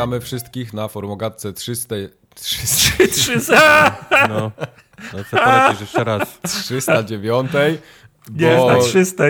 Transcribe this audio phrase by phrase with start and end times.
[0.00, 1.94] Witamy wszystkich na Formogatce 300...
[2.34, 3.96] 300 300!
[4.28, 4.52] No,
[5.12, 6.38] no co polecisz jeszcze raz.
[6.42, 7.50] 309.
[8.30, 9.24] Nie, bo- na 300.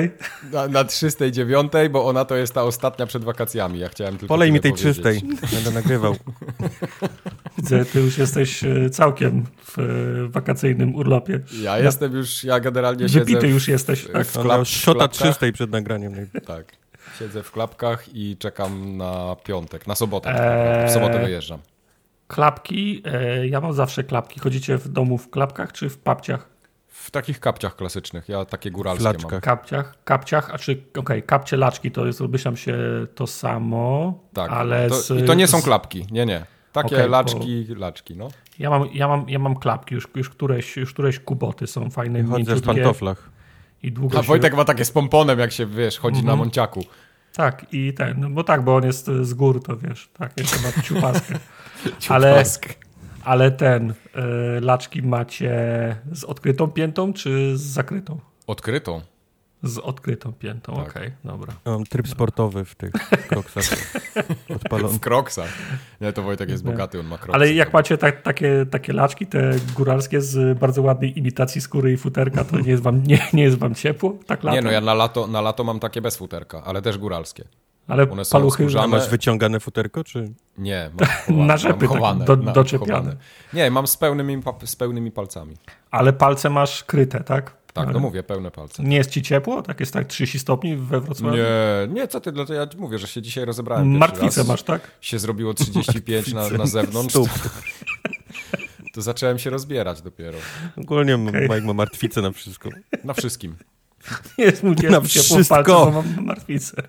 [0.52, 3.78] na, na 309, bo ona to jest ta ostatnia przed wakacjami.
[3.78, 4.97] Ja chciałem tylko Polej mi tej powiedzieć.
[4.97, 5.23] czystej.
[5.52, 6.16] Będę nagrywał.
[7.59, 9.83] Widzę, ty już jesteś e, całkiem w e,
[10.28, 11.41] wakacyjnym urlopie.
[11.62, 14.06] Ja jestem już, ja generalnie siedzę Wypity już jesteś.
[14.12, 14.27] Tak?
[14.27, 15.28] w, klap, szota klapkach.
[15.28, 16.14] czystej przed nagraniem.
[16.47, 16.80] Tak.
[17.20, 20.30] Siedzę w klapkach i czekam na piątek, na sobotę.
[20.30, 20.88] Eee.
[20.88, 21.59] W sobotę wyjeżdżam.
[22.28, 24.41] Klapki, e, ja mam zawsze klapki.
[24.41, 26.48] Chodzicie w domu w klapkach czy w papciach?
[26.88, 28.28] W takich kapciach klasycznych.
[28.28, 29.33] Ja takie góralskie Flaczkach.
[29.33, 29.41] mam.
[29.41, 32.77] Kapciach, kapciach, a czy, okej, kapcie, laczki to jest, myślałem się
[33.14, 36.45] to samo, Tak, ale to, z, I to nie są z- klapki, nie, nie.
[36.73, 38.28] Takie Okej, bo- laczki, laczki, no.
[38.58, 42.23] Ja mam, ja mam, ja mam klapki, już, już, któreś, już któreś kuboty są fajne,
[42.25, 43.30] Chodzę w pantoflach.
[43.83, 44.28] i długo A się...
[44.28, 46.27] Wojtek ma takie z pomponem, jak się, wiesz, chodzi Mhm.
[46.27, 46.84] na Monciaku.
[47.33, 50.33] Tak, i ten, no bo tak, bo on jest e, z gór, to wiesz, tak,
[50.39, 51.34] jeszcze ma ciupaskę.
[52.09, 52.42] Ale,
[53.25, 53.95] ale ten, y,
[54.61, 55.53] laczki macie
[56.12, 58.19] z odkrytą piętą, czy z zakrytą?
[58.47, 59.01] Odkrytą.
[59.62, 60.89] Z odkrytą piętą, Tak.
[60.91, 61.53] okej, dobra.
[61.66, 62.91] Ja mam tryb sportowy w tych
[63.28, 63.64] kroksach.
[64.56, 64.94] Odpalony.
[64.94, 65.48] W kroksach.
[66.00, 66.70] Nie, to Wojtek jest Nie.
[66.70, 67.34] bogaty, on ma kroksy.
[67.34, 71.97] Ale jak macie tak, takie, takie laczki, te góralskie z bardzo ładnej imitacji skóry i
[71.97, 74.17] futerka, to nie jest wam, nie, nie jest wam ciepło?
[74.27, 74.55] Tak latem?
[74.64, 77.45] Nie, no ja na lato, na lato mam takie bez futerka, ale też góralskie.
[77.89, 78.89] Ale one są paluchy, skórzane.
[78.89, 80.33] masz wyciągane futerko, czy?
[80.58, 82.92] Nie, mam chowane, Na rzepy mam tak chowane, do- na- doczepiane.
[82.98, 83.17] chowane.
[83.52, 85.56] Nie, mam z pełnymi, z pełnymi palcami.
[85.91, 87.56] ale palce masz kryte, tak?
[87.84, 88.83] Tak, no mówię, pełne palce.
[88.83, 89.62] Nie jest ci ciepło?
[89.62, 91.36] Tak jest tak 30 stopni we Wrocławiu?
[91.36, 91.45] Nie,
[91.95, 94.91] nie, co ty, dlatego ja mówię, że się dzisiaj rozebrałem Martwicę masz, tak?
[95.00, 97.29] Się zrobiło 35 na, na zewnątrz, Stóp.
[98.95, 100.39] to zacząłem się rozbierać dopiero.
[100.77, 101.42] Ogólnie Okej.
[101.42, 102.70] Mike ma martwicę na wszystko.
[103.05, 103.57] Na wszystkim.
[104.39, 105.55] Nie jest mu Na ciepło w wszystko.
[105.55, 106.83] palce, bo mam martwicę.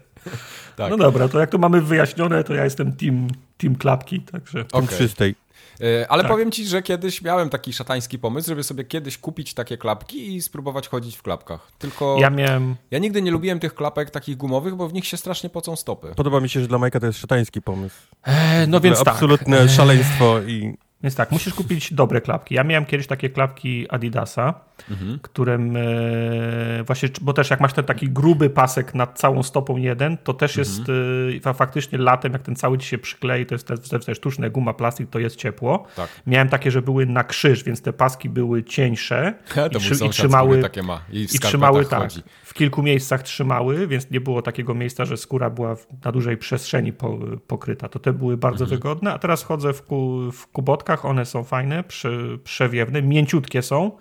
[0.76, 0.90] Tak.
[0.90, 3.28] No dobra, to jak to mamy wyjaśnione, to ja jestem team,
[3.58, 4.66] team klapki, także...
[4.66, 4.98] Tym Okej.
[4.98, 5.36] czystej.
[5.84, 6.32] E, Ale Tak.
[6.32, 10.42] powiem ci, że kiedyś miałem taki szatański pomysł, żeby sobie kiedyś kupić takie klapki i
[10.42, 11.72] spróbować chodzić w klapkach.
[11.80, 12.76] Tylko Ja ja, miałem...
[12.92, 16.14] nigdy nie lubiłem tych klapek takich gumowych, bo w nich się strasznie pocą stopy.
[16.16, 17.96] Podoba mi się, że dla Majka to jest szatański pomysł.
[18.24, 19.08] E, no więc tak.
[19.08, 22.56] Absolutne szaleństwo i Więc tak, musisz kupić dobre klapki.
[22.56, 24.54] Ja miałem kiedyś takie klapki Adidasa,
[24.92, 25.20] Mhm.
[25.22, 30.18] którym e, właśnie, bo też jak masz ten taki gruby pasek nad całą stopą jeden,
[30.18, 31.00] to też jest Mhm.
[31.38, 34.18] e, fa- faktycznie latem, jak ten cały ci się przyklei, to jest też, też, też
[34.18, 35.86] sztuczne guma, plastik, to jest ciepło.
[35.96, 36.10] Tak.
[36.28, 40.10] Miałem takie, że były na krzyż, więc te paski były cieńsze To i, trzy, i
[40.10, 42.02] trzymały, takie ma i w i trzymały tak.
[42.02, 42.22] chodzi.
[42.44, 45.76] W kilku miejscach trzymały, więc nie było takiego miejsca, że skóra była
[46.06, 47.18] na dużej przestrzeni po,
[47.48, 47.90] pokryta.
[47.90, 48.80] To te były bardzo Mhm.
[48.80, 53.92] wygodne, a teraz chodzę w, ku, w kubotkach, one są fajne, przy, przewiewne, mięciutkie są.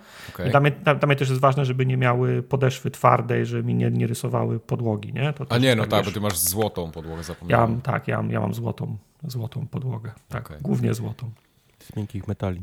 [0.47, 3.75] I dla, mnie, dla, mnie też jest ważne, żeby nie miały podeszwy twardej, żeby mi
[3.75, 5.13] nie, nie rysowały podłogi.
[5.13, 5.33] Nie?
[5.33, 7.71] To A nie, no tak, wiesz, bo ty masz złotą podłogę, ja zapomniałem.
[7.71, 8.97] mam, tak, ja mam, ja mam złotą,
[9.27, 10.11] złotą podłogę.
[10.29, 10.57] Tak, Okej.
[10.61, 11.31] głównie złotą.
[11.79, 12.61] z miękkich metali.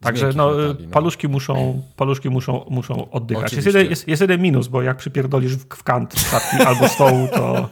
[0.00, 0.92] Także no, metali, no.
[0.92, 3.52] paluszki muszą, paluszki muszą, muszą oddychać.
[3.52, 6.14] Jest jeden, jest, jest jeden minus, bo jak przypierdolisz w, w kant
[6.66, 7.68] albo stołu, to,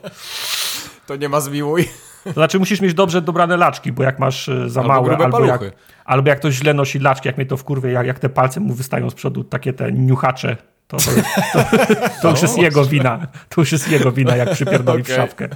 [1.06, 1.88] To nie ma zmiłuj.
[2.24, 5.24] To znaczy musisz mieć dobrze dobrane laczki, bo jak masz e, za Albo małe, grube
[5.24, 5.60] albo jak,
[6.04, 8.60] albo jak ktoś źle nosi laczki, jak mnie to w kurwie, jak, jak te palce
[8.60, 10.56] mu wystają z przodu, takie te niuchacze,
[10.88, 11.10] to, to,
[11.52, 11.78] to,
[12.22, 13.26] to już jest jego wina.
[13.48, 15.16] To już jest jego wina, jak przypierdoli w Okej.
[15.16, 15.48] szafkę.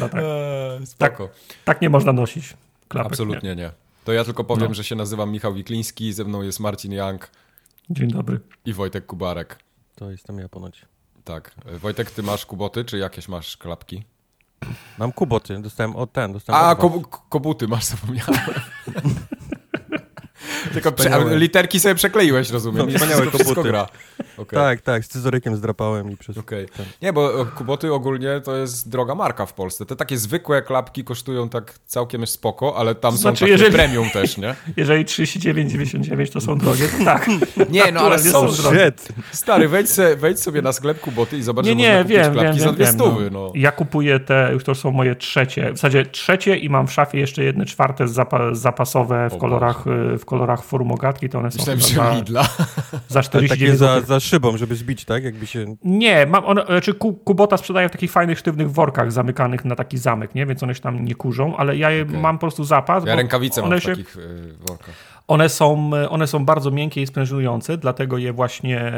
[0.00, 1.28] No tak, Eee, spoko.
[1.64, 2.56] tak nie można nosić
[2.88, 3.12] klapek.
[3.12, 3.70] Absolutnie nie.
[4.04, 4.74] To ja tylko powiem, No.
[4.74, 7.30] że się nazywam Michał Wikliński, ze mną jest Marcin Young
[7.88, 7.96] Nie.
[7.96, 8.40] Dzień dobry.
[8.64, 9.58] i Wojtek Kubarek.
[9.96, 10.84] To jestem ja ponoć.
[11.24, 11.50] Tak.
[11.66, 14.04] E, Wojtek, ty masz kuboty, czy jakieś masz klapki?
[14.98, 17.06] Mam kuboty, dostałem od ten, dostałem A, od was.
[17.10, 18.34] ko kobuty masz, zapomniałem.
[20.72, 22.86] Tylko prze litery sobie przekleiłeś, rozumiem.
[22.86, 23.62] No, wspaniałe kobuty.
[23.62, 23.88] gra.
[24.36, 24.58] Okej.
[24.58, 26.36] Tak, tak, scyzorykiem zdrapałem i przez...
[26.46, 26.86] Ten.
[27.02, 29.86] Nie, bo e, kuboty ogólnie to jest droga marka w Polsce.
[29.86, 34.10] Te takie zwykłe klapki kosztują tak całkiem spoko, ale tam Znaczy, są takie jeżeli- premium
[34.10, 34.54] też, nie?
[34.76, 37.28] Jeżeli 39,99 to są drogie, to tak.
[37.70, 38.92] Nie, no ale są, są drogie.
[39.32, 42.16] Stary, wejdź, se, wejdź sobie na sklep kuboty i zobacz, Nie, że nie, można kupić
[42.16, 43.40] wiem, klapki wiem, za dwie stówy, no.
[43.40, 43.52] no.
[43.54, 47.18] Ja kupuję te, już to są moje trzecie, w zasadzie trzecie i mam w szafie
[47.18, 51.58] jeszcze jedne czwarte zapa zapasowe w O kolorach, y, w kolorach formogatki, to one są
[51.58, 52.42] Myślałem, chyba że za, Lidla.
[53.08, 55.24] za Takie 49 za, za szybą, żeby zbić, tak?
[55.24, 55.76] Jakby się...
[55.84, 59.98] Nie, mam one, znaczy Ku- Kubota sprzedają w takich fajnych, sztywnych workach zamykanych na taki
[59.98, 60.46] zamek, nie?
[60.46, 63.16] Więc one się tam nie kurzą, ale ja je mam po prostu zapas, Ja bo
[63.16, 64.94] rękawice mam w się, takich y, workach.
[65.28, 68.92] one są, one są bardzo miękkie i sprężynujące, dlatego je właśnie,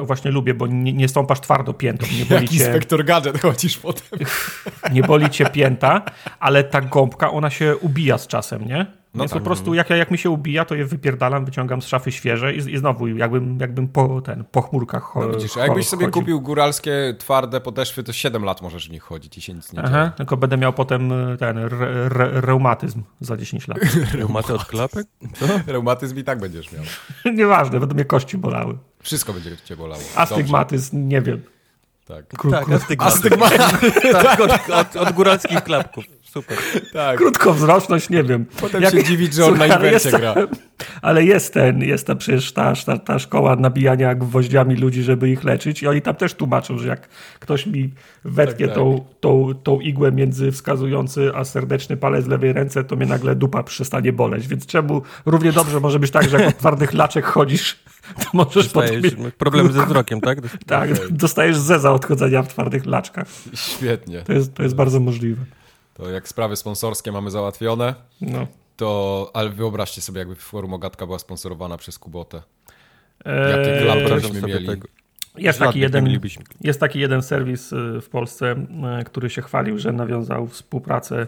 [0.00, 3.78] właśnie lubię, bo nie, nie stąpasz twardo piętą, nie boli Jak cię, inspektor gadżet chodzisz
[3.78, 4.18] potem.
[4.92, 6.02] nie boli cię pięta,
[6.40, 8.86] ale ta gąbka, ona się ubija z czasem, nie?
[9.16, 9.42] No Więc tak.
[9.42, 12.58] po prostu jak, jak mi się ubija, to je wypierdalam, wyciągam z szafy świeże i,
[12.58, 16.20] i znowu jakbym, jakbym po, ten, po chmurkach no widzisz, a jakbyś sobie chodził.
[16.22, 19.78] kupił góralskie twarde podeszwy, to 7 lat możesz w nich chodzić i się nic nie
[19.82, 20.10] Aha, dzieje.
[20.16, 21.68] tylko będę miał potem e, ten re,
[22.08, 23.78] re, reumatyzm za 10 lat.
[24.18, 25.06] Reumaty od klapek?
[25.34, 25.46] Co?
[25.66, 26.82] Reumatyzm i tak będziesz miał.
[27.34, 28.78] Nieważne, będą mnie kości bolały.
[29.02, 30.02] Wszystko będzie cię bolało.
[30.16, 31.42] Astygmatyzm, nie wiem.
[32.04, 32.70] Tak, Kró tak
[33.00, 33.30] astygmatyzm.
[34.12, 36.04] tak, od, od, od góralskich klapków.
[36.30, 36.58] Super.
[36.92, 37.18] Tak.
[37.18, 38.46] Krótkowzroczność, nie wiem.
[38.60, 39.78] Potem Jak, się dziwić, że on słuchaj, na
[40.18, 40.34] gra.
[41.02, 45.44] Ale jest ten, jest ta przecież ta, ta, ta szkoła nabijania gwoździami ludzi, żeby ich
[45.44, 47.08] leczyć i oni tam też tłumaczą, że jak
[47.40, 47.94] ktoś mi
[48.24, 48.84] wetnie tak, tak.
[48.84, 53.62] Tą, tą, tą igłę między wskazujący a serdeczny palec lewej ręce, to mnie nagle dupa
[53.62, 54.48] przestanie boleć.
[54.48, 57.78] Więc czemu równie dobrze może być tak, że jak od twardych laczek chodzisz,
[58.22, 60.38] to możesz dostajesz problem ze wzrokiem, tak?
[60.66, 61.06] tak, okay.
[61.10, 63.26] dostajesz zeza od chodzenia w twardych laczkach.
[63.54, 64.22] Świetnie.
[64.22, 65.44] To jest, to jest bardzo możliwe.
[65.96, 68.46] To jak sprawy sponsorskie mamy załatwione, no.
[68.76, 72.42] to ale wyobraźcie sobie, jakby Forum Ogatka była sponsorowana przez Kubotę.
[73.24, 74.66] Jakie klapy byśmy mieli.
[74.66, 74.88] Tego.
[75.38, 76.20] Jest taki, jeden,
[76.60, 78.56] jest taki jeden serwis y, w Polsce,
[79.00, 81.26] y, który się chwalił, że nawiązał współpracę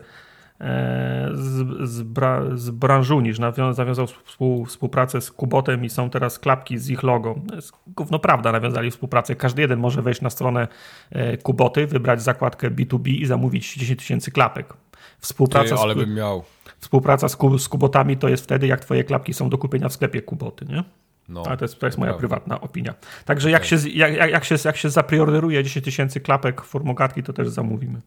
[1.35, 6.91] z, z, bra, z branżunisz, nawiązał współ, współpracę z Kubotem i są teraz klapki z
[6.91, 7.35] ich logo.
[7.49, 9.37] To jest gówno prawda, nawiązali współpracę.
[9.37, 10.69] Każdy jeden może wejść na stronę
[11.11, 14.75] e, Kuboty, wybrać zakładkę B2B i zamówić 10 tysięcy klapek.
[15.19, 16.45] Współpraca Ty, ale z, bym miał.
[16.79, 20.23] Współpraca z, z Kubotami to jest wtedy, jak twoje klapki są do kupienia w sklepie
[20.23, 20.85] Kuboty, nie?
[21.29, 22.21] No, Ale to jest, to jest moja prawda.
[22.21, 22.95] prywatna opinia.
[23.25, 27.49] Także jak, się, jak, jak, się, jak się zapriorderuje 10 tysięcy klapek formogatki, to też
[27.49, 28.01] zamówimy.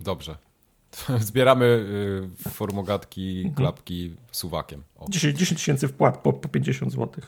[0.00, 0.36] Dobrze.
[1.20, 1.64] Zbieramy
[2.46, 3.54] y, formogatki, mhm.
[3.54, 4.82] klapki suwakiem.
[5.08, 7.24] 10 tysięcy wpłat po, po 50 zł.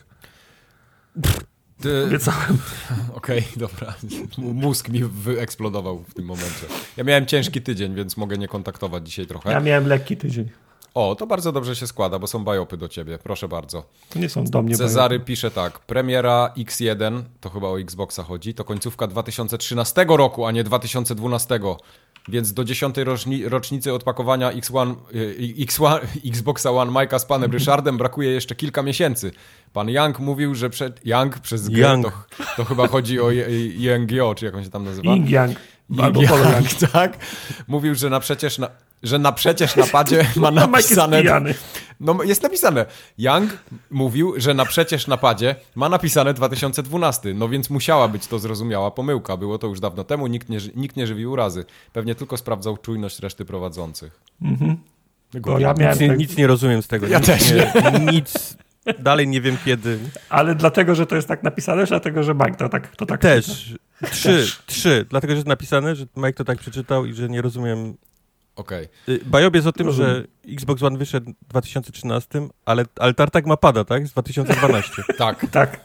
[1.81, 2.03] Ty...
[2.07, 2.57] Obiecałem.
[3.13, 3.93] Okej, okay, dobra.
[4.37, 6.65] Mózg mi wyeksplodował w tym momencie.
[6.97, 9.51] Ja miałem ciężki tydzień, więc mogę nie kontaktować dzisiaj trochę.
[9.51, 10.49] Ja miałem lekki tydzień.
[10.93, 13.17] O, to bardzo dobrze się składa, bo są bajopy do ciebie.
[13.17, 13.83] Proszę bardzo.
[14.09, 15.25] To nie są do mnie Cezary bajopy.
[15.25, 15.79] pisze tak.
[15.79, 21.59] Premiera X1, to chyba o Xboxa chodzi, to końcówka 2013 roku, a nie 2012.
[22.27, 23.05] Więc do dziesiątej
[23.45, 25.99] rocznicy odpakowania X1, y, X1,
[26.31, 29.31] Xboxa One Mike'a z panem Ryszardem brakuje jeszcze kilka miesięcy.
[29.73, 31.05] Pan Young mówił, że przed...
[31.05, 32.05] Young przez G, Young.
[32.05, 35.11] To, to chyba chodzi o YNGO, czy jak on się tam nazywa?
[35.11, 35.57] Ying Yang.
[35.97, 37.17] Albo Young, tak.
[37.67, 38.69] Mówił, że na przecież na,
[39.03, 41.23] że na przecież napadzie ma napisane...
[41.99, 42.85] No jest napisane.
[43.17, 43.57] Young
[43.91, 47.33] mówił, że na przecież napadzie ma napisane 2012.
[47.33, 49.37] No więc musiała być to zrozumiała pomyłka.
[49.37, 51.65] Było to już dawno temu, nikt nie, nikt nie żywił urazy.
[51.93, 54.19] Pewnie tylko sprawdzał czujność reszty prowadzących.
[54.41, 54.77] Mhm.
[55.59, 56.17] ja miałem nic, tak...
[56.17, 57.07] nic, nie rozumiem z tego.
[57.07, 57.71] Ja nic, też nie.
[58.11, 58.57] Nic,
[58.99, 59.99] dalej nie wiem kiedy.
[60.29, 63.21] Ale dlatego, że to jest tak napisane, czy dlatego, że Mike to tak to tak
[63.21, 63.75] Też.
[64.11, 64.61] Trzy, Też.
[64.65, 65.05] trzy.
[65.09, 67.97] Dlatego, że jest napisane, że Mike to tak przeczytał i że nie rozumiem
[68.59, 68.87] Okej.
[69.03, 69.19] Okay.
[69.25, 73.83] Bajob jest o tym, że Xbox One wyszedł w 2013, ale, ale Tartak ma pada,
[73.83, 74.07] tak?
[74.07, 75.03] Z 2012.
[75.17, 75.45] tak.
[75.51, 75.79] Tak.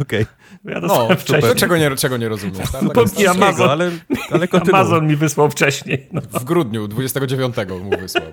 [0.00, 0.22] Okej.
[0.22, 0.74] Okay.
[0.74, 1.54] Ja no, wcześniej.
[1.54, 2.66] Czego nie, czego nie rozumiem?
[2.72, 2.98] Tartak
[3.30, 3.90] Amazon, ale,
[4.30, 6.08] ale Amazon mi wysłał wcześniej.
[6.12, 6.20] No.
[6.20, 8.24] W grudniu, 29 mu wysłał.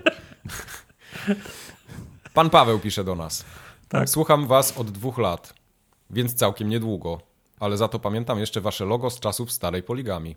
[2.36, 3.44] Pan Paweł pisze do nas.
[3.88, 4.10] Tak.
[4.10, 5.54] Słucham was od dwóch lat,
[6.10, 7.20] więc całkiem niedługo,
[7.60, 10.36] ale za to pamiętam jeszcze wasze logo z czasów starej poligami.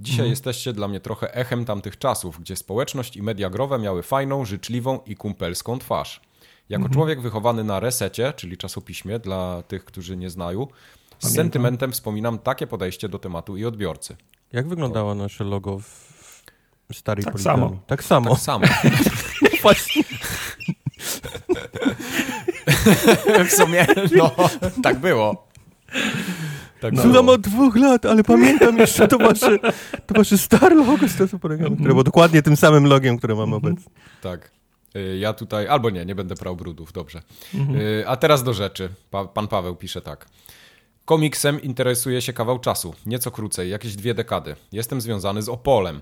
[0.00, 0.30] Dzisiaj mhm.
[0.30, 5.00] jesteście dla mnie trochę echem tamtych czasów, gdzie społeczność i media growe miały fajną, życzliwą
[5.06, 6.20] i kumpelską twarz.
[6.68, 6.92] Jako mhm.
[6.94, 10.66] człowiek wychowany na resecie, czyli czasopiśmie dla tych, którzy nie znają, z
[11.08, 11.30] Pamiętam.
[11.30, 14.16] sentymentem wspominam takie podejście do tematu i odbiorcy.
[14.52, 16.40] Jak wyglądało nasze logo w
[16.92, 17.76] starej tak Samo.
[17.86, 18.30] Tak samo.
[18.30, 18.66] Tak samo.
[19.62, 20.09] Właśnie.
[23.48, 24.30] w sumie, no,
[24.82, 25.46] tak było.
[26.80, 29.58] Tak Słucham od dwóch lat, ale pamiętam jeszcze to wasze,
[30.06, 33.92] to wasze stare logo z czasu które było dokładnie tym samym logiem, które mam obecnie.
[34.22, 34.50] Tak.
[34.96, 37.22] Y, ja tutaj, albo nie, nie będę prał brudów, dobrze.
[37.54, 37.80] Mhm.
[37.80, 38.88] Y, a teraz do rzeczy.
[39.10, 40.26] Pa, pan Paweł pisze tak.
[41.04, 44.56] Komiksem interesuje się kawał czasu, nieco krócej, jakieś dwie dekady.
[44.72, 46.00] Jestem związany z Opolem.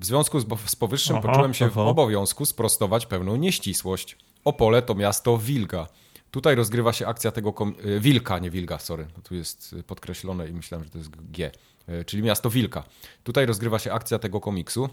[0.00, 1.74] W związku z, z powyższym aha, poczułem się aha.
[1.74, 4.16] w obowiązku sprostować pewną nieścisłość.
[4.44, 5.86] Opole to miasto Wilga.
[6.30, 7.54] Tutaj rozgrywa się akcja tego.
[7.96, 9.06] E, Wilka, nie Wilga, sorry.
[9.24, 11.50] Tu jest podkreślone i myślałem, że to jest G.
[11.86, 12.84] E, czyli miasto Wilka.
[13.24, 14.88] Tutaj rozgrywa się akcja tego komiksu.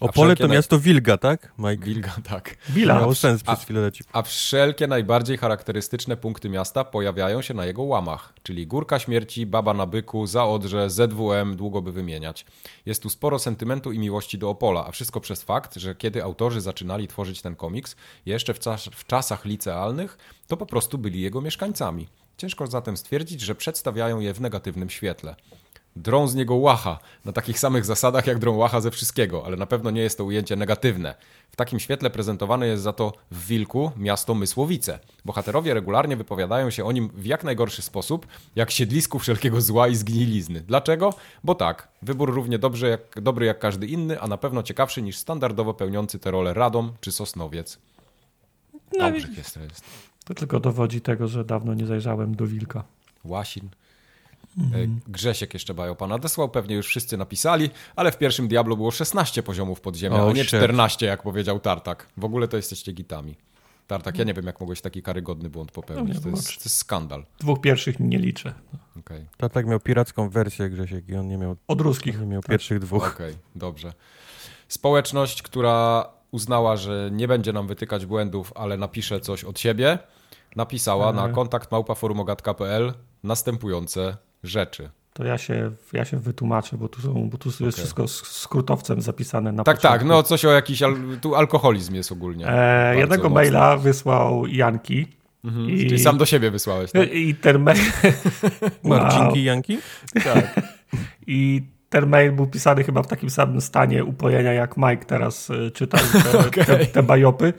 [0.00, 1.52] Opole to miasto Wilga, tak?
[1.58, 1.84] Mike?
[1.84, 2.56] Wilga, tak.
[2.68, 2.94] Wila.
[2.94, 4.04] Miało sens przez chwilę leci.
[4.12, 9.74] A wszelkie najbardziej charakterystyczne punkty miasta pojawiają się na jego łamach, czyli Górka Śmierci, Baba
[9.74, 12.46] na Byku, Zaodrze, ZWM, długo by wymieniać.
[12.86, 16.60] Jest tu sporo sentymentu i miłości do Opola, a wszystko przez fakt, że kiedy autorzy
[16.60, 17.96] zaczynali tworzyć ten komiks,
[18.26, 22.08] jeszcze w, czas, w czasach licealnych, to po prostu byli jego mieszkańcami.
[22.36, 25.34] Ciężko zatem stwierdzić, że przedstawiają je w negatywnym świetle.
[25.96, 29.66] Drą z niego łacha, na takich samych zasadach jak drą łacha ze wszystkiego, ale na
[29.66, 31.14] pewno nie jest to ujęcie negatywne.
[31.50, 34.98] W takim świetle prezentowane jest za to w Wilku miasto Mysłowice.
[35.24, 39.96] Bohaterowie regularnie wypowiadają się o nim w jak najgorszy sposób, jak siedlisku wszelkiego zła i
[39.96, 40.60] zgnilizny.
[40.60, 41.14] Dlaczego?
[41.44, 45.16] Bo tak, wybór równie dobrze jak, dobry jak każdy inny, a na pewno ciekawszy niż
[45.16, 47.78] standardowo pełniący tę rolę Radom czy Sosnowiec.
[48.98, 49.84] No jest, to jest.
[50.24, 52.84] To tylko dowodzi tego, że dawno nie zajrzałem do Wilka.
[53.24, 53.68] Łasin.
[54.58, 55.00] Mhm.
[55.08, 59.80] Grzesiek jeszcze Bajopa nadesłał, pewnie już wszyscy napisali, ale w pierwszym Diablo było 16 poziomów
[59.80, 62.08] podziemia, oh, a nie 14, jak powiedział Tartak.
[62.16, 63.36] W ogóle to jesteście gitami.
[63.86, 66.14] Tartak, ja nie wiem, jak mogłeś taki karygodny błąd popełnić.
[66.14, 67.24] No to, jest, to jest skandal.
[67.40, 68.54] Dwóch pierwszych nie liczę.
[69.00, 69.26] Okay.
[69.36, 71.56] Tartak miał piracką wersję Grzesiek i on nie miał...
[71.68, 72.20] Od ruskich.
[72.20, 72.50] Nie miał tak.
[72.50, 73.14] pierwszych dwóch.
[73.14, 73.92] Okej, okay, dobrze.
[74.68, 79.98] Społeczność, która uznała, że nie będzie nam wytykać błędów, ale napisze coś od siebie,
[80.56, 81.34] napisała na mhm.
[81.34, 84.90] kontakt małpaforumogat.pl następujące rzeczy.
[85.12, 87.72] To ja się, ja się wytłumaczę, bo tu, są, bo tu jest okay.
[87.72, 89.98] wszystko skrótowcem zapisane na Tak, początku.
[89.98, 92.48] tak, no coś o jakiś, al, tu alkoholizm jest ogólnie.
[92.48, 93.34] E, jednego mocno.
[93.34, 95.06] maila wysłał Janki.
[95.44, 97.14] Mhm, i, czyli sam do siebie wysłałeś, tak?
[97.14, 97.78] I ten mail...
[98.84, 99.78] Marcinki i Janki?
[100.24, 100.60] Tak.
[101.26, 105.70] I ten mail był pisany chyba w takim samym stanie upojenia, jak Mike teraz e,
[105.70, 106.00] czytał
[106.32, 106.64] te, okay.
[106.78, 107.52] te, te bajopy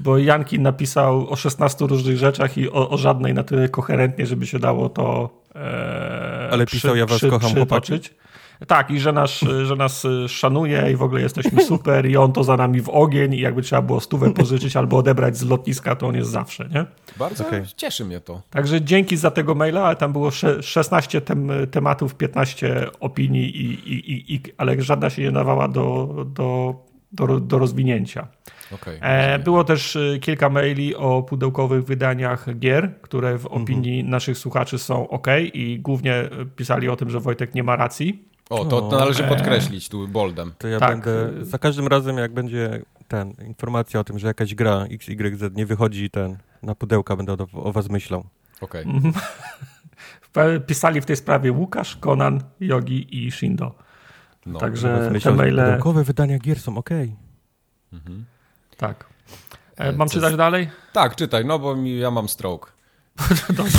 [0.00, 4.46] bo Janki napisał o 16 różnych rzeczach i o, o żadnej na tyle koherentnie, żeby
[4.46, 5.39] się dało to e,
[6.50, 8.14] Ale pisał, przy, ja was przy, kocham, przytoczyć.
[8.66, 12.44] Tak, i że nas, że nas szanuje i w ogóle jesteśmy super i on to
[12.44, 16.06] za nami w ogień i jakby trzeba było stówę pożyczyć albo odebrać z lotniska, to
[16.06, 16.86] on jest zawsze, nie?
[17.16, 17.66] Bardzo okay.
[17.76, 18.42] cieszy mnie to.
[18.50, 20.30] Także dzięki za tego maila, ale tam było
[20.60, 26.74] 16 tem tematów, 15 opinii, i, i, i, ale żadna się nie dawała do, do,
[27.12, 28.28] do, do rozwinięcia.
[28.72, 33.62] Okay, e, było też e, kilka maili o pudełkowych wydaniach gier, które w mhm.
[33.62, 37.76] opinii naszych słuchaczy są ok i głównie e, pisali o tym, że Wojtek nie ma
[37.76, 38.24] racji.
[38.50, 40.52] O, to, to należy podkreślić tu boldem.
[40.58, 40.90] To ja tak.
[40.90, 45.66] będę, za każdym razem jak będzie ten, informacja o tym, że jakaś gra XYZ nie
[45.66, 48.24] wychodzi ten, na pudełka, będę o, o was myślał.
[48.60, 48.84] Okej.
[48.84, 50.60] Okay.
[50.66, 53.74] Pisali w tej sprawie Łukasz, Konan, Yogi i Shindo.
[54.46, 55.56] No, Także te maile...
[55.56, 56.90] Pudełkowe wydania gier są ok.
[57.92, 58.24] Mhm.
[58.76, 59.04] Tak.
[59.76, 60.36] E, mam Co czytać z...
[60.36, 60.70] dalej?
[60.92, 62.72] Tak, czytaj, no bo mi, ja mam stroke.
[63.56, 63.78] Dobrze.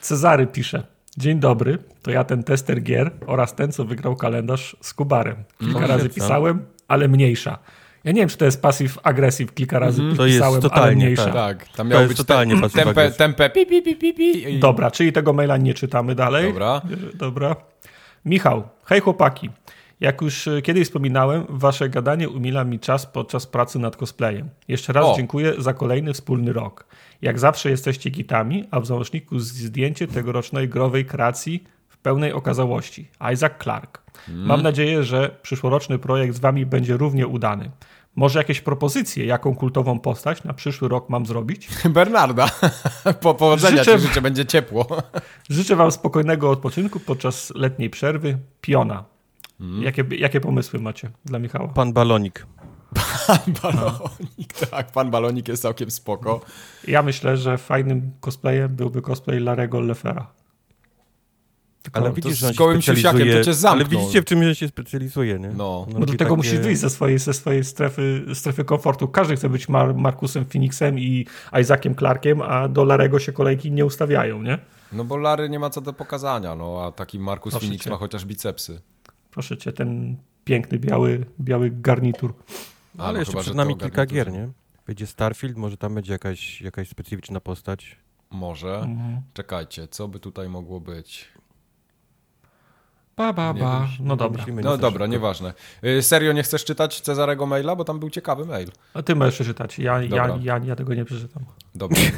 [0.00, 0.86] Cezary pisze.
[1.16, 5.44] Dzień dobry, to ja ten tester gier oraz ten, co wygrał kalendarz z Kubarem.
[5.60, 7.58] Kilka no, razy pisałem, ale mniejsza.
[8.04, 10.86] Ja nie wiem, czy to jest pasyw agresyw, kilka razy mm, to pisałem, jest totalnie,
[10.86, 11.32] ale mniejsza.
[11.32, 14.58] Tak, tak tam miał być totalnie te, tempę, tempę pi, pi, pi, pi, pi.
[14.58, 16.48] Dobra, czyli tego maila nie czytamy dalej.
[16.48, 16.82] Dobra.
[17.14, 17.56] Dobra.
[18.24, 19.50] Michał, hej chłopaki.
[20.00, 24.48] Jak już e, kiedyś wspominałem, wasze gadanie umila mi czas podczas pracy nad cosplayem.
[24.68, 25.14] Jeszcze raz o.
[25.16, 26.86] dziękuję za kolejny wspólny rok.
[27.22, 33.08] Jak zawsze jesteście gitami, a w załączniku zdjęcie tegorocznej growej kreacji w pełnej okazałości.
[33.32, 34.03] Isaac Clark.
[34.26, 34.46] Hmm.
[34.46, 37.70] Mam nadzieję, że przyszłoroczny projekt z wami będzie równie udany.
[38.16, 41.68] Może jakieś propozycje, jaką kultową postać na przyszły rok mam zrobić?
[41.94, 42.50] Bernarda.
[43.20, 44.86] Po powodzenia życzę, życzę, będzie ciepło.
[45.50, 48.38] Życzę wam spokojnego odpoczynku podczas letniej przerwy.
[48.60, 49.04] Piona.
[49.58, 49.82] Hmm.
[49.82, 51.68] Jakie, jakie pomysły macie dla Michała?
[51.68, 52.46] Pan Balonik.
[53.26, 56.40] Pan Balonik, tak, pan Balonik jest całkiem spoko.
[56.88, 60.26] Ja myślę, że fajnym cosplayem byłby cosplay Larego Lefera.
[61.92, 63.86] Ale widzisz, że z gołym siusiakiem to cię zamknął.
[63.86, 65.48] Ale widzicie, w czym się specjalizuje, nie?
[65.48, 65.86] No.
[65.92, 66.36] no, do tego takie...
[66.36, 69.08] musisz wyjść ze swojej, ze swojej strefy, strefy komfortu.
[69.08, 71.26] Każdy chce być Mar Markusem Phoenixem i
[71.60, 74.58] Isaaciem Clarkiem, a do Larego się kolejki nie ustawiają, nie?
[74.92, 77.90] No bo Lary nie ma co do pokazania, no a taki Markus Proszę Phoenix cię.
[77.90, 78.80] ma chociaż bicepsy.
[79.30, 82.34] Proszę cię, ten piękny biały, biały garnitur.
[82.98, 84.48] Ale, Ale jeszcze chyba, przed nami kilka gier, nie?
[84.86, 87.96] Wyjdzie Starfield, może tam będzie jakaś, jakaś specyficzna postać.
[88.30, 88.76] Może.
[88.76, 89.22] Mhm.
[89.34, 91.28] Czekajcie, co by tutaj mogło być?
[93.16, 93.88] Ba, ba, ba.
[94.00, 94.44] No dobra.
[94.62, 95.54] No dobra, nieważne.
[95.84, 98.68] Y, serio nie chcesz czytać Cezarego maila, bo tam był ciekawy mail.
[98.94, 99.78] A ty możesz przeczytać.
[99.78, 101.44] Ja, ja, ja, ja tego nie przeczytam.
[101.74, 101.98] Dobra.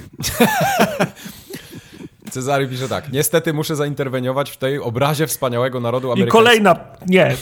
[2.30, 3.12] Cezary pisze tak.
[3.12, 6.38] Niestety muszę zainterweniować w tej obrazie wspaniałego narodu amerykańskiego.
[6.38, 6.76] I kolejna...
[7.06, 7.36] Nie.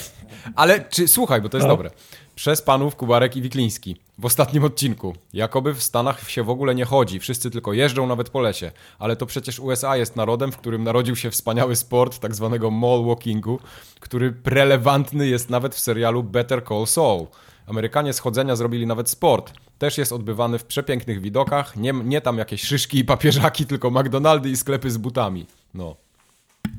[0.57, 1.73] Ale czy, słuchaj, bo to jest no.
[1.73, 1.91] dobre.
[2.35, 5.15] Przez panów Kubarek i Wikliński w ostatnim odcinku.
[5.33, 8.73] Jakoby w Stanach się w ogóle nie chodzi, wszyscy tylko jeżdżą nawet po lesie.
[8.99, 13.05] Ale to przecież USA jest narodem, w którym narodził się wspaniały sport tak zwanego mall
[13.05, 13.59] walkingu,
[14.01, 17.27] który prelewantny jest nawet w serialu Better Call Saul.
[17.67, 19.53] Amerykanie z chodzenia zrobili nawet sport.
[19.79, 21.77] Też jest odbywany w przepięknych widokach.
[21.77, 25.47] Nie, nie tam jakieś szyszki i papieżaki, tylko McDonaldy i sklepy z butami.
[25.75, 25.97] No.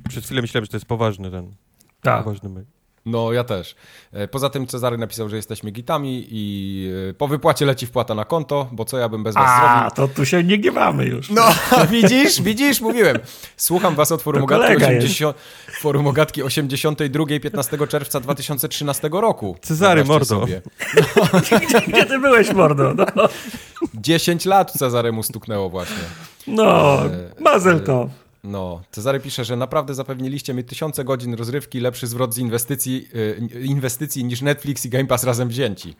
[0.10, 1.52] Przez chwilę myślałem, że to jest poważny ten.
[2.02, 2.24] Tak.
[2.24, 2.66] Poważny
[3.06, 3.76] No, ja też.
[4.14, 8.26] E, poza tym Cezary napisał, że jesteśmy gitami i e, po wypłacie leci wpłata na
[8.26, 9.92] konto, bo co ja bym bez was A, zrobił?
[9.96, 11.30] to tu się nie gniewamy już.
[11.30, 11.42] No,
[11.92, 13.20] widzisz, widzisz, mówiłem.
[13.58, 15.38] Słucham was od Forum Ogatki, 80,
[15.80, 19.56] Forum Ogatki 82, 15 czerwca 2013 roku.
[19.62, 20.26] Cezary, mordo.
[20.26, 20.62] Sobie.
[21.16, 21.40] No.
[21.40, 22.94] Gdzie, gdzie, ty byłeś, mordo?
[22.94, 23.06] No.
[23.94, 26.04] 10 lat Cezaremu stuknęło właśnie.
[26.48, 27.10] No, e,
[27.40, 28.10] mazel to.
[28.46, 33.08] No, Cezary pisze, że naprawdę zapewniliście mi tysiące godzin rozrywki, lepszy zwrot z inwestycji,
[33.52, 35.96] yy, inwestycji niż Netflix i Game Pass razem wzięci.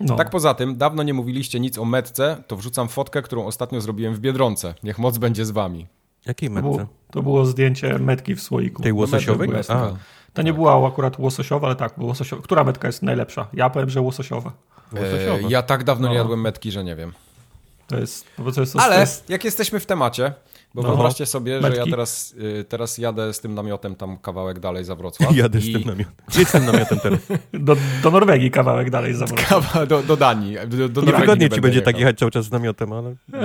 [0.00, 0.16] No.
[0.16, 4.14] Tak poza tym, dawno nie mówiliście nic o metce, to wrzucam fotkę, którą ostatnio zrobiłem
[4.14, 4.74] w Biedronce.
[4.82, 5.86] Niech moc będzie z wami.
[6.26, 6.70] Jakiej metce?
[6.70, 8.82] To było, to było zdjęcie metki w słoiku.
[8.82, 9.48] Tej łososiowej?
[9.68, 9.96] No,
[10.34, 12.42] to nie była akurat łososiowa, ale tak, łososiowa.
[12.42, 13.48] Która metka jest najlepsza?
[13.52, 14.52] Ja powiem, że łososiowa.
[14.92, 15.48] łososiowa.
[15.48, 16.12] E, ja tak dawno no.
[16.12, 17.12] nie jadłem metki, że nie wiem.
[17.86, 19.30] To jest, to jest, Ale jest...
[19.30, 20.32] jak jesteśmy w temacie,
[20.76, 20.88] bo no.
[20.88, 21.76] wyobraźcie sobie, Metki.
[21.76, 25.36] że ja teraz, y, teraz jadę z tym namiotem tam kawałek dalej za Wrocław.
[25.36, 25.62] Jadę i...
[25.62, 26.14] z tym namiotem.
[26.38, 27.20] Jedź z tym namiotem teraz.
[27.52, 29.48] Do, do Norwegii kawałek dalej za Wrocław.
[29.48, 30.56] Kawa, do, do Danii.
[30.66, 33.14] Do, do Niewygodnie ci będzie tak jechać cały czas z namiotem, ale...
[33.28, 33.38] No.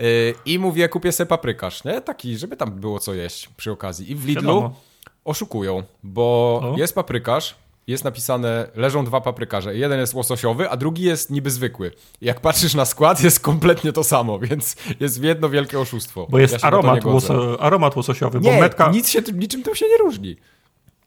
[0.00, 2.00] Y, I mówię, kupię sobie paprykarz, nie?
[2.00, 4.10] Taki, żeby tam było co jeść przy okazji.
[4.12, 4.80] I w Lidlu Wiadomo.
[5.24, 6.24] oszukują, bo
[6.62, 6.78] o.
[6.78, 7.54] jest paprykarz,
[7.86, 9.76] jest napisane, leżą dwa paprykarze.
[9.76, 11.92] Jeden jest łososiowy, a drugi jest niby zwykły.
[12.20, 16.26] Jak patrzysz na skład, jest kompletnie to samo, więc jest jedno wielkie oszustwo.
[16.30, 18.40] Bo jest ja aromat, łoso, aromat łososiowy.
[18.40, 18.90] Nie, bo metka...
[18.90, 20.36] nic się, niczym to się nie różni.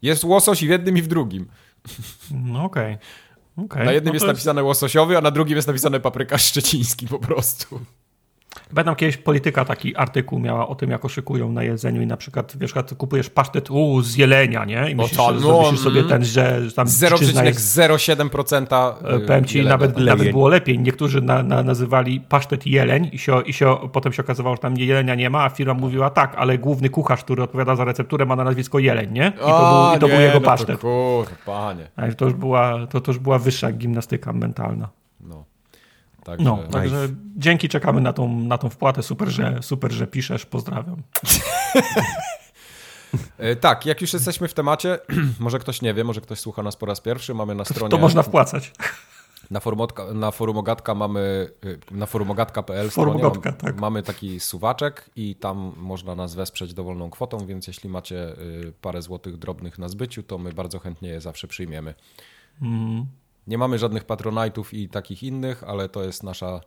[0.02, 1.46] Jest łosoś i w jednym i w drugim.
[2.30, 2.98] No okej.
[3.56, 3.64] Okay.
[3.64, 3.84] okay.
[3.84, 7.18] Na jednym no jest, jest napisane łososiowy, a na drugim jest napisane paprykarz szczeciński po
[7.18, 7.80] prostu.
[8.74, 12.52] Pamiętam kiedyś polityka taki artykuł miała o tym, jak oszykują na jedzeniu i na przykład,
[12.56, 14.90] wiesz, kupujesz pasztet u, z jelenia, nie?
[14.90, 20.30] I myślisz, no, no, myślisz sobie ten, że tam 0,07% e, Powiem ci, nawet, nawet
[20.30, 20.78] było lepiej.
[20.78, 24.76] Niektórzy na, na, nazywali pasztet jeleń i, się, i się, potem się okazywało, że tam
[24.76, 28.36] jelenia nie ma, a firma mówiła tak, ale główny kucharz, który odpowiada za recepturę ma
[28.36, 29.32] na nazwisko jeleń, nie?
[29.36, 30.80] I to, był, i to nie, był jego no pasztet.
[30.80, 30.88] To,
[31.26, 31.90] kur, panie.
[32.16, 34.99] to, już była, to, to już była wyższa gimnastyka mentalna.
[36.20, 36.26] No.
[36.26, 37.14] Także, no, także nice.
[37.36, 39.02] dzięki, czekamy na tą, na tą wpłatę.
[39.02, 40.46] Super, że, super, że piszesz.
[40.46, 41.02] Pozdrawiam.
[43.38, 44.98] E, tak, jak już jesteśmy w temacie,
[45.40, 47.90] może ktoś nie wie, może ktoś słucha nas po raz pierwszy, mamy na stronie...
[47.90, 48.72] To można wpłacać.
[49.50, 53.80] Na, forumotka, na forumogatka mamy, y, na forumogatka.pl Forumogatka, tak.
[53.80, 59.02] mamy taki suwaczek i tam można nas wesprzeć dowolną kwotą, więc jeśli macie y, parę
[59.02, 61.94] złotych drobnych na zbyciu, to my bardzo chętnie je zawsze przyjmiemy.
[62.62, 63.06] Mm.
[63.46, 66.60] Nie mamy żadnych patronajtów i takich innych, ale to jest nasza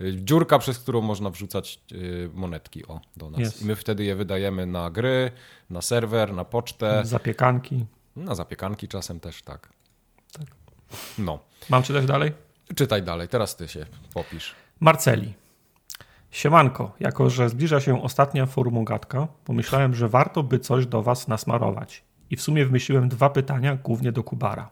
[0.00, 3.40] y, dziurka, przez którą można wrzucać y, monetki o, do nas.
[3.40, 3.62] Yes.
[3.62, 5.30] I my wtedy je wydajemy na gry,
[5.70, 7.02] na serwer, na pocztę.
[7.04, 7.86] Zapiekanki.
[8.16, 9.68] Na zapiekanki czasem też, tak.
[10.32, 10.46] tak.
[11.18, 11.38] No.
[11.68, 12.32] Mam czytać dalej?
[12.74, 14.54] Czytaj dalej, teraz ty się popisz.
[14.80, 15.34] Marceli.
[16.30, 22.04] Siemanko, jako że zbliża się ostatnia formugatka, pomyślałem, że warto by coś do was nasmarować.
[22.30, 24.70] I w sumie wymyśliłem dwa pytania, głównie do Kubara.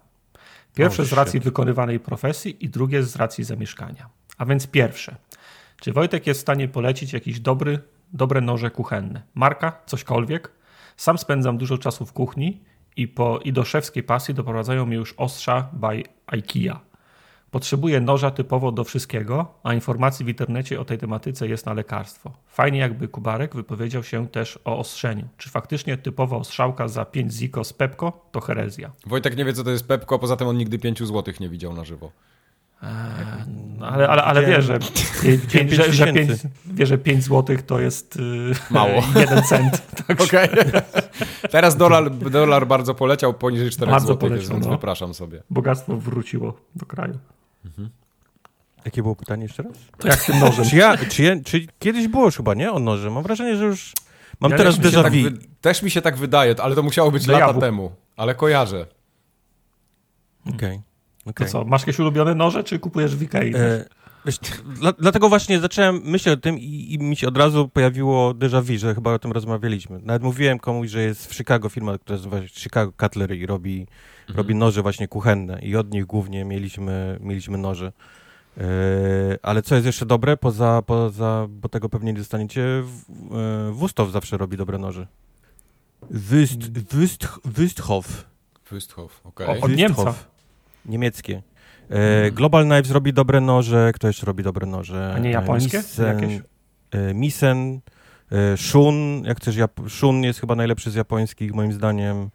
[0.79, 4.09] Pierwsze z racji wykonywanej profesji i drugie z racji zamieszkania.
[4.39, 5.17] A więc pierwsze.
[5.81, 7.79] Czy Wojtek jest w stanie polecić jakiś dobry,
[8.13, 9.23] dobre noże kuchenne?
[9.35, 9.81] Marka?
[9.87, 10.53] Cośkolwiek?
[10.97, 12.61] Sam spędzam dużo czasu w kuchni
[12.97, 16.88] i, po, i do szewskiej pasji doprowadzają mnie już ostrza by IKEA.
[17.51, 22.33] Potrzebuję noża typowo do wszystkiego, a informacji w internecie o tej tematyce jest na lekarstwo.
[22.47, 25.29] Fajnie jakby Kubarek wypowiedział się też o ostrzeniu.
[25.37, 28.91] Czy faktycznie typowa ostrzałka za 5 ziko z Pepko to herezja?
[29.07, 31.75] Wojtek nie wie co to jest Pepko, poza tym on nigdy 5 złotych nie widział
[31.75, 32.13] na żywo.
[32.83, 32.89] Eee,
[33.81, 34.79] ale, ale, ale wie, że,
[35.53, 36.31] pięć, że, że, pięć,
[36.67, 39.03] wie, że 5 złotych to jest yy, mało.
[39.17, 39.83] 1 cent.
[40.09, 40.21] Tak.
[40.21, 40.49] Okay.
[41.51, 44.71] Teraz dolar, dolar bardzo poleciał poniżej 4 złotych, więc no.
[44.71, 45.43] wypraszam sobie.
[45.51, 47.19] Bogactwo wróciło do kraju.
[47.65, 47.91] Mhm.
[48.85, 49.77] Jakie było pytanie jeszcze raz?
[49.99, 50.65] To jak tym nożem.
[50.71, 52.73] czy, ja, czy, ja, czy kiedyś było już chyba, nie?
[52.73, 53.11] O noże.
[53.11, 53.93] Mam wrażenie, że już...
[54.41, 55.31] Mam ja teraz déjà tak vu.
[55.61, 57.93] też mi się tak wydaje, ale to musiało być lata temu.
[58.17, 58.87] Ale kojarzę.
[60.47, 60.55] Okej.
[60.57, 60.83] Okay.
[61.27, 61.47] okay.
[61.47, 63.55] To co, masz jakieś ulubione noże, czy kupujesz w Ikei?
[63.57, 63.85] E,
[64.27, 64.39] wiesz,
[64.81, 68.63] dla, dlatego właśnie zacząłem myśleć o tym i, i, mi się od razu pojawiło déjà
[68.63, 70.01] vu, że chyba o tym rozmawialiśmy.
[70.03, 73.87] Nawet mówiłem komuś, że jest w Chicago firma, która nazywa się Chicago Cutlery i robi
[74.29, 74.37] mhm.
[74.37, 77.93] robi noże właśnie kuchenne i od nich głównie mieliśmy, mieliśmy noże.
[78.57, 78.65] Yy,
[79.43, 84.37] ale co jest jeszcze dobre, poza, poza, bo tego pewnie nie dostaniecie, yy, Wustow zawsze
[84.37, 85.07] robi dobre noże.
[86.11, 88.25] Wüst, Wüst, Wüsthof.
[88.71, 89.47] Wüsthof, okej.
[89.47, 89.61] Okay.
[89.61, 90.15] Od Niemca.
[90.87, 91.43] Niemieckie.
[91.89, 92.35] Hmm.
[92.35, 95.13] Global Knives robi dobre noże, kto jeszcze robi dobre noże?
[95.17, 95.79] A nie japońskie?
[95.79, 96.41] Misen, jakieś?
[97.15, 97.81] Misen,
[98.57, 99.57] Shun, jak chcesz,
[99.89, 102.31] Shun jest chyba najlepszy z japońskich moim zdaniem.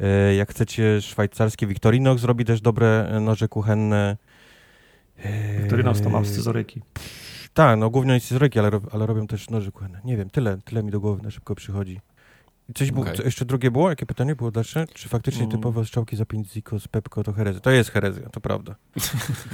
[0.00, 4.16] E, jak chcecie szwajcarskie, Victorinox zrobi też dobre e, noże kuchenne.
[5.18, 6.82] E, Victorinox to mam scyzoryki.
[7.54, 10.00] Tak, no głównie scyzoryki, ale, ale robią też noże kuchenne.
[10.04, 12.00] Nie wiem, tyle, tyle mi do głowy na szybko przychodzi.
[12.74, 13.16] Coś było, okay.
[13.16, 13.90] co jeszcze drugie było?
[13.90, 14.86] Jakie pytanie było dalsze?
[14.94, 15.56] Czy faktycznie mm.
[15.56, 17.60] typowe strzałki za 5 ziko z Pepko to herezja?
[17.60, 18.74] To jest herezja, to prawda.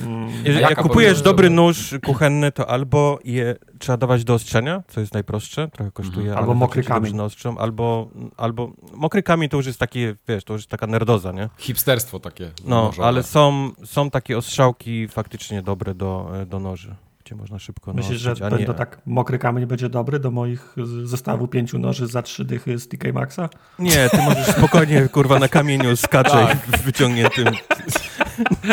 [0.06, 0.28] Mm.
[0.44, 5.14] Jeżeli, jak kupujesz dobry nóż kuchenny, to albo je trzeba dawać do ostrzenia, co jest
[5.14, 6.38] najprostsze, trochę kosztuje, mm.
[6.38, 7.20] albo mokry kamień.
[7.20, 11.32] Ostrzą, albo, albo mokry kamień to już jest takie, wiesz, to już jest taka nerdoza,
[11.32, 11.48] nie?
[11.58, 12.50] Hipsterstwo takie.
[12.64, 16.94] No, ale są, są takie ostrzałki faktycznie dobre do, do noży
[17.26, 21.48] gdzie można szybko Myślisz, że to, to tak mokry kamień będzie dobry do moich zestawu
[21.48, 23.48] pięciu noży za trzy dychy z TK Maxa?
[23.78, 26.80] Nie, ty możesz spokojnie, kurwa, na kamieniu skaczej tak.
[26.80, 27.46] wyciągniętym.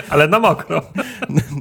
[0.10, 0.82] Ale na mokro.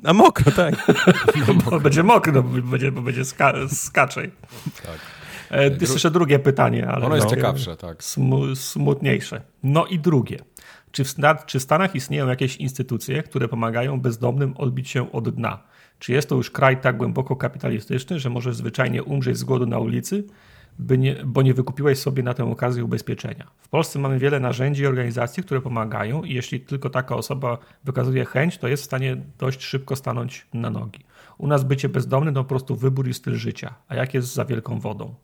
[0.03, 0.75] Na mokro, tak.
[1.71, 4.31] No, będzie mokro, no, będzie, bo będzie ska skaczej.
[4.83, 4.99] Tak.
[5.51, 8.05] E, jest jeszcze drugie pytanie, ale ono jest no, ciekawsze, tak.
[8.05, 9.43] Smu smutniejsze.
[9.63, 10.39] No i drugie.
[10.91, 11.15] Czy w,
[11.47, 15.73] czy w Stanach istnieją jakieś instytucje, które pomagają bezdomnym odbić się od dna?
[16.03, 19.79] Czy jest to już kraj tak głęboko kapitalistyczny, że możesz zwyczajnie umrzeć z głodu na
[19.79, 20.25] ulicy,
[20.79, 23.47] nie, bo nie wykupiłeś sobie na tę okazję ubezpieczenia?
[23.59, 28.25] W Polsce mamy wiele narzędzi i organizacji, które pomagają, i jeśli tylko taka osoba wykazuje
[28.25, 31.05] chęć, to jest w stanie dość szybko stanąć na nogi.
[31.39, 33.75] U nas bycie bezdomny to po prostu wybór i styl życia.
[33.89, 35.15] A jak jest za wielką wodą?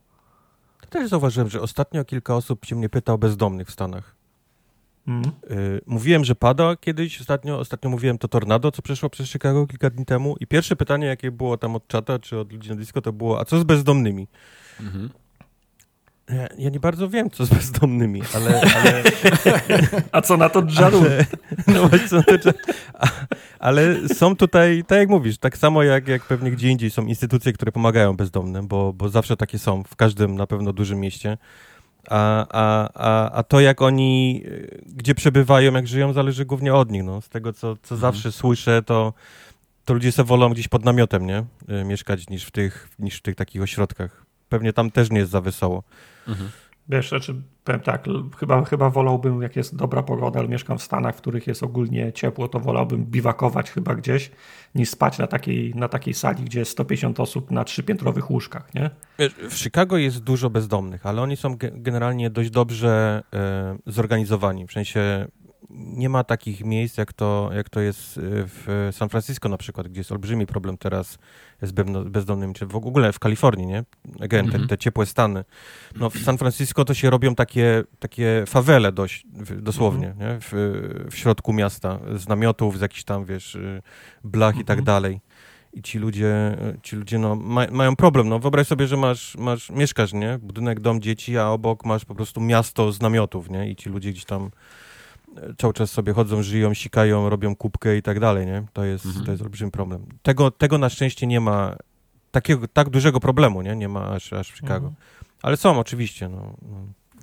[0.90, 4.17] Też zauważyłem, że ostatnio kilka osób się mnie pyta o bezdomnych w Stanach.
[5.08, 5.32] Mm.
[5.86, 10.04] Mówiłem, że pada kiedyś, ostatnio, ostatnio mówiłem to tornado, co przeszło przez Chicago kilka dni
[10.04, 13.12] temu i pierwsze pytanie, jakie było tam od czata, czy od ludzi na disco, to
[13.12, 14.28] było, a co z bezdomnymi?
[14.80, 15.10] Mhm.
[16.28, 18.60] Ja, ja, nie bardzo wiem, co z bezdomnymi, ale...
[18.60, 19.02] ale...
[20.12, 20.98] A co na to dżaru?
[21.00, 21.26] Ale,
[21.66, 22.50] no właśnie, co na to
[23.58, 27.52] Ale są tutaj, tak jak mówisz, tak samo jak, jak pewnie gdzie indziej są instytucje,
[27.52, 31.38] które pomagają bezdomnym, bo, bo zawsze takie są w każdym na pewno dużym mieście.
[32.10, 34.42] A, a, a, a to, jak oni,
[34.86, 37.04] gdzie przebywają, jak żyją, zależy głównie od nich.
[37.04, 37.20] No.
[37.20, 38.00] Z tego, co, co mhm.
[38.00, 39.12] zawsze słyszę, to,
[39.84, 41.44] to ludzie sobie wolą gdzieś pod namiotem nie?
[41.80, 44.24] Y, mieszkać niż w, tych, niż w tych takich ośrodkach.
[44.48, 45.82] Pewnie tam też nie jest za wesoło.
[46.28, 46.50] Mhm.
[46.88, 48.06] Wiesz, znaczy, powiem tak,
[48.38, 52.12] chyba, chyba wolałbym, jak jest dobra pogoda, ale mieszkam w Stanach, w których jest ogólnie
[52.12, 54.30] ciepło, to wolałbym biwakować chyba gdzieś,
[54.74, 58.90] niż spać na takiej, na takiej sali, gdzie jest 150 osób na trzypiętrowych łóżkach, nie?
[59.18, 64.72] Wiesz, w Chicago jest dużo bezdomnych, ale oni są generalnie dość dobrze e, zorganizowani, w
[64.72, 65.26] sensie
[65.70, 70.00] nie ma takich miejsc, jak to, jak to jest w San Francisco na przykład, gdzie
[70.00, 71.18] jest olbrzymi problem teraz
[71.62, 71.72] z
[72.10, 73.84] bezdomnymi, czy w ogóle w Kalifornii, nie?
[74.20, 74.68] Again, te, mhm.
[74.68, 75.44] te, ciepłe stany.
[75.96, 79.26] No w San Francisco to się robią takie, takie fawele dość,
[79.56, 80.32] dosłownie, mhm.
[80.32, 80.40] nie?
[80.40, 80.52] W,
[81.10, 83.58] w środku miasta, z namiotów, z jakichś tam, wiesz,
[84.24, 84.84] blach i tak mhm.
[84.84, 85.20] dalej.
[85.72, 88.28] I ci ludzie, ci ludzie no, ma, mają problem.
[88.28, 90.38] No, wyobraź sobie, że masz, masz, mieszkasz, nie?
[90.42, 93.70] Budynek, dom, dzieci, a obok masz po prostu miasto z namiotów, nie?
[93.70, 94.50] I ci ludzie gdzieś tam
[95.58, 98.64] cały czas sobie chodzą, żyją, sikają, robią kubkę i tak dalej, nie?
[98.72, 99.24] To jest, mhm.
[99.24, 100.06] to jest olbrzymi problem.
[100.22, 101.76] Tego, tego na szczęście nie ma,
[102.30, 103.76] takiego, tak dużego problemu, nie?
[103.76, 104.86] Nie ma aż, aż w Chicago.
[104.86, 104.94] Mhm.
[105.42, 106.76] Ale są oczywiście, no, no.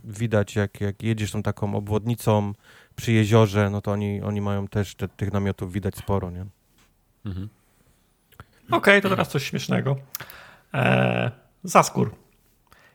[0.04, 2.54] Widać, jak, jak jedziesz tą taką obwodnicą
[2.96, 6.46] przy jeziorze, no to oni, oni mają też te, tych namiotów widać sporo, nie?
[7.26, 7.50] Mhm.
[8.68, 9.96] Okej, okay, to teraz coś śmiesznego.
[10.74, 11.32] Eee,
[11.64, 12.16] Zaskór.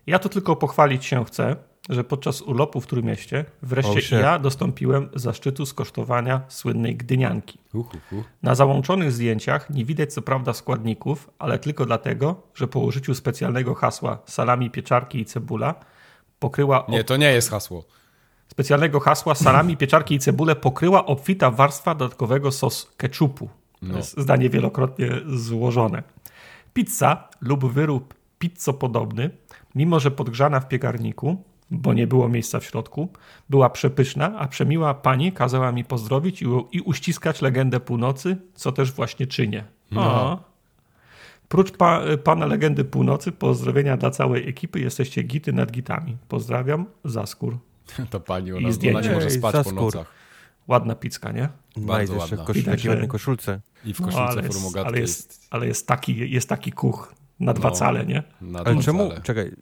[0.07, 1.57] Ja tu tylko pochwalić się chcę,
[1.89, 7.59] że podczas urlopu w Trójmieście wreszcie ja dostąpiłem zaszczytu skosztowania słynnej gdynianki.
[7.75, 8.25] Uh, uh, uh.
[8.43, 13.75] Na załączonych zdjęciach nie widać co prawda składników, ale tylko dlatego, że po użyciu specjalnego
[13.75, 15.75] hasła salami, pieczarki i cebula
[16.39, 16.87] pokryła...
[16.89, 17.85] Nie, to nie jest hasło.
[18.49, 23.49] Specjalnego hasła salami, pieczarki i cebulę pokryła obfita warstwa dodatkowego sos ketchupu.
[23.83, 23.91] No.
[23.91, 26.03] To jest zdanie wielokrotnie złożone.
[26.73, 29.31] Pizza lub wyrób pizzo podobny,
[29.75, 33.09] mimo że podgrzana w piekarniku, bo nie było miejsca w środku.
[33.51, 38.93] Była przepyszna, a przemiła pani kazała mi pozdrowić i, i uściskać legendę północy, co też
[38.93, 39.65] właśnie czynię.
[39.91, 40.43] No.
[41.49, 44.81] Prócz pa, pana legendy północy, pozdrowienia dla całej ekipy.
[44.81, 46.17] Jesteście gity nad gitami.
[46.29, 47.59] Pozdrawiam, Zaskór.
[48.11, 50.13] To pani, ona, ona nie może spać Ej, po nocach.
[50.69, 51.49] Ładna pizka, nie?
[51.77, 52.45] Bardzo ładna.
[52.45, 53.07] Kosz, Widać, że...
[53.07, 53.61] koszulce.
[53.85, 57.53] I w koszulce no, ale, jest, ale, jest, ale jest, taki, jest taki kuch na
[57.53, 58.23] dwa no, cale, nie?
[58.41, 59.09] Na ale czemu?
[59.09, 59.21] Cale.
[59.21, 59.53] Czekaj,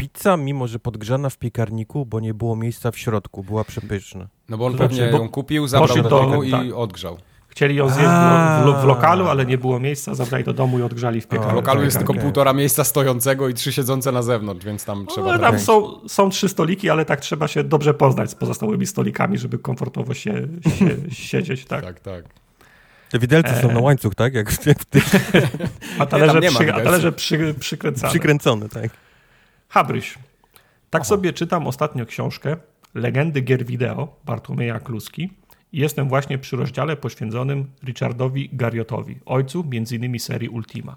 [0.00, 4.28] pizza, mimo że podgrzana w piekarniku, bo nie było miejsca w środku, była przepyszna.
[4.48, 6.66] No bo on pewnie znaczy, ją kupił, zabrał do domu i tak.
[6.74, 7.18] odgrzał.
[7.48, 11.20] Chcieli ją zjeść w, w, lokalu, ale nie było miejsca, zabrali do domu i odgrzali
[11.20, 11.52] w piekarniku.
[11.52, 15.32] W lokalu jest tylko półtora miejsca stojącego i trzy siedzące na zewnątrz, więc tam trzeba...
[15.32, 19.38] No, tam są, są trzy stoliki, ale tak trzeba się dobrze poznać z pozostałymi stolikami,
[19.38, 20.96] żeby komfortowo się, się
[21.28, 21.64] siedzieć.
[21.64, 22.00] Tak, tak.
[22.00, 22.24] tak.
[23.10, 23.62] Te widelce e...
[23.62, 24.34] są na łańcuch, tak?
[24.34, 25.04] Jak, jak w tych...
[25.98, 28.10] A talerze, przy, a talerze przy, przykręcane.
[28.10, 28.90] Przykręcone, tak.
[29.70, 30.18] Habryś.
[30.90, 31.08] Tak Aha.
[31.08, 32.56] sobie czytam ostatnio książkę
[32.94, 35.30] Legendy gier wideo Bartłomieja Kluski
[35.72, 40.18] i jestem właśnie przy rozdziale poświęconym Richardowi Garriotowi, ojcu m.in.
[40.18, 40.96] serii Ultima.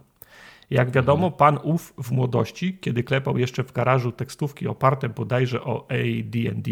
[0.69, 5.87] Jak wiadomo, pan ów w młodości, kiedy klepał jeszcze w garażu tekstówki oparte bodajże o
[5.89, 6.71] AD&D,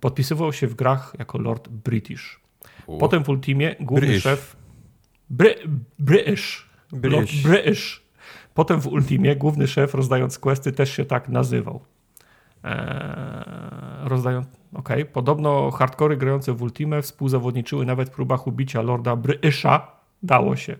[0.00, 2.40] podpisywał się w grach jako Lord British.
[3.00, 4.22] Potem w Ultimie główny British.
[4.22, 4.56] szef...
[5.30, 5.54] Bry,
[5.98, 6.70] British.
[6.92, 8.01] Lord British.
[8.54, 11.80] Potem w Ultimie główny szef rozdając questy też się tak nazywał.
[12.64, 14.44] Eee, rozdają.
[14.74, 15.04] Okej.
[15.04, 19.96] Podobno hardkory grające w Ultimę współzawodniczyły nawet w próbach ubicia Lorda Brysha.
[20.22, 20.76] Dało się.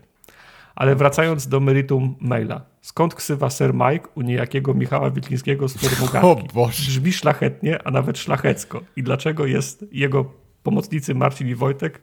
[0.75, 2.61] Ale wracając do meritum maila.
[2.81, 5.77] Skąd ksywa Sir Mike u niejakiego Michała Witlińskiego z?
[6.53, 6.83] Boże.
[6.87, 8.81] Brzmi szlachetnie, a nawet szlachecko.
[8.95, 10.25] I dlaczego jest jego
[10.63, 12.01] pomocnicy Marcin i Wojtek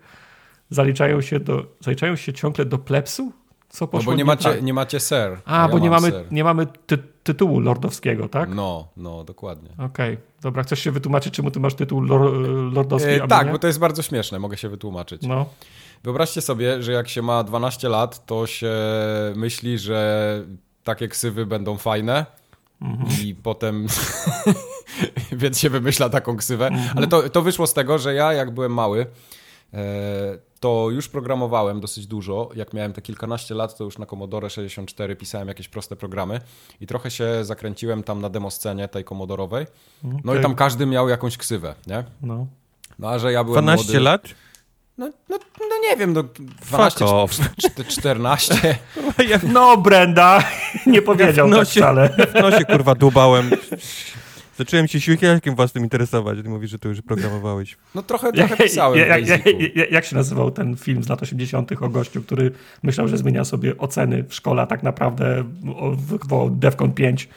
[0.71, 3.33] zaliczają się, do, zaliczają się ciągle do plepsu?
[3.71, 4.63] Co No poszło bo nie macie, tak?
[4.63, 5.41] nie macie ser.
[5.45, 6.33] A, ja bo nie mam mamy, ser.
[6.33, 8.55] nie mamy ty, tytułu lordowskiego, tak?
[8.55, 9.69] No, no, dokładnie.
[9.79, 10.63] Okej, dobra.
[10.63, 12.21] Chcesz się wytłumaczyć, czemu ty masz tytuł lor,
[12.73, 13.53] lordowski, E, tak, nie?
[13.53, 15.23] bo to jest bardzo śmieszne, mogę się wytłumaczyć.
[15.23, 15.47] No,
[16.05, 18.73] Wyobraźcie sobie, że jak się ma 12 lat, to się
[19.37, 20.43] myśli, że
[20.85, 22.27] takie ksywy będą fajne
[22.83, 23.09] Mhm.
[23.25, 23.87] i potem
[25.33, 26.67] więc się wymyśla taką ksywę.
[26.67, 26.99] Mhm.
[26.99, 29.07] Ale to, to wyszło z tego, że ja jak byłem mały, e,
[30.61, 32.49] to już programowałem dosyć dużo.
[32.55, 36.41] Jak miałem te kilkanaście lat, to już na Commodore 64 pisałem jakieś proste programy
[36.81, 39.67] i trochę się zakręciłem tam na demoscenie tej Commodorowej.
[40.03, 40.43] No i Okej.
[40.43, 42.05] tam każdy miał jakąś ksywę, nie?
[42.23, 42.47] no.
[42.99, 44.01] No a że ja byłem 12 młody...
[44.01, 44.23] lat?
[44.99, 46.23] No, no, no nie wiem, no
[46.69, 47.31] 12, off.
[47.33, 48.79] cz- 14.
[49.29, 50.43] Ja no Brenda,
[50.87, 52.09] nie powiedział No tak się- wcale.
[52.09, 53.51] w nosie kurwa dłubałem.
[54.61, 57.77] Zacząłem się siłkiem własnym interesować, ty mówisz, że to już programowałeś.
[57.95, 59.59] No trochę, trochę pisałem w jak, jak, Basicu.
[59.91, 61.73] jak, się nazywał ten film z lat 80.
[61.83, 62.51] o gościu, który
[62.83, 65.45] myślał, że zmienia sobie oceny w szkole, a tak naprawdę
[65.97, 67.29] wywołał Defcon 5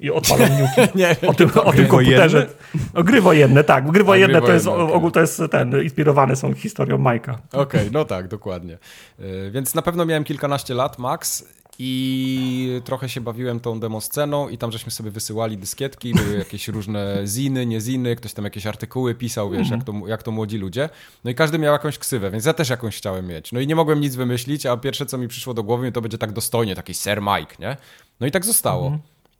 [0.00, 0.98] i odpalał niuki.
[0.98, 2.46] Nie, O tym, o tym komputerze.
[2.94, 3.90] O, gry wojenne, tak.
[3.90, 4.94] Gry wojenne to jest, okej.
[4.94, 7.38] ogół to jest ten, inspirowane są historią Majka.
[7.52, 8.78] Okej, no tak, dokładnie.
[9.20, 11.44] Y, Więc na pewno miałem kilkanaście lat max
[11.80, 17.22] i trochę się bawiłem tą demosceną i tam żeśmy sobie wysyłali dyskietki, były jakieś różne
[17.26, 20.88] ziny, nie ziny, ktoś tam jakieś artykuły pisał, wiesz, jak to, jak to młodzi ludzie.
[21.24, 23.52] No i każdy miał jakąś ksywę, więc ja też jakąś chciałem mieć.
[23.52, 26.18] No i nie mogłem nic wymyślić, a pierwsze co mi przyszło do głowy to będzie
[26.18, 27.76] tak dostojnie, taki Sir Mike, nie?
[28.20, 28.98] No i tak zostało.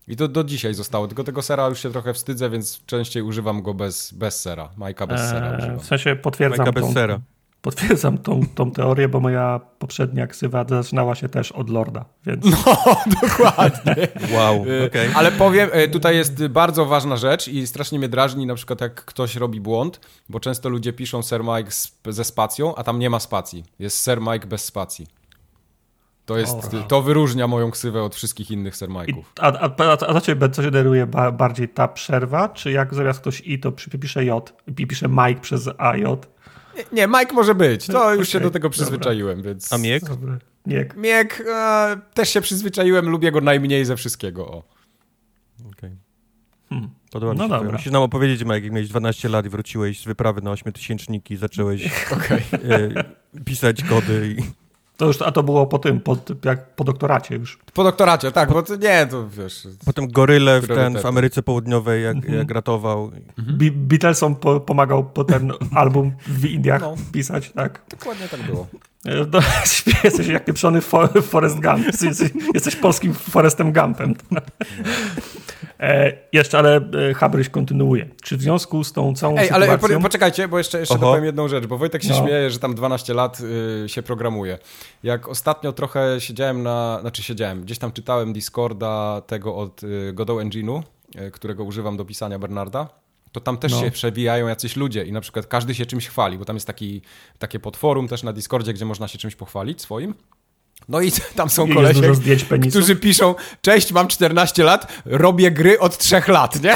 [0.09, 3.63] I to do dzisiaj zostało, tylko tego sera już się trochę wstydzę, więc częściej używam
[3.63, 4.71] go bez, bez sera.
[4.77, 5.81] Majka bez sera Eee, używam.
[5.81, 7.21] w sensie potwierdzam Majka bez tą, sera.
[7.63, 12.45] Potwierdzam tą, tą teorię, bo moja poprzednia ksywa zaczynała się też od Lorda, więc
[13.23, 14.09] Dokładnie.
[14.33, 15.11] Wow, Y, okej.
[15.15, 19.05] Ale powiem, y, tutaj jest bardzo ważna rzecz i strasznie mnie drażni na przykład jak
[19.05, 21.71] ktoś robi błąd, bo często ludzie piszą Sir Mike
[22.09, 23.65] ze spacją, a tam nie ma spacji.
[23.79, 25.07] Jest Sir Mike bez spacji.
[26.27, 29.23] To, jest, to wyróżnia moją ksywę od wszystkich innych Sir I, Mike'ów.
[29.41, 32.95] a, a, a, a za ciebie co się generuje ba, bardziej ta przerwa, czy jak
[32.95, 36.05] zamiast ktoś i to pisze J, i pisze Mike przez AJ?
[36.93, 37.87] Nie, Mike może być.
[37.87, 38.71] To już się do tego dobra.
[38.71, 39.73] przyzwyczaiłem, więc...
[39.73, 40.05] A miek?
[40.05, 40.39] Dobra.
[40.67, 44.49] Nie, Miek e, też się przyzwyczaiłem, lubię go najmniej ze wszystkiego.
[44.49, 44.63] O.
[45.73, 45.91] Okej.
[46.69, 46.91] Hmm.
[47.11, 47.51] Podoba mi No się.
[47.51, 47.57] to.
[47.57, 47.73] dobra.
[47.73, 51.87] Musisz nam opowiedzieć, Mike, jak miałeś 12 lat i wróciłeś z wyprawy na ośmiotysięczniki, zacząłeś
[52.17, 52.43] Okej.
[52.71, 53.05] e,
[53.45, 54.43] pisać kody i...
[54.99, 57.59] to już, a to było po tym, po, jak, po doktoracie już.
[57.75, 59.69] Po doktoracie, tak, bo to nie, to wiesz...
[59.85, 62.35] Potem goryle w, ten, w Ameryce Południowej, jak, Mhm.
[62.39, 63.11] jak ratował.
[63.39, 63.59] Mhm.
[63.59, 66.95] Be- Beatlesom po, pomagał potem album w Indiach No.
[67.13, 67.83] pisać, tak.
[67.91, 68.67] Dokładnie tak było.
[69.07, 69.39] E, No,
[70.05, 71.87] jesteś jak pieprzony For, Forrest Gump.
[71.87, 74.15] Jesteś, jesteś polskim Forrestem Gumpem.
[75.81, 76.77] E, jeszcze, ale
[77.11, 78.09] e, Habryś kontynuuje.
[78.23, 79.97] Czy w związku z tą całą Ej, ale sytuacją...
[79.97, 81.01] po, poczekajcie, bo jeszcze, jeszcze Oho.
[81.05, 82.15] dopowiem jedną rzecz, bo Wojtek się No.
[82.15, 83.41] śmieje, że tam 12 lat
[83.85, 84.59] y, się programuje.
[85.03, 90.39] Jak ostatnio trochę siedziałem na, znaczy siedziałem, gdzieś tam czytałem Discorda tego od y, Godot
[90.39, 90.83] Engine'u,
[91.21, 92.89] y, którego używam do pisania Bernarda,
[93.41, 93.81] to tam też No.
[93.81, 97.03] się przewijają jacyś ludzie i na przykład każdy się czymś chwali, bo tam jest taki,
[97.39, 100.15] takie podforum też na Discordzie, gdzie można się czymś pochwalić swoim.
[100.89, 102.01] No i tam są kolesie,
[102.71, 106.75] którzy piszą, cześć, mam 14 lat, robię gry od 3 lat, nie?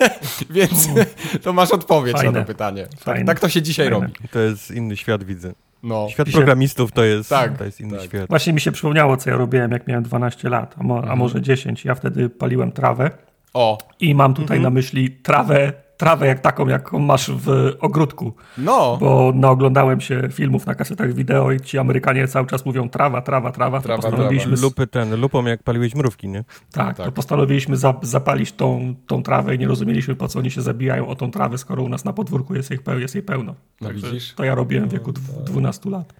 [0.50, 0.88] Więc
[1.42, 2.32] to masz odpowiedź Fajne.
[2.32, 2.86] na to pytanie.
[2.86, 3.24] Tak, Fajne.
[3.24, 4.06] tak to się dzisiaj Fajne.
[4.06, 4.28] robi.
[4.30, 5.52] To jest inny świat, widzę.
[5.82, 6.06] No.
[6.10, 8.06] Świat Pisze- programistów to jest, Tak, to jest inny tak.
[8.06, 8.28] świat.
[8.28, 11.12] Właśnie mi się przypomniało, co ja robiłem, jak miałem 12 lat, a, mo, Mhm.
[11.12, 11.84] a może 10.
[11.84, 13.10] Ja wtedy paliłem trawę
[13.54, 14.62] O, i mam tutaj Mhm.
[14.62, 18.32] na myśli trawę, trawę jak taką, jaką masz w ogródku.
[18.58, 18.96] no.
[19.00, 23.52] Bo naoglądałem się filmów na kasetach wideo i ci Amerykanie cały czas mówią trawa, trawa,
[23.52, 23.78] trawa.
[23.78, 26.44] To Trawa, postanowiliśmy, Lupy ten, lupą jak paliłeś mrówki, nie?
[26.72, 27.06] tak, Tak.
[27.06, 31.06] To postanowiliśmy za, zapalić tą, tą trawę i nie rozumieliśmy, po co oni się zabijają
[31.08, 33.54] o tą trawę, skoro u nas na podwórku jest jej, peł, jest jej pełno.
[33.80, 34.34] No Także widzisz?
[34.34, 36.14] To ja robiłem w wieku dw- 12 lat.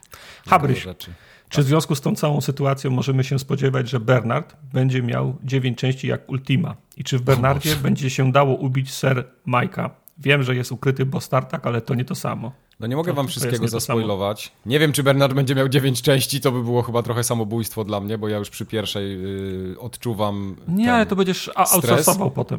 [0.49, 1.11] Habryś, Rzeczy.
[1.49, 5.79] Czy w związku z tą całą sytuacją możemy się spodziewać, że Bernard będzie miał 9
[5.79, 6.77] części jak Ultima?
[6.97, 9.91] I czy w Bernardzie będzie się dało ubić Sir Majka?
[10.19, 12.53] Wiem, że jest ukryty Bostartak, ale to nie to samo.
[12.81, 14.53] No nie mogę to, wam wszystkiego zaspoilować.
[14.67, 18.01] Nie wiem, czy Bernard będzie miał 9 części, to by było chyba trochę samobójstwo dla
[18.01, 20.57] mnie, bo ja już przy pierwszej yy, odczuwam.
[20.69, 22.59] Nie, ale to będziesz outsourcował potem.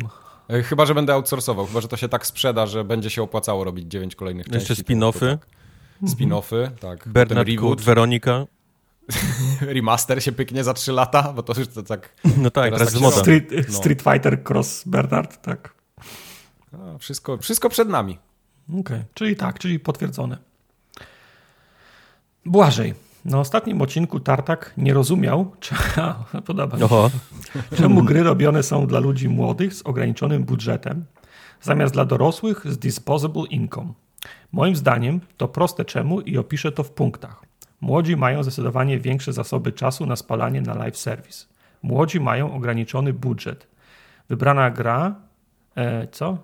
[0.50, 3.64] E, chyba, że będę outsourcował, chyba, że to się tak sprzeda, że będzie się opłacało
[3.64, 4.72] robić 9 kolejnych części.
[4.72, 5.38] Jeszcze spin-offy.
[5.38, 6.10] Tak.
[6.10, 7.08] Spin-offy, tak.
[7.08, 8.46] Bernard Good, Weronika.
[9.62, 12.14] Remaster się pyknie za 3 lata, bo to już to tak...
[12.38, 13.18] No tak, teraz tak moda.
[13.18, 13.74] Street, no.
[13.74, 15.74] Street Fighter Cross Bernard, tak.
[16.74, 18.18] No, wszystko, wszystko przed nami.
[18.70, 19.06] Okej, okay.
[19.14, 20.38] czyli tak, czyli potwierdzone.
[22.46, 22.94] Błażej.
[23.26, 25.76] Na ostatnim odcinku Tartak nie rozumiał, czy,
[26.46, 26.84] podoba mi
[27.78, 31.06] czemu gry robione są dla ludzi młodych z ograniczonym budżetem,
[31.62, 33.94] zamiast dla dorosłych z disposable income.
[34.52, 37.44] Moim zdaniem to proste czemu i opiszę to w punktach.
[37.82, 41.46] Młodzi mają zdecydowanie większe zasoby czasu na spalanie na live service.
[41.82, 43.68] Młodzi mają ograniczony budżet.
[44.30, 45.16] Wybrana gra.
[45.76, 46.38] E, co?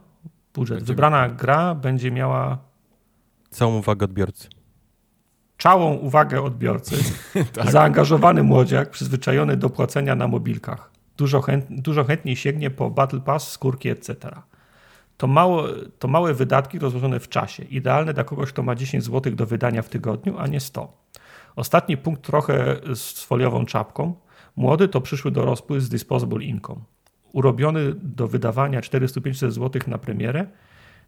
[0.54, 0.84] Budżet.
[0.84, 2.58] Wybrana gra będzie miała.
[3.50, 4.48] Całą uwagę odbiorcy.
[5.58, 6.96] Całą uwagę odbiorcy.
[7.54, 7.72] tak.
[7.72, 10.92] Zaangażowany młodziak, przyzwyczajony do płacenia na mobilkach.
[11.18, 14.16] Dużo, chęt, dużo chętniej sięgnie po Battle Pass, skórki, etc.
[15.18, 15.64] To, mało,
[16.00, 17.64] to małe wydatki rozłożone w czasie.
[17.64, 21.03] Idealne dla kogoś, kto ma 10 zł do wydania w tygodniu, a nie 100.
[21.56, 24.16] Ostatni punkt trochę z foliową czapką.
[24.56, 26.82] Młody to przyszły dorosły z disposable income.
[27.32, 30.48] Urobiony do wydawania 400-500 zł na premierę,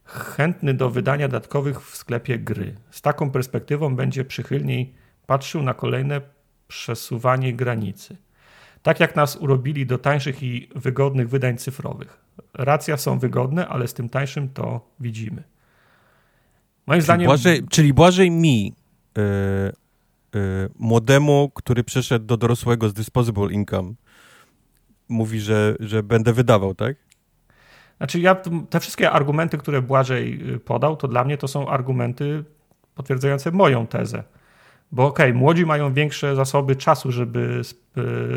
[0.06, 2.76] chętny do wydania dodatkowych w sklepie gry.
[2.92, 4.94] Z taką perspektywą będzie przychylniej
[5.26, 6.22] patrzył na kolejne
[6.68, 8.18] przesuwanie granicy.
[8.82, 12.22] Tak jak nas urobili do tańszych i wygodnych wydań cyfrowych.
[12.54, 15.44] Racja są wygodne, ale z tym tańszym to widzimy.
[16.88, 17.26] Moim czyli zdaniem.
[17.26, 18.74] Błażej, czyli Błażej mi,
[19.18, 19.24] yy,
[20.80, 23.94] młodemu, który przeszedł do dorosłego z disposable income,
[25.10, 26.96] mówi, że, że będę wydawał, tak?
[27.98, 28.36] Znaczy, ja
[28.70, 32.44] te wszystkie argumenty, które Błażej y, podał, to dla mnie to są argumenty
[32.96, 34.24] potwierdzające moją tezę.
[34.92, 37.62] Bo okej, okay, młodzi mają większe zasoby czasu, żeby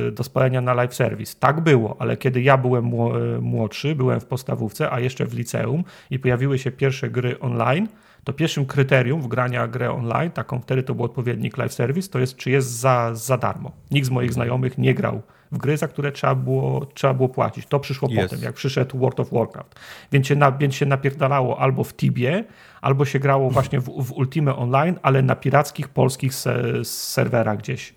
[0.09, 1.35] y, do spalenia na live service.
[1.41, 5.85] Tak było, ale kiedy ja byłem y, młodszy, byłem w podstawówce, a jeszcze w liceum
[6.11, 7.89] i pojawiły się pierwsze gry online,
[8.25, 12.19] to pierwszym kryterium w grania grę online, taką wtedy to był odpowiednik live service, to
[12.19, 13.73] jest czy jest za, za darmo.
[13.91, 17.67] Nikt z moich znajomych nie grał w gry, za które trzeba było, trzeba było płacić.
[17.67, 18.17] To przyszło yes.
[18.17, 19.75] potem, jak przyszedł World of Warcraft.
[20.13, 22.45] Więc się, na, więc się napierdalało albo w Tibie,
[22.81, 27.95] albo się grało właśnie w, w Ultimate Online, ale na pirackich polskich se, serwerach gdzieś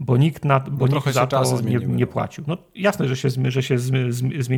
[0.00, 2.44] bo nikt, na, bo no nikt za to nie, nie, płacił.
[2.46, 3.78] No jasne, że się, że się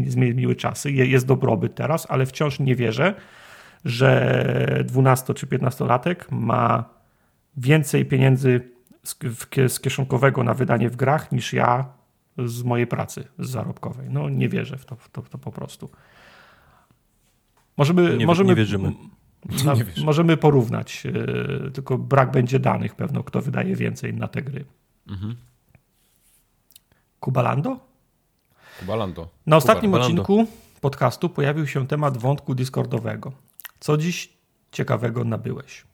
[0.06, 3.14] zmieniły czasy, jest dobrobyt teraz, ale wciąż nie wierzę,
[3.84, 6.84] że 12 czy 15-latek ma
[7.56, 8.70] więcej pieniędzy
[9.02, 9.16] z,
[9.68, 11.86] z kieszonkowego na wydanie w grach niż ja
[12.38, 14.10] z mojej pracy z zarobkowej.
[14.10, 15.90] No nie wierzę w to, w to, w to po prostu.
[17.76, 18.92] Możemy, nie, możemy, nie wierzymy.
[19.64, 24.42] Na, nie możemy porównać, yy, tylko brak będzie danych pewno, kto wydaje więcej na te
[24.42, 24.64] gry.
[25.08, 25.36] Mhm.
[27.20, 27.80] Kubalando?
[28.80, 29.28] Kubalando.
[29.46, 30.22] Na ostatnim Kubalando.
[30.22, 30.46] odcinku
[30.80, 33.32] podcastu pojawił się temat wątku Discordowego.
[33.84, 34.32] Co dziś
[34.72, 35.84] ciekawego nabyłeś?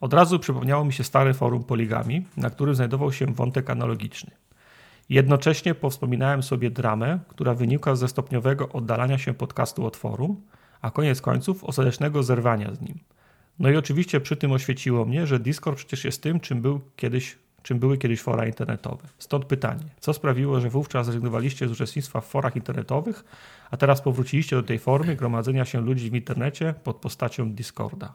[0.00, 4.30] Od razu przypomniało mi się stare forum Poligami, na którym znajdował się wątek analogiczny.
[5.08, 10.40] Jednocześnie powspominałem sobie dramę, która wynika ze stopniowego oddalania się podcastu od forum,
[10.80, 12.98] a koniec końców ostatecznego zerwania z nim.
[13.58, 17.38] No i oczywiście przy tym oświeciło mnie, że Discord przecież jest tym, czym, był kiedyś,
[17.66, 19.08] czym były kiedyś fora internetowe.
[19.18, 23.24] Stąd pytanie, co sprawiło, że wówczas zrezygnowaliście z uczestnictwa w forach internetowych,
[23.70, 28.14] a teraz powróciliście do tej formy gromadzenia się ludzi w internecie pod postacią Discorda?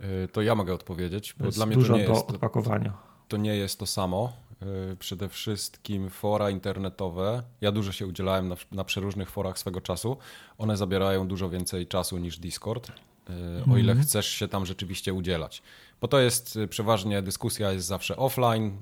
[0.00, 2.92] E, to ja mogę odpowiedzieć, bo dla mnie dużo to nie do jest, odpakowania.
[3.28, 4.32] To nie jest to samo.
[4.62, 7.42] E, przede wszystkim fora internetowe.
[7.60, 10.16] Ja dużo się udzielałem na, na przeróżnych forach swego czasu.
[10.58, 12.92] One zabierają dużo więcej czasu niż Discord,
[13.28, 13.72] mm.
[13.72, 14.06] o ile mhm.
[14.06, 15.62] chcesz się tam rzeczywiście udzielać.
[16.02, 18.80] Bo to jest przeważnie dyskusja jest zawsze offline,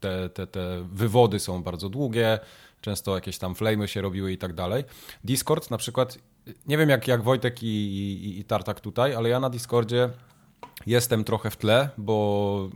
[0.00, 2.38] te, te, te wywody są bardzo długie,
[2.80, 4.84] często jakieś tam flamy się robiły i tak dalej.
[5.24, 6.18] Discord na przykład,
[6.66, 10.10] nie wiem jak, jak Wojtek i, i, i Tartak tutaj, ale ja na Discordzie
[10.86, 12.70] jestem trochę w tle, bo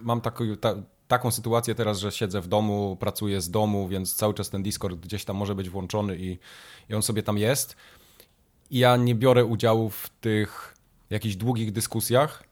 [0.00, 0.74] mam taki, ta,
[1.08, 5.00] taką sytuację teraz, że siedzę w domu, pracuję z domu, więc cały czas ten Discord
[5.00, 6.38] gdzieś tam może być włączony i,
[6.88, 7.76] i on sobie tam jest.
[8.70, 10.74] I ja nie biorę udziału w tych
[11.10, 12.51] jakichś długich dyskusjach.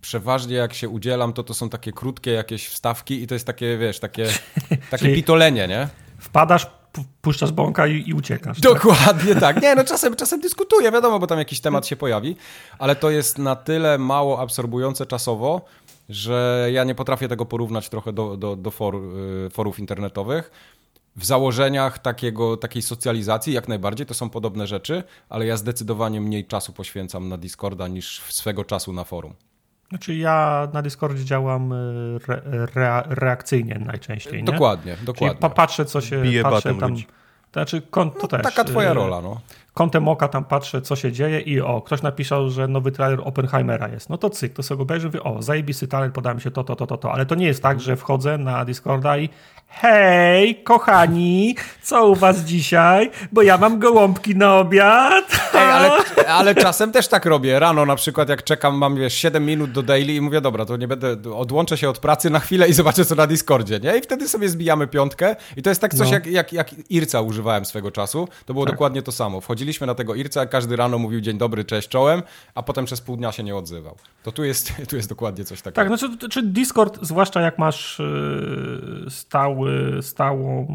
[0.00, 3.78] Przeważnie jak się udzielam, to to są takie krótkie jakieś wstawki i to jest takie,
[3.78, 4.26] wiesz, takie,
[4.90, 5.88] takie pitolenie, nie?
[6.18, 6.66] Wpadasz,
[7.20, 8.60] puszczasz bąka i, i uciekasz.
[8.60, 8.72] Tak?
[8.72, 9.54] Dokładnie tak?
[9.54, 9.62] tak.
[9.62, 12.36] Nie, no czasem, czasem dyskutuję, wiadomo, bo tam jakiś temat się pojawi,
[12.78, 15.64] ale to jest na tyle mało absorbujące czasowo,
[16.08, 18.96] że ja nie potrafię tego porównać trochę do, do, do for,
[19.46, 20.50] y, forów internetowych.
[21.16, 26.46] w założeniach takiego, takiej socjalizacji jak najbardziej to są podobne rzeczy, ale ja zdecydowanie mniej
[26.46, 29.34] czasu poświęcam na Discorda niż swego czasu na forum.
[29.88, 32.42] Znaczy ja na Discordzie działam y, re,
[32.74, 34.42] re, reakcyjnie najczęściej.
[34.42, 34.52] Nie?
[34.52, 35.38] Dokładnie, dokładnie.
[35.40, 36.90] Czyli patrzę, co się Bije patrzę tam.
[36.90, 37.06] ludzi.
[37.52, 38.42] Znaczy, kon, to no, też.
[38.42, 39.40] Taka twoja y, rola, no.
[39.78, 43.88] Kątem oka tam patrzę, co się dzieje i o, ktoś napisał, że nowy trailer Oppenheimera
[43.88, 44.10] jest.
[44.10, 46.76] No to cyk, to sobie obejrzę, mówię, o, zajebisty trailer, podałem mi się to, to,
[46.76, 47.12] to, to, to.
[47.12, 49.28] Ale to nie jest tak, że wchodzę na Discorda i
[49.68, 53.10] hej, kochani, co u was dzisiaj?
[53.32, 55.24] Bo ja mam gołąbki na obiad.
[55.54, 55.90] Ej, ale,
[56.38, 57.58] ale czasem też tak robię.
[57.58, 60.76] Rano na przykład, jak czekam, mam wiesz, 7 minut do daily i mówię, dobra, to
[60.76, 63.96] nie będę, odłączę się od pracy na chwilę i zobaczę, co na Discordzie, nie?
[63.96, 66.14] I wtedy sobie zbijamy piątkę i to jest tak coś, No.
[66.14, 68.28] jak, jak, jak Irca używałem swego czasu.
[68.46, 68.74] To było Tak.
[68.74, 69.40] dokładnie to samo.
[69.68, 72.22] Wchodziliśmy na tego Irca, każdy rano mówił dzień dobry, cześć, czołem,
[72.54, 73.96] a potem przez pół dnia się nie odzywał.
[74.22, 75.74] To tu jest, tu jest dokładnie coś takiego.
[75.74, 77.98] Tak, znaczy czy Discord, zwłaszcza jak masz
[79.04, 80.66] yy, stały, stałą,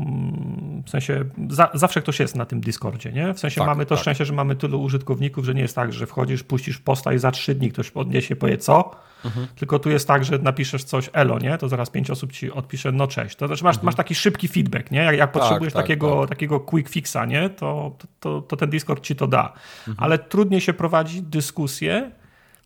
[0.86, 3.34] w sensie za, zawsze ktoś jest na tym Discordzie, nie?
[3.34, 4.02] W sensie Tak, mamy to tak.
[4.02, 7.32] szczęście, że mamy tylu użytkowników, że nie jest tak, że wchodzisz, puścisz posta i za
[7.32, 8.92] trzy dni ktoś podniesie, powie co,
[9.26, 9.48] Mhm.
[9.56, 11.58] tylko tu jest tak, że napiszesz coś elo, nie?
[11.58, 13.36] To zaraz pięć osób ci odpisze no cześć.
[13.36, 15.00] To znaczy masz, masz taki szybki feedback, nie?
[15.00, 15.84] Jak, jak potrzebujesz Mhm.
[15.84, 17.50] tak, takiego, takiego quick fixa, nie?
[17.50, 19.54] To, to, to ten Discord ci to da.
[19.88, 19.98] Mhm.
[19.98, 22.12] Ale trudniej się prowadzi dyskusję,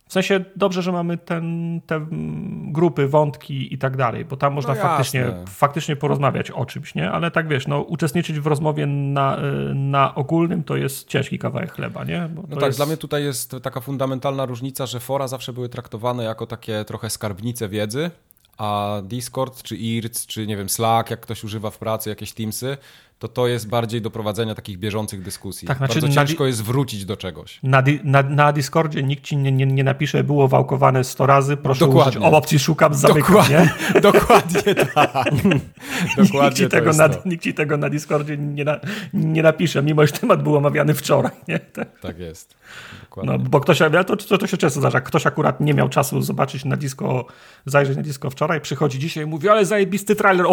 [0.08, 4.52] w sensie dobrze, że mamy ten, te mm, grupy, wątki i tak dalej, bo tam
[4.52, 7.10] można No faktycznie, faktycznie porozmawiać o czymś, nie?
[7.10, 11.72] Ale tak wiesz, no, uczestniczyć w rozmowie na, y, na ogólnym to jest ciężki kawałek
[11.72, 12.28] chleba, nie?
[12.34, 12.78] No tak, jest...
[12.78, 17.10] dla mnie tutaj jest taka fundamentalna różnica, że fora zawsze były traktowane jako takie trochę
[17.10, 18.10] skarbnice wiedzy,
[18.58, 22.76] a Discord, czy IRC, czy nie wiem, Slack, jak ktoś używa w pracy, jakieś Teamsy,
[23.18, 25.68] to to jest bardziej do prowadzenia takich bieżących dyskusji.
[25.68, 27.58] Tak, znaczy Bardzo ciężko jest wrócić do czegoś.
[27.62, 31.56] Na, di- na, na Discordzie nikt ci nie, nie, nie napisze, było wałkowane 100 razy,
[31.56, 32.20] proszę Dokładnie.
[32.20, 34.00] użyć o opcji szukam, zamykam, Dokładnie, nie?
[34.10, 35.32] dokładnie tak.
[35.34, 37.28] Nikt Dokładnie ci, to tego na, to.
[37.28, 38.80] nikt ci tego na Discordzie nie, na,
[39.14, 41.58] nie napisze, mimo że temat był omawiany wczoraj, nie?
[41.78, 42.00] Tak.
[42.00, 42.54] Tak jest.
[43.00, 43.32] Dokładnie.
[43.32, 46.22] No, bo ktoś, ale to, to, to się często zdarza, ktoś akurat nie miał czasu
[46.22, 47.24] zobaczyć na disco,
[47.66, 50.46] zajrzeć na disco wczoraj, przychodzi dzisiaj i mówi, ale zajebisty trailer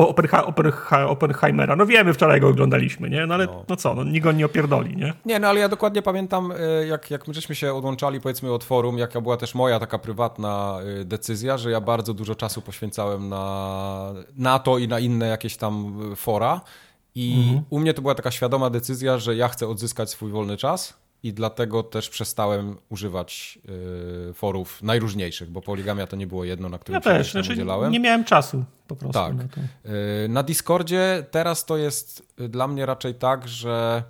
[1.07, 1.75] Oppenheimera.
[1.75, 3.25] No wiemy, wczoraj go oglądaliśmy, nie?
[3.25, 3.75] No ale no, No.
[3.75, 5.13] co, no, nikt go nie opierdoli, nie?
[5.25, 8.63] Nie, no ale ja dokładnie pamiętam, y, jak, jak my żeśmy się odłączali powiedzmy od
[8.63, 13.29] forum, jaka była też moja taka prywatna y, decyzja, że ja bardzo dużo czasu poświęcałem
[13.29, 16.61] na, na to i na inne jakieś tam y, fora
[17.15, 21.04] i u mnie to była taka świadoma decyzja, że ja chcę odzyskać swój wolny czas
[21.25, 23.59] i dlatego też przestałem używać
[24.29, 27.53] y, forów najróżniejszych, bo poligamia to nie było jedno, na którym Ja się też, znaczy
[27.53, 27.91] udzielałem.
[27.91, 29.13] nie miałem czasu po prostu.
[29.13, 29.33] Tak.
[29.35, 29.43] Na.
[30.23, 34.03] Y, Na Discordzie teraz to jest dla mnie raczej tak, że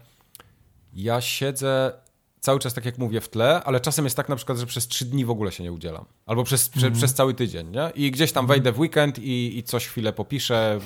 [0.93, 1.93] ja siedzę
[2.39, 4.88] cały czas, tak jak mówię, w tle, ale czasem jest tak na przykład, że przez
[4.88, 6.05] trzy dni w ogóle się nie udzielam.
[6.26, 7.91] Albo przez, prze, przez cały tydzień, nie?
[7.95, 10.80] I gdzieś tam wejdę w weekend i, i coś chwilę popiszę,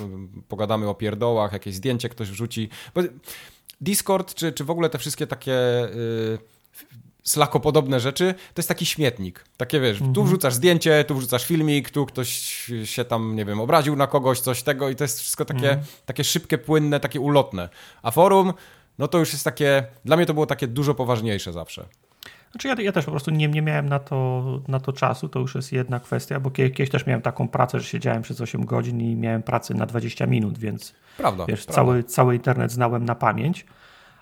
[0.48, 2.70] pogadamy o pierdołach, jakieś zdjęcie ktoś wrzuci.
[2.96, 3.02] Bo
[3.82, 5.52] Discord, czy, czy w ogóle te wszystkie takie...
[5.96, 6.38] Yy,
[7.24, 9.46] slakopodobne rzeczy, to jest taki śmietnik.
[9.58, 12.30] Takie wiesz, tu wrzucasz zdjęcie, tu wrzucasz filmik, tu ktoś
[12.84, 16.24] się tam, nie wiem, obraził na kogoś, coś tego i to jest wszystko takie, takie
[16.24, 17.70] szybkie, płynne, takie ulotne.
[18.02, 18.54] A forum,
[18.98, 21.86] no to już jest takie, dla mnie to było takie dużo poważniejsze zawsze.
[22.52, 25.40] Znaczy ja, ja też po prostu nie, nie miałem na to, na to czasu, to
[25.40, 28.66] już jest jedna kwestia, bo kie- kiedyś też miałem taką pracę, że siedziałem przez 8
[28.66, 31.46] godzin i miałem pracę na 20 minut, więc Prawda.
[31.46, 31.74] Wiesz, prawda.
[31.82, 33.66] cały, cały internet znałem na pamięć,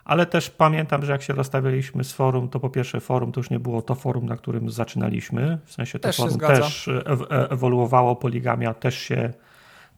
[0.06, 3.50] ale też pamiętam, że jak się rozstawialiśmy z forum, to po pierwsze forum to już
[3.50, 5.58] nie było to forum, na którym zaczynaliśmy.
[5.66, 6.92] W sensie to Też forum też e-
[7.32, 9.34] e- ewoluowało, poligamia też się,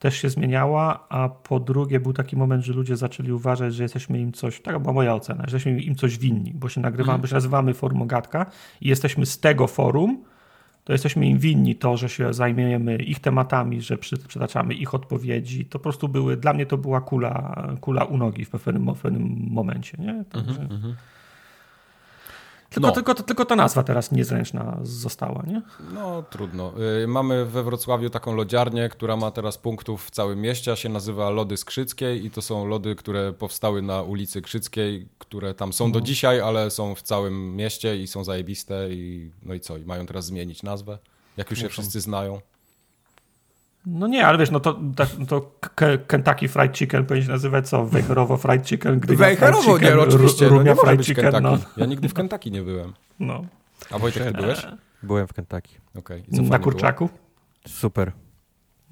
[0.00, 4.18] też się zmieniała, a po drugie był taki moment, że ludzie zaczęli uważać, że jesteśmy
[4.20, 7.20] im coś, taka była moja ocena, że jesteśmy im coś winni, bo się nagrywamy, Mhm.
[7.20, 8.46] bo się nazywamy forum Ogatka
[8.80, 10.24] i jesteśmy z tego forum,
[10.84, 15.64] to jesteśmy im winni to, że się zajmujemy ich tematami, że przy- przytaczamy ich odpowiedzi.
[15.64, 19.00] To po prostu były, dla mnie to była kula, kula u nogi w pewnym, w
[19.00, 19.98] pewnym momencie.
[19.98, 20.24] Nie?
[20.30, 20.68] Także...
[22.70, 22.94] Tylko, No.
[22.94, 25.42] tylko, tylko ta nazwa teraz niezręczna została.
[25.46, 25.62] Nie?
[25.94, 26.72] No trudno.
[27.02, 30.88] Y, Mamy we Wrocławiu taką lodziarnię, która ma teraz punktów w całym mieście, a się
[30.88, 35.92] nazywa Lody Skrzyckiej i to są lody, które powstały na ulicy Krzyckiej, które tam są
[35.92, 39.84] do dzisiaj, ale są w całym mieście i są zajebiste i no i co, i
[39.84, 40.98] mają teraz zmienić nazwę,
[41.36, 42.40] jak już je wszyscy znają.
[43.86, 47.68] No nie, ale wiesz, no to, tak, to K- Kentucky Fried Chicken powinien się nazywać
[47.68, 47.86] co?
[47.86, 51.66] Wejherowo Fried Chicken, Gdynia Fried Wejherowo, Chicken, nie, oczywiście, Ru- no nie Fried Chicken, Kentucky.
[51.66, 51.72] no.
[51.76, 52.92] Ja nigdy w Kentucky nie byłem.
[53.20, 53.44] no.
[53.90, 54.66] A Wojtek, ty byłeś?
[55.02, 55.74] Byłem w Kentucky.
[56.36, 57.08] Co Na kurczaku?
[57.68, 58.12] Super.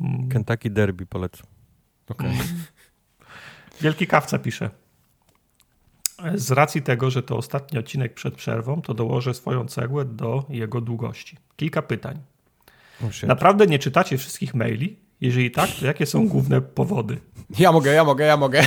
[0.00, 0.28] Mm.
[0.28, 1.46] Kentucky Derby polecam.
[2.06, 2.30] Było?
[2.30, 2.38] Okej.
[3.80, 4.70] Wielki kawca pisze.
[6.34, 10.80] Z racji tego, że to ostatni odcinek przed przerwą, to dołożę swoją cegłę do jego
[10.80, 11.36] długości.
[11.56, 12.18] Kilka pytań.
[13.02, 13.26] Oh.
[13.26, 14.96] Naprawdę nie czytacie wszystkich maili?
[15.20, 17.18] Jeżeli tak, to jakie są główne powody?
[17.58, 18.62] Ja mogę, ja mogę, ja mogę.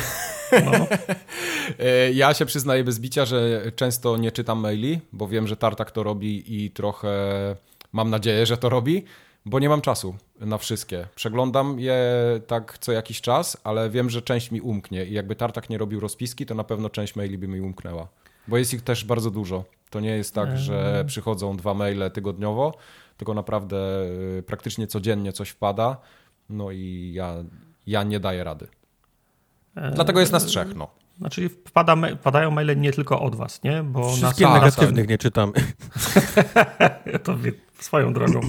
[0.65, 0.71] No.
[1.79, 5.91] E, ja się przyznaję bez bicia, że często nie czytam maili, bo wiem, że Tartak
[5.91, 7.09] to robi i trochę
[7.93, 9.05] mam nadzieję, że to robi,
[9.45, 11.07] bo nie mam czasu na wszystkie.
[11.15, 12.03] Przeglądam je
[12.47, 15.99] tak co jakiś czas, ale wiem, że część mi umknie i jakby Tartak nie robił
[15.99, 18.07] rozpiski, to na pewno część maili by mi umknęła.
[18.47, 19.63] Bo jest ich też bardzo dużo.
[19.89, 22.73] To nie jest tak, że przychodzą dwa maile tygodniowo,
[23.21, 23.77] tylko naprawdę
[24.39, 25.97] y, praktycznie codziennie coś wpada.
[26.49, 27.35] No i ja,
[27.87, 28.67] ja nie daję rady.
[29.95, 30.87] Dlatego jest nas trzech, no.
[31.17, 33.83] Znaczy wpada, wpadają maile nie tylko od was, nie?
[33.83, 34.53] Bo Wszystkie nas...
[34.53, 35.53] negatywnych nie czytamy.
[37.23, 37.35] to
[37.79, 38.41] swoją drogą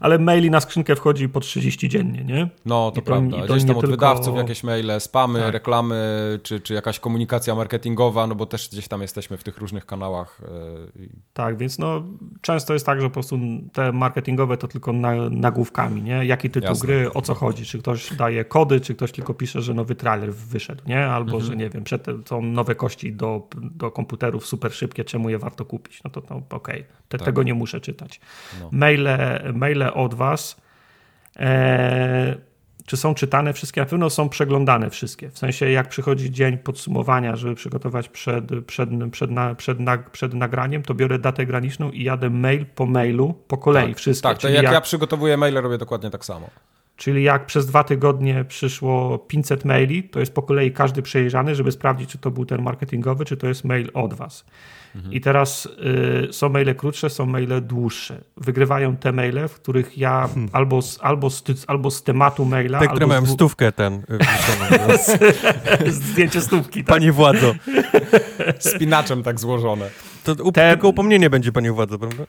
[0.00, 2.48] ale maili na skrzynkę wchodzi po 30 dziennie, nie?
[2.66, 3.36] No, to, to prawda.
[3.46, 3.90] To Gdzieś tam od tylko...
[3.90, 5.52] wydawców jakieś maile, spamy, tak.
[5.52, 5.98] reklamy,
[6.42, 10.40] czy, czy jakaś komunikacja marketingowa, no bo też gdzieś tam jesteśmy w tych różnych kanałach.
[10.44, 10.48] E,
[11.32, 12.02] tak, więc no
[12.40, 13.38] często jest tak, że po prostu
[13.72, 16.24] te marketingowe to tylko na, nagłówkami, nie?
[16.24, 16.86] Jaki tytuł Jasne.
[16.86, 20.34] gry, o co chodzi, czy ktoś daje kody, czy ktoś tylko pisze, że nowy trailer
[20.34, 21.06] wyszedł, nie?
[21.06, 21.42] Albo, mhm.
[21.42, 25.64] że nie wiem, przed, są nowe kości do, do komputerów super szybkie, czemu je warto
[25.64, 26.02] kupić?
[26.04, 26.84] No to, to okej, okay.
[27.08, 27.24] Te, tak.
[27.24, 28.20] tego nie muszę czytać.
[28.60, 28.68] No.
[28.72, 29.08] Maile,
[29.54, 30.56] maile od Was,
[31.36, 32.34] e,
[32.86, 33.80] czy są czytane wszystkie?
[33.80, 35.30] Na pewno są przeglądane wszystkie.
[35.30, 40.34] W sensie, jak przychodzi dzień podsumowania, żeby przygotować przed, przed, przed, na, przed, na, przed
[40.34, 44.28] nagraniem, to biorę datę graniczną i jadę mail po mailu, po kolei tak, wszystkie.
[44.28, 46.50] Tak, to jak, jak ja przygotowuję maile, robię dokładnie tak samo.
[47.00, 51.72] Czyli jak przez dwa tygodnie przyszło 500 maili, to jest po kolei każdy przejrzany, żeby
[51.72, 54.44] sprawdzić, czy to był ten marketingowy, czy to jest mail od Was.
[54.94, 55.14] Mhm.
[55.14, 55.68] I teraz
[56.30, 58.20] y, są maile krótsze, są maile dłuższe.
[58.36, 60.48] Wygrywają te maile, w których ja hmm.
[60.52, 62.78] albo, z, albo, z, albo z tematu maila.
[62.80, 63.94] Te, które mają stówkę ten.
[63.94, 66.84] Y, zdjęcie stówki.
[66.84, 66.96] Tak?
[66.96, 67.54] Panie władzo.
[68.74, 69.90] Spinaczem tak złożone.
[70.24, 70.70] To up, te...
[70.70, 72.24] tylko upomnienie będzie, panie władzo, prawda?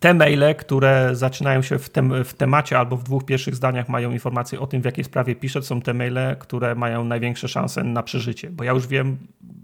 [0.00, 4.10] Te maile, które zaczynają się w, tem, w, temacie albo w dwóch pierwszych zdaniach mają
[4.10, 8.02] informacje o tym, w jakiej sprawie piszę, są te maile, które mają największe szanse na
[8.02, 9.18] przeżycie, bo ja już wiem,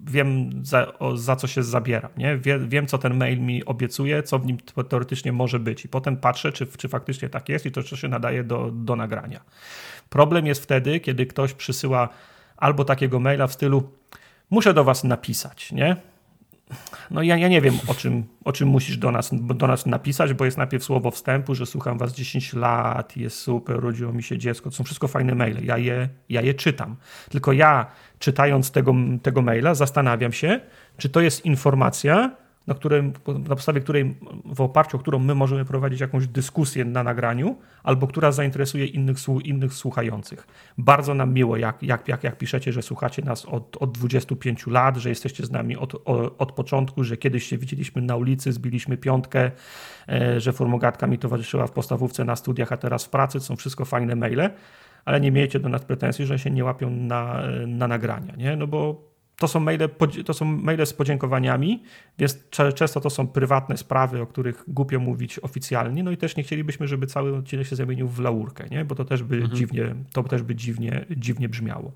[0.05, 2.39] wiem za, o, za co się zabiera, nie?
[2.39, 4.59] Wie, wiem, co ten mail mi obiecuje, co w nim
[4.89, 8.09] teoretycznie może być i potem patrzę, czy, czy faktycznie tak jest i to czy się
[8.09, 9.41] nadaje do, do nagrania.
[10.09, 12.09] Problem jest wtedy, kiedy ktoś przysyła
[12.57, 13.91] albo takiego maila w stylu
[14.51, 15.97] muszę do was napisać, nie?
[17.11, 20.35] No ja, ja nie wiem, o czym, o czym musisz do nas, do nas napisać,
[20.35, 24.39] bo jest najpierw słowo wstępu, że słucham was 10 lat, jest super, urodziło mi się
[24.39, 24.71] dziecko.
[24.71, 25.65] To są wszystko fajne maile.
[25.65, 26.97] Ja je, ja je czytam.
[27.31, 27.87] Tylko ja,
[28.19, 30.61] czytając tego, tego maila, zastanawiam się,
[30.97, 32.37] czy to jest informacja,
[32.67, 37.03] na, którym, na podstawie której, w oparciu o którą my możemy prowadzić jakąś dyskusję na
[37.03, 40.47] nagraniu, albo która zainteresuje innych, innych słuchających.
[40.79, 44.97] Bardzo nam miło, jak, jak, jak, jak piszecie, że słuchacie nas od, od 25 lat,
[44.97, 45.95] że jesteście z nami od,
[46.39, 49.51] od początku, że kiedyś się widzieliśmy na ulicy, zbiliśmy piątkę,
[50.09, 53.39] e, że formogatka mi towarzyszyła w podstawówce na studiach, a teraz w pracy.
[53.39, 54.51] To są wszystko fajne maile,
[55.05, 58.57] ale nie miejcie do nas pretensji, że się nie łapią na, na nagrania, nie?
[58.57, 59.89] No bo to są, maile,
[60.25, 61.83] to są maile z podziękowaniami,
[62.19, 62.39] więc
[62.75, 66.89] często to są prywatne sprawy, o których głupio mówić oficjalnie, no i też nie chcielibyśmy,
[66.89, 68.85] żeby cały odcinek się zamienił w laurkę, nie?
[68.85, 69.57] bo to też by, mhm.
[69.57, 71.93] dziwnie, to też by dziwnie, dziwnie brzmiało.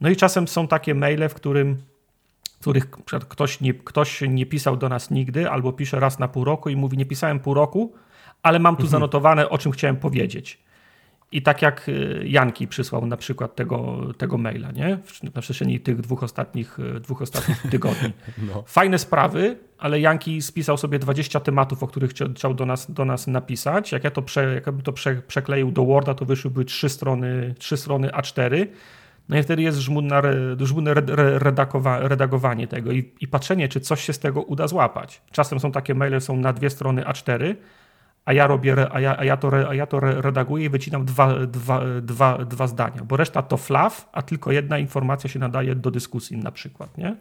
[0.00, 1.76] No i czasem są takie maile, w którym
[2.60, 2.90] których
[3.28, 6.76] ktoś nie, ktoś nie pisał do nas nigdy, albo pisze raz na pół roku i
[6.76, 7.92] mówi, nie pisałem pół roku,
[8.42, 8.90] ale mam tu mhm.
[8.90, 10.63] zanotowane, o czym chciałem powiedzieć.
[11.32, 14.98] I tak jak y, Janki przysłał na przykład tego, tego maila, nie?
[15.34, 18.12] Na przestrzeni tych dwóch ostatnich, y, dwóch ostatnich tygodni.
[18.38, 18.64] No.
[18.66, 23.26] Fajne sprawy, ale Janki spisał sobie 20 tematów, o których chciał do nas, do nas
[23.26, 23.92] napisać.
[23.92, 27.76] Jak ja to, prze, jak to prze, przekleił do Worda, to wyszłyby trzy strony, trzy
[27.76, 28.66] strony A4.
[29.28, 30.22] No i wtedy jest żmudne,
[30.58, 30.94] żmudne
[32.00, 35.22] redagowanie tego i, i patrzenie, czy coś się z tego uda złapać.
[35.32, 37.54] Czasem są takie maile, są na dwie strony A4,
[38.24, 41.46] a ja robię, a ja, a ja, to, a ja to redaguję i wycinam dwa,
[41.46, 45.90] dwa, dwa, dwa zdania, bo reszta to flaw, a tylko jedna informacja się nadaje do
[45.90, 47.16] dyskusji na przykład, nie?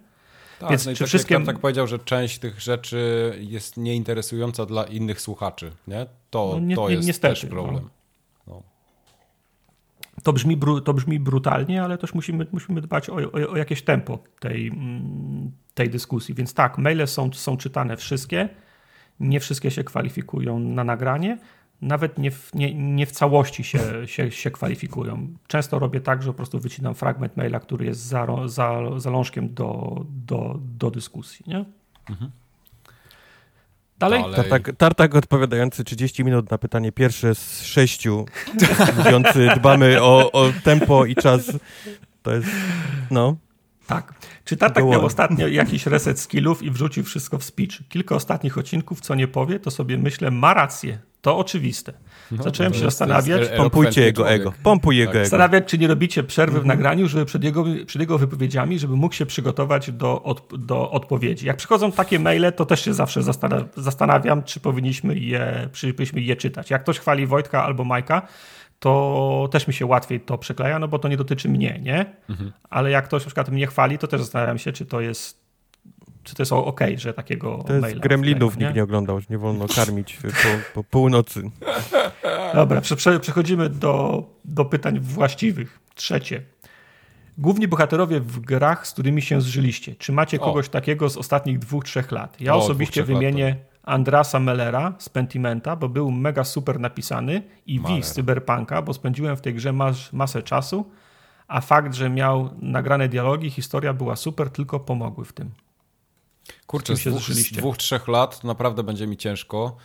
[0.59, 1.45] Tak, Więc no i tak wszystkim...
[1.45, 6.05] tak powiedział, że część tych rzeczy jest nieinteresująca dla innych słuchaczy, nie?
[6.29, 7.89] To, no, nie, to jest niestety, też problem.
[8.47, 8.53] No.
[8.53, 8.63] No.
[10.23, 14.19] To, brzmi, to brzmi brutalnie, ale też musimy, musimy dbać o, o, o jakieś tempo
[14.39, 16.35] tej, mm, tej dyskusji.
[16.35, 18.49] Więc tak, maile są, są czytane wszystkie,
[19.19, 21.37] nie wszystkie się kwalifikują na nagranie,
[21.81, 25.27] nawet nie w, nie, nie w całości się, się, się kwalifikują.
[25.47, 30.01] Często robię tak, że po prostu wycinam fragment maila, który jest za, za, zalążkiem do,
[30.09, 31.45] do, do dyskusji.
[31.47, 31.65] Nie?
[32.09, 32.31] Mhm.
[33.99, 34.21] Dalej?
[34.21, 34.35] Dalej.
[34.35, 38.25] Tartak, tartak odpowiadający 30 minut na pytanie pierwsze z sześciu,
[38.97, 41.51] mówiący dbamy o, o tempo i czas.
[42.23, 42.47] To jest,
[43.11, 43.35] no.
[43.87, 44.13] Tak.
[44.45, 47.87] Czy Tartak miał ostatnio jakiś reset skillów i wrzucił wszystko w speech?
[47.89, 50.99] Kilka ostatnich odcinków, co nie powie, to sobie myślę, ma rację.
[51.21, 51.93] To oczywiste.
[52.31, 53.49] No, Zacząłem się zastanawiać.
[53.57, 54.53] Pompujcie jego ego.
[54.63, 55.15] Pompuj jego tak.
[55.15, 55.25] ego.
[55.25, 56.77] Zastanawiać, czy nie robicie przerwy w mhm.
[56.77, 61.45] nagraniu, żeby przed jego, przed jego wypowiedziami, żeby mógł się przygotować do, od, do odpowiedzi.
[61.45, 63.21] Jak przychodzą takie maile, to też się zawsze
[63.75, 66.69] zastanawiam, czy powinniśmy je, czy powinniśmy je czytać.
[66.69, 68.27] Jak ktoś chwali Wojtka albo Majka,
[68.83, 72.05] to też mi się łatwiej to przekleja, no bo to nie dotyczy mnie, nie?
[72.29, 72.51] Mhm.
[72.69, 75.43] Ale jak ktoś na przykład mnie chwali, to też zastanawiam się, czy to jest
[76.23, 80.17] czy to jest ok, że takiego To jest gremlinów nikt nie oglądał, nie wolno karmić
[80.17, 81.41] po, po północy.
[82.53, 85.79] Dobra, prze, przechodzimy do, do pytań właściwych.
[85.95, 86.41] Trzecie.
[87.37, 89.95] Główni bohaterowie w grach, z którymi się zżyliście.
[89.95, 90.69] Czy macie kogoś o.
[90.69, 92.41] takiego z ostatnich dwóch, trzech lat?
[92.41, 97.43] Ja o, osobiście dwóch, wymienię lat, Andrasa Mellera z Pentimenta, bo był mega super napisany
[97.65, 100.91] i Wi z Cyberpunka, bo spędziłem w tej grze mas masę czasu,
[101.47, 105.51] a fakt, że miał nagrane dialogi, historia była super, tylko pomogły w tym.
[106.67, 109.75] Kurczę, z, z, dwóch, z dwóch, trzech lat to naprawdę będzie mi ciężko.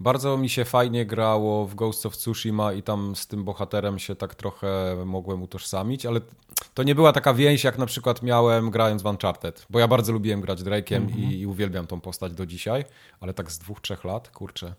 [0.00, 4.14] Bardzo mi się fajnie grało w Ghost of Tsushima i tam z tym bohaterem się
[4.14, 6.20] tak trochę mogłem utożsamić, ale
[6.74, 10.12] to nie była taka więź, jak na przykład miałem grając w Uncharted, bo ja bardzo
[10.12, 11.18] lubiłem grać Drake'iem mm -hmm.
[11.18, 12.84] i, i, uwielbiam tą postać do dzisiaj,
[13.20, 14.74] ale tak z dwóch, trzech lat, kurczę,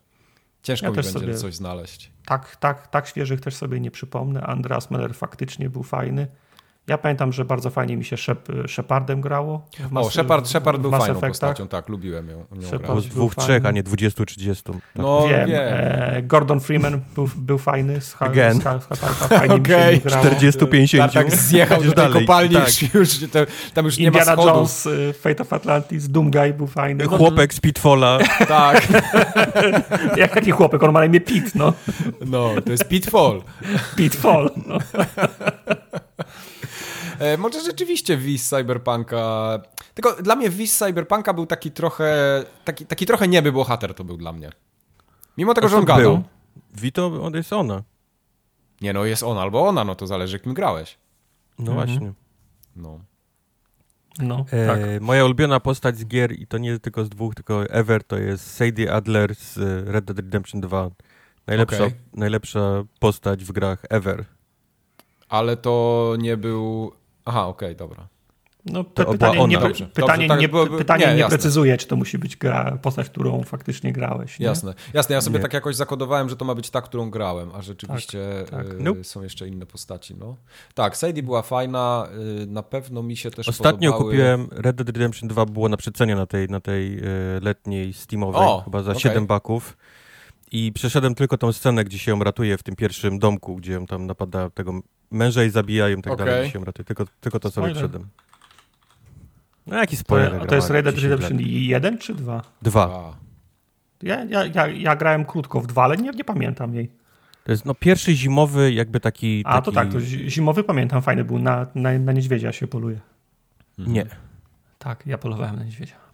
[0.63, 2.11] ciężko ja mi będzie sobie, coś znaleźć.
[2.25, 4.41] Tak, tak, tak świeżych też sobie nie przypomnę.
[4.41, 6.27] Andreas Meller faktycznie był fajny.
[6.89, 9.65] Ja pamiętam, że bardzo fajnie mi się Shep Shepardem grało.
[9.91, 11.29] Mass, o, Shepard, Shepard był fajną Effectach.
[11.29, 12.37] postacią, tak, lubiłem ją.
[12.37, 14.73] ją dwóch, trzech, a nie dwudziestu, trzydziestu.
[14.73, 14.81] Tak.
[14.95, 15.49] No, wiem.
[15.49, 15.63] wiem.
[15.63, 18.01] E, Gordon Freeman był, był fajny.
[18.01, 18.61] Z, Again.
[18.61, 19.95] Z, z, fajnie okay.
[19.95, 21.13] mi się 40, 50.
[21.13, 22.93] Tak, tak zjechał do tej kopalni, tak.
[22.93, 23.09] już,
[23.73, 24.45] tam już nie ma schodów.
[24.45, 27.05] Jones, y, Fate of Atlantis, Doomguy był fajny.
[27.05, 28.19] Chłopek z Pitfalla.
[28.47, 28.87] tak.
[30.17, 31.73] Jak taki chłopek, on ma na imię Pit, no.
[32.25, 33.41] No, to jest Pitfall.
[33.95, 34.77] Pitfall, no.
[37.19, 39.59] E, może rzeczywiście Wiz Cyberpunka.
[39.93, 42.43] Tylko dla mnie Wiz Cyberpunka był taki trochę.
[42.65, 44.49] Taki, taki trochę nieby bohater to był dla mnie.
[45.37, 46.13] Mimo tego, że on gadał.
[46.13, 46.23] Był?
[46.73, 47.83] Vito on jest ona.
[48.81, 50.97] Nie no, jest on albo ona, no to zależy, kim grałeś.
[51.59, 51.87] No mhm.
[51.87, 52.13] właśnie.
[52.75, 52.99] No.
[54.19, 55.01] No, e, tak.
[55.01, 58.55] Moja ulubiona postać z gier, i to nie tylko z dwóch, tylko ever, to jest
[58.55, 59.57] Sadie Adler z
[59.87, 60.89] Red Dead Redemption 2.
[61.47, 61.91] Najlepsza, okay.
[62.13, 64.25] najlepsza postać w grach ever.
[65.29, 66.91] Ale to nie był
[67.29, 68.07] Aha, okej, okay, dobra.
[68.65, 69.85] No, to pytanie, nie, Dobrze.
[69.85, 70.77] pytanie, Dobrze, nie, byłoby...
[70.77, 74.39] pytanie nie, nie precyzuje, czy to musi być gra, postać, którą faktycznie grałeś.
[74.39, 74.45] Nie?
[74.45, 74.73] Jasne.
[74.93, 75.41] Jasne, ja sobie nie.
[75.41, 78.19] tak jakoś zakodowałem, że to ma być ta, którą grałem, a rzeczywiście
[78.51, 78.73] tak, tak.
[78.73, 79.03] Y, nope.
[79.03, 80.15] są jeszcze inne postaci.
[80.15, 80.35] No.
[80.73, 82.07] Tak, Sadie była fajna,
[82.41, 84.11] y, na pewno mi się też Ostatnio podobały...
[84.11, 87.03] kupiłem Red Dead Redemption 2, było na przecenie na tej, na tej y,
[87.41, 89.01] letniej Steamowej, o, chyba za okay.
[89.01, 89.77] 7 baków.
[90.51, 93.85] I przeszedłem tylko tą scenę, gdzie się ją ratuje w tym pierwszym domku, gdzie ją
[93.85, 94.81] tam napada tego
[95.11, 96.25] męża i zabijają i tak okay.
[96.25, 96.85] dalej, się ratuje.
[96.85, 98.07] Tylko, tylko to sobie przeszedłem.
[99.67, 100.39] No jaki spoiler.
[100.39, 102.41] To, to jest Red Dead Redemption 1 czy 2?
[102.61, 103.17] 2.
[104.03, 106.91] Ja, ja, ja, ja grałem krótko w 2, ale nie, nie pamiętam jej.
[107.43, 109.43] To jest no, pierwszy zimowy jakby taki...
[109.45, 109.65] A, taki...
[109.65, 112.99] to tak, to zimowy pamiętam, fajny był, na, na, na niedźwiedzia się poluje.
[113.77, 114.05] Nie.
[114.77, 116.08] Tak, ja polowałem na niedźwiedzia.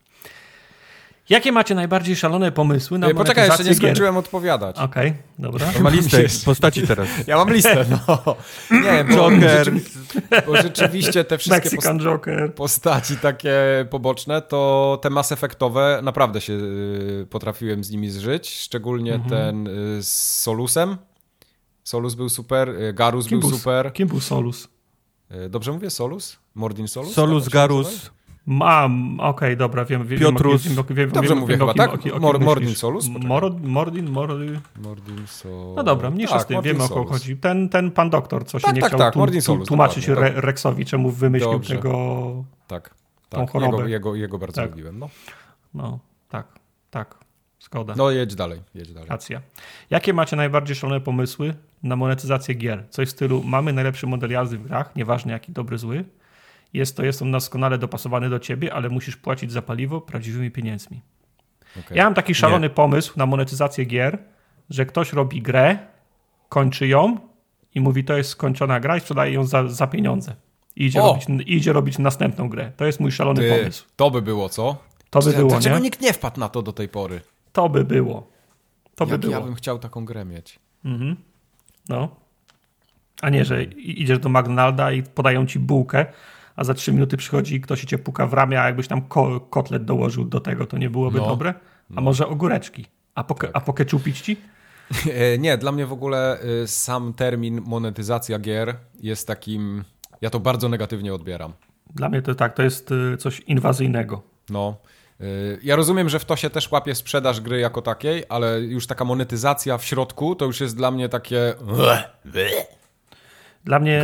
[1.30, 4.20] Jakie macie najbardziej szalone pomysły na Poczekaj, jeszcze nie skończyłem gier?
[4.20, 4.78] odpowiadać.
[4.78, 5.68] Okej, okay, dobra.
[5.82, 7.08] Ma listę postaci teraz.
[7.28, 8.36] Ja mam listę, no.
[8.72, 9.72] Nie, bo, Joker.
[10.48, 12.54] bo rzeczywiście te wszystkie Mexican Joker.
[12.54, 13.56] postaci takie
[13.90, 19.30] poboczne, to te Mass Effectowe naprawdę się y, potrafiłem z nimi zżyć, szczególnie mhm.
[19.30, 20.98] ten y, z Solusem.
[21.84, 23.94] Solus był super, y, Garus Kim był, super.
[23.94, 24.68] Kim był Solus?
[25.50, 25.90] Dobrze mówię?
[25.90, 26.38] Solus?
[26.56, 27.14] Mordin Solus?
[27.14, 28.12] Solus, Garus.
[28.48, 30.08] Mam, okej, okay, dobra, wiem.
[30.08, 30.68] wiem Piotrus.
[30.68, 32.20] Wiem, wiem, wiem, Dobrze wiem, mówię wiem, chyba, tak?
[32.20, 33.10] Mor, Mordin Solus?
[33.10, 34.60] Mordin, Mordin, Mordin.
[34.82, 35.76] Mordin Solus.
[35.76, 37.38] No dobra, mniejsza tak, z tym, wiemy o kogo chodzi.
[37.38, 40.18] Ten, ten pan doktor, co się tak, nie tak, chciał tak, tu, Solus, tłumaczyć tak.
[40.36, 41.76] Rexowi, czemu wymyślił Dobrze.
[41.76, 42.96] tego Tak,
[43.30, 43.52] tak.
[43.52, 43.78] chorobę.
[43.78, 44.70] Jego, jego, jego bardzo tak.
[44.70, 45.10] lubiłem, no.
[45.74, 46.48] No, tak,
[46.90, 47.26] tak.
[47.60, 47.94] Zgoda.
[47.98, 49.10] No jedź dalej, jedź dalej.
[49.10, 49.42] Racja.
[49.90, 52.84] Jakie macie najbardziej szalone pomysły na monetyzację gier?
[52.90, 56.06] Coś w stylu, mamy najlepszy model jazdy w grach, nieważne jaki dobry, zły,
[56.78, 61.02] jest to, jest on doskonale dopasowany do ciebie, ale musisz płacić za paliwo prawdziwymi pieniędzmi.
[61.80, 61.98] Okay.
[61.98, 62.74] Ja mam taki szalony Nie.
[62.74, 64.18] pomysł na monetyzację gier,
[64.70, 65.78] że ktoś robi grę,
[66.50, 67.18] kończy ją
[67.76, 70.36] i mówi, to jest skończona gra i sprzedaje ją za, za pieniądze.
[70.76, 72.72] I idzie, robić, idzie robić następną grę.
[72.78, 73.86] To jest mój szalony Ty, pomysł.
[73.96, 74.78] To by było, co?
[75.10, 75.82] To by było, Dlaczego nie?
[75.82, 77.22] nikt nie wpadł na to do tej pory?
[77.52, 78.28] To by było.
[78.96, 79.34] To Jak by było.
[79.34, 80.60] ja bym chciał taką grę mieć.
[80.86, 81.16] Mhm.
[81.90, 82.10] No.
[83.22, 86.06] A nie, że idziesz do McDonalda i podają ci bułkę,
[86.56, 89.40] a za trzy minuty przychodzi ktoś i cię puka w ramię, a jakbyś tam ko
[89.40, 91.54] kotlet dołożył do tego, to nie byłoby no, dobre?
[91.90, 92.02] A no.
[92.02, 92.86] może ogóreczki?
[93.16, 93.52] A, po, tak.
[93.54, 94.38] a pokeczupić ci?
[95.12, 99.84] E, nie, dla mnie w ogóle y, sam termin monetyzacja gier jest takim...
[100.22, 101.54] Ja to bardzo negatywnie odbieram.
[101.96, 104.22] Dla mnie to tak, to jest y, coś inwazyjnego.
[104.50, 104.78] No.
[105.22, 108.88] Y, ja rozumiem, że w to się też łapie sprzedaż gry jako takiej, ale już
[108.88, 111.54] taka monetyzacja w środku to już jest dla mnie takie.
[113.66, 114.04] Dla mnie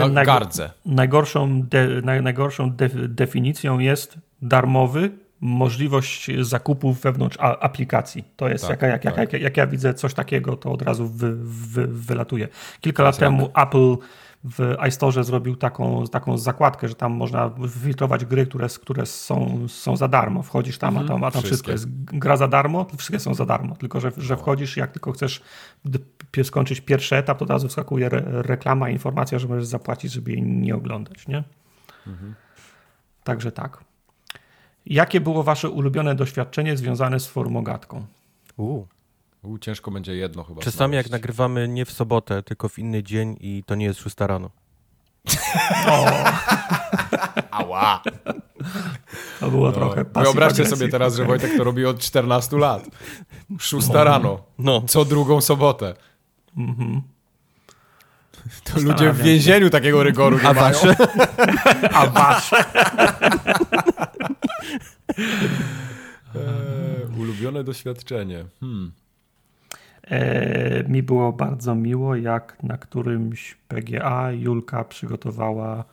[0.85, 8.23] najgorszą, de, naj, najgorszą de, definicją jest darmowy, możliwość zakupów wewnątrz aplikacji.
[8.35, 9.33] To jest, tak, jak, jak, tak.
[9.33, 12.47] jak, jak, ja widzę coś takiego, to od razu wy, wy, wylatuje.
[12.81, 13.97] Kilka lat temu Apple
[14.43, 19.97] w iStore zrobił taką, taką zakładkę, że tam można wyfiltrować gry, które, które są, są
[19.97, 20.43] za darmo.
[20.43, 23.75] Wchodzisz tam, a tam, a tam wszystko jest gra za darmo, wszystkie są za darmo.
[23.75, 25.41] Tylko, że, że wchodzisz, jak tylko chcesz
[26.43, 30.43] skończyć pierwszy etap, to od razu wskakuje re, reklama, informacja, że możesz zapłacić, żeby jej
[30.43, 31.27] nie oglądać.
[31.27, 31.43] Nie?
[32.07, 32.35] Mhm.
[33.23, 33.83] Także tak.
[34.85, 38.05] Jakie było wasze ulubione doświadczenie związane z formogatką?
[38.57, 38.85] U.
[39.43, 40.61] U, ciężko będzie jedno chyba.
[40.61, 41.09] Czasami znaleźć.
[41.09, 44.49] jak nagrywamy nie w sobotę, tylko w inny dzień i to nie jest 6 rano.
[45.87, 46.05] O.
[47.51, 48.01] Ała.
[49.39, 49.71] To było no.
[49.71, 52.89] trochę Wyobraźcie sobie teraz, że Wojtek to robi od 14 lat.
[53.59, 54.03] 6 no.
[54.03, 54.43] rano.
[54.59, 54.81] No.
[54.87, 55.93] Co drugą sobotę.
[56.57, 57.01] Mhm.
[58.63, 59.69] To ludzie w więzieniu się.
[59.69, 60.73] takiego rygoru nie A mają.
[60.73, 60.95] Wasze?
[61.99, 62.57] A wasze?
[66.35, 68.45] Eee, ulubione doświadczenie.
[68.59, 68.91] Hmm.
[70.03, 75.83] E, mi było bardzo miło, jak na którymś PGA Julka przygotowała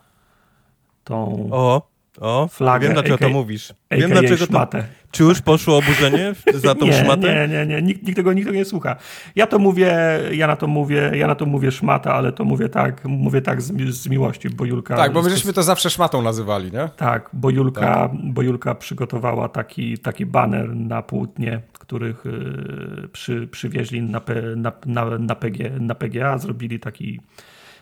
[1.05, 1.88] tą o,
[2.21, 2.87] o, flagę.
[2.87, 3.75] Wiem, dlaczego to mówisz.
[3.91, 4.83] Wiem, dlaczego szmatę.
[4.83, 4.89] to...
[5.11, 7.49] Czy już poszło oburzenie za tą nie, szmatę?
[7.49, 7.83] Nie, nie, nie.
[7.83, 8.97] Nikt, nikt, tego, nikt tego nie słucha.
[9.37, 12.69] Ja to mówię, ja na to mówię, ja na to mówię szmata, ale to mówię
[12.69, 14.97] tak, mówię tak z, z miłości, bo Julka...
[14.97, 16.89] Tak, bo my żeśmy to zawsze szmatą nazywali, nie?
[16.97, 18.11] Tak, bo Julka, tak.
[18.15, 24.21] Bo Julka przygotowała taki, taki baner na płótnie, których y, przy, przywieźli na,
[24.57, 27.21] na, na, na, PG, na PGA, zrobili taki,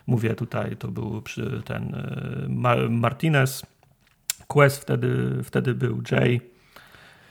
[0.07, 1.23] mówię tutaj, to był
[1.65, 3.63] ten y, Martinez,
[4.47, 6.41] Quest wtedy, wtedy był Jay,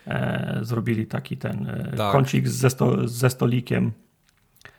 [0.07, 2.11] e, zrobili taki ten e, tak.
[2.11, 3.91] kącik ze, sto, ze stolikiem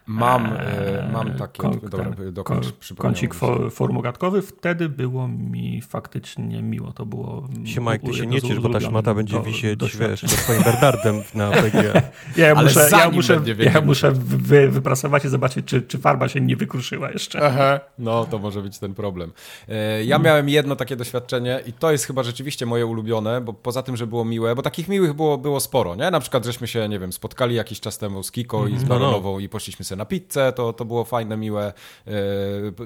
[0.07, 2.67] Mam, e, e, mam takie, kon, dobra, dokończ,
[2.99, 7.49] kącik for, formogatkowy, wtedy było mi faktycznie miło, to było...
[7.65, 11.23] Siema, ty się nie ciesz, bo ta szmata będzie wisieć, do wiesz, pod twoim Bernardem
[11.35, 12.03] na PG.
[12.37, 13.41] ja muszę, ja muszę,
[13.75, 17.47] ja muszę wy, wyprasować i zobaczyć, czy, czy farba się nie wykruszyła jeszcze.
[17.47, 19.33] Aha, no, to może być ten problem.
[19.69, 23.83] E, ja miałem jedno takie doświadczenie i to jest chyba rzeczywiście moje ulubione, bo poza
[23.83, 26.11] tym, że było miłe, bo takich miłych było, było sporo, nie?
[26.11, 28.77] Na przykład, żeśmy się, nie wiem, spotkali jakiś czas temu z Kiko mm -hmm.
[28.77, 29.01] i z mhm.
[29.01, 29.41] Baronową no, no.
[29.41, 31.73] i poszliśmy sobie na pizzę, to, to było fajne, miłe.
[32.07, 32.13] E,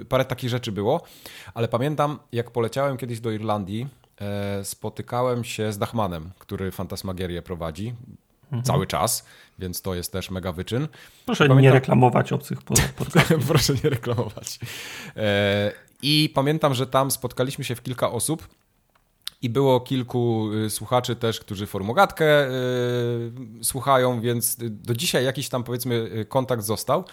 [0.09, 1.03] parę takich rzeczy było.
[1.55, 3.87] Ale pamiętam, jak poleciałem kiedyś do Irlandii,
[4.21, 7.95] e, spotykałem się z Dachmanem, który Fantasmagierię prowadzi.
[8.45, 8.63] Mhm.
[8.63, 9.25] Cały czas,
[9.59, 10.89] więc to jest też mega wyczyn.
[11.27, 11.63] Proszę pamiętam...
[11.63, 12.63] nie reklamować obcych
[12.99, 13.47] podcastów.
[13.49, 14.59] Proszę nie reklamować.
[15.17, 18.49] E, I pamiętam, że tam spotkaliśmy się w kilka osób
[19.43, 22.53] i było kilku y, słuchaczy też, którzy formogatkę y,
[23.63, 27.05] słuchają, więc do dzisiaj jakiś tam powiedzmy y, kontakt został,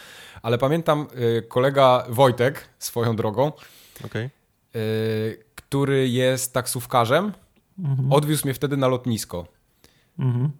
[0.41, 1.07] ale pamiętam
[1.47, 3.51] kolega Wojtek swoją drogą,
[4.05, 4.29] okay.
[5.55, 7.33] który jest taksówkarzem,
[7.79, 8.13] mhm.
[8.13, 9.47] odwiózł mnie wtedy na lotnisko.
[10.19, 10.51] Mhm.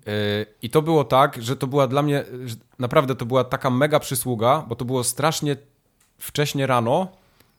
[0.62, 2.26] I to było tak, że to była dla mnie,
[2.80, 5.56] naprawdę to była taka mega przysługa, bo to było strasznie
[6.18, 7.08] wcześnie rano,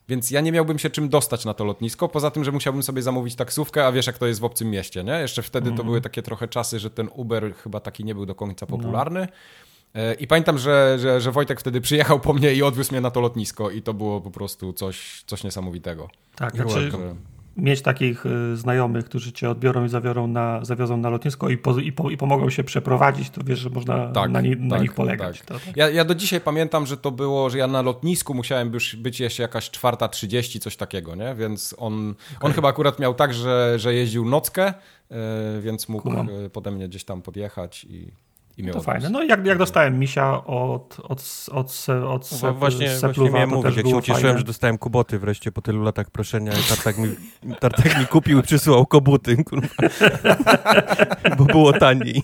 [0.09, 3.01] więc ja nie miałbym się czym dostać na to lotnisko, poza tym, że musiałbym sobie
[3.01, 5.11] zamówić taksówkę, a wiesz jak to jest w obcym mieście, nie?
[5.11, 5.77] Jeszcze wtedy mm.
[5.77, 5.87] to mhm.
[5.87, 8.77] były takie trochę czasy, że ten Uber chyba taki nie był do końca no.
[8.77, 9.19] popularny.
[9.19, 10.01] No.
[10.19, 13.21] I pamiętam, że, że, że Wojtek wtedy przyjechał po mnie i odwiózł mnie na to
[13.21, 16.09] lotnisko i to było po prostu coś, coś niesamowitego.
[16.35, 16.91] Tak, znaczy,
[17.59, 21.79] mieć takich y, znajomych, którzy cię odbiorą i zawiorą na, zawiozą na lotnisko i, po,
[21.79, 24.81] i, po, i pomogą się przeprowadzić, to wiesz, że można tak, na, ni, na tak,
[24.81, 25.41] nich polegać.
[25.41, 25.47] Tak.
[25.47, 25.77] Tak.
[25.77, 29.19] Ja, ja do dzisiaj pamiętam, że to było, że ja na lotnisku musiałem być, być
[29.19, 31.35] jeszcze jakaś czwarta trzydzieści, coś takiego, nie?
[31.35, 32.49] Więc on, okay.
[32.49, 34.73] on chyba akurat miał tak, że, że jeździł nockę,
[35.09, 35.17] yy,
[35.61, 36.29] więc mógł Kumam.
[36.29, 38.11] Y, pode mnie gdzieś tam podjechać i
[38.59, 39.09] i miało to fajne.
[39.09, 43.87] No jak, jak dostałem misia od, od, od, od no, właśnie, właśnie miałem mówić, jak
[43.87, 44.37] się ucieszyłem, fajne.
[44.37, 47.09] że dostałem kuboty wreszcie po tylu latach proszenia i Tartak mi,
[47.59, 49.37] Tartak mi kupił i przysłał kobuty,
[51.37, 52.23] bo było taniej.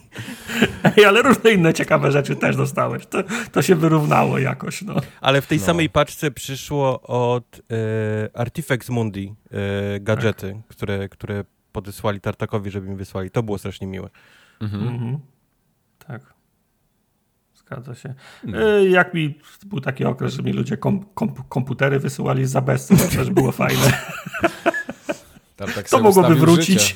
[0.97, 3.05] Ej, ale różne inne ciekawe rzeczy też dostałeś.
[3.05, 4.81] To, to się wyrównało jakoś.
[4.81, 4.95] No.
[5.21, 5.65] Ale w tej no.
[5.65, 10.67] samej paczce przyszło od e, Artifex Mundi e, gadżety, tak.
[10.67, 13.31] które, które podesłali Tartakowi, żeby mi wysłali.
[13.31, 14.09] To było strasznie miłe.
[14.61, 14.87] Mhm.
[14.87, 15.19] mhm.
[16.07, 16.33] Tak.
[17.53, 18.13] Zgadza się.
[18.43, 18.61] No.
[18.61, 22.87] E, jak mi był taki okres, że mi ludzie kom, kom, komputery wysyłali za bez,
[22.87, 23.91] to też było fajne.
[25.55, 26.95] Tak to mogłoby wrócić.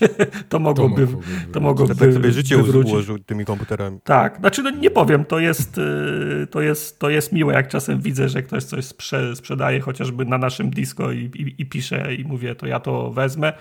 [0.49, 3.99] To mogłoby, to mogłoby, to mogłoby tak sobie życie ułożył tymi komputerami.
[4.03, 8.01] Tak, znaczy no nie powiem, to jest, e, to, jest, to jest miłe, jak czasem
[8.01, 12.23] widzę, że ktoś coś sprze, sprzedaje chociażby na naszym disco i, i, i pisze i
[12.23, 13.53] mówię, to ja to wezmę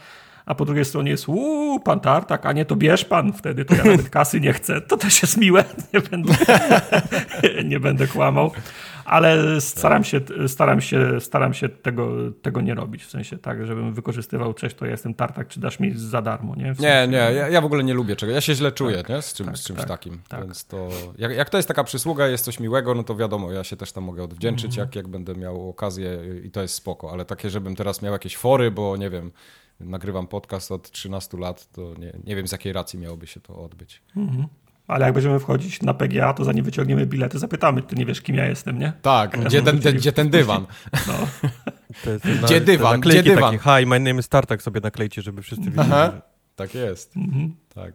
[0.49, 3.75] a po drugiej stronie jest uuu, pan Tartak, a nie to bierz pan, wtedy to
[3.75, 4.81] ja nawet kasy nie chcę.
[4.81, 6.35] To też jest miłe, nie będę,
[7.71, 8.51] nie będę kłamał
[9.09, 12.11] ale staram się, staram się, staram się tego,
[12.43, 15.81] tego nie robić, w sensie tak, żebym wykorzystywał cześć, to ja jestem tartak, czy dasz
[15.81, 16.75] mi za darmo, nie?
[16.75, 18.97] W sensie, nie, nie, ja, ja, w ogóle nie lubię czego, ja się źle czuję,
[18.97, 19.23] tak, nie?
[19.23, 20.41] Z, czym, tak, z czymś tak, takim, tak.
[20.45, 20.89] więc to,
[21.19, 23.93] jak, jak, to jest taka przysługa, jest coś miłego, no to wiadomo, ja się też
[23.93, 24.87] tam mogę odwdzięczyć, mhm.
[24.87, 28.37] jak, jak będę miał okazję i to jest spoko, ale takie, żebym teraz miał jakieś
[28.37, 29.33] fory, bo nie wiem,
[29.81, 33.57] nagrywam podcast od 13 lat, to nie, nie wiem z jakiej racji miałoby się to
[33.57, 34.03] odbyć.
[34.17, 34.47] Mhm.
[34.87, 38.37] Ale jak będziemy wchodzić na PGA, to zanim wyciągniemy bilety, zapytamy, ty nie wiesz, kim
[38.37, 38.93] ja jestem, nie?
[39.03, 40.67] Tak, gdzie ten, ten, gdzie ten dywan?
[41.09, 41.15] No.
[42.05, 43.01] To jest, gdzie dywan?
[43.01, 43.59] Gdzie dywan?
[43.59, 45.89] Hi, my name is Tartak sobie naklejcie, żeby wszyscy wiedzieli.
[45.93, 46.13] Aha,
[46.57, 47.17] tak jest.
[47.17, 47.57] Mhm.
[47.75, 47.95] Tak.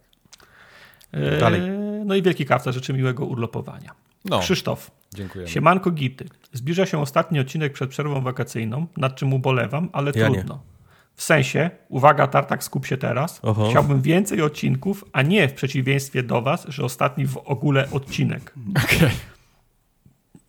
[1.12, 1.62] E, Dalej.
[2.06, 3.92] No i wielki kawca, życzę miłego urlopowania.
[4.26, 4.40] No.
[4.40, 4.92] Krzysztof.
[5.16, 5.48] Dziękuję.
[5.48, 6.26] Siemanko Gity.
[6.54, 10.54] Zbliża się ostatni odcinek przed przerwą wakacyjną, nad czym ubolewam, ale ja trudno.
[10.54, 10.73] Nie.
[11.16, 13.40] W sensie, uwaga, Tartak, skup się teraz.
[13.44, 13.70] Oho.
[13.70, 18.54] Chciałbym więcej odcinków, a nie w przeciwieństwie do Was, że ostatni w ogóle odcinek.
[18.86, 19.10] Okay.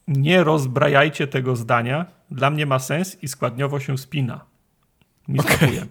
[0.09, 2.07] Nie rozbrajajcie tego zdania.
[2.31, 4.45] Dla mnie ma sens i składniowo się spina.
[5.29, 5.57] Mi okay.
[5.57, 5.87] smakuje.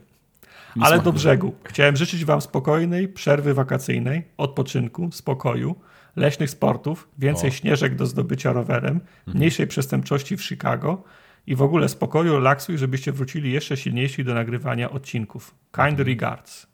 [0.82, 1.56] Ale do brzegu.
[1.64, 5.76] Chciałem życzyć Wam spokojnej przerwy wakacyjnej, odpoczynku, spokoju,
[6.16, 7.54] leśnych sportów, więcej o.
[7.54, 9.38] śnieżek do zdobycia rowerem, mhm.
[9.38, 11.04] mniejszej przestępczości w Chicago
[11.48, 15.56] i w ogóle spokoju, relaksu i żebyście wrócili jeszcze silniejsi do nagrywania odcinków.
[15.72, 16.08] Kind mhm.
[16.08, 16.68] regards.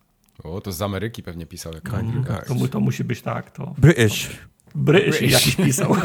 [0.44, 1.74] O, to z Ameryki pewnie pisał.
[1.74, 2.48] Kind mm, regards.
[2.48, 3.52] To, to, musi być tak.
[3.52, 4.28] To, British.
[4.28, 4.34] To,
[4.76, 5.32] British, British.
[5.32, 5.96] jakiś pisał.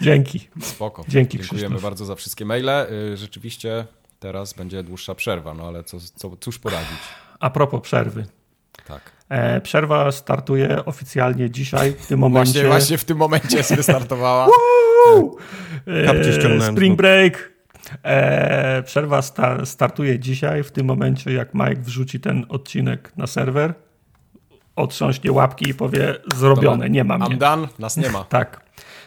[0.00, 0.48] Dzięki.
[0.60, 1.04] Spoko.
[1.08, 1.82] Dzięki, Dziękujemy Krzysztof.
[1.82, 2.68] bardzo za wszystkie maile.
[2.68, 3.86] Y, rzeczywiście
[4.20, 6.98] teraz będzie dłuższa przerwa, no ale co, co, cóż poradzić.
[7.40, 8.26] A propos przerwy.
[8.86, 9.15] Tak.
[9.28, 12.52] E, przerwa startuje oficjalnie dzisiaj, w tym momencie.
[12.52, 14.46] Właśnie, właśnie w tym momencie wystartowała.
[15.86, 17.52] e, spring break.
[18.02, 23.74] E, przerwa sta startuje dzisiaj, w tym momencie, jak Mike wrzuci ten odcinek na serwer,
[24.76, 27.20] otrząśnie łapki i powie zrobione, nie mam.
[27.20, 28.24] I'm done, nas nie ma.
[28.38, 28.66] tak.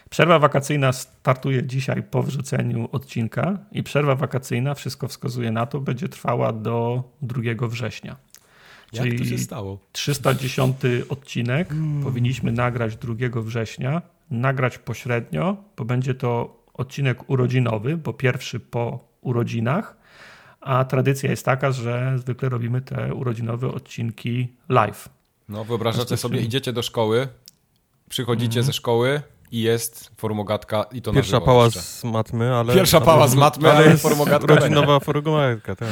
[0.09, 6.09] Przerwa wakacyjna startuje dzisiaj po wrzuceniu odcinka i przerwa wakacyjna, wszystko wskazuje na to, będzie
[6.09, 8.15] trwała do 2 września.
[8.93, 9.79] Jak Czyli to się stało?
[9.91, 10.75] 310
[11.09, 12.03] odcinek hmm.
[12.03, 19.97] powinniśmy nagrać 2 września, nagrać pośrednio, bo będzie to odcinek urodzinowy, bo pierwszy po urodzinach,
[20.61, 25.09] a tradycja jest taka, że zwykle robimy te urodzinowe odcinki live.
[25.49, 27.27] No wyobrażacie sobie, idziecie do szkoły,
[28.09, 28.65] przychodzicie mm.
[28.65, 29.21] ze szkoły,
[29.51, 32.73] i jest formogatka i to Pierwsza pała z matmy, ale...
[32.73, 34.55] Pierwsza pała z matmy, ale, ale jest formogatka.
[34.55, 35.89] Rodzinowa formogatka, tak.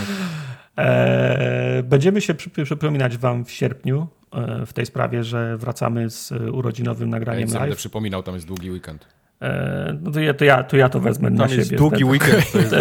[0.78, 7.09] E, będziemy się przypominać Wam w sierpniu e, w tej sprawie, że wracamy z urodzinowym
[7.09, 9.07] nagraniem ja będę przypominał, tam jest długi weekend.
[9.41, 11.78] E, no to ja to, ja, to, ja to wezmę tam na jest siebie.
[11.78, 12.51] długi weekend.
[12.51, 12.71] To jest,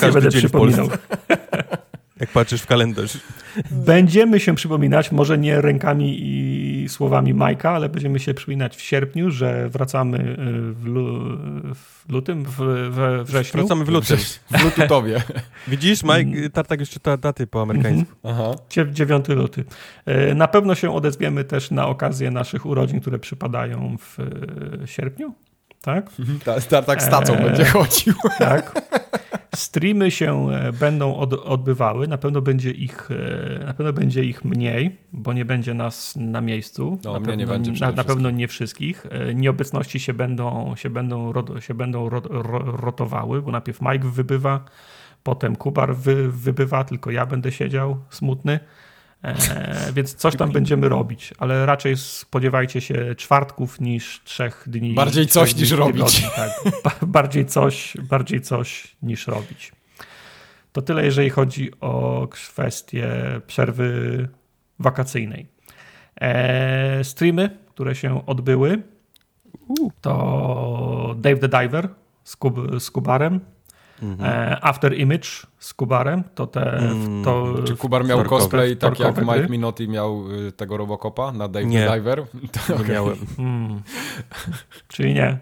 [0.00, 0.88] tak, nie będę przypominał.
[2.22, 3.18] Jak patrzysz w kalendarz.
[3.70, 9.30] Będziemy się przypominać, może nie rękami i słowami Majka, ale będziemy się przypominać w sierpniu,
[9.30, 11.36] że wracamy y, w, lu
[11.74, 12.56] w lutym, w,
[12.90, 13.60] we wrześniu.
[13.60, 14.16] Wracamy w lutym.
[14.50, 15.22] W lututowie.
[15.68, 18.14] Widzisz, Mike, Tartak jeszcze ta daty po amerykańsku.
[18.24, 18.46] Mhm.
[18.50, 18.86] Aha.
[18.92, 19.64] 9 luty.
[20.30, 25.34] Y, na pewno się odezwiemy też na okazję naszych urodzin, które przypadają w y, sierpniu.
[25.82, 26.10] Tak?
[26.68, 28.14] Tartak z tacą e, będzie chodził.
[28.38, 28.82] Tak.
[29.54, 34.44] Streamy się e, będą od, odbywały, na pewno będzie ich e, na pewno będzie ich
[34.44, 36.98] mniej, bo nie będzie nas na miejscu.
[37.04, 39.06] No, na, pewno, nie będzie na, na, pewno nie wszystkich.
[39.10, 42.08] E, nieobecności się będą, się będą, się będą
[42.82, 44.64] rotowały, bo najpierw Mike wybywa,
[45.22, 48.60] potem Kubar wy, wybywa, tylko ja będę siedział smutny.
[49.22, 54.94] E, więc coś tam będziemy robić, ale raczej spodziewajcie się czwartków niż trzech dni.
[54.94, 56.26] Bardziej coś niż robić.
[56.36, 56.50] Tak,
[57.06, 59.72] bardziej coś, bardziej coś niż robić.
[60.72, 63.10] To tyle, jeżeli chodzi o kwestię
[63.46, 64.28] przerwy
[64.78, 65.46] wakacyjnej.
[66.20, 68.82] E, streamy, które się odbyły,
[70.00, 71.88] to Dave the Diver
[72.24, 73.40] z, Kub, z Kubarem,
[74.02, 74.30] Mhm.
[74.30, 75.28] E, After Image
[75.58, 76.78] z Kubarem, to te...
[76.78, 77.24] Mm.
[77.24, 79.24] To, Czy Kubar miał cosplay tak jak gry?
[79.24, 81.90] Mike Minotti miał y, tego Robocopa na Dave nie.
[81.90, 82.22] Diver?
[82.66, 82.88] To, okay.
[82.88, 83.16] miałem.
[83.38, 83.82] Mm.
[84.88, 85.38] Czyli nie.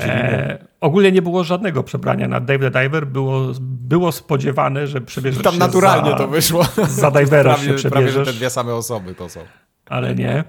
[0.00, 3.06] E, ogólnie nie było żadnego przebrania na Dave the Diver.
[3.06, 6.64] Było, było spodziewane, że przebierzesz Tam naturalnie za, to wyszło.
[6.88, 8.14] Za divera prawie, się przebierzesz.
[8.14, 9.40] Prawie, te dwie same osoby to są.
[9.86, 10.44] Ale nie.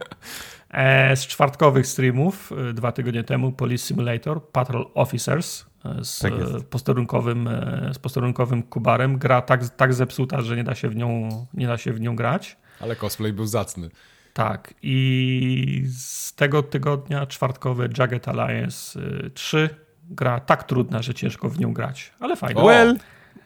[0.70, 5.66] E, z czwartkowych streamów y, dwa tygodnie temu Police Simulator, Patrol Officers,
[6.02, 6.34] z, tak
[6.70, 9.18] posterunkowym, e, z posterunkowym kubarem.
[9.18, 12.16] Gra tak, tak zepsuta, że nie da, się w nią, nie da się w nią
[12.16, 12.58] grać.
[12.80, 13.90] Ale cosplay był zacny.
[14.34, 14.74] Tak.
[14.82, 19.00] I z tego tygodnia czwartkowe Jagged Alliance
[19.34, 19.70] 3 e,
[20.10, 22.14] gra tak trudna, że ciężko w nią grać.
[22.20, 22.64] Ale fajna.
[22.64, 22.98] Well.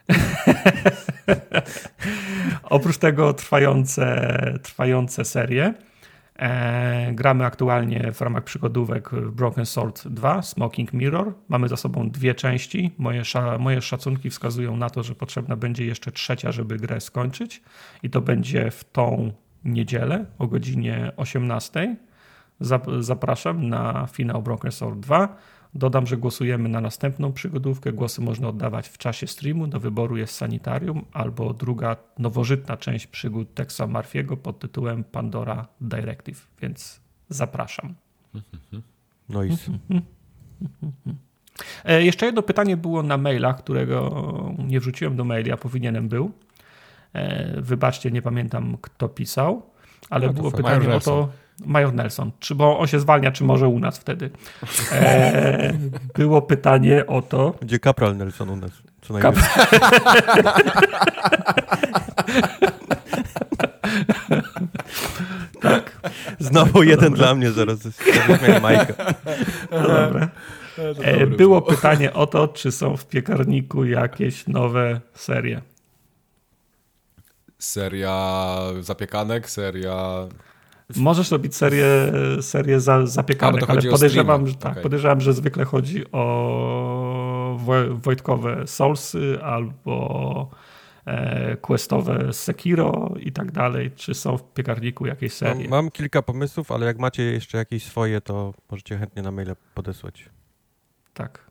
[2.62, 5.74] Oprócz tego trwające, trwające serie.
[6.38, 11.34] E, gramy aktualnie w ramach przygodówek Broken Sword 2, Smoking Mirror.
[11.48, 12.94] Mamy za sobą dwie części.
[12.98, 17.62] Moje, sza, moje szacunki wskazują na to, że potrzebna będzie jeszcze trzecia, żeby grę skończyć.
[18.02, 19.32] I to będzie w tą
[19.64, 21.96] niedzielę o godzinie 18.
[23.00, 25.36] Zapraszam na finał Broken Sword 2.
[25.74, 27.92] Dodam, że głosujemy na następną przygodówkę.
[27.92, 29.66] Głosy można oddawać w czasie streamu.
[29.66, 36.48] Do wyboru jest Sanitarium albo druga nowożytna część przygód Texa Marfiego pod tytułem Pandora Directive,
[36.62, 37.94] więc zapraszam.
[39.28, 39.56] No i
[41.84, 46.32] e, Jeszcze jedno pytanie było na mailach, którego nie wrzuciłem do maili, a powinienem był.
[47.12, 49.62] E, wybaczcie, nie pamiętam kto pisał,
[50.10, 51.28] ale no było pytanie o to,
[51.66, 54.30] Major Nelson, czy, bo on się zwalnia, czy może u nas wtedy.
[54.92, 55.72] E,
[56.14, 57.54] było pytanie o to.
[57.60, 58.70] Gdzie kapral Nelson u nas?
[59.02, 59.34] Co Kap...
[65.60, 66.00] tak.
[66.38, 67.78] Znowu jeden dla mnie zaraz.
[67.78, 68.94] zaraz Majka.
[69.70, 70.28] Dobra.
[71.02, 75.62] E, było pytanie o to, czy są w piekarniku jakieś nowe serie.
[77.58, 80.28] Seria zapiekanek, seria
[80.96, 81.86] Możesz robić serię,
[82.40, 84.82] serię za, zapiekanek, A, ale podejrzewam, że, tak, okay.
[84.82, 87.58] podejrzewam, że zwykle chodzi o
[87.92, 90.50] Wojtkowe Soulsy albo
[91.04, 93.90] e, questowe Sekiro i tak dalej.
[93.96, 95.68] Czy są w piekarniku jakieś serie?
[95.68, 100.28] Mam, kilka pomysłów, ale jak macie jeszcze jakieś swoje, to możecie chętnie na maile podesłać.
[101.14, 101.48] Tak.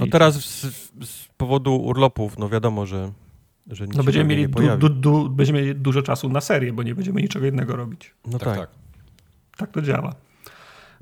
[0.00, 0.60] No teraz z,
[1.04, 3.12] z powodu urlopów, no wiadomo, że
[3.70, 6.94] że no będziemy mieli, du, du, du, będziemy mieli dużo czasu na serię, bo nie
[6.94, 8.14] będziemy niczego innego robić.
[8.26, 8.48] No tak.
[8.48, 8.70] Tak, tak.
[9.56, 10.14] tak to działa.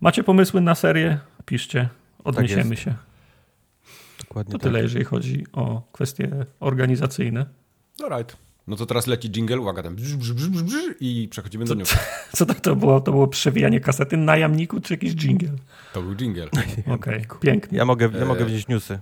[0.00, 1.18] Macie pomysły na serię?
[1.44, 1.88] Piszcie,
[2.24, 2.94] odniesiemy tak się.
[4.18, 4.82] Dokładnie to tyle, tak.
[4.82, 7.46] jeżeli chodzi o kwestie organizacyjne.
[7.98, 8.36] No right.
[8.66, 11.94] No to teraz leci jingle, uwaga, tam brz, brz, brz, brz, i przechodzimy do news.
[12.36, 13.00] Co to, to było?
[13.00, 15.48] To było przewijanie kasety na jamniku, czy jakiś jingle?
[15.92, 16.46] To był jingle.
[16.46, 17.78] Okej, okay, pięknie.
[17.78, 18.98] Ja mogę, ja mogę wziąć newsy.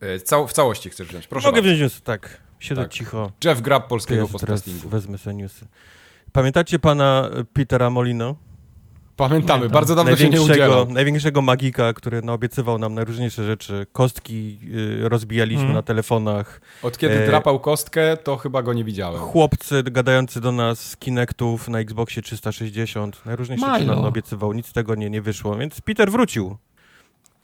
[0.00, 1.68] E, cał, w całości chcesz wziąć, proszę Mogę bardzo.
[1.68, 2.40] wziąć newsy, tak.
[2.62, 2.92] Siedzę tak.
[2.92, 3.32] cicho.
[3.44, 4.88] Jeff Grab polskiego podcastingu.
[4.88, 5.66] Wezmę sobie newsy.
[6.32, 8.34] Pamiętacie pana Petera Molino?
[9.16, 9.70] Pamiętamy, Pamiętam.
[9.72, 10.86] bardzo dawno się nie udzielał.
[10.88, 13.86] Największego magika, który naobiecywał nam najróżniejsze rzeczy.
[13.92, 14.58] Kostki
[15.04, 15.74] y, rozbijaliśmy mm.
[15.74, 16.60] na telefonach.
[16.82, 17.26] Od kiedy e...
[17.26, 19.20] drapał kostkę, to chyba go nie widziałem.
[19.20, 23.26] Chłopcy gadający do nas z Kinectów na Xboxie 360.
[23.26, 24.52] Najróżniejsze rzeczy nam obiecywał.
[24.52, 26.56] Nic z tego nie, nie wyszło, więc Peter wrócił.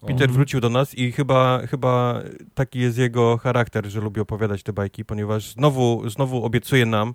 [0.06, 2.22] Peter wrócił do nas i chyba, chyba
[2.54, 7.14] taki jest jego charakter, że lubi opowiadać te bajki, ponieważ znowu, znowu obiecuje nam,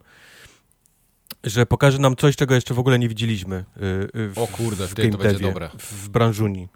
[1.43, 3.65] że pokaże nam coś, czego jeszcze w ogóle nie widzieliśmy.
[3.77, 5.69] Y, y, w, o kurde, w to będzie dobre.
[5.77, 6.67] W branżuni.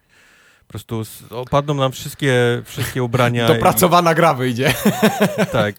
[0.68, 3.48] Po prostu opadną nam wszystkie, wszystkie ubrania.
[3.54, 4.16] Dopracowana i...
[4.16, 4.74] gra wyjdzie.
[5.52, 5.76] tak.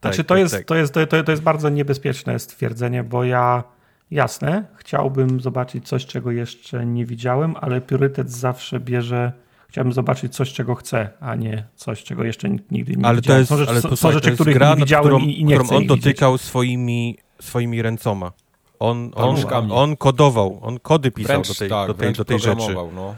[0.00, 0.64] Znaczy, tak, to, jest, tak.
[0.64, 3.64] to, jest, to, to jest bardzo niebezpieczne stwierdzenie, bo ja
[4.10, 9.32] jasne, chciałbym zobaczyć coś, czego jeszcze nie widziałem, ale priorytet zawsze bierze
[9.70, 13.36] chciałbym zobaczyć coś, czego chcę, a nie coś, czego jeszcze nigdy nie ale widziałem.
[13.36, 15.44] To jest, są rzeczy, ale to, są rzeczy których gra, nie widziałem którą, i, i
[15.44, 18.32] nie którą on dotykał swoimi, swoimi ręcoma.
[18.78, 22.38] On, on, on kodował, on kody pisał wręcz, do tej, tak, do tej, do tej
[22.38, 22.74] rzeczy.
[22.94, 23.16] No.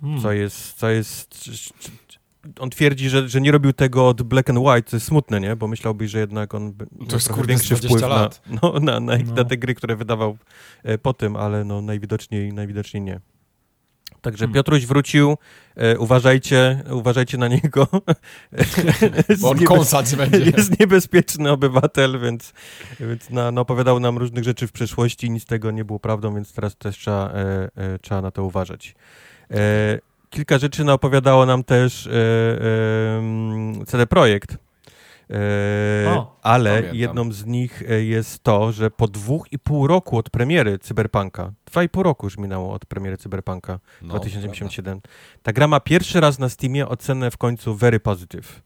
[0.00, 0.22] Hmm.
[0.22, 1.50] Co jest, co jest
[2.60, 5.56] on twierdzi, że, że nie robił tego od Black and White, co jest smutne, nie?
[5.56, 6.74] Bo myślałbyś, że jednak on
[7.08, 8.30] to jest większy wpływ na,
[8.62, 9.34] no, na, na, no.
[9.34, 10.36] na, te gry, które wydawał
[10.82, 13.20] e, po tym, ale no najwidoczniej, najwidoczniej nie.
[14.22, 14.54] Także hmm.
[14.54, 15.36] Piotruś wrócił,
[15.76, 17.86] e, uważajcie, uważajcie na niego.
[19.40, 20.52] Bo on kąsać będzie.
[20.56, 22.52] Jest niebezpieczny obywatel, więc,
[23.00, 26.34] więc na, no, opowiadał nam różnych rzeczy w przeszłości, nic z tego nie było prawdą,
[26.34, 28.94] więc teraz też trzeba, e, e, trzeba na to uważać.
[29.50, 29.98] E,
[30.30, 34.56] kilka rzeczy opowiadało nam też e, e, CD Projekt
[36.06, 36.96] o, ale pamiętam.
[36.96, 41.52] jedną z nich e, jest to, że po dwóch i pół roku od premiery Cyberpunka,
[41.66, 45.00] dwa i pół roku już minęło od premiery Cyberpunka no, 2077,
[45.42, 48.62] ta gra ma pierwszy raz na Steamie ocenę w końcu very positive.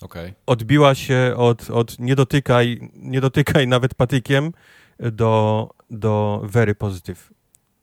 [0.00, 0.34] Okay.
[0.46, 4.52] Odbiła się od, od nie, dotykaj, nie dotykaj nawet patykiem
[4.98, 7.30] do, do very positive.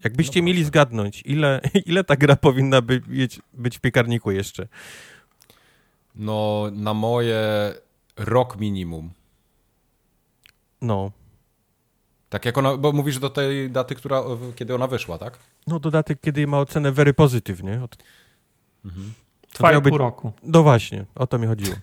[0.03, 4.67] Jakbyście no mieli zgadnąć, ile, ile ta gra powinna być, być w piekarniku jeszcze?
[6.15, 7.73] No, na moje
[8.17, 9.09] rok minimum.
[10.81, 11.11] No.
[12.29, 14.23] Tak jak ona, bo mówisz do tej daty, która,
[14.55, 15.39] kiedy ona wyszła, tak?
[15.67, 17.83] No do daty, kiedy ma ocenę very pozytywnie.
[17.83, 17.97] Od...
[18.85, 19.13] Mhm.
[19.77, 20.33] I pół roku.
[20.43, 21.75] No właśnie, o to mi chodziło.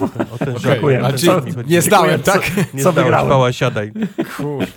[0.00, 1.18] O ten, o ten okay.
[1.18, 2.50] Co, nie zdałem, tak?
[2.74, 3.52] Nie co zdałem, wygrałem?
[3.52, 3.92] siadaj.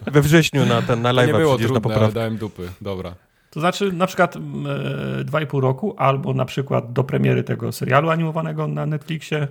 [0.05, 2.13] We wrześniu na ten na live nie było trudne, na poprawkę.
[2.13, 3.15] dałem dupy, dobra.
[3.51, 7.71] To znaczy na przykład e, dwa i pół roku albo na przykład do premiery tego
[7.71, 9.47] serialu animowanego na Netflixie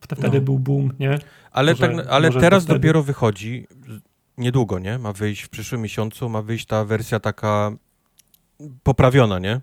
[0.00, 0.44] Wtedy no.
[0.44, 1.18] był boom, nie?
[1.52, 3.66] Ale, może, tak, ale teraz dopiero wychodzi,
[4.38, 4.98] niedługo, nie?
[4.98, 7.72] Ma wyjść w przyszłym miesiącu, ma wyjść ta wersja taka
[8.82, 9.60] poprawiona, nie?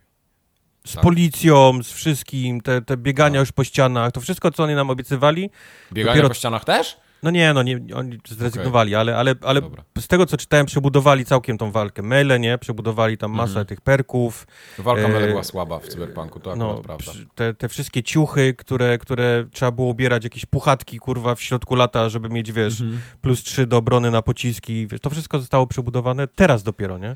[0.86, 1.03] Z tak.
[1.03, 3.39] policją, z wszystkim, te, te biegania no.
[3.39, 5.49] już po ścianach, to wszystko, co oni nam obiecywali.
[5.91, 6.28] Biegania dopiero...
[6.30, 6.97] po ścianach też?
[7.24, 8.99] No nie, no nie, oni zrezygnowali, okay.
[8.99, 9.61] ale, ale, ale
[9.99, 12.01] z tego co czytałem, przebudowali całkiem tą walkę.
[12.01, 12.57] Mele, nie?
[12.57, 13.68] Przebudowali tam masę mm -hmm.
[13.68, 14.47] tych perków.
[14.78, 15.07] Walka e...
[15.07, 17.11] Mele była słaba w Cyberpunku, to no, prawda.
[17.36, 22.09] Te, te wszystkie ciuchy, które, które trzeba było ubierać, jakieś puchatki, kurwa, w środku lata,
[22.09, 22.97] żeby mieć, wiesz, mm -hmm.
[23.22, 24.88] plus trzy do obrony na pociski.
[24.88, 27.15] Wiesz, to wszystko zostało przebudowane teraz dopiero, nie?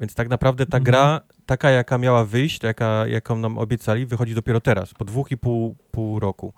[0.00, 0.86] Więc tak naprawdę ta mm -hmm.
[0.86, 5.36] gra, taka jaka miała wyjść, taka jaką nam obiecali, wychodzi dopiero teraz, po dwóch i
[5.36, 6.52] pół, pół roku.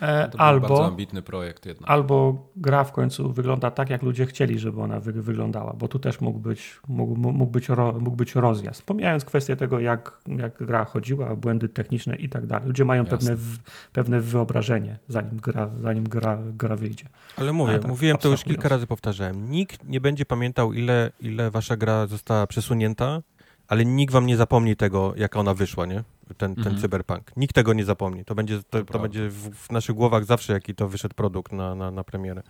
[0.00, 1.90] E, to albo, bardzo ambitny projekt jednak.
[1.90, 5.98] Albo gra w końcu wygląda tak, jak ludzie chcieli, żeby ona wy, wyglądała, bo tu
[5.98, 8.82] też mógł być, mógł, mógł, być ro, mógł być rozjazd.
[8.82, 12.68] Pomijając kwestię tego, jak, jak gra chodziła, błędy techniczne i tak dalej.
[12.68, 13.58] Ludzie mają pewne, w,
[13.92, 17.04] pewne wyobrażenie, zanim gra, zanim gra, gra wyjdzie.
[17.36, 19.50] Ale mówię, Ale tak, mówiłem to już kilka razy powtarzałem.
[19.50, 23.22] Nikt nie będzie pamiętał, ile, ile wasza gra została przesunięta,
[23.68, 26.04] ale nikt wam nie zapomni tego, jak ona wyszła, nie?
[26.34, 26.80] Ten, ten mhm.
[26.80, 27.36] cyberpunk.
[27.36, 28.24] Nikt tego nie zapomni.
[28.24, 31.74] To będzie, to, to będzie w, w, naszych głowach zawsze, jaki to wyszedł produkt na,
[31.74, 32.42] na, na premierę.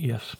[0.00, 0.36] Yes.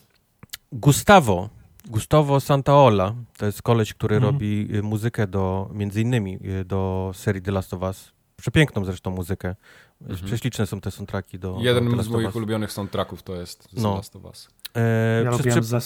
[0.71, 1.49] Gustavo,
[1.87, 4.33] Gustavo Santaola, to jest koleś, który mhm.
[4.33, 8.11] robi y, muzykę do, między innymi y, do serii The Last of Us.
[8.35, 9.55] Przepiękną zresztą muzykę.
[10.01, 10.25] Mhm.
[10.25, 13.95] Prześliczne są te soundtracki do Jeden do z moich ulubionych soundtracków to jest The no.
[13.95, 14.49] Last of Us.
[14.75, 15.81] E, ja lubiłem ze,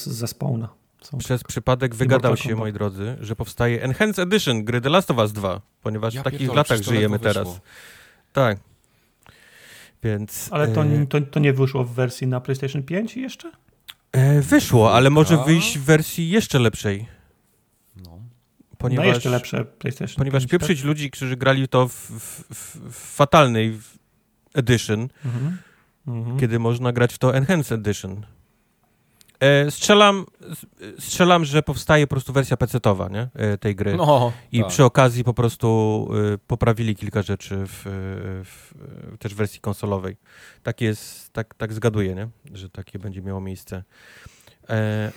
[1.08, 1.20] zespołu.
[1.20, 5.34] Przez przypadek wygadał się, moi drodzy, że powstaje Enhanced Edition gry The Last of Us
[5.34, 7.48] 2, ponieważ ja w takich latach żyjemy teraz.
[8.34, 8.58] Tak.
[10.04, 10.50] Więc...
[10.52, 11.06] Ale to, e...
[11.08, 13.52] to, to, nie wyszło w wersji na PlayStation 5 jeszcze?
[14.12, 17.08] E, wyszło, ale może wyjść w wersji jeszcze lepszej.
[18.06, 18.20] No.
[18.78, 20.88] Ponieważ, no jeszcze lepsze PlayStation Ponieważ 5, pieprzyć tak?
[20.88, 22.44] ludzi, którzy grali to w, w,
[22.92, 23.80] w fatalnej
[24.54, 25.58] edition, mhm.
[26.08, 26.40] Mhm.
[26.40, 28.26] kiedy można grać w to Enhanced Edition.
[29.40, 30.26] E, strzelam,
[31.00, 33.28] strzelam, że powstaje po prostu wersja PC-towa nie?
[33.34, 33.98] E, tej gry.
[33.98, 34.70] No, I tak.
[34.70, 37.82] przy okazji po prostu e, poprawili kilka rzeczy w,
[38.46, 38.74] w,
[39.20, 40.18] też w wersji konsolowej.
[40.64, 42.28] Tak jest, tak, tak zgaduję, nie?
[42.54, 43.84] że takie będzie miało miejsce.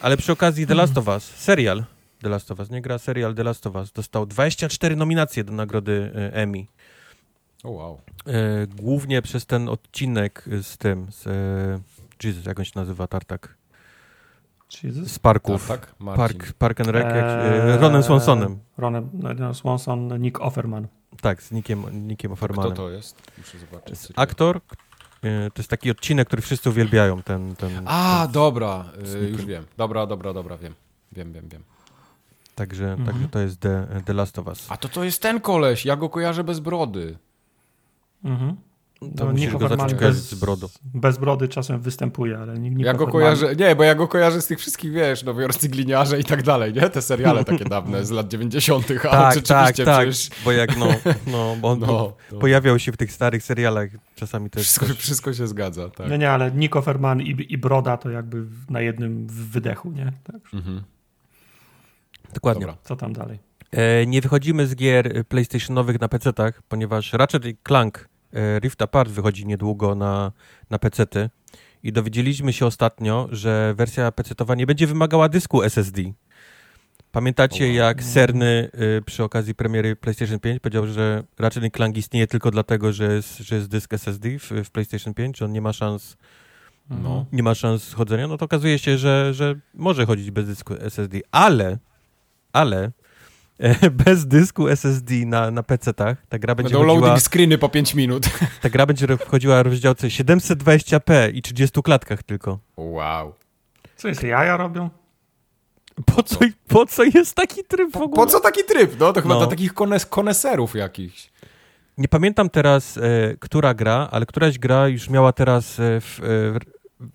[0.03, 1.85] Ale przy okazji The Last of Us, serial
[2.23, 5.53] The Last of Us, nie gra serial The Last of Us, dostał 24 nominacje do
[5.53, 6.67] nagrody Emmy.
[7.65, 8.01] Oh, wow.
[8.77, 11.29] Głównie przez ten odcinek z tym, z
[12.25, 13.60] Jesus, jak on się nazywa, Tartak?
[14.83, 15.13] Jesus.
[15.13, 15.69] z parków.
[15.69, 16.17] Tak, tak?
[16.17, 18.59] Park, Park and Rec, eee, Ronem Swansonem.
[18.79, 20.87] Ronem no, Swanson, Nick Offerman.
[21.21, 22.73] Tak, z Nickiem, Nickiem Offermanem.
[22.73, 23.23] Kto to jest?
[23.39, 23.99] Muszę zobaczyć.
[24.17, 27.23] Aktor, e, to jest taki odcinek, który wszyscy uwielbiają.
[27.23, 29.65] Ten, ten, A, ten, dobra, e, już wiem.
[29.77, 30.75] Dobra, dobra, dobra, wiem.
[31.13, 31.63] Wiem, wiem, wiem.
[32.55, 33.07] Także, mhm.
[33.07, 34.67] także to jest The, The Last of Us.
[34.69, 37.19] A to to jest ten koleś, ja go kojarzę bez brody.
[38.25, 38.57] Mhm.
[39.01, 40.71] To no, musisz go zacząć bez, z brodu.
[40.85, 44.43] Bez brody czasem występuje, ale nikt nie Ja go kojarzę, nie, bo ja go kojarzę
[44.43, 46.91] z tych wszystkich, wiesz, nowiorscy gliniarze i tak dalej, nie?
[46.91, 50.29] Te seriale takie dawne z lat 90., tak, ale rzeczywiście tak, przecież...
[50.29, 50.87] tak, bo jak, no,
[51.27, 52.39] no bo on no, no.
[52.39, 54.63] pojawiał się w tych starych serialach czasami też.
[54.63, 56.09] Wszystko, wszystko się zgadza, tak.
[56.09, 60.13] No nie, ale Nico Ferman i, i Broda to jakby na jednym wydechu, nie?
[60.25, 60.55] Tak.
[60.55, 60.83] Mhm.
[62.35, 62.67] Dokładnie.
[62.67, 62.77] Dobra.
[62.85, 63.39] Co tam dalej?
[63.71, 68.10] E, nie wychodzimy z gier PlayStationowych na PC-tach, ponieważ Ratchet Clank
[68.61, 70.33] Rift Apart wychodzi niedługo na,
[70.71, 71.31] na PC-ty
[71.83, 76.03] i dowiedzieliśmy się ostatnio, że wersja PC-towa nie będzie wymagała dysku SSD.
[77.13, 82.51] Pamiętacie, jak Serny y, przy okazji premiery PlayStation 5 powiedział, że Ratchet Clank istnieje tylko
[82.51, 85.73] dlatego, że jest, że jest dysk SSD w, w PlayStation 5, że on nie ma
[85.73, 86.17] szans
[86.91, 87.27] no.
[87.33, 91.19] nie ma szans chodzenia, no to okazuje się, że, że może chodzić bez dysku SSD,
[91.31, 91.79] ale
[92.53, 92.91] ale
[94.05, 96.17] bez dysku SSD na, na PC-tach.
[96.29, 97.09] Ta gra będzie Będą chodziła...
[97.09, 98.27] loading screeny po 5 minut.
[98.63, 102.59] Ta gra będzie wchodziła w rozdziałce 720p i 30 klatkach tylko.
[102.77, 103.35] Wow.
[103.97, 104.91] Co jest, jaja robią?
[106.07, 106.39] Po co,
[106.69, 108.09] po co jest taki tryb w ogóle?
[108.09, 109.01] Po, po co taki tryb?
[109.01, 109.41] No to chyba no.
[109.41, 111.31] dla takich kones, koneserów jakichś.
[111.99, 113.01] Nie pamiętam teraz, e,
[113.41, 116.25] która gra, ale któraś gra już miała teraz e, w, e,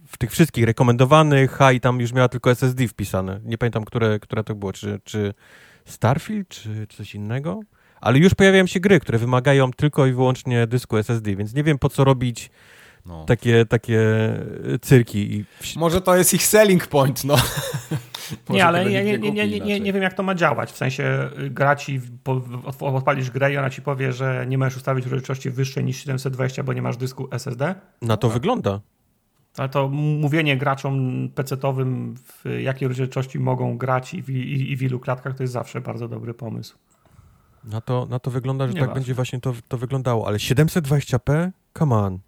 [0.07, 3.39] w tych wszystkich rekomendowanych, a i tam już miała tylko SSD wpisane.
[3.43, 5.33] Nie pamiętam, które, które to było, czy, czy
[5.85, 7.59] Starfield czy coś innego,
[8.01, 11.79] ale już pojawiają się gry, które wymagają tylko i wyłącznie dysku SSD, więc nie wiem
[11.79, 12.49] po co robić
[13.05, 13.25] no.
[13.25, 14.01] takie, takie
[14.81, 15.35] cyrki.
[15.35, 15.45] I...
[15.75, 17.35] Może to jest ich selling point, no.
[18.49, 21.29] nie, ale nie, nie, nie, nie, nie, nie wiem jak to ma działać, w sensie
[21.39, 22.01] y, gra ci,
[22.79, 26.73] odpalisz grę i ona ci powie, że nie możesz ustawić rozdzielczości wyższej niż 720, bo
[26.73, 27.75] nie masz dysku SSD?
[28.01, 28.33] Na to tak.
[28.33, 28.81] wygląda.
[29.57, 34.83] Ale to mówienie graczom PC-owym, w jakiej rozdzielczości mogą grać i w, i, i w
[34.83, 36.77] ilu klatkach, to jest zawsze bardzo dobry pomysł.
[37.63, 41.51] Na to, na to wygląda, że nie tak będzie właśnie to, to wyglądało, ale 720p?
[41.77, 42.19] Come on.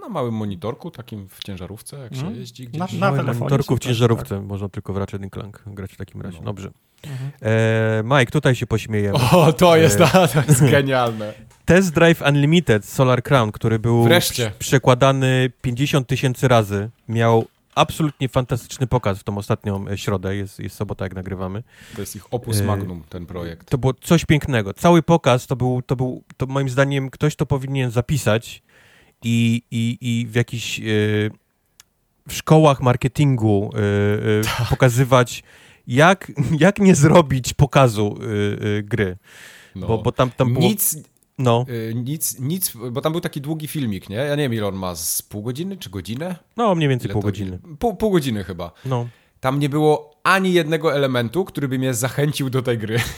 [0.00, 2.30] Na małym monitorku, takim w ciężarówce, jak się no.
[2.30, 2.92] jeździ gdzieś.
[2.92, 4.44] Na, na monitorku w ciężarówce tak.
[4.44, 6.38] można tylko w Ratchet Clank grać w takim razie.
[6.38, 6.44] No.
[6.44, 6.70] Dobrze.
[7.06, 7.30] Mhm.
[7.42, 9.18] E, Mike, tutaj się pośmiejemy.
[9.32, 11.32] O, to jest, e, to jest genialne.
[11.64, 14.52] Test Drive Unlimited Solar Crown, który był Wreszcie.
[14.58, 17.44] przekładany 50 tysięcy razy, miał
[17.74, 21.62] absolutnie fantastyczny pokaz w tą ostatnią e, środę, jest, jest sobota jak nagrywamy.
[21.94, 23.70] To jest ich opus e, magnum, ten projekt.
[23.70, 24.74] To było coś pięknego.
[24.74, 28.62] Cały pokaz to był, to był to moim zdaniem ktoś to powinien zapisać
[29.22, 30.78] i, i, i w jakiś...
[30.78, 31.30] Yy,
[32.28, 35.42] w szkołach marketingu yy, pokazywać,
[35.86, 38.18] jak, jak nie zrobić pokazu
[38.82, 39.16] gry.
[39.74, 39.86] No.
[39.86, 40.66] Bo, bo tam, tam było...
[40.66, 40.96] Nic,
[41.38, 41.64] no.
[41.68, 44.16] Y, nic, nic, bo tam był taki długi filmik, nie?
[44.16, 46.36] Ja nie wiem, ile on ma, z pół godziny czy godzinę?
[46.56, 47.58] No, mniej więcej ile pół godziny.
[47.78, 48.72] Pół, pół godziny chyba.
[48.84, 49.08] No.
[49.40, 52.98] Tam nie było ani jednego elementu, który by mnie zachęcił do tej gry.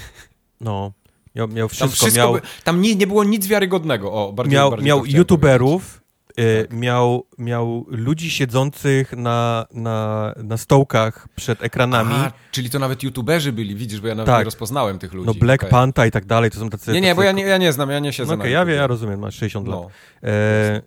[0.60, 0.92] No.
[1.34, 1.86] Miał, miał wszystko.
[1.88, 4.12] Tam, wszystko miał, by, tam nie, nie było nic wiarygodnego.
[4.12, 6.05] O, bardziej, miał bardziej miał youtuberów, Y,
[6.36, 6.72] tak.
[6.78, 12.14] miał, miał ludzi siedzących na, na, na stołkach przed ekranami.
[12.14, 14.38] A, czyli to nawet youtuberzy byli, widzisz, bo ja nawet tak.
[14.38, 15.26] nie rozpoznałem tych ludzi.
[15.26, 15.70] No Black okay.
[15.70, 16.92] Panta i tak dalej, to są tacy...
[16.92, 17.16] Nie, nie, tacy...
[17.16, 19.34] bo ja nie, ja nie znam, ja nie siedzę no okay, ja, ja rozumiem, masz
[19.34, 19.80] 60 no.
[19.80, 19.90] lat.
[20.22, 20.82] E,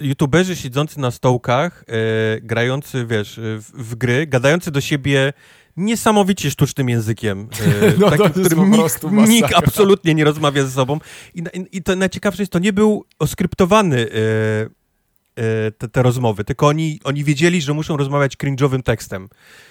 [0.00, 5.32] YouTuberzy siedzący na stołkach, e, grający, wiesz, w, w gry, gadający do siebie
[5.76, 10.98] niesamowicie sztucznym językiem, e, no, takim, którym nikt, nikt, absolutnie nie rozmawia ze sobą.
[11.34, 16.44] I, i, i to najciekawsze jest, to nie był oskryptowany e, e, te, te, rozmowy,
[16.44, 19.28] tylko oni, oni wiedzieli, że muszą rozmawiać cringe'owym tekstem.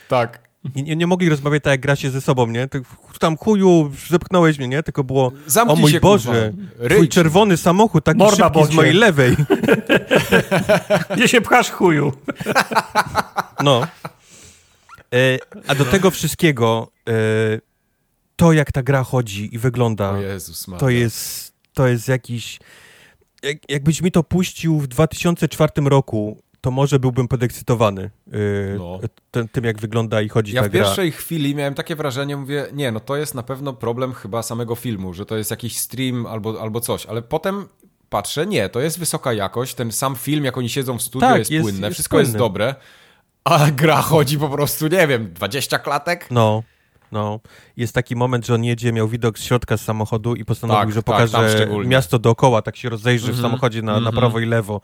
[0.07, 0.45] Tak.
[0.75, 2.67] I nie, nie, mogli rozmawiać tak, jak gra się ze sobą, nie?
[3.19, 4.83] Tam chuju, zepchnąłeś mnie, nie?
[4.83, 6.53] Tylko było, Zamknij o mój się, Boże,
[6.89, 9.35] twój czerwony samochód, taki Morda szybki z mojej lewej.
[11.15, 12.13] Gdzie się pchasz, chuju?
[13.63, 13.87] No.
[15.15, 15.37] E,
[15.67, 17.13] a do tego wszystkiego e,
[18.35, 22.59] to, jak ta gra chodzi i wygląda, Jezus, to jest, to jest jakiś...
[23.43, 28.37] Jak, jakbyś mi to puścił w 2004 roku, to może byłbym podekscytowany e,
[28.77, 28.99] no.
[29.31, 30.79] tym, tym, jak wygląda i chodzi ja ta gra.
[30.79, 34.13] Ja w pierwszej chwili miałem takie wrażenie, mówię, nie, no to jest na pewno problem
[34.13, 37.65] chyba samego filmu, że to jest jakiś stream albo, albo coś, ale potem
[38.09, 41.39] patrzę, nie, to jest wysoka jakość, ten sam film, jak oni siedzą w studiu tak,
[41.39, 42.27] jest, jest płynne, jest wszystko płynny.
[42.27, 42.75] jest dobre.
[43.45, 46.27] A gra chodzi po prostu, nie wiem, 20 klatek?
[46.31, 46.63] No.
[47.11, 47.39] No,
[47.77, 50.91] jest taki moment, że on jedzie, miał widok z środka z samochodu i postanowił, tak,
[50.91, 53.35] że tak, pokaże tak, miasto dookoła, tak się rozejrzy mm -hmm.
[53.35, 53.51] w mhm.
[53.51, 54.03] samochodzie na, mm -hmm.
[54.03, 54.21] na mhm.
[54.21, 54.81] prawo i lewo.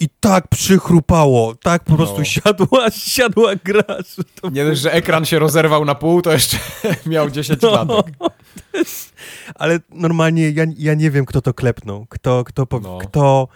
[0.00, 2.24] I tak przychrupało, tak po prostu no.
[2.24, 3.96] siadła, siadła gra.
[4.52, 6.56] Nie dość, że ekran się rozerwał na pół, to jeszcze
[7.06, 7.70] miał 10 no.
[7.70, 8.14] klatek.
[9.54, 12.06] Ale normalnie ja, ja nie wiem, kto to klepnął.
[12.08, 12.98] Kto, kto, no.
[12.98, 13.48] kto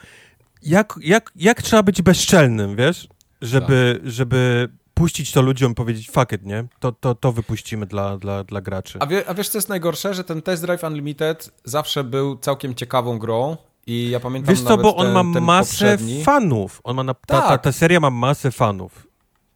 [0.62, 3.08] jak, jak, jak trzeba być bezczelnym, wiesz?
[3.42, 4.12] Żeby, tak.
[4.12, 6.64] żeby puścić to ludziom i powiedzieć fuck it, nie?
[6.80, 8.98] To, to, to wypuścimy dla, dla, dla graczy.
[9.00, 10.14] A, wie, a wiesz, co jest najgorsze?
[10.14, 13.56] Że ten Test Drive Unlimited zawsze był całkiem ciekawą grą
[13.86, 16.24] i ja pamiętam Wiesz co, bo on ten, ma masę poprzedni.
[16.24, 16.80] fanów.
[16.84, 17.74] On ma na, ta, ta, ta tak.
[17.74, 19.06] seria ma masę fanów.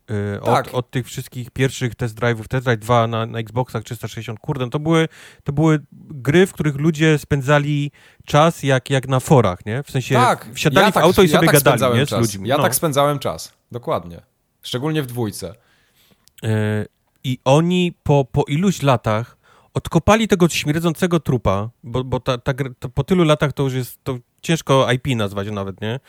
[0.09, 0.69] Yy, tak.
[0.69, 4.65] od, od tych wszystkich pierwszych test drive'ów, test drive 2 na, na Xboxach 360, kurde,
[4.65, 5.09] no to były,
[5.45, 7.91] to były gry, w których ludzie spędzali
[8.25, 9.83] czas jak, jak na forach, nie?
[9.83, 10.49] W sensie tak.
[10.55, 12.07] wsiadali ja w tak, auto i sobie ja tak gadali, nie?
[12.07, 12.49] Z ludźmi.
[12.49, 12.63] Ja no.
[12.63, 14.21] tak spędzałem czas, dokładnie.
[14.63, 15.55] Szczególnie w dwójce.
[16.43, 16.51] Yy,
[17.25, 19.39] I oni po, po iluś latach
[19.75, 24.05] odkopali tego śmierdzącego trupa, bo, bo ta, ta, ta, po tylu latach to już jest
[24.05, 26.01] to ciężko IP nazwać nawet, nie?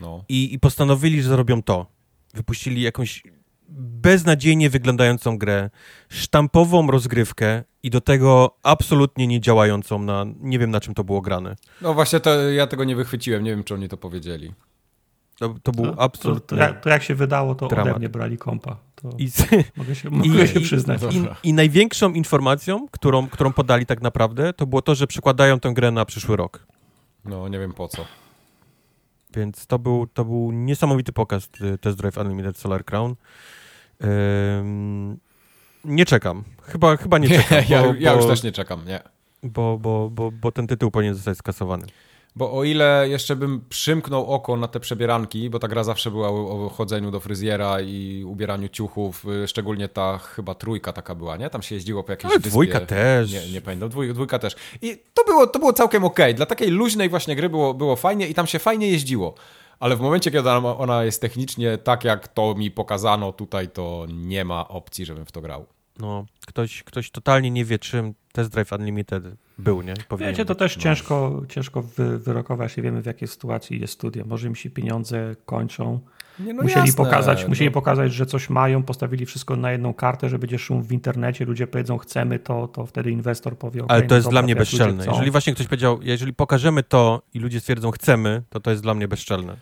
[0.00, 0.24] No.
[0.28, 1.95] I, I postanowili, że zrobią to.
[2.36, 3.22] Wypuścili jakąś
[3.68, 5.70] beznadziejnie wyglądającą grę,
[6.08, 10.24] sztampową rozgrywkę i do tego absolutnie nie działającą na...
[10.40, 11.56] Nie wiem, na czym to było grane.
[11.82, 13.44] No właśnie, to ja tego nie wychwyciłem.
[13.44, 14.52] Nie wiem, czy oni to powiedzieli.
[15.38, 15.94] To, to był.
[16.22, 17.88] To, to, jak, to, jak, się wydało, to dramat.
[17.88, 18.76] ode mnie brali kompa.
[19.18, 19.28] I,
[19.76, 21.02] mogę się, mogę i, się przyznać.
[21.02, 25.60] I, i, I, największą informacją, którą, którą podali tak naprawdę, to było to, że przekładają
[25.60, 26.66] tę grę na przyszły rok.
[27.24, 28.04] No, nie wiem po co.
[29.36, 33.14] Więc to był, to był niesamowity pokaz y, Test Drive Unlimited Solar Crown.
[35.84, 36.44] nie czekam.
[36.62, 37.64] Chyba, chyba nie, czekam.
[37.68, 39.00] ja, bo, ja, już też nie czekam, nie.
[39.42, 41.86] Bo, bo, bo, bo ten tytuł powinien zostać skasowany.
[42.36, 46.28] Bo o ile jeszcze bym przymknął oko na te przebieranki, bo ta gra zawsze była
[46.28, 51.50] o chodzeniu do fryzjera i ubieraniu ciuchów, y, szczególnie ta chyba trójka taka była, nie?
[51.50, 52.50] Tam się jeździło po jakiejś Ale wyspie.
[52.50, 53.32] dwójka też.
[53.32, 54.56] Nie, nie pamiętam, dwójka, dwójka też.
[54.82, 56.24] I to było, to było całkiem okej.
[56.24, 56.34] Okay.
[56.34, 59.34] Dla takiej luźnej właśnie gry było, było fajnie i tam się fajnie jeździło.
[59.80, 64.44] Ale w momencie, kiedy ona jest technicznie tak, jak to mi pokazano tutaj, to nie
[64.44, 65.66] ma opcji, żebym w to grał.
[65.98, 69.24] No, ktoś, ktoś totalnie nie wie, czym Test Drive Unlimited
[69.58, 69.94] był, nie?
[70.08, 70.58] Powinien Wiecie, to być.
[70.58, 70.82] też no.
[70.82, 74.24] ciężko, ciężko wy, wyrokować, nie wiemy w jakiej sytuacji jest studia.
[74.26, 76.00] Może im się pieniądze kończą.
[76.40, 77.48] Nie, no musieli, jasne, pokazać, no.
[77.48, 81.44] musieli pokazać, że coś mają, postawili wszystko na jedną kartę, że będzie szum w internecie,
[81.44, 85.06] ludzie powiedzą chcemy to, to wtedy inwestor powie Ale to jest dla mnie bezczelne.
[85.06, 88.94] Jeżeli właśnie ktoś powiedział, jeżeli pokażemy to i ludzie stwierdzą chcemy, to to jest dla
[88.94, 89.56] mnie bezczelne.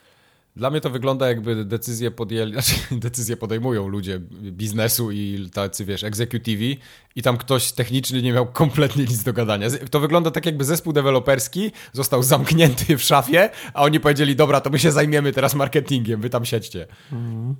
[0.56, 6.04] Dla mnie to wygląda jakby decyzje podjęli, znaczy decyzje podejmują ludzie biznesu i tacy, wiesz,
[6.04, 6.78] executivi
[7.16, 9.68] i tam ktoś techniczny nie miał kompletnie nic do gadania.
[9.90, 14.70] To wygląda tak jakby zespół deweloperski został zamknięty w szafie, a oni powiedzieli, dobra, to
[14.70, 16.86] my się zajmiemy teraz marketingiem, wy tam siedźcie.
[17.12, 17.54] Mhm.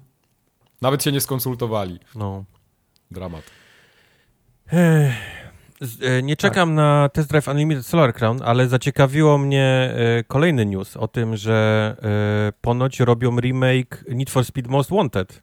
[0.81, 2.01] Nawet się nie skonsultowali.
[2.15, 2.45] No.
[3.11, 3.43] Dramat.
[4.73, 5.44] Ech.
[6.03, 6.77] E, nie czekam tak.
[6.77, 11.97] na Test Drive Unlimited Solar Crown, ale zaciekawiło mnie e, kolejny news o tym, że
[12.03, 15.43] e, ponoć robią remake Need for Speed Most Wanted.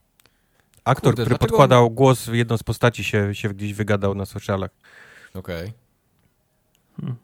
[0.83, 4.71] Aktor, Kurde, który podkładał głos w jedną z postaci się, się gdzieś wygadał na socialach.
[5.33, 5.61] Okej.
[5.61, 5.73] Okay.
[7.01, 7.15] Hmm.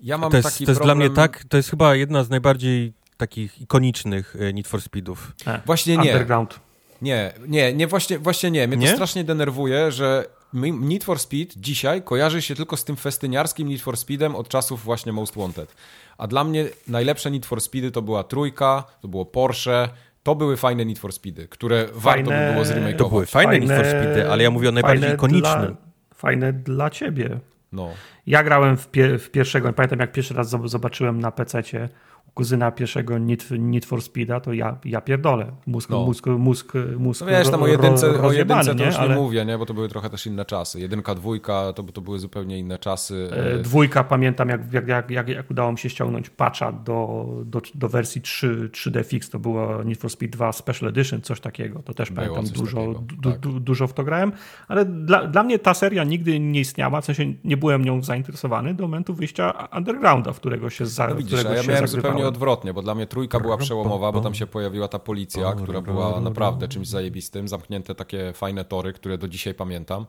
[0.00, 0.98] Ja mam to jest, taki to jest problem...
[0.98, 5.32] dla mnie tak, to jest chyba jedna z najbardziej takich ikonicznych Need for Speedów.
[5.66, 6.12] Właśnie nie.
[6.12, 6.60] Underground.
[7.02, 8.68] Nie, nie, nie, właśnie, właśnie nie.
[8.68, 8.88] Mnie nie?
[8.88, 13.82] to strasznie denerwuje, że Need for Speed dzisiaj kojarzy się tylko z tym festyniarskim Need
[13.82, 15.74] for Speedem od czasów właśnie Most Wanted.
[16.18, 19.88] A dla mnie najlepsze Need for Speedy to była trójka, to było Porsche,
[20.22, 22.98] to były fajne Need for Speedy, które fajne, warto by było zremakeować.
[22.98, 25.66] To były fajne, fajne Need for Speedy, ale ja mówię o najbardziej ikonicznym.
[25.66, 25.76] Dla,
[26.14, 27.40] fajne dla ciebie.
[27.72, 27.90] No.
[28.26, 31.88] Ja grałem w, pie, w pierwszego, pamiętam jak pierwszy raz zobaczyłem na PC-cie
[32.34, 35.52] kuzyna pierwszego Need, Need for Speeda, to ja, ja pierdolę.
[35.66, 36.04] Mózg, no.
[36.04, 39.14] mózg, mózg, mózg no wiesz, tam o jedynce, o jedynce to już nie, ale...
[39.14, 39.58] mówię, nie?
[39.58, 40.80] bo to były trochę też inne czasy.
[40.80, 43.30] Jedynka, dwójka, to, to były zupełnie inne czasy.
[43.32, 47.60] E, dwójka, pamiętam jak, jak, jak, jak, jak udało mi się ściągnąć patcha do, do,
[47.74, 51.82] do wersji 3, 3D Fix, to było Need for Speed 2 Special Edition, coś takiego.
[51.82, 53.40] To też było pamiętam, dużo, du, tak.
[53.40, 54.32] du, dużo w to grałem,
[54.68, 58.74] ale dla, dla mnie ta seria nigdy nie istniała, w sensie nie byłem nią zainteresowany
[58.74, 61.86] do momentu wyjścia Undergrounda, w którego się, za, no widzisz, którego ja się miałem
[62.18, 65.80] zupełnie odwrotnie, bo dla mnie trójka była przełomowa, bo tam się pojawiła ta policja, która
[65.80, 67.48] była naprawdę czymś zajebistym.
[67.48, 70.06] Zamknięte takie fajne tory, które do dzisiaj pamiętam.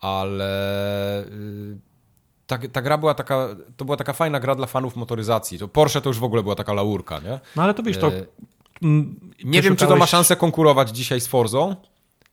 [0.00, 1.78] Ale y,
[2.46, 5.58] ta, ta gra była taka, to była taka fajna gra dla fanów motoryzacji.
[5.58, 7.40] To Porsche to już w ogóle była taka laurka, nie?
[7.56, 8.10] No ale to wiesz, to...
[9.44, 11.76] Nie wiem, czy to ma szansę konkurować dzisiaj z Forzą,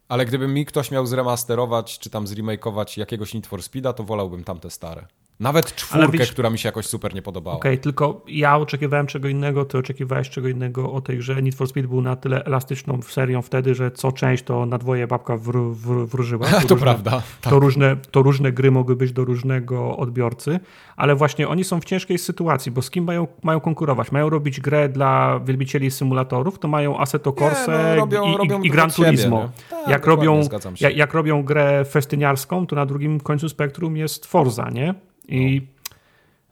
[0.09, 4.43] ale gdyby mi ktoś miał zremasterować, czy tam zremakeować jakiegoś Need for Speeda, to wolałbym
[4.43, 5.07] tamte stare.
[5.39, 7.57] Nawet czwórkę, wiesz, która mi się jakoś super nie podobała.
[7.57, 11.41] Okej, okay, tylko ja oczekiwałem czego innego, ty oczekiwałeś czego innego o tej grze.
[11.41, 15.07] Need for Speed był na tyle elastyczną serią wtedy, że co część to na dwoje
[15.07, 16.47] babka wr, wr, wróżyła.
[16.55, 17.11] To, to różne, prawda.
[17.11, 17.53] Tak.
[17.53, 20.59] To, różne, to różne gry mogły być do różnego odbiorcy,
[20.95, 24.11] ale właśnie oni są w ciężkiej sytuacji, bo z kim mają, mają konkurować?
[24.11, 28.69] Mają robić grę dla wielbicieli symulatorów, to mają Assetto Corsa no, i, robią i, i
[28.69, 29.49] Gran Turismo.
[29.69, 30.41] Tak, jak, robią,
[30.81, 34.95] jak, jak robią grę festyniarską, to na drugim końcu spektrum jest Forza, nie?
[35.27, 35.67] I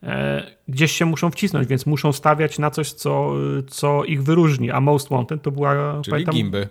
[0.04, 3.34] e, gdzieś się muszą wcisnąć, więc muszą stawiać na coś, co,
[3.68, 4.72] co ich wyróżni.
[4.72, 6.02] A Most Wanted to była.
[6.02, 6.70] Czyli pamiętam, gimby.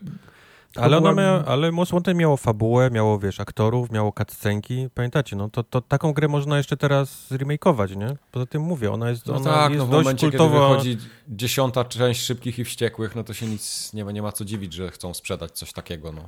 [0.76, 1.14] Ale, była...
[1.14, 4.88] Mia, ale Most Wanted miało fabułę, miało, wiesz, aktorów, miało cutscenki.
[4.94, 8.16] Pamiętacie, no to, to taką grę można jeszcze teraz zremakeować, nie?
[8.30, 10.54] Poza tym mówię, ona jest, no ona tak, jest no w dość momencie, kultowa.
[10.54, 10.96] kiedy wychodzi
[11.28, 14.72] dziesiąta część Szybkich i Wściekłych, no to się nic nie ma, nie ma co dziwić,
[14.72, 16.22] że chcą sprzedać coś takiego, no.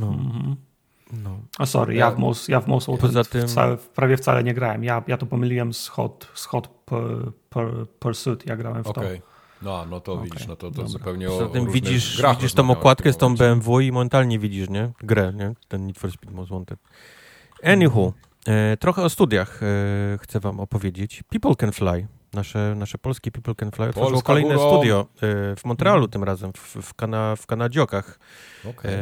[0.00, 0.06] no.
[0.06, 0.56] Mhm.
[1.12, 1.38] No.
[1.58, 3.48] A sorry, ja, w Most, ja w Most Poza tym...
[3.48, 4.84] Wcale, prawie wcale nie grałem.
[4.84, 9.00] Ja, ja to pomyliłem z Hot, z hot per, per, Pursuit, ja grałem w to.
[9.00, 9.20] Okay.
[9.62, 10.24] No, no to okay.
[10.24, 13.92] widzisz, no to, to zupełnie Poza tym widzisz, widzisz tą okładkę z tą BMW i
[13.92, 14.92] momentalnie widzisz, nie?
[15.00, 15.54] Grę, nie?
[15.68, 16.78] Ten Need for Speed Most Wanted.
[17.62, 18.12] Anywho,
[18.46, 21.22] e, trochę o studiach e, chcę wam opowiedzieć.
[21.30, 22.06] People Can Fly.
[22.32, 24.70] Nasze, nasze polskie People Can Fly otworzyło kolejne górą.
[24.70, 28.18] studio e, w Montrealu tym razem, w, w, Kana, w Kanadziokach.
[28.70, 28.92] Okay.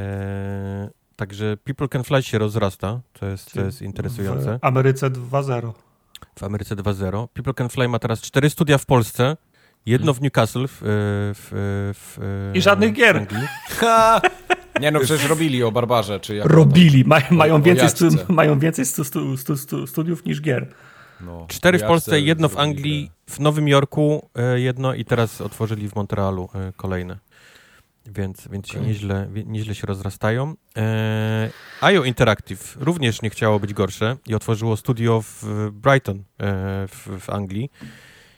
[1.16, 4.58] E, Także People Can Fly się rozrasta, to jest, to jest interesujące.
[4.58, 5.72] W Ameryce 2.0.
[6.38, 7.28] W Ameryce 2.0.
[7.28, 9.36] People Can Fly ma teraz cztery studia w Polsce,
[9.86, 10.78] jedno w Newcastle w,
[11.34, 11.48] w,
[11.94, 13.26] w I żadnych gier.
[14.80, 16.20] Nie no, przecież robili o Barbarze.
[16.20, 20.68] Czy jak robili, Maj, mają, więcej stu, mają więcej stu, stu, stu, studiów niż gier.
[21.20, 25.88] No, Cztery w Polsce, jedno w Anglii, w Nowym Jorku e, jedno i teraz otworzyli
[25.88, 27.18] w Montrealu e, kolejne
[28.08, 28.82] więc, więc okay.
[28.82, 30.54] się nieźle, nieźle się rozrastają.
[30.76, 31.50] E,
[31.80, 36.22] IO Interactive również nie chciało być gorsze i otworzyło studio w Brighton e,
[36.88, 37.70] w, w, Anglii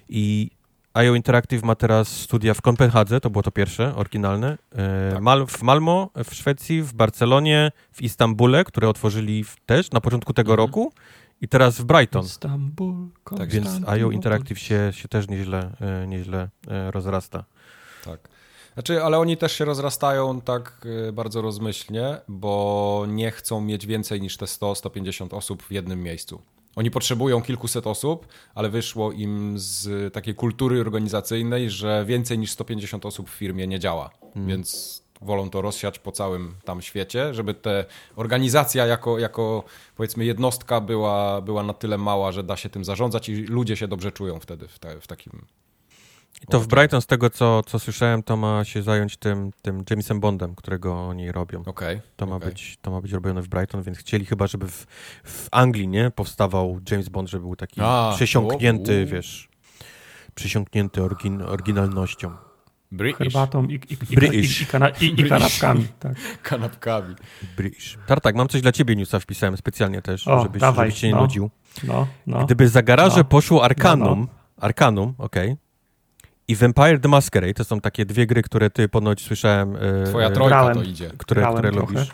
[0.08, 0.50] i
[0.94, 5.22] IO Interactive ma teraz studia w Kopenhadze, to było to pierwsze, oryginalne, e, tak.
[5.22, 10.52] Mal, w Malmo, w Szwecji, w Barcelonie, w Istambule, które otworzyli też na początku tego
[10.52, 10.66] mhm.
[10.66, 10.92] roku
[11.40, 12.24] i teraz w Brighton.
[12.24, 17.44] Istanbul, tak, więc IO Interactive się, się też nieźle, e, nieźle e, rozrasta.
[18.04, 18.28] Tak.
[18.78, 24.20] Znaczy, ale oni też się rozrastają tak y, bardzo rozmyślnie, bo nie chcą mieć więcej
[24.20, 26.42] niż te 100-150 osób w jednym miejscu.
[26.76, 33.06] Oni potrzebują kilkuset osób, ale wyszło im z takiej kultury organizacyjnej, że więcej niż 150
[33.06, 34.10] osób w firmie nie działa.
[34.34, 34.48] Hmm.
[34.48, 37.84] Więc wolą to rozsiać po całym tam świecie, żeby te
[38.16, 39.64] organizacja jako, jako
[39.96, 43.88] powiedzmy jednostka była, była na tyle mała, że da się tym zarządzać i ludzie się
[43.88, 45.46] dobrze czują wtedy w, te, w takim...
[46.42, 49.84] I to w Brighton, z tego co, co słyszałem, to ma się zająć tym, tym
[49.90, 51.62] Jamesem Bondem, którego oni robią.
[51.66, 52.48] Okay, to, ma okay.
[52.48, 54.86] być, to ma być robione w Brighton, więc chcieli chyba, żeby w,
[55.24, 59.48] w Anglii nie powstawał James Bond, żeby był taki A, przesiąknięty, o, wiesz,
[60.34, 62.30] przesiąknięty orygin, oryginalnością.
[62.92, 63.18] British.
[63.18, 64.60] Herbatą i, i, i, British.
[64.60, 65.86] i, kana, i, i kanapkami.
[65.98, 66.42] Tak.
[66.42, 67.14] Kanapkami.
[67.56, 67.98] British.
[68.06, 71.14] Tartak, mam coś dla ciebie newsa wpisałem specjalnie też, o, żebyś, dawaj, żebyś się nie
[71.14, 71.50] no, nudził.
[71.84, 74.26] No, no, Gdyby za garaże no, poszło no, no.
[74.60, 75.67] Arcanum, okej, okay,
[76.48, 79.76] i Vampire the Masquerade, to są takie dwie gry, które ty ponoć słyszałem...
[79.76, 80.74] E, Twoja trojka Grałem.
[80.74, 81.10] to idzie.
[81.18, 82.08] Które, które lubisz.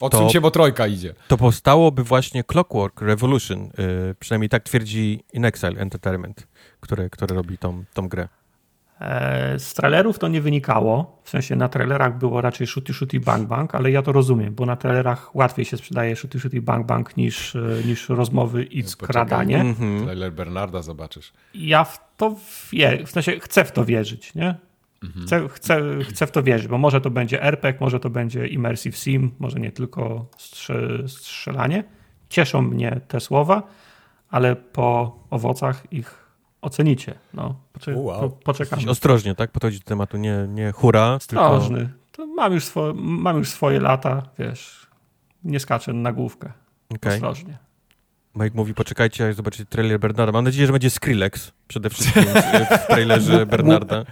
[0.00, 1.14] Odsuń się, bo trojka idzie.
[1.28, 6.46] To powstałoby właśnie Clockwork Revolution, yy, przynajmniej tak twierdzi In Exile Entertainment,
[6.80, 8.28] które, które robi tą, tą grę.
[9.00, 13.48] E, z trailerów to nie wynikało, w sensie na trailerach było raczej shooty shooty bang
[13.48, 17.16] bang, ale ja to rozumiem, bo na trailerach łatwiej się sprzedaje shooty shooty bang bang
[17.16, 19.58] niż, e, niż rozmowy i skradanie.
[19.58, 20.04] Mm-hmm.
[20.04, 21.32] Trailer Bernarda zobaczysz.
[21.54, 22.36] Ja w to
[22.72, 24.54] wie, w sensie chcę w to wierzyć, nie?
[25.02, 25.26] Mhm.
[25.26, 28.96] Chcę, chcę, chcę w to wierzyć, bo może to będzie RPG, może to będzie Immersive
[28.96, 30.26] Sim, może nie tylko
[31.06, 31.84] strzelanie.
[32.28, 33.62] Cieszą mnie te słowa,
[34.30, 36.27] ale po owocach ich
[36.62, 37.14] ocenicie.
[37.34, 38.20] No, poczek wow.
[38.20, 38.90] po, poczekamy.
[38.90, 39.50] Ostrożnie, tak?
[39.50, 41.14] Podchodzi do tematu, nie, nie hura.
[41.14, 41.78] Ostrożny.
[41.78, 41.98] Tylko...
[42.12, 44.86] To mam, już swo- mam już swoje lata, wiesz,
[45.44, 46.52] nie skaczę na główkę.
[46.94, 47.14] Okay.
[47.14, 47.58] Ostrożnie.
[48.34, 50.32] Mike mówi, poczekajcie, jak zobaczycie trailer Bernarda.
[50.32, 52.24] Mam nadzieję, że będzie Skrillex przede wszystkim
[52.84, 54.04] w trailerze Bernarda.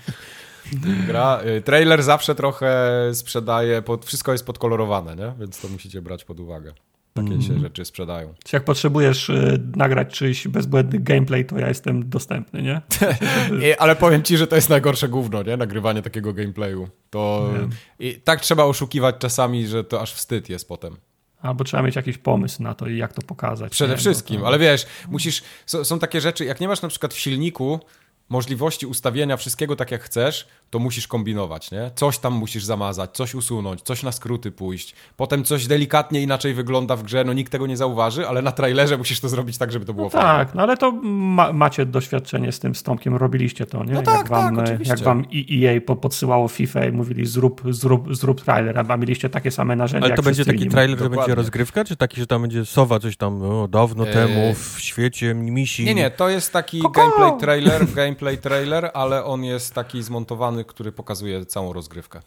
[1.07, 2.71] Gra, y, trailer zawsze trochę
[3.15, 5.33] sprzedaje, pod, wszystko jest podkolorowane, nie?
[5.41, 6.73] więc to musicie brać pod uwagę.
[7.17, 7.43] Takie mm.
[7.43, 8.35] się rzeczy sprzedają.
[8.45, 12.81] Czy jak potrzebujesz y, nagrać czyjś bezbłędny gameplay, to ja jestem dostępny, nie?
[13.79, 15.57] Ale powiem ci, że to jest najgorsze gówno, nie?
[15.57, 16.89] Nagrywanie takiego gameplayu.
[17.11, 17.51] To
[17.99, 20.97] i tak trzeba oszukiwać czasami, że to aż wstyd jest potem.
[21.41, 23.73] Albo trzeba mieć jakiś pomysł na to i jak to pokazać.
[23.73, 23.97] Przede nie?
[23.97, 24.47] wszystkim, to...
[24.47, 27.81] ale wiesz, musisz, są takie rzeczy, jak nie masz na przykład w silniku
[28.29, 31.91] możliwości ustawienia wszystkiego tak jak chcesz, to musisz kombinować, nie?
[31.95, 34.95] Coś tam musisz zamazać, coś usunąć, coś na skróty pójść.
[35.17, 38.99] Potem coś delikatnie inaczej wygląda w grze, no nikt tego nie zauważy, ale na trailerze
[38.99, 40.29] musisz to zrobić tak, żeby to było no fajne.
[40.29, 43.93] Tak, no ale to ma macie doświadczenie z tym Stomkiem, robiliście to, nie?
[43.93, 44.95] No tak, jak wam, tak, oczywiście.
[44.95, 49.77] Jak wam EA podsyłało FIFA i mówili zrób, zrób, zrób trailer, a mieliście takie same
[49.77, 53.01] narzędzia Ale to będzie taki trailer, że będzie rozgrywka, czy taki, że tam będzie sowa
[53.01, 54.13] coś tam o, dawno eee...
[54.13, 55.85] temu w świecie misi?
[55.85, 57.01] Nie, nie, to jest taki Koko!
[57.01, 57.87] gameplay trailer,
[58.17, 62.21] gameplay trailer, ale on jest taki zmontowany, który pokazuje całą rozgrywkę.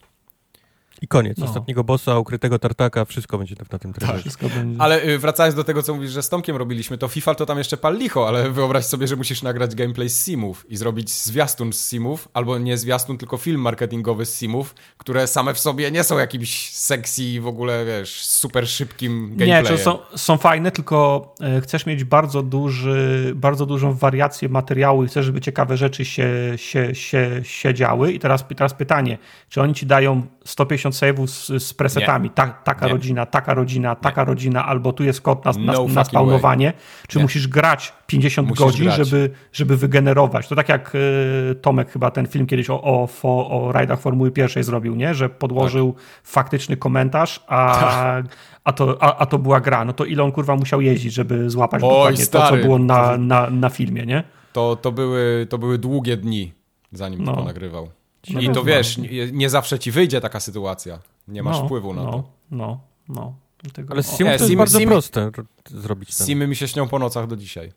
[1.02, 1.38] I koniec.
[1.38, 1.46] No.
[1.46, 4.30] Ostatniego bossa, ukrytego tartaka, wszystko będzie na tym trailerze.
[4.30, 4.50] Tak.
[4.78, 7.58] Ale y, wracając do tego, co mówisz, że z Tomkiem robiliśmy, to FIFA to tam
[7.58, 11.72] jeszcze pal licho, ale wyobraź sobie, że musisz nagrać gameplay z simów i zrobić zwiastun
[11.72, 16.04] z simów, albo nie zwiastun, tylko film marketingowy z simów, które same w sobie nie
[16.04, 19.64] są jakimś sexy w ogóle, wiesz, super szybkim gameplayem.
[19.64, 25.08] Nie, są, są fajne, tylko e, chcesz mieć bardzo duży, bardzo dużą wariację materiału i
[25.08, 28.12] chcesz, żeby ciekawe rzeczy się, się, się, się działy.
[28.12, 29.18] I teraz, teraz pytanie,
[29.48, 32.30] czy oni ci dają 150 save'ów z, z presetami.
[32.30, 32.92] Ta, taka nie.
[32.92, 36.72] rodzina, taka rodzina, taka rodzina, albo tu jest kod na, no na, na spawnowanie.
[37.08, 38.96] Czy musisz grać 50 musisz godzin, grać.
[38.96, 40.48] Żeby, żeby wygenerować.
[40.48, 44.30] To tak jak y, Tomek chyba ten film kiedyś o, o, o, o rajdach Formuły
[44.30, 45.14] pierwszej zrobił, nie?
[45.14, 46.02] że podłożył tak.
[46.24, 48.36] faktyczny komentarz, a, tak.
[48.64, 49.84] a, to, a, a, to była gra.
[49.84, 52.44] No to ile on kurwa musiał jeździć, żeby złapać Oj, dokładnie stary.
[52.44, 54.24] to, co było na, na, na filmie, nie?
[54.52, 56.52] To, to, były, to były długie dni,
[56.92, 57.36] zanim no.
[57.36, 57.99] to nagrywał.
[58.28, 60.98] No I to wiesz, nie, nie, zawsze ci wyjdzie taka sytuacja.
[61.28, 62.30] Nie masz no, wpływu na no, to.
[62.50, 63.34] No, no.
[63.62, 65.30] Dlatego, Ale z Sim to jest bardzo sim, proste
[65.66, 66.16] zrobić.
[66.16, 66.26] Ten.
[66.26, 67.72] Simy mi się śnią po nocach do dzisiaj.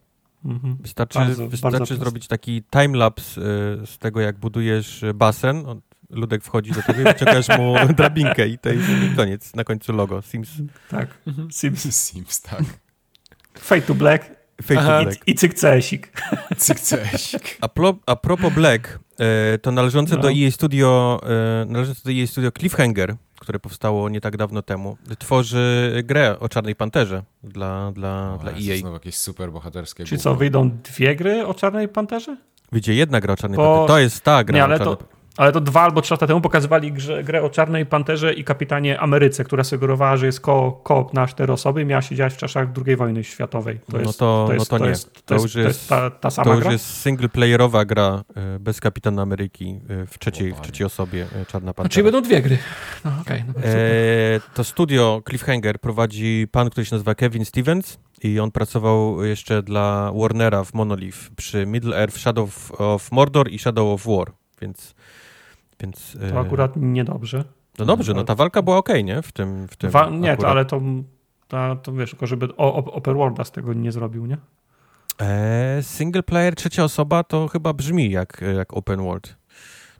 [0.45, 0.77] Mhm.
[0.79, 5.81] Wystarczy, bardzo, wystarczy bardzo zrobić taki timelapse y, z tego, jak budujesz basen.
[6.09, 9.55] Ludek wchodzi do ciebie, wyciągasz mu drabinkę i to jest koniec.
[9.55, 10.21] Na końcu logo.
[10.21, 10.49] Sims.
[10.89, 11.17] Tak.
[11.27, 11.51] Mhm.
[11.51, 11.95] Sims.
[11.95, 12.63] Sims, tak.
[13.53, 14.25] Fade to Black.
[14.61, 15.27] Fade to Black.
[15.27, 16.11] I, i cykcesik.
[16.57, 17.57] Cykcesik.
[17.61, 18.99] A, pro, a propos Black, E,
[19.61, 20.21] to należące no.
[20.21, 21.19] do EA Studio,
[21.61, 26.49] e, należące do EA Studio Cliffhanger, które powstało nie tak dawno temu, tworzy grę o
[26.49, 28.77] Czarnej Panterze dla, dla, o, dla EA.
[28.79, 32.37] Znowu jakieś super bohaterskie Czyli co, wyjdą dwie gry o Czarnej Panterze?
[32.71, 33.63] Wyjdzie jedna gra o Czarnej Bo...
[33.63, 33.87] Panterze.
[33.87, 34.97] To jest ta gra nie, ale o Czarnej...
[35.37, 38.99] ale to dwa albo trzy lata temu pokazywali grze, grę o Czarnej Panterze i Kapitanie
[38.99, 42.37] Ameryce, która sugerowała, że jest ko koop na cztery osoby i miała się dziać w
[42.37, 43.79] czasach II wojny światowej.
[43.91, 44.89] To jest, no to, to, jest, no to, to nie.
[44.89, 46.71] Jest, to, już jest, jest ta, ta sama To już gra?
[46.71, 51.73] jest singleplayerowa gra e, bez Kapitana Ameryki e, w trzeciej, w trzeciej osobie e, Czarna
[51.73, 51.93] Pantera.
[51.93, 52.57] Czyli będą dwie gry.
[53.05, 58.39] No, okay, no, e, to studio Cliffhanger prowadzi pan, który się nazywa Kevin Stevens i
[58.39, 63.93] on pracował jeszcze dla Warnera w Monolith przy Middle Earth, Shadow of Mordor i Shadow
[63.93, 64.31] of War,
[64.61, 64.95] więc
[65.83, 67.43] więc, to e, akurat niedobrze.
[67.79, 69.21] No dobrze, no ta walka była ok, nie?
[69.21, 69.67] W tym.
[69.67, 70.81] W tym Wa nie, to, ale to,
[71.47, 74.37] to, to wiesz, tylko żeby o, Open Worlda z tego nie zrobił, nie?
[75.19, 79.37] Eee, single player, trzecia osoba to chyba brzmi jak, jak open world.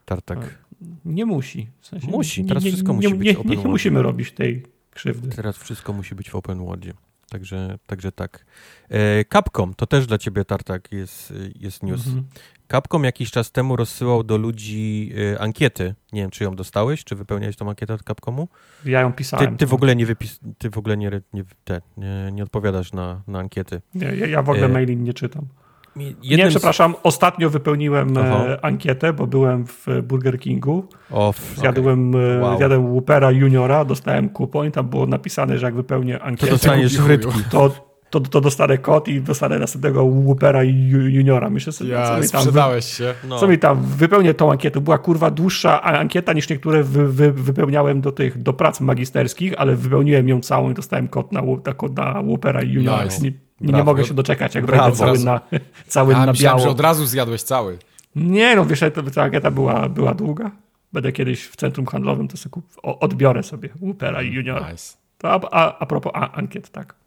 [0.06, 0.64] Tartak.
[1.06, 1.70] Nie musi.
[1.80, 3.64] W sensie musi, teraz nie, wszystko musi nie, być nie, open world.
[3.64, 5.36] Nie musimy robić tej krzywdy.
[5.36, 6.94] Teraz wszystko musi być w open worldzie.
[7.34, 8.46] Także, także tak.
[8.90, 12.08] E, Capcom, to też dla ciebie, Tartak, jest, jest news.
[12.08, 12.26] Mhm.
[12.72, 15.96] Capcom jakiś czas temu rozsyłał do ludzi e, ankiety.
[16.12, 18.48] Nie wiem, czy ją dostałeś, czy wypełniałeś tą ankietę od Capcomu?
[18.86, 19.52] Ja ją pisałem.
[19.52, 20.40] Ty, ty w ogóle nie wypis...
[20.58, 23.82] Ty w ogóle nie, nie, te, nie, nie odpowiadasz na, na ankiety.
[23.96, 24.70] Nie, ja, ja w ogóle e...
[24.70, 25.48] maili nie czytam.
[25.96, 30.88] Jednym nie, przepraszam, ostatnio wypełniłem e, ankietę, bo byłem w Burger Kingu.
[31.12, 32.40] O, Zjadłem, okay.
[32.40, 32.58] wow.
[32.58, 37.40] zjadłem Whoopera Juniora, dostałem kupon i tam było napisane, że jak wypełnię ankietę, to frytki.
[37.52, 41.50] To, to, to dostanę kod i dostanę następnego Whoopera Juniora.
[41.50, 43.14] Myślę sobie, ja, co mi tam, sprzedałeś się.
[43.28, 43.40] No.
[43.40, 44.82] Co mi tam, wypełnię tą ankietę.
[44.82, 49.76] Była kurwa dłuższa ankieta niż niektóre wy, wy, wypełniałem do tych, do prac magisterskich, ale
[49.76, 53.04] wypełniłem ją całą i dostałem kod na, na, kod na Whoopera Juniora.
[53.04, 53.22] Nice.
[53.22, 54.84] Nie, nie mogę się doczekać, jak Brawo.
[54.84, 55.42] będę cały na,
[55.88, 56.60] cały ja, na biało.
[56.60, 57.78] że od razu zjadłeś cały.
[58.16, 58.80] Nie, no wiesz,
[59.14, 60.52] ta ankieta była, była długa.
[60.94, 64.72] Będę kiedyś w centrum handlowym, to sobie odbiorę sobie Whoopera Juniora.
[64.72, 64.98] Nice.
[65.18, 67.03] To a, a, a propos a, ankiet, tak.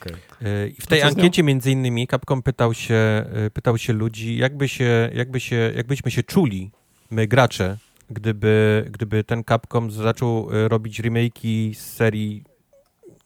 [0.00, 0.16] Okay.
[0.42, 4.68] E, I w tej ankiecie między innymi Capcom pytał się, e, pytał się ludzi, jakby
[4.68, 6.70] się, jakby się, jakbyśmy się czuli,
[7.10, 7.76] my gracze,
[8.10, 12.44] gdyby, gdyby ten Capcom zaczął e, robić remake'i z serii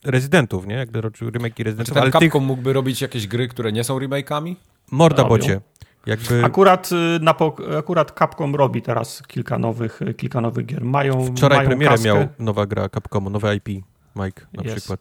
[0.05, 0.75] Rezydentów, nie?
[0.75, 1.95] Jak robił remake'i Rezydentów.
[1.95, 2.43] Czy ten Capcom tych...
[2.43, 4.55] mógłby robić jakieś gry, które nie są remake'ami?
[4.91, 5.61] Morda bocie.
[6.07, 6.45] Jakby...
[6.45, 6.91] Akurat,
[7.21, 7.35] na,
[7.79, 10.85] akurat Capcom robi teraz kilka nowych, kilka nowych gier.
[10.85, 12.07] Mają, Wczoraj mają premierę kaskę.
[12.07, 13.69] miał nowa gra Capcomu, nowe IP,
[14.17, 14.73] Mike na yes.
[14.73, 15.01] przykład.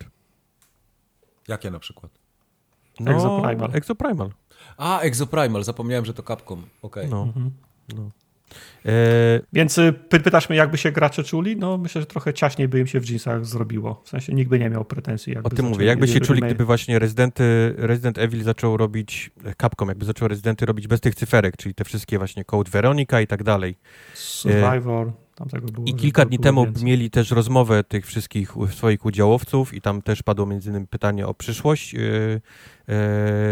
[1.50, 2.12] Jakie na przykład?
[3.00, 3.70] No, Exoprimal.
[3.74, 4.30] Exoprimal.
[4.78, 6.64] A, Exoprimal, zapomniałem, że to Capcom.
[6.82, 7.06] Okej.
[7.06, 7.10] Okay.
[7.10, 7.24] No.
[7.24, 7.52] Mhm.
[7.96, 8.10] no.
[8.86, 8.92] E...
[9.54, 11.58] Więc y, py pytasz mnie, jakby się gracze czuli?
[11.58, 14.02] No myślę, że trochę ciaśniej by im się w jeansach zrobiło.
[14.06, 15.34] W sensie nikt by nie miał pretensji.
[15.34, 19.32] Jakby o tym mówię, jakby się czuli, gdyby właśnie Rezydenty, Resident Evil zaczął robić,
[19.62, 23.28] Capcom jakby zaczął Rezydenty robić bez tych cyferek, czyli te wszystkie właśnie Code Veronica i
[23.28, 23.78] tak dalej.
[24.14, 25.08] Survivor.
[25.08, 25.12] E...
[25.86, 26.84] I kilka dni temu więcej.
[26.84, 31.34] mieli też rozmowę tych wszystkich swoich udziałowców i tam też padło między innymi pytanie o
[31.34, 32.42] przyszłość yy,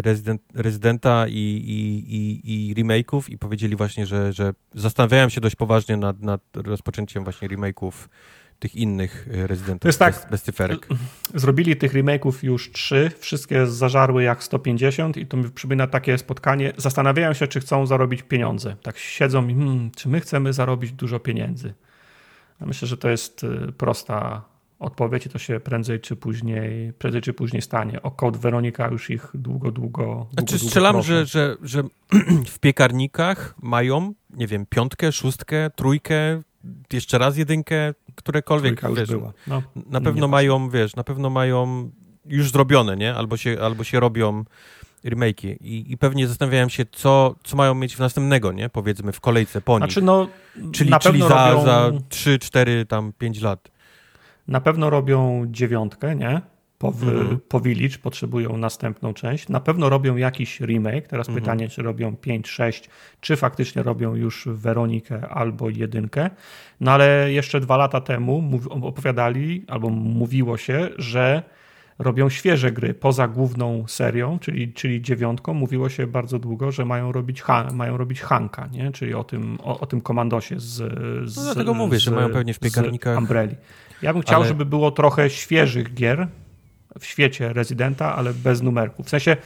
[0.02, 5.56] rezydent, rezydenta i, i, i, i remake'ów i powiedzieli właśnie, że, że zastanawiają się dość
[5.56, 7.92] poważnie nad, nad rozpoczęciem właśnie remake'ów
[8.60, 10.88] tych innych rezydentów to jest tak, bez, bez cyferek.
[11.36, 16.74] Zrobili tych remake'ów już trzy, wszystkie zażarły jak 150 i to mi przypomina takie spotkanie.
[16.78, 18.76] Zastanawiają się, czy chcą zarobić pieniądze.
[18.84, 21.74] Tak siedzą i hmm, czy my chcemy zarobić dużo pieniędzy.
[22.62, 24.42] myślę, że to jest y, prosta
[24.80, 28.02] odpowiedź i to się prędzej czy później, prędzej czy później stanie.
[28.02, 30.04] O kod Weronika już ich długo, długo.
[30.04, 31.84] długo znaczy strzelam, że, że, że
[32.56, 36.42] w piekarnikach mają, nie wiem, piątkę, szóstkę, trójkę,
[36.94, 39.10] jeszcze raz jedynkę, którekolwiek, wiesz,
[39.48, 41.92] no, na pewno mają, wiesz, na pewno mają
[42.26, 43.16] już zrobione, nie?
[43.16, 44.44] Albo się, albo się robią
[45.06, 48.70] remake'i I, i pewnie zastanawiałem się, co, co mają mieć w następnego, nie?
[48.70, 49.92] Powiedzmy w kolejce po nich.
[49.92, 50.28] Znaczy, no,
[50.72, 51.66] czyli, na czyli za, robią...
[51.66, 53.72] za 3, 4, tam 5 lat.
[54.48, 56.42] Na pewno robią dziewiątkę, nie?
[56.78, 57.40] Po, mhm.
[57.50, 59.50] po Village potrzebują następną część.
[59.50, 61.08] Na pewno robią jakiś remake.
[61.08, 61.44] Teraz mhm.
[61.44, 62.90] pytanie, czy robią 5, 6,
[63.22, 66.30] czy faktycznie robią już Weronikę albo jedynkę.
[66.80, 71.44] No ale jeszcze dwa lata temu opowiadali, albo mówiło się, że
[72.00, 75.54] robią świeże gry poza główną serią, czyli, czyli dziewiątką.
[75.54, 78.92] Mówiło się bardzo długo, że mają robić, ha, mają robić Hanka, nie?
[78.92, 80.76] czyli o tym, o, o tym komandosie z,
[81.30, 83.18] z No dlatego mówię, z, że mają pewnie w piekarnikach.
[83.18, 83.56] Umbrelli.
[84.02, 84.48] Ja bym chciał, ale...
[84.48, 86.28] żeby było trochę świeżych gier
[87.00, 89.06] w świecie rezydenta, ale bez numerków.
[89.06, 89.38] W sensie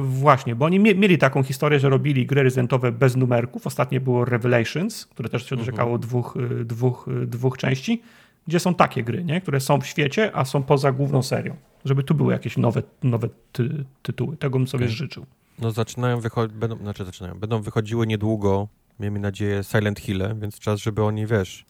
[0.00, 3.66] właśnie, bo oni mieli taką historię, że robili gry rezydentowe bez numerków.
[3.66, 5.66] Ostatnie było Revelations, które też się mhm.
[5.66, 8.02] doczekało dwóch, y, dwóch, y, dwóch części,
[8.46, 9.40] gdzie są takie gry, nie?
[9.40, 11.56] które są w świecie, a są poza główną serią.
[11.84, 14.36] Żeby tu były jakieś nowe, nowe ty tytuły.
[14.36, 14.96] Tego bym sobie okay.
[14.96, 15.26] życzył.
[15.58, 18.68] No zaczynają wychodzić, będą, znaczy zaczynają, będą wychodziły niedługo,
[19.00, 21.64] miejmy nadzieję, Silent Hill, więc czas, żeby oni, wiesz,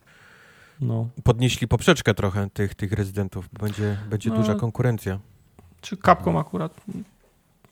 [0.80, 1.08] no.
[1.24, 5.18] podnieśli poprzeczkę trochę tych, tych rezydentów, bo będzie, będzie no, duża konkurencja.
[5.80, 6.80] Czy Capcom akurat,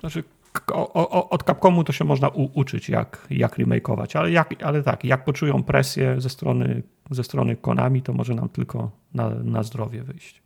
[0.01, 0.24] znaczy
[0.72, 4.82] o, o, od Capcomu to się można u, uczyć, jak, jak remakeować, ale, jak, ale
[4.82, 9.62] tak, jak poczują presję ze strony, ze strony Konami, to może nam tylko na, na
[9.62, 10.43] zdrowie wyjść.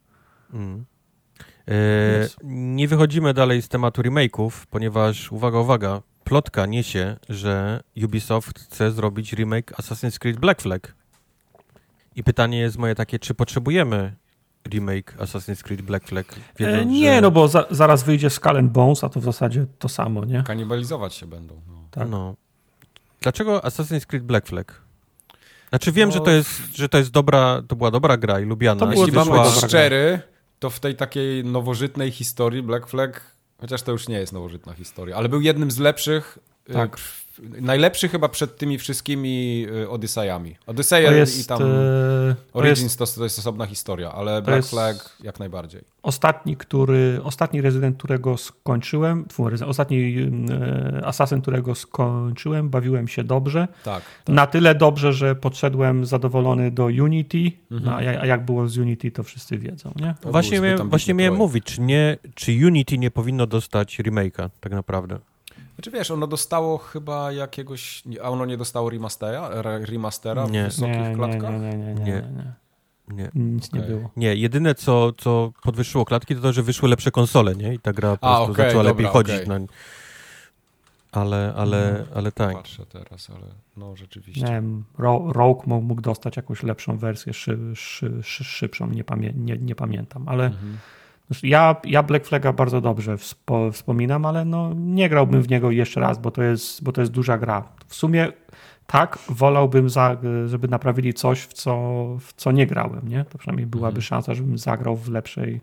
[0.55, 0.85] Mm.
[1.69, 8.91] E, nie wychodzimy dalej z tematu remake'ów, ponieważ, uwaga, uwaga, plotka niesie, że Ubisoft chce
[8.91, 10.95] zrobić remake Assassin's Creed Black Flag.
[12.19, 14.15] I pytanie jest moje takie, czy potrzebujemy
[14.69, 16.27] remake Assassin's Creed Black Flag?
[16.59, 17.21] Wiedząc, e, nie, że...
[17.21, 20.43] no bo za, zaraz wyjdzie Skull and Bones, a to w zasadzie to samo, nie?
[20.43, 21.61] Kanibalizować się będą.
[21.69, 21.89] No.
[21.91, 22.09] Tak.
[22.09, 22.35] no.
[23.21, 24.81] Dlaczego Assassin's Creed Black Flag?
[25.69, 28.45] Znaczy wiem, no, że, to jest, że to jest dobra, to była dobra gra i
[28.45, 28.81] lubiana.
[28.81, 30.21] To Jeśli mam być szczery,
[30.59, 35.17] to w tej takiej nowożytnej historii Black Flag, chociaż to już nie jest nowożytna historia,
[35.17, 36.39] ale był jednym z lepszych
[36.71, 36.97] y, tak.
[37.61, 40.57] Najlepszy chyba przed tymi wszystkimi y, Odyssejami.
[40.67, 41.67] Odyseje i tam e,
[42.53, 45.83] Origins to jest, to jest osobna historia, ale Black Flag jak najbardziej.
[46.03, 49.25] Ostatni, który, ostatni rezydent, którego skończyłem,
[49.67, 50.17] ostatni
[50.51, 53.69] e, Assassin, którego skończyłem, bawiłem się dobrze.
[53.85, 54.35] Tak, tak.
[54.35, 57.95] Na tyle dobrze, że podszedłem zadowolony do Unity, mhm.
[57.95, 59.93] a, jak było z Unity, to wszyscy wiedzą.
[59.97, 60.15] Nie?
[60.23, 65.19] właśnie miałem, właśnie miałem mówić, czy, nie, czy Unity nie powinno dostać remake'a tak naprawdę?
[65.79, 70.63] Znaczy wiesz, ono dostało chyba jakiegoś, a ono nie dostało remastera, remastera nie.
[70.63, 71.53] w wysokich nie, klatkach?
[71.53, 72.55] Nie, nie, nie, nie, nie.
[73.09, 73.31] nie.
[73.35, 73.81] Nic okay.
[73.81, 74.11] nie było.
[74.17, 77.75] Nie, jedyne co, co podwyższyło klatki to to, że wyszły lepsze konsole, nie?
[77.75, 79.49] I ta gra po prostu okay, zaczęła dobra, lepiej chodzić.
[79.49, 79.67] Okay.
[81.13, 82.57] Ale, ale, no, ale tak.
[82.57, 83.47] Patrzę teraz, ale
[83.77, 84.45] no rzeczywiście.
[84.45, 84.85] Nie wiem,
[85.33, 90.29] Rogue mógł dostać jakąś lepszą wersję, szy, szy, szy, szybszą, nie, pamię nie, nie pamiętam,
[90.29, 90.79] ale mhm.
[91.43, 96.01] Ja, ja Black Flaga bardzo dobrze wspo, wspominam, ale no, nie grałbym w niego jeszcze
[96.01, 97.69] raz, bo to jest, bo to jest duża gra.
[97.87, 98.33] W sumie
[98.87, 103.09] tak, wolałbym, za, żeby naprawili coś, w co, w co nie grałem.
[103.09, 103.25] Nie?
[103.25, 104.03] To przynajmniej byłaby mhm.
[104.03, 105.61] szansa, żebym zagrał w lepszej,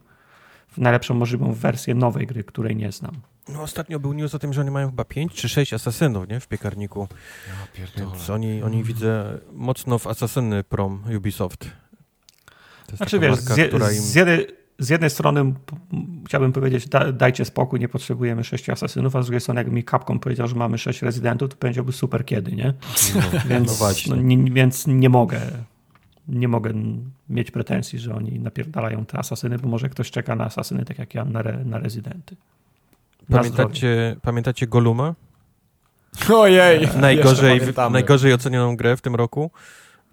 [0.68, 3.22] w najlepszą możliwą wersję nowej gry, której nie znam.
[3.50, 6.40] No ostatnio był news o tym, że oni mają chyba 5 czy 6 asasynów, nie?
[6.40, 7.08] W piekarniku.
[7.48, 11.60] Ja Więc oni, oni widzę mocno w Asasyny Prom Ubisoft.
[11.60, 14.02] To jest znaczy wiesz, marka, z, im...
[14.02, 15.54] z jednej z jednej strony
[16.26, 19.84] chciałbym powiedzieć, da, dajcie spokój, nie potrzebujemy sześciu asasynów, a z drugiej strony jak mi
[19.84, 22.74] Capcom powiedział, że mamy sześć rezydentów, to powiedziałby super kiedy, nie?
[23.16, 25.40] No, więc, no, no nie, więc nie mogę
[26.28, 26.74] nie mogę
[27.30, 31.16] mieć pretensji, że oni napierdalają te asasyny, bo może ktoś czeka na asasyny tak jak
[31.16, 32.36] ja na, re, na rezydenty.
[33.30, 35.16] Na pamiętacie, pamiętacie Goluma?
[36.34, 36.88] Ojej!
[36.98, 37.62] Najgorzej,
[37.92, 39.52] najgorzej ocenioną grę w tym roku?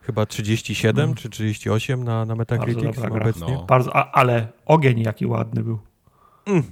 [0.03, 1.15] Chyba 37 hmm.
[1.15, 3.55] czy 38 na, na Metacritic obecnie.
[3.55, 3.65] No.
[3.65, 5.79] Bardzo, a, ale ogień jaki ładny był.
[6.47, 6.63] Mm.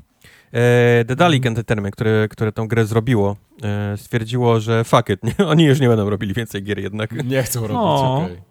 [0.52, 1.48] E, The Dalek mm.
[1.48, 5.46] Entertainment, które, które tą grę zrobiło, e, stwierdziło, że fuck it, nie?
[5.52, 7.24] oni już nie będą robili więcej gier jednak.
[7.24, 8.16] Nie chcą robić, no.
[8.16, 8.49] Okay.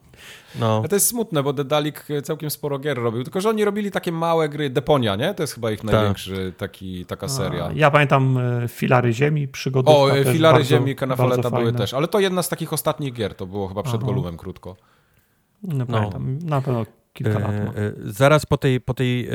[0.55, 0.83] No.
[0.89, 4.49] to jest smutne, bo Dedalik całkiem sporo gier robił, tylko że oni robili takie małe
[4.49, 5.33] gry, Deponia, nie?
[5.33, 5.91] To jest chyba ich tak.
[5.91, 7.65] największy taki, taka seria.
[7.65, 9.91] A, ja pamiętam e, Filary Ziemi, przygody.
[9.91, 13.45] O, Filary bardzo, Ziemi, Kenafaleta były też, ale to jedna z takich ostatnich gier, to
[13.45, 14.05] było chyba przed Aha.
[14.05, 14.75] Golumem krótko.
[15.63, 15.85] No, no.
[15.85, 16.85] pamiętam, na pewno
[17.23, 17.51] kilka lat.
[17.51, 19.31] E, e, zaraz po tej, po tej e,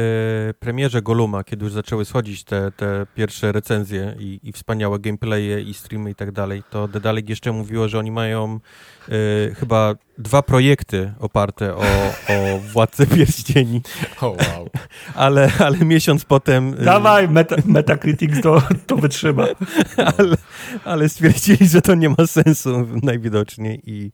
[0.60, 5.74] premierze Goluma, kiedy już zaczęły schodzić te, te pierwsze recenzje i, i wspaniałe gameplaye i
[5.74, 8.60] streamy i tak dalej, to Dedalek jeszcze mówiło, że oni mają
[9.08, 11.82] e, chyba dwa projekty oparte o,
[12.28, 13.82] o Władcę Pierścieni.
[14.20, 14.70] Oh, wow.
[15.14, 16.74] ale, ale miesiąc potem...
[16.84, 19.46] Dawaj, meta, Metacritics to, to wytrzyma.
[20.18, 20.36] ale,
[20.84, 24.12] ale stwierdzili, że to nie ma sensu najwidoczniej i,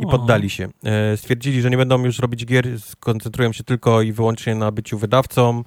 [0.00, 0.68] i poddali się.
[0.84, 4.98] E, stwierdzili, że nie będą już robić gier, skoncentrują się tylko i wyłącznie na byciu
[4.98, 5.64] wydawcą,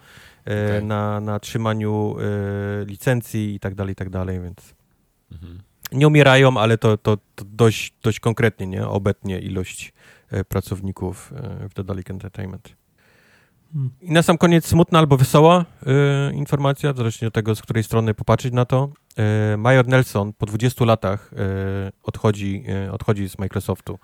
[0.47, 0.81] e, okay.
[0.81, 2.15] na, na trzymaniu
[2.85, 4.75] licencji i tak dalej, i tak dalej, więc...
[5.31, 5.61] Mhm
[5.91, 8.87] nie umierają, ale to, to, to dość, dość konkretnie, nie?
[8.87, 9.93] Obetnie ilość
[10.31, 12.75] e, pracowników e, w The Dalek Entertainment.
[14.01, 18.13] I na sam koniec smutna albo wesoła e, informacja, zależnie od tego, z której strony
[18.13, 18.89] popatrzeć na to.
[19.57, 21.31] Major Nelson po 20 latach
[22.03, 23.99] odchodzi, odchodzi z Microsoftu.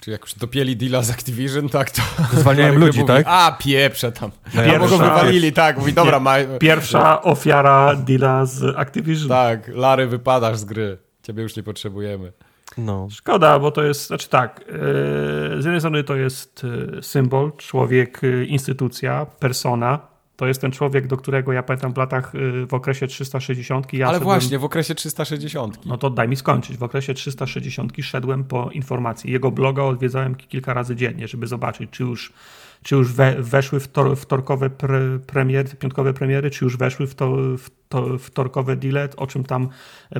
[0.00, 2.02] Czy jak już dopieli deala z Activision, tak to...
[2.32, 3.26] Zwalniają ludzi, mówi, tak?
[3.28, 4.30] A, pieprze tam.
[4.52, 6.34] Pierwsza, go wywalili, tak, mówi, dobra, ma...
[6.60, 9.28] Pierwsza ofiara deala z Activision.
[9.28, 10.98] Tak, Lary, wypadasz z gry.
[11.22, 12.32] Ciebie już nie potrzebujemy.
[12.78, 13.08] No.
[13.10, 18.20] Szkoda, bo to jest, znaczy tak, yy, z jednej strony to jest yy, symbol, człowiek,
[18.22, 22.32] yy, instytucja, persona, to jest ten człowiek, do którego ja pamiętam w latach,
[22.68, 23.92] w okresie 360.
[23.92, 25.86] Ja Ale szedłem, właśnie, w okresie 360.
[25.86, 26.76] No to daj mi skończyć.
[26.76, 29.32] W okresie 360 szedłem po informacji.
[29.32, 32.32] Jego bloga odwiedzałem kilka razy dziennie, żeby zobaczyć, czy już,
[32.82, 37.36] czy już we, weszły w wtorkowe pre, premiery, piątkowe premiery, czy już weszły w, to,
[37.58, 39.68] w to, wtorkowe deale, o czym tam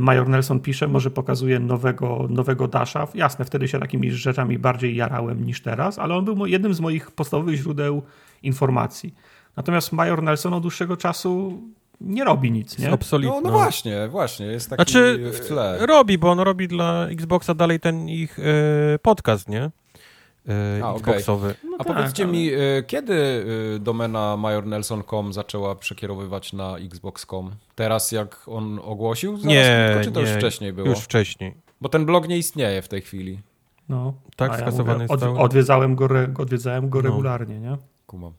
[0.01, 3.09] Major Nelson pisze, może pokazuje nowego, nowego Dasha.
[3.15, 7.11] Jasne, wtedy się takimi rzeczami bardziej jarałem niż teraz, ale on był jednym z moich
[7.11, 8.03] podstawowych źródeł
[8.43, 9.15] informacji.
[9.57, 11.63] Natomiast Major Nelson od dłuższego czasu
[12.01, 12.93] nie robi nic, nie?
[12.93, 13.31] Absolutnie.
[13.31, 15.87] No, no, właśnie, właśnie, jest taki znaczy, w tle.
[15.87, 18.43] robi, bo on robi dla Xboxa dalej ten ich y,
[19.03, 19.71] podcast, nie?
[20.49, 21.51] Y, A, Xboxowy.
[21.51, 21.71] Okay.
[21.71, 22.33] No A tak, powiedzcie ale...
[22.33, 23.47] mi, y, kiedy
[23.81, 27.51] domena majornelson.com zaczęła przekierowywać na Xbox.com?
[27.75, 29.37] Teraz jak on ogłosił?
[29.37, 30.89] Zaraz nie, czy to nie, już wcześniej było?
[30.89, 31.55] Już wcześniej.
[31.81, 33.41] Bo ten blog nie istnieje w tej chwili.
[33.89, 36.09] No, tak, skasowany ja mówię, od, odwiedzałem go,
[36.39, 37.71] odwiedzałem go regularnie, no.
[37.71, 37.77] nie?
[38.07, 38.33] Kumam.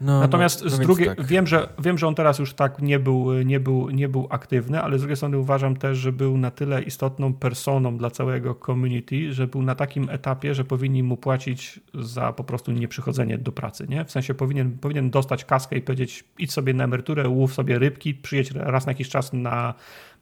[0.00, 1.26] No, Natomiast no, z drugiej, tak.
[1.26, 4.82] wiem, że, wiem, że on teraz już tak nie był, nie, był, nie był aktywny,
[4.82, 9.32] ale z drugiej strony uważam też, że był na tyle istotną personą dla całego community,
[9.32, 13.86] że był na takim etapie, że powinni mu płacić za po prostu nieprzychodzenie do pracy.
[13.88, 14.04] Nie?
[14.04, 18.14] W sensie powinien, powinien dostać kaskę i powiedzieć idź sobie na emeryturę, łów sobie rybki,
[18.14, 19.74] przyjedź raz na jakiś czas na,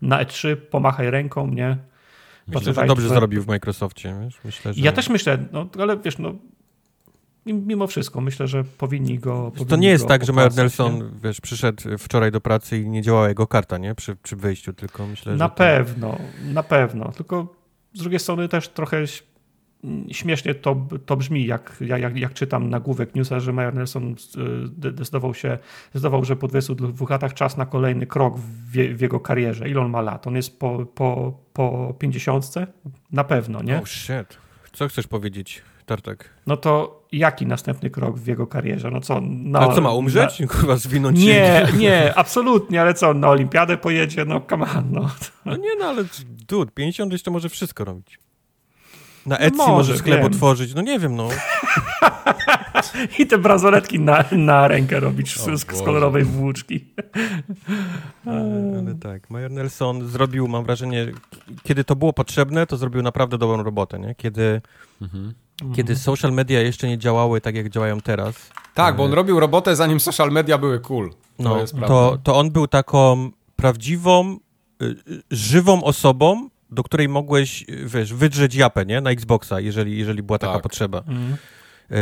[0.02, 1.76] na E3, pomachaj ręką, nie?
[2.48, 4.14] Myślę, że dobrze zrobił w Microsoftie.
[4.24, 4.40] Wiesz?
[4.44, 4.80] Myślę, że...
[4.80, 6.34] Ja też myślę, no, ale wiesz, no,
[7.46, 9.50] mimo wszystko myślę, że powinni go.
[9.50, 11.04] Powinni to nie jest tak, że Mayor Nelson nie?
[11.22, 13.94] wiesz, przyszedł wczoraj do pracy i nie działała jego karta, nie?
[13.94, 15.54] Przy, przy wyjściu, tylko myślę, na że.
[15.54, 16.52] pewno, to...
[16.52, 17.12] na pewno.
[17.12, 17.54] Tylko
[17.94, 19.04] z drugiej strony też trochę
[20.10, 24.14] śmiesznie to, to brzmi, jak, jak, jak czytam nagłówek newsa, że Mayor Nelson
[24.64, 25.58] zdecydował się,
[25.90, 29.68] zdecydował, że po 22 latach czas na kolejny krok w, w, jego karierze.
[29.68, 30.26] Ile on ma lat?
[30.26, 32.54] On jest po, po, po 50?
[33.12, 33.76] Na pewno, nie?
[33.76, 34.38] Oh shit.
[34.72, 35.62] Co chcesz powiedzieć?
[35.86, 36.30] Tartak.
[36.46, 38.90] No to jaki następny krok w jego karierze?
[38.90, 39.20] No co?
[39.22, 40.40] No, ale co ma umrzeć?
[40.40, 40.46] Na...
[40.54, 41.76] Kurwa, zwinąć Nie, się.
[41.78, 44.24] nie, absolutnie, ale co, na olimpiadę pojedzie?
[44.24, 45.10] No come on, no.
[45.44, 46.04] No nie, no ale
[46.48, 48.18] dude, 50 jeszcze może wszystko robić.
[49.26, 50.26] Na Etsy no może, sklep wiem.
[50.26, 51.28] otworzyć, no nie wiem, no.
[53.18, 56.84] I te bransoletki na, na rękę robić z, z kolorowej włóczki.
[58.26, 61.06] ale, ale tak, Major Nelson zrobił, mam wrażenie,
[61.62, 64.14] kiedy to było potrzebne, to zrobił naprawdę dobrą robotę, nie?
[64.14, 64.60] Kiedy
[65.02, 65.98] mhm kiedy mhm.
[65.98, 68.50] social media jeszcze nie działały tak, jak działają teraz.
[68.74, 71.10] Tak, bo on e, robił robotę zanim social media były cool.
[71.10, 74.38] To no, to, to on był taką prawdziwą,
[74.82, 79.00] y, y, żywą osobą, do której mogłeś, wiesz, wydrzeć japę, nie?
[79.00, 80.62] Na Xboxa, jeżeli, jeżeli była taka tak.
[80.62, 80.98] potrzeba.
[80.98, 81.36] Mhm.
[81.90, 81.96] E,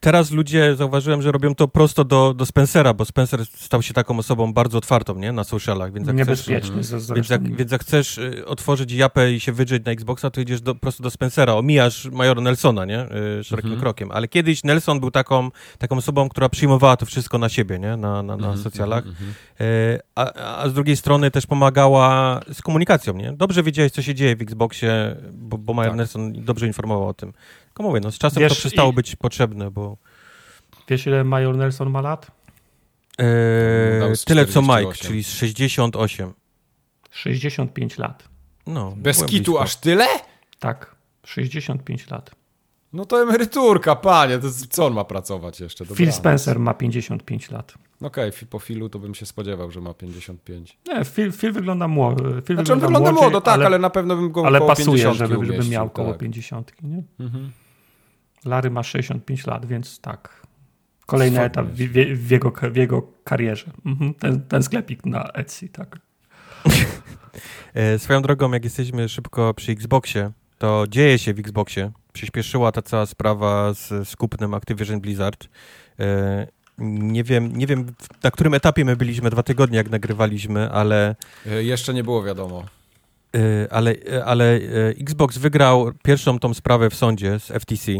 [0.00, 4.18] teraz ludzie, zauważyłem, że robią to prosto do, do Spencera, bo Spencer stał się taką
[4.18, 5.32] osobą bardzo otwartą, nie?
[5.32, 9.40] Na socialach, więc jak Niebezpieczny chcesz, więc jak, więc jak chcesz y, otworzyć japę i
[9.40, 13.06] się wydrzeć na Xboxa, to idziesz do, prosto do Spencera, omijasz Majora Nelsona, nie?
[13.40, 13.80] Y, szerokim mhm.
[13.80, 14.10] krokiem.
[14.12, 17.96] Ale kiedyś Nelson był taką, taką osobą, która przyjmowała to wszystko na siebie, nie?
[17.96, 19.06] Na, na, na mhm, socjalach.
[19.06, 20.32] Mhm, e, a,
[20.62, 23.32] a z drugiej strony też pomagała z komunikacją, nie?
[23.32, 25.98] Dobrze wiedziałeś, co się dzieje w Xboxie, bo, bo Major tak.
[25.98, 27.32] Nelson dobrze informował o tym.
[27.78, 28.94] Tylko mówię, no z czasem Wiesz, to przestało i...
[28.94, 29.96] być potrzebne, bo...
[30.88, 32.30] Wiesz, ile Major Nelson ma lat?
[33.18, 36.32] Eee, tyle co Mike, czyli 68.
[37.10, 38.28] 65 lat.
[38.66, 39.62] No, Bez kitu blisko.
[39.62, 40.06] aż tyle?
[40.58, 40.96] Tak,
[41.26, 42.30] 65 lat.
[42.92, 45.84] No to emeryturka, panie, to co on ma pracować jeszcze?
[45.84, 45.96] Dobra.
[45.96, 47.74] Phil Spencer ma 55 lat.
[48.00, 50.78] Okej, okay, po Philu to bym się spodziewał, że ma 55.
[50.88, 52.22] Nie, Phil, Phil wygląda młody.
[52.22, 55.14] Phil znaczy wygląda on wygląda młodo, tak, ale, ale, na pewno bym go Ale pasuje,
[55.14, 56.20] żeby, żeby miał koło tak.
[56.20, 57.02] 50, nie?
[57.20, 57.50] Mhm.
[58.44, 60.46] Larry ma 65 lat, więc tak.
[61.06, 63.70] Kolejny etap w, w, w, jego, w jego karierze.
[63.86, 64.14] Mhm.
[64.14, 65.98] Ten, ten sklepik na Etsy, tak.
[67.74, 71.92] E, swoją drogą, jak jesteśmy szybko przy Xboxie, to dzieje się w Xboxie.
[72.12, 75.48] Przyspieszyła ta cała sprawa z, z kupnem Activision Blizzard.
[76.00, 76.46] E,
[76.78, 81.16] nie wiem, nie wiem, na którym etapie my byliśmy dwa tygodnie, jak nagrywaliśmy, ale...
[81.46, 82.64] E, jeszcze nie było wiadomo.
[83.36, 84.60] E, ale, e, ale
[85.00, 87.92] Xbox wygrał pierwszą tą sprawę w sądzie z FTC.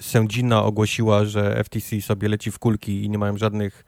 [0.00, 3.84] Sędzina ogłosiła, że FTC sobie leci w kulki i nie mają żadnych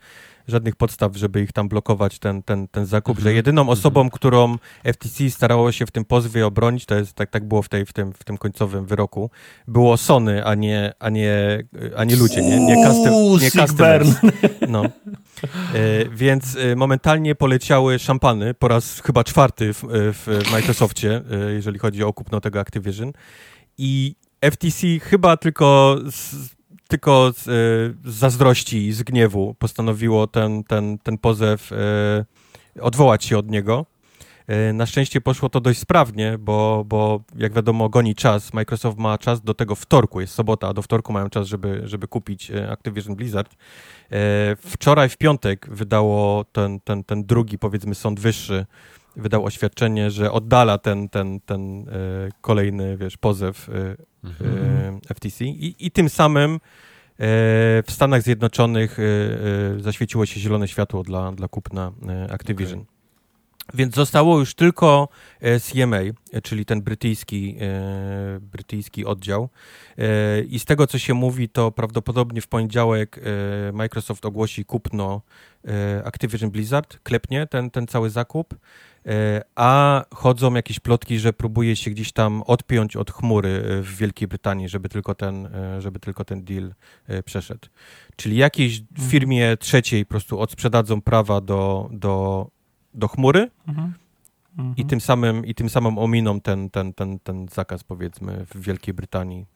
[0.48, 3.36] żadnych podstaw, żeby ich tam blokować, ten, ten, ten zakup, że mhm.
[3.36, 3.78] jedyną mhm.
[3.78, 4.56] osobą, którą
[4.92, 7.92] FTC starało się w tym pozwie obronić, to jest, tak, tak było w, tej, w,
[7.92, 9.30] tym, w tym końcowym wyroku,
[9.68, 11.64] było Sony, a nie, a nie,
[11.96, 14.08] a nie ludzie, nie, nie, custom, nie customers.
[14.68, 14.84] No.
[14.84, 21.78] E, więc e, momentalnie poleciały szampany po raz chyba czwarty w, w Microsoftie, e, jeżeli
[21.78, 23.12] chodzi o kupno tego Activision.
[23.78, 24.14] I
[24.50, 26.54] FTC chyba tylko z,
[26.94, 33.24] tylko z, y, z zazdrości i z gniewu postanowiło ten, ten, ten pozew y, odwołać
[33.24, 33.86] się od niego.
[34.70, 38.52] Y, na szczęście poszło to dość sprawnie, bo, bo jak wiadomo, goni czas.
[38.52, 42.08] Microsoft ma czas do tego wtorku, jest sobota, a do wtorku mają czas, żeby, żeby
[42.08, 43.54] kupić Activision Blizzard.
[44.56, 48.66] Wczoraj w piątek wydało ten, ten, ten drugi, powiedzmy, sąd wyższy,
[49.16, 51.86] wydał oświadczenie, że oddala ten, ten, ten
[52.40, 53.70] kolejny, wiesz, pozew
[54.24, 55.00] mhm.
[55.14, 56.60] FTC i, i tym samym
[57.18, 58.98] w Stanach Zjednoczonych
[59.78, 61.92] zaświeciło się zielone światło dla, dla kupna
[62.30, 62.78] Activision.
[62.80, 62.94] Okay.
[63.74, 65.08] Więc zostało już tylko
[65.40, 66.00] CMA,
[66.42, 67.56] czyli ten brytyjski,
[68.40, 69.48] brytyjski oddział.
[70.48, 73.20] I z tego, co się mówi, to prawdopodobnie w poniedziałek
[73.72, 75.22] Microsoft ogłosi kupno
[76.04, 78.54] Activision Blizzard, klepnie ten, ten cały zakup.
[79.06, 83.96] E, a chodzą jakieś plotki, że próbuje się gdzieś tam odpiąć od chmury e, w
[83.96, 86.74] Wielkiej Brytanii, żeby tylko ten, e, żeby tylko ten deal
[87.24, 87.68] przeszedł.
[88.16, 89.10] Czyli jakiejś mhm.
[89.10, 92.46] firmie trzeciej po prostu odsprzedadzą prawa do, do,
[92.94, 93.92] do chmury mhm.
[94.58, 94.76] Mhm.
[94.76, 98.94] I, tym samym, i tym samym ominą ten, ten, ten, ten zakaz, powiedzmy, w Wielkiej
[98.94, 99.46] Brytanii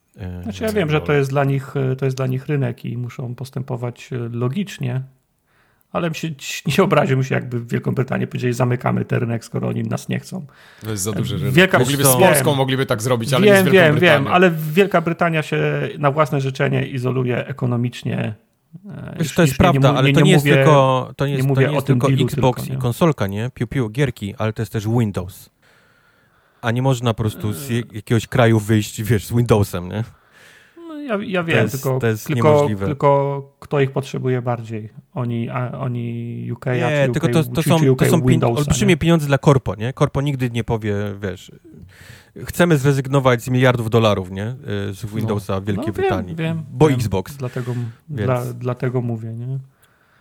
[0.43, 3.35] Znaczy ja wiem, że to jest, dla nich, to jest dla nich rynek i muszą
[3.35, 5.03] postępować logicznie,
[5.93, 6.29] ale się,
[6.79, 10.19] nie obraziłbym się, jakby w Wielką Brytanię powiedzieli, zamykamy ten rynek, skoro oni nas nie
[10.19, 10.47] chcą.
[10.83, 11.53] To jest za duży rynek.
[11.53, 11.79] Wielka...
[11.79, 14.25] Mogliby z Polską wiem, mogliby tak zrobić, ale wiem, nie z Wielką Wiem, Brytanią.
[14.25, 18.35] wiem, ale Wielka Brytania się na własne życzenie izoluje ekonomicznie.
[18.91, 21.49] E, Wiesz, to jest prawda, nie, ale to nie, jest mówię, tylko, to nie jest,
[21.49, 23.51] to nie jest tylko Xbox tylko, i konsolka, nie?
[23.55, 25.51] Piu, piu, gierki, ale to jest też Windows.
[26.63, 30.05] A nie można po prostu z jakiegoś kraju wyjść, wiesz, z Windowsem, nie?
[31.09, 34.89] Ja, ja wiem, jest, tylko, tylko, tylko kto ich potrzebuje bardziej?
[35.15, 38.23] Oni, a, oni UK, nie, UK, tylko to, to są, to są
[38.57, 39.93] olbrzymie pieniądze dla korpo, nie?
[39.93, 41.53] Korpo nigdy nie powie, wiesz,
[42.45, 44.57] chcemy zrezygnować z miliardów dolarów, nie?
[44.91, 46.37] Y, z Windowsa no, w Wielkiej no, Brytanii.
[46.37, 46.97] Wiem, wiem, bo wiem.
[46.97, 47.37] Xbox.
[47.37, 47.75] Dlatego,
[48.09, 49.59] więc, dla, dlatego mówię, nie?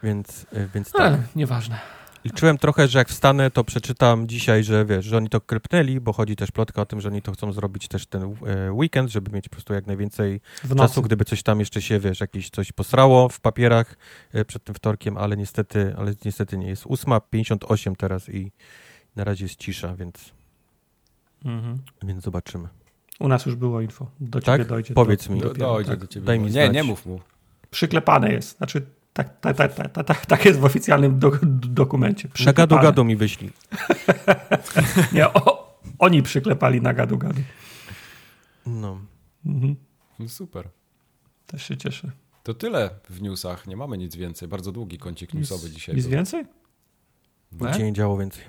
[0.04, 1.02] Więc, y, więc tak.
[1.02, 1.80] Ale, nieważne.
[2.26, 6.14] Liczyłem trochę, że jak wstanę, to przeczytam dzisiaj, że wiesz, że oni to klepnęli, bo
[6.14, 9.32] chodzi też plotka o tym, że oni to chcą zrobić też ten e, weekend, żeby
[9.32, 10.42] mieć po prostu jak najwięcej
[10.78, 13.96] czasu, gdyby coś tam jeszcze się, wiesz, jakieś coś posrało w papierach
[14.34, 16.84] e, przed tym wtorkiem, ale niestety, ale niestety nie jest.
[16.84, 18.52] 8.58 teraz i
[19.16, 20.34] na razie jest cisza, więc,
[21.46, 21.78] mhm.
[22.04, 22.68] więc zobaczymy.
[23.20, 24.12] U nas już było info.
[24.20, 24.68] Do ciebie tak?
[24.68, 24.94] dojdzie.
[24.94, 25.42] Powiedz mi.
[25.42, 26.00] Do, dojdzie tak.
[26.00, 26.26] do ciebie.
[26.26, 26.68] Daj mi znać.
[26.68, 27.20] Nie, nie mów mu.
[27.72, 28.58] Przyklepane jest.
[28.58, 28.86] Znaczy
[29.18, 32.30] tak, tak, tak, tak, tak, tak jest w oficjalnym do, dokumencie.
[32.46, 33.52] Na gadu gadu mi wyślij.
[35.14, 37.42] Nie, o, oni przyklepali na gadu gadu.
[38.66, 39.00] No.
[39.46, 39.76] Mhm.
[40.20, 40.30] no.
[40.30, 40.70] Super.
[41.48, 42.12] Też się cieszę.
[42.44, 43.68] To tyle w newsach.
[43.68, 44.48] Nie mamy nic więcej.
[44.48, 45.96] Bardzo długi kącik newsowy dzisiaj.
[45.96, 46.12] Nic był.
[46.12, 46.46] więcej?
[47.52, 48.44] Nic się nie działo więcej.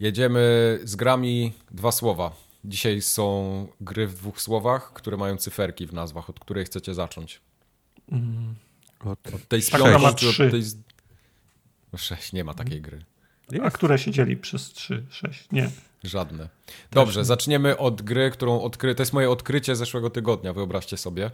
[0.00, 2.32] Jedziemy z grami dwa słowa.
[2.64, 6.30] Dzisiaj są gry w dwóch słowach, które mają cyferki w nazwach.
[6.30, 7.47] Od której chcecie zacząć?
[8.12, 8.54] Mm.
[9.04, 9.62] Od, od tej
[10.00, 10.44] ma trzy.
[10.44, 10.62] Od tej...
[11.92, 13.04] No sześć, nie ma takiej gry.
[13.50, 13.66] Jest.
[13.66, 15.48] A które się dzieli przez trzy, sześć?
[15.52, 15.70] Nie.
[16.04, 16.48] Żadne.
[16.92, 18.94] Dobrze, zaczniemy od gry, którą odkry...
[18.94, 21.30] To jest moje odkrycie zeszłego tygodnia, wyobraźcie sobie.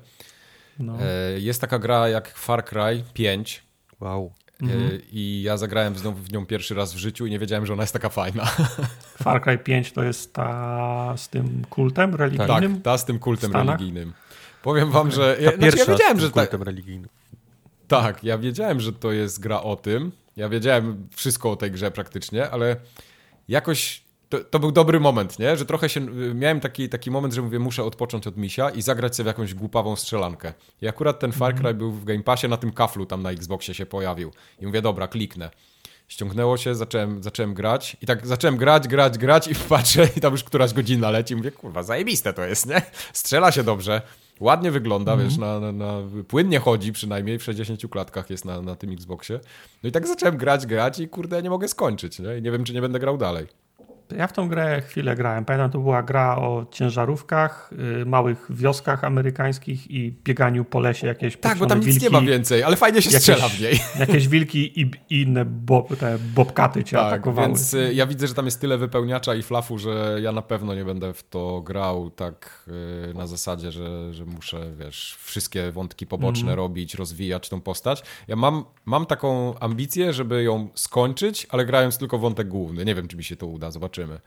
[0.79, 0.99] No.
[1.01, 3.63] E, jest taka gra jak Far Cry 5.
[4.01, 4.33] Wow.
[4.63, 5.01] Mhm.
[5.13, 7.83] I ja zagrałem znowu w nią pierwszy raz w życiu i nie wiedziałem, że ona
[7.83, 8.45] jest taka fajna.
[9.23, 12.75] Far Cry 5 to jest ta z tym kultem religijnym?
[12.75, 14.13] Tak, ta z tym kultem religijnym.
[14.65, 16.53] Powiem wam, że ja, znaczy ja wiedziałem, że tak.
[16.53, 17.09] religijnym.
[17.89, 20.13] Tak, ja wiedziałem, że to jest gra o tym.
[20.37, 22.77] Ja wiedziałem wszystko o tej grze praktycznie, ale
[23.49, 25.57] jakoś to, to, był dobry moment, nie?
[25.57, 26.01] Że trochę się.
[26.35, 29.55] Miałem taki, taki moment, że mówię, muszę odpocząć od misia i zagrać sobie w jakąś
[29.55, 30.53] głupawą strzelankę.
[30.83, 31.79] I akurat ten Far Cry mm.
[31.79, 34.33] był w Game Passie na tym kaflu tam na Xboxie się pojawił.
[34.61, 35.51] I mówię, dobra, kliknę.
[36.09, 40.33] Ściągnęło się, zacząłem, zacząłem grać i tak zacząłem grać, grać, grać i patrzę i tam
[40.33, 41.37] już któraś godzina leci.
[41.37, 42.83] Mówię, kurwa, zajebiste to jest, nie?
[43.13, 44.03] Strzela się dobrze.
[44.41, 45.31] Ładnie wygląda, mm -hmm.
[45.31, 49.41] wiesz, na, na, na, płynnie chodzi przynajmniej, w 60 klatkach jest na, na tym Xboxie.
[49.83, 52.39] No i tak zacząłem grać, grać i kurde, nie mogę skończyć, nie?
[52.39, 53.47] I nie wiem, czy nie będę grał dalej.
[54.17, 55.45] Ja w tą grę chwilę grałem.
[55.45, 61.37] Pamiętam, to była gra o ciężarówkach, yy, małych wioskach amerykańskich i bieganiu po lesie jakieś
[61.37, 63.81] Tak, bo tam nic wilki, nie ma więcej, ale fajnie się jakieś, strzela w niej.
[64.01, 67.49] Jakieś wilki i, i inne bob, te bobkaty cię tak, atakowały.
[67.49, 70.75] więc y, ja widzę, że tam jest tyle wypełniacza i flafu, że ja na pewno
[70.75, 72.65] nie będę w to grał tak
[73.07, 76.57] yy, na zasadzie, że, że muszę, wiesz, wszystkie wątki poboczne mm.
[76.57, 78.03] robić, rozwijać tą postać.
[78.29, 82.85] Ja mam, mam taką ambicję, żeby ją skończyć, ale grając tylko wątek główny.
[82.85, 84.21] Nie wiem, czy mi się to uda, zobaczymy zobaczymy.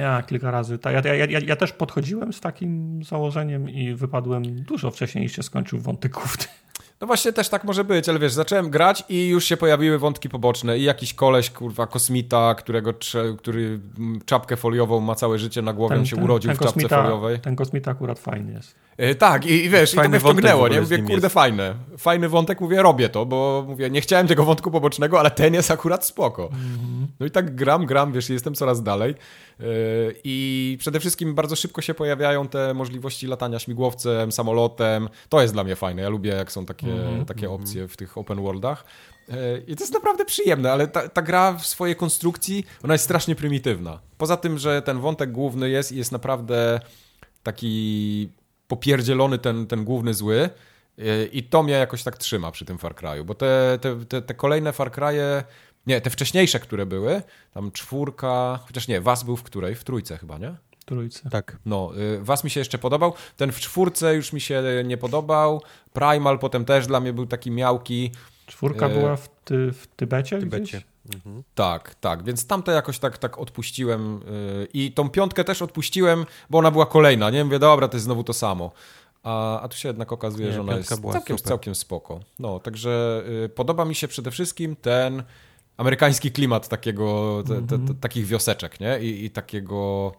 [0.00, 0.78] Ja kilka razy.
[0.84, 5.42] Ja, ja, ja, ja, też podchodziłem z takim założeniem i wypadłem dużo wcześniej niż się
[5.42, 6.44] skończył wątek główny.
[7.02, 10.28] No właśnie też tak może być, ale wiesz, zacząłem grać i już się pojawiły wątki
[10.28, 12.94] poboczne i jakiś koleś, kurwa, kosmita, którego,
[13.38, 13.80] który
[14.26, 16.74] czapkę foliową ma całe życie na głowie, ten, on się ten, urodził ten w czapce
[16.74, 17.40] kosmita, foliowej.
[17.40, 18.74] Ten kosmita akurat fajny jest.
[18.98, 20.80] Yy, tak, i, i wiesz, fajny i to mnie wciągnęło, nie?
[20.80, 21.34] Mówię, kurde, jest.
[21.34, 21.74] fajne.
[21.98, 25.70] Fajny wątek, mówię, robię to, bo mówię, nie chciałem tego wątku pobocznego, ale ten jest
[25.70, 26.48] akurat spoko.
[26.52, 27.06] Mm -hmm.
[27.20, 29.14] No i tak gram, gram, wiesz, jestem coraz dalej.
[29.62, 35.08] Yy, I przede wszystkim bardzo szybko się pojawiają te możliwości latania śmigłowcem, samolotem.
[35.28, 36.02] To jest dla mnie fajne.
[36.02, 37.24] Ja lubię, jak są takie, mm -hmm.
[37.24, 38.84] takie opcje w tych open worldach.
[39.28, 39.34] Yy,
[39.66, 43.34] I to jest naprawdę przyjemne, ale ta, ta, gra w swojej konstrukcji, ona jest strasznie
[43.34, 44.00] prymitywna.
[44.18, 46.80] Poza tym, że ten wątek główny jest i jest naprawdę
[47.42, 48.28] taki
[48.68, 50.50] popierdzielony ten, ten główny zły.
[50.98, 54.22] Yy, I to mnie jakoś tak trzyma przy tym Far Cry'u, bo te, te, te,
[54.22, 55.42] te kolejne Far Cry'e
[55.86, 57.22] nie, te wcześniejsze, które były,
[57.54, 59.74] tam czwórka, chociaż nie, Was był w której?
[59.74, 60.54] W trójce chyba, nie?
[60.84, 61.30] Trójce.
[61.30, 61.58] Tak.
[61.66, 63.14] No, y, Was mi się jeszcze podobał.
[63.36, 65.62] Ten w czwórce już mi się nie podobał.
[65.92, 68.10] Primal potem też dla mnie był taki miałki.
[68.46, 70.38] Czwórka y była w, ty, w Tybecie?
[70.38, 70.82] W Tybecie.
[71.14, 71.42] Mhm.
[71.54, 74.20] Tak, tak, więc tamte jakoś tak, tak odpuściłem
[74.58, 77.44] yy, i tą piątkę też odpuściłem, bo ona była kolejna, nie?
[77.44, 78.72] Mówię, dobra, to jest znowu to samo.
[79.22, 82.20] A, a tu się jednak okazuje, nie, że ona jest całkiem, całkiem spoko.
[82.38, 85.22] No, także yy, podoba mi się przede wszystkim ten
[85.82, 87.98] amerykański klimat takiego, te, te, te, mhm.
[87.98, 89.00] takich wioseczek, nie?
[89.00, 90.12] I, I, takiego,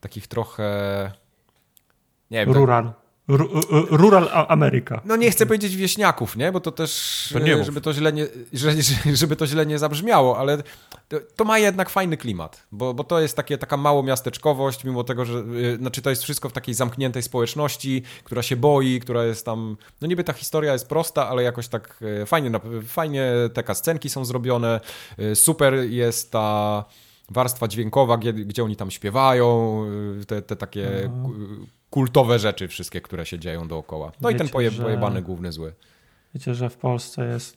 [0.00, 1.12] takich trochę
[2.30, 2.54] nie wiem.
[2.54, 2.84] Rural.
[2.84, 3.01] Tak...
[3.90, 5.00] Rural Ameryka.
[5.04, 6.52] No nie chcę powiedzieć wieśniaków, nie?
[6.52, 8.26] Bo to też, to nie żeby, to źle nie,
[9.14, 10.62] żeby to źle nie zabrzmiało, ale
[11.36, 15.24] to, ma jednak fajny klimat, bo, bo to jest takie, taka mało miasteczkowość, mimo tego,
[15.24, 15.44] że
[15.78, 20.08] znaczy to jest wszystko w takiej zamkniętej społeczności, która się boi, która jest tam, no
[20.08, 22.50] niby ta historia jest prosta, ale jakoś tak fajnie,
[22.86, 24.80] fajnie te kascenki są zrobione,
[25.34, 26.84] super jest ta
[27.30, 29.78] warstwa dźwiękowa, gdzie, gdzie oni tam śpiewają,
[30.26, 31.30] te, te takie no.
[31.92, 34.12] Kultowe rzeczy wszystkie, które się dzieją dookoła.
[34.20, 34.82] No Wiecie, i ten poje, że...
[34.82, 35.72] pojebany główny zły.
[36.34, 37.56] Wiecie, że w Polsce jest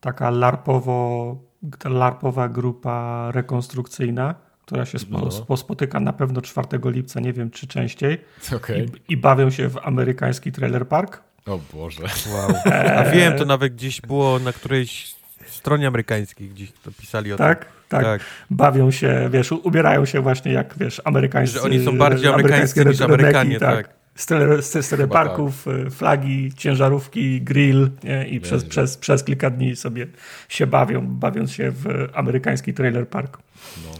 [0.00, 1.36] taka larpowo,
[1.84, 4.98] larpowa grupa rekonstrukcyjna, która się
[5.48, 5.56] no.
[5.56, 8.18] spotyka na pewno 4 lipca, nie wiem czy częściej,
[8.56, 8.86] okay.
[9.08, 11.22] i, i bawią się w amerykański trailer park.
[11.46, 12.02] O Boże.
[12.02, 12.74] Wow.
[12.96, 15.17] A wiem, to nawet gdzieś było na którejś
[15.50, 17.64] stronie amerykańskiej, gdzieś to pisali o tak?
[17.64, 17.78] tym.
[17.88, 18.20] Tak, tak.
[18.50, 21.58] Bawią się, wiesz, ubierają się właśnie jak, wiesz, amerykańscy.
[21.58, 23.86] Że oni są bardziej amerykańscy niż Amerykanie, tak.
[23.86, 23.98] tak.
[24.14, 25.92] Style, parków, tak.
[25.92, 28.28] flagi, ciężarówki, grill nie?
[28.28, 30.06] i przez, przez, przez kilka dni sobie
[30.48, 33.38] się bawią, bawiąc się w amerykański trailer park.
[33.84, 33.90] No.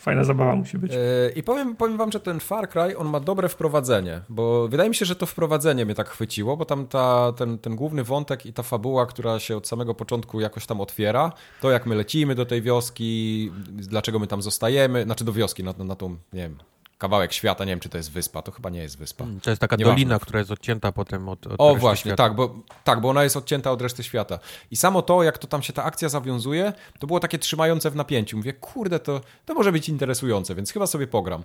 [0.00, 0.92] Fajna zabawa musi być.
[0.92, 0.98] Yy,
[1.36, 4.94] I powiem, powiem wam, że ten Far Cry, on ma dobre wprowadzenie, bo wydaje mi
[4.94, 8.52] się, że to wprowadzenie mnie tak chwyciło, bo tam ta, ten, ten główny wątek i
[8.52, 12.46] ta fabuła, która się od samego początku jakoś tam otwiera, to jak my lecimy do
[12.46, 16.56] tej wioski, dlaczego my tam zostajemy, znaczy do wioski, na, na tą, nie wiem,
[17.00, 19.24] kawałek świata, nie wiem czy to jest wyspa, to chyba nie jest wyspa.
[19.24, 19.94] Mm, to jest taka Nieważne.
[19.96, 22.22] dolina, która jest odcięta potem od, od O właśnie, świata.
[22.24, 22.54] tak bo,
[22.84, 24.38] tak, bo ona jest odcięta od reszty świata.
[24.70, 27.96] I samo to, jak to tam się ta akcja zawiązuje, to było takie trzymające w
[27.96, 28.36] napięciu.
[28.36, 31.44] Mówię, kurde, to, to może być interesujące, więc chyba sobie pogram.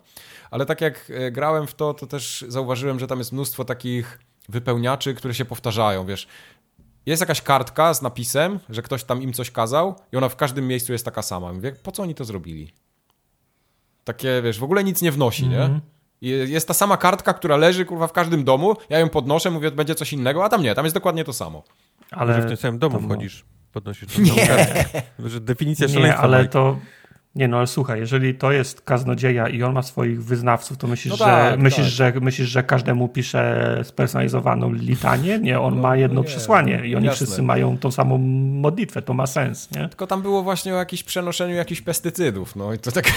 [0.52, 4.20] Ale tak jak e, grałem w to, to też zauważyłem, że tam jest mnóstwo takich
[4.50, 6.28] wypełniaczy, które się powtarzają, wiesz,
[7.06, 10.68] jest jakaś kartka z napisem, że ktoś tam im coś kazał i ona w każdym
[10.68, 11.54] miejscu jest taka sama.
[11.54, 12.72] Mówię, po co oni to zrobili?
[14.06, 15.60] Takie, wiesz, w ogóle nic nie wnosi, mm -hmm.
[15.60, 15.64] nie?
[15.64, 15.82] Mhm.
[16.22, 19.72] I jest ta sama kartka, która leży, kurwa, w każdym domu, ja ją podnoszę, mówię,
[19.72, 21.64] będzie coś innego, a tam nie, tam jest dokładnie to samo.
[22.12, 22.34] Ale...
[22.34, 24.48] Że w tym samym domu wchodzisz, podnosisz tą nie.
[24.48, 25.02] kartkę.
[25.20, 26.22] Że definicja szaleństwa.
[26.22, 26.78] Nie, ale to...
[27.36, 31.12] Nie no, ale słuchaj, jeżeli to jest kaznodzieja i on ma swoich wyznawców, to myślisz,
[31.12, 32.14] no tak, że, myślisz, tak.
[32.14, 35.40] że myślisz, że każdemu pisze spersonalizowaną litanię?
[35.40, 37.16] Nie, on no, ma jedno nie, przesłanie i oni jasne.
[37.26, 38.18] wszyscy mają tą samą
[38.62, 39.90] modlitwę, to ma sens, nie?
[39.90, 43.06] Tylko tam było właśnie o jakimś przenoszeniu jakichś pestycydów, no i to tak...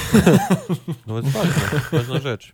[1.06, 1.52] No jest ważna,
[1.92, 2.52] ważna rzecz.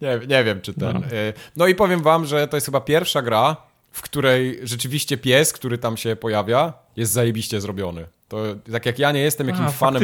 [0.00, 0.92] Nie, nie wiem, czy ten...
[0.92, 1.06] No.
[1.06, 3.56] Y, no i powiem wam, że to jest chyba pierwsza gra,
[3.92, 8.06] w której rzeczywiście pies, który tam się pojawia, jest zajebiście zrobiony.
[8.30, 8.36] To
[8.72, 10.02] tak jak ja nie jestem jakimś A, fanem,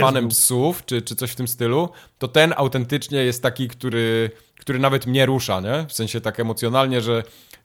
[0.00, 1.88] fanem psów, czy, czy coś w tym stylu,
[2.18, 4.30] to ten autentycznie jest taki, który,
[4.60, 5.86] który nawet mnie rusza, nie?
[5.88, 7.22] W sensie tak emocjonalnie, że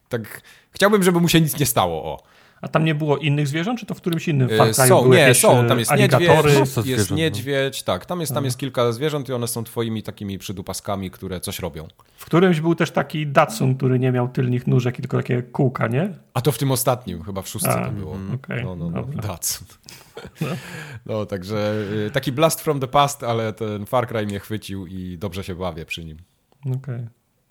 [0.09, 2.23] tak chciałbym, żeby mu się nic nie stało, o.
[2.61, 5.67] A tam nie było innych zwierząt, czy to w którymś innym Far Są, nie, są.
[5.67, 6.29] Tam jest niedźwiedź,
[6.85, 7.17] jest no.
[7.17, 8.05] niedźwiedź, tak.
[8.05, 11.88] Tam jest, tam jest kilka zwierząt i one są twoimi takimi przydupaskami, które coś robią.
[12.17, 16.13] W którymś był też taki Datsun, który nie miał tylnych nóżek, tylko takie kółka, nie?
[16.34, 18.17] A to w tym ostatnim, chyba w szóstce to było.
[18.35, 19.67] Okay, no, no, no, Datsun.
[20.41, 20.47] No.
[21.05, 25.17] no, także y, taki blast from the past, ale ten Far Cry mnie chwycił i
[25.17, 26.17] dobrze się bawię przy nim.
[26.61, 26.77] Okej.
[26.77, 27.07] Okay.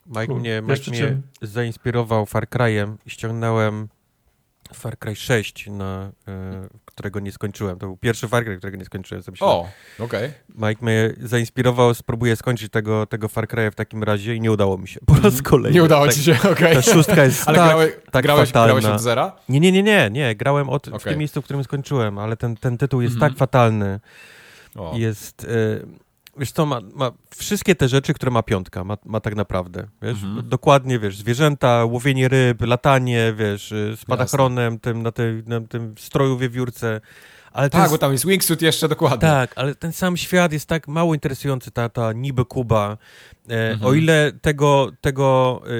[0.06, 3.88] Mike mnie, Mike mnie zainspirował Far Cry'em i ściągnąłem
[4.74, 7.78] Far Cry 6, na, e, którego nie skończyłem.
[7.78, 9.22] To był pierwszy Far Cry, którego nie skończyłem.
[9.40, 9.68] o,
[9.98, 10.30] okej.
[10.58, 10.68] Okay.
[10.68, 14.78] Mike mnie zainspirował, spróbuję skończyć tego, tego Far Cry'a w takim razie i nie udało
[14.78, 15.00] mi się.
[15.06, 15.42] Po raz mhm.
[15.42, 15.74] kolejny.
[15.74, 16.52] Nie udało tak, ci się, okej.
[16.52, 16.74] Okay.
[16.74, 18.80] Ta szóstka jest ale tak, grałeś, tak grałeś, fatalna.
[18.80, 19.36] grałeś od zera?
[19.48, 20.34] Nie, nie, nie, nie, nie.
[20.34, 21.00] Grałem od, okay.
[21.00, 24.00] w tym miejscu, w którym skończyłem, ale ten, ten tytuł jest tak fatalny.
[24.76, 24.92] O.
[24.96, 25.44] Jest...
[25.44, 26.05] Y
[26.38, 30.22] wiesz co, ma, ma, wszystkie te rzeczy, które ma piątka, ma, ma tak naprawdę, wiesz,
[30.22, 30.48] mhm.
[30.48, 37.00] dokładnie, wiesz, zwierzęta, łowienie ryb, latanie, wiesz, spadachronem, tym, na, tej, na tym stroju wiewiórce,
[37.56, 39.18] ale tak, bo tam jest wingsuit jeszcze dokładnie.
[39.18, 42.96] Tak, ale ten sam świat jest tak mało interesujący, ta, ta niby Kuba.
[43.50, 43.90] E, mhm.
[43.90, 45.70] O ile tego, tego e,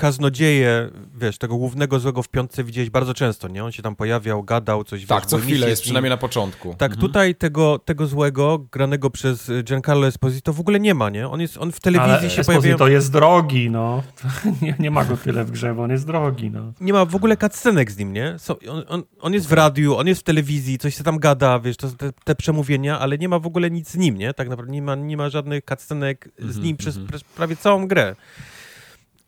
[0.00, 3.64] kaznodzieje, wiesz, tego głównego złego w piątce widziałeś bardzo często, nie?
[3.64, 6.74] On się tam pojawiał, gadał, coś, Tak, wiesz, co chwilę jest, przynajmniej na początku.
[6.78, 7.00] Tak, mhm.
[7.00, 11.28] tutaj tego, tego złego, granego przez Giancarlo Esposito w ogóle nie ma, nie?
[11.28, 12.76] On, jest, on w telewizji Ale się pojawia...
[12.76, 14.02] to jest drogi, no.
[14.62, 16.72] nie, nie ma go tyle w grze, bo on jest drogi, no.
[16.80, 18.34] Nie ma w ogóle cutscenek z nim, nie?
[18.38, 21.58] So, on, on, on, jest w radiu, on jest w telewizji, coś się tam gada,
[21.58, 24.34] wiesz, to, te, te, przemówienia, ale nie ma w ogóle nic z nim, nie?
[24.34, 27.88] Tak naprawdę nie ma, nie ma żadnych cutscenek z mhm, nim przez, przez prawie całą
[27.88, 28.16] grę.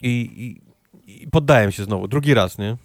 [0.03, 0.09] I,
[1.07, 2.77] i, i, poddałem się znowu, drugi raz, nie?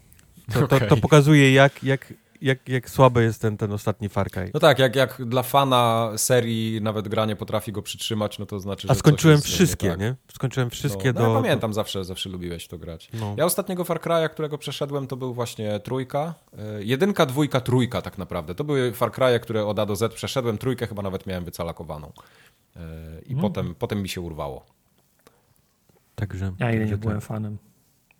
[0.53, 0.79] To, okay.
[0.79, 4.51] to, to pokazuje, jak, jak, jak, jak słaby jest ten, ten ostatni Far Cry.
[4.53, 8.87] No tak, jak, jak dla fana serii nawet granie potrafi go przytrzymać, no to znaczy,
[8.87, 9.99] że A skończyłem wszystkie, nie, tak.
[9.99, 10.15] nie?
[10.33, 11.27] Skończyłem wszystkie no, do...
[11.27, 13.09] No, ja pamiętam, zawsze, zawsze lubiłeś to grać.
[13.13, 13.35] No.
[13.37, 16.33] Ja ostatniego Far Cry'a, którego przeszedłem, to był właśnie trójka.
[16.57, 18.55] E, jedynka, dwójka, trójka tak naprawdę.
[18.55, 20.57] To były Far Cry'e, które od A do Z przeszedłem.
[20.57, 22.11] Trójkę chyba nawet miałem wycalakowaną.
[22.75, 22.81] E,
[23.21, 23.41] I hmm.
[23.41, 24.76] potem, potem mi się urwało.
[26.19, 26.99] Także, ja nie, nie tak.
[26.99, 27.57] byłem fanem.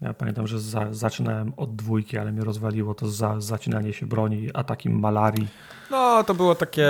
[0.02, 4.50] Ja pamiętam, że za, zaczynałem od dwójki, ale mnie rozwaliło to za, zacinanie się broni,
[4.54, 5.48] ataki malarii.
[5.92, 6.90] No, to było takie,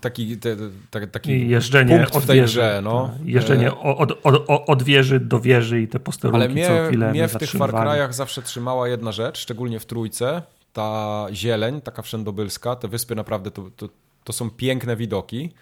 [0.00, 0.56] taki, te,
[0.90, 2.80] te, taki I jeżdżenie punkt od w tej wieży, grze.
[2.84, 3.10] No.
[3.18, 3.26] tak.
[3.26, 7.10] Jeżdżenie od, od, od, od wieży do wieży i te posterunki Ale mnie, co chwilę
[7.10, 7.70] mnie w tych Far.
[7.70, 10.42] Cry'ach zawsze trzymała jedna rzecz, szczególnie w trójce,
[10.72, 13.88] ta zieleń, taka wszędobylska, te wyspy naprawdę to, to,
[14.24, 15.54] to są piękne widoki.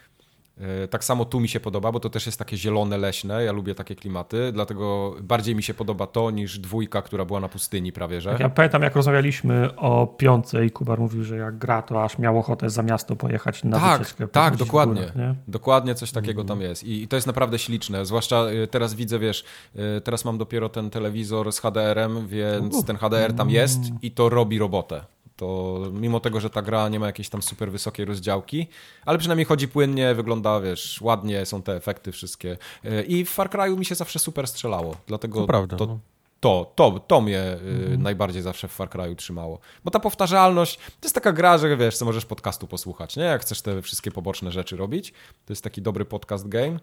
[0.61, 3.45] Yy, Tak samo tu mi się podoba, bo to też jest takie zielone, leśne.
[3.45, 7.49] Ja lubię takie klimaty, dlatego bardziej mi się podoba to niż dwójka, która była na
[7.49, 8.31] pustyni prawie, że.
[8.31, 12.19] Tak, Ja pamiętam, jak rozmawialiśmy o piące i Kubar mówił, że jak gra, to aż
[12.19, 14.29] miał ochotę za miasto pojechać na Tak, wycieczkę.
[14.29, 15.13] tak, dokładnie.
[15.17, 15.35] nie?
[15.49, 16.85] Dokładnie coś takiego tam jest.
[16.85, 18.07] I, I to jest naprawdę śliczne.
[18.07, 19.45] Zwłaszcza y, teraz widzę, wiesz,
[19.77, 24.29] y, teraz mam dopiero ten telewizor z HDR-em, więc ten HDR tam jest i to
[24.29, 25.05] robi robotę.
[25.37, 28.69] To mimo tego, że ta gra nie ma jakiejś tam super wysokiej rozdziałki,
[29.05, 32.57] ale przynajmniej chodzi płynnie, wygląda, wiesz, ładnie, są te efekty wszystkie.
[32.85, 34.97] Y, I w Far Cry'u mi się zawsze super strzelało.
[35.07, 35.99] Dlatego To prawda, to, no.
[36.41, 37.57] to, to, to mnie
[37.93, 39.59] y, najbardziej zawsze w Far Cry'u trzymało.
[39.85, 43.25] Bo ta powtarzalność, to jest taka gra, że wiesz, co możesz podcastu posłuchać, nie?
[43.25, 45.13] Jak chcesz te wszystkie poboczne rzeczy robić,
[45.47, 46.81] to jest taki dobry podcast game,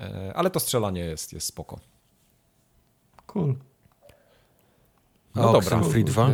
[0.00, 1.80] e, ale to strzelanie jest, jest spoko.
[3.26, 3.54] Cool.
[5.34, 5.58] No A dobra.
[5.58, 6.30] Oxenfree 2?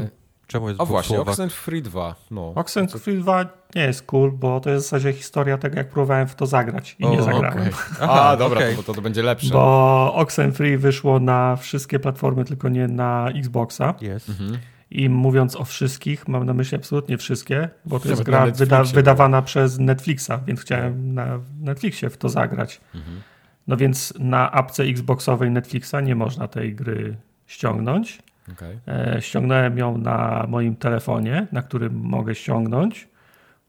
[0.49, 1.33] Czemu jest A właśnie, słowach?
[1.33, 2.53] Oxenfree 2, no.
[2.55, 3.45] Oxenfree 2
[3.75, 6.97] nie jest cool, bo to jest w zasadzie historia tego, jak próbowałem w to zagrać
[6.99, 7.59] i nie O, zagrałem.
[7.59, 7.73] okej.
[8.01, 8.77] A, Aha, dobra, okej.
[8.77, 9.53] to, to, to będzie lepsze.
[9.53, 13.95] Bo Oxenfree wyszło na wszystkie platformy, tylko nie na Xboxa.
[14.01, 14.29] Jest.
[14.29, 14.59] Mhm.
[14.91, 19.43] I mówiąc o wszystkich, mam na myśli absolutnie wszystkie, bo to jest gra wyda wydawana
[19.43, 21.27] przez Netflixa, więc chciałem na
[21.61, 22.81] Netflixie w to zagrać.
[22.95, 23.21] Mhm.
[23.67, 27.17] No więc na apce Xboxowej Netflixa nie można tej gry
[27.47, 28.19] ściągnąć.
[28.53, 28.79] Okej.
[28.89, 33.09] E, ściągnąłem ją na moim telefonie, na którym mogę ściągnąć.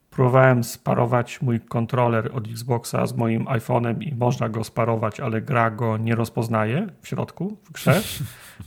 [0.09, 5.71] Próbowałem sparować mój kontroler od Xboxa z moim iPhone'em i można go sparować, ale gra
[5.71, 8.01] go nie rozpoznaje w środku, w grze.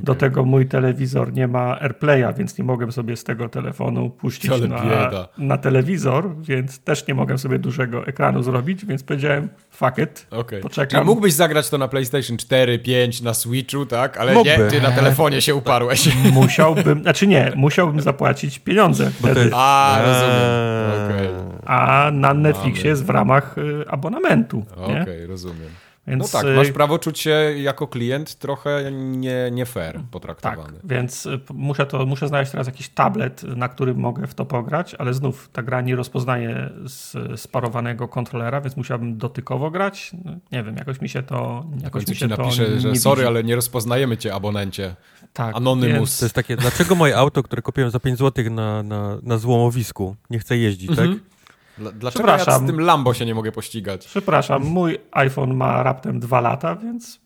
[0.01, 4.51] Do tego mój telewizor nie ma AirPlaya, więc nie mogłem sobie z tego telefonu puścić
[4.69, 10.27] na, na telewizor, więc też nie mogłem sobie dużego ekranu zrobić, więc powiedziałem fuck it,
[10.31, 10.62] Okej.
[10.62, 10.90] Poczekam.
[10.90, 14.19] Czyli mógłbyś zagrać to na PlayStation 4, 5, na Switchu, tak?
[14.19, 14.70] Ale nie, Mógłby.
[14.70, 16.09] ty na telefonie się uparłeś.
[16.32, 19.51] musiałbym, znaczy nie, musiałbym zapłacić pieniądze wtedy.
[19.55, 21.16] A, rozumiem.
[21.16, 21.32] Okej.
[21.67, 24.65] A na Netflixie jest w ramach y, abonamentu.
[24.77, 25.27] Okej, Nie?
[25.27, 25.69] rozumiem.
[26.07, 30.03] Więc, no tak, y, masz prawo czuć się jako klient trochę nie, nie fair tak,
[30.11, 30.79] potraktowany.
[30.85, 34.95] więc y, muszę, to, muszę znaleźć teraz jakiś tablet, na którym mogę w to pograć,
[34.95, 40.11] ale znów ta gra nie rozpoznaje z sparowanego kontrolera, więc musiałbym dotykowo grać.
[40.24, 43.01] No, nie wiem, jakoś mi się to jakoś mi ci się to napisze, że nie
[43.01, 43.27] sorry, widzi.
[43.29, 44.97] ale nie rozpoznajemy cię, abonencie.
[45.33, 45.95] tak, Anonymous.
[45.99, 49.39] Więc, To jest takie, dlaczego moje auto, które kupiłem za 5 zł na, na, na
[49.39, 50.99] złomowisku, nie chce jeździć, tak?
[50.99, 51.19] Mhm.
[51.19, 51.32] Dla-
[51.78, 54.07] Dlaczego ja z tym Lambo się nie mogę pościgać?
[54.07, 57.20] Przepraszam, mój iPhone ma raptem dwa lata, więc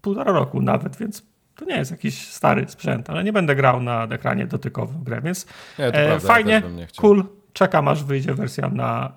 [0.00, 1.22] półtora roku nawet, więc
[1.54, 5.20] to nie jest jakiś stary sprzęt, ale nie będę grał na ekranie dotykowym w grę,
[5.20, 5.46] więc
[5.78, 6.62] Nie, to e, prawda, fajnie,
[6.96, 9.12] cool, czekam aż wyjdzie wersja na,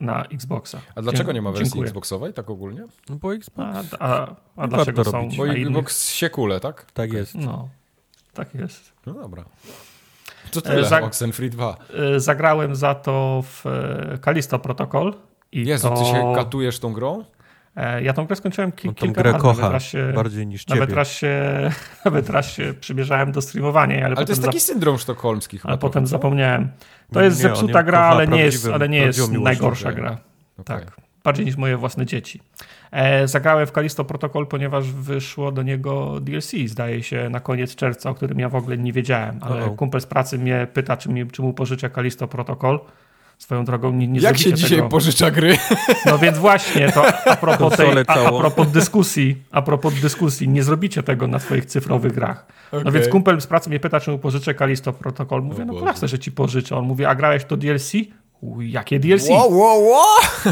[0.00, 0.80] na Xboxa.
[0.94, 1.84] A dlaczego nie ma wersji Dziękuję.
[1.84, 2.84] Xboxowej, tak ogólnie?
[3.08, 5.36] No bo Xbox, A, a, a dlaczego są robić.
[5.36, 5.46] Bo?
[5.46, 6.92] Xbox się kule, tak?
[6.92, 7.34] tak jest.
[7.34, 7.68] No,
[8.32, 8.92] tak jest.
[9.06, 9.44] No dobra.
[10.50, 11.76] To tyle, za- Oxenfree 2.
[12.16, 15.14] E, Zagrałem za to w e, Callisto Protocol
[15.52, 15.94] i Jezu, to...
[15.96, 17.24] ty się katujesz tą grą?
[17.76, 19.42] E, Ja tą grę skończyłem ki- On tą kilka grę razy.
[19.42, 20.94] kocha Nawet raz się, bardziej niż nawet ciebie.
[20.96, 21.42] raz się,
[22.04, 25.78] nawet raz się przymierzałem do streamowania, ale, Ale to jest taki syndrom sztokholmski chyba ale
[25.78, 26.68] potem zapomniałem.
[27.12, 30.02] To Nie, jest nie, zepsuta gra, ale nie jest, ale nie jest najgorsza grę.
[30.02, 30.18] gra.
[30.58, 30.64] Okej.
[30.86, 30.96] Tak.
[31.24, 32.40] Bardziej niż moje własne dzieci.
[32.94, 38.10] E, zagrałem w Callisto Protocol, ponieważ wyszło do niego DLC, zdaje się, na koniec czerwca,
[38.10, 39.38] o którym ja w ogóle nie wiedziałem.
[39.40, 39.76] Ale Uh-oh.
[39.76, 42.80] kumpel z pracy mnie pyta, czy, mi, czy mu pożyczę Callisto Protocol.
[43.38, 44.88] Swoją drogą nie, nie Jak się dzisiaj tego.
[44.88, 45.58] pożycza gry?
[46.06, 50.62] No więc właśnie, to a propos, tej, a, a propos dyskusji, a propos dyskusji, nie
[50.62, 52.46] zrobicie tego na swoich cyfrowych grach.
[52.72, 52.92] No Okej.
[52.92, 55.42] więc kumpel z pracy mnie pyta, czy mu pożyczę Callisto Protocol.
[55.42, 56.08] Mówię, no Boże.
[56.08, 56.76] że ci pożyczę.
[56.76, 57.92] On mówi, a grałeś to DLC?
[58.40, 59.28] Uj, jakie DLC?
[59.28, 60.04] Wow, wow, wow!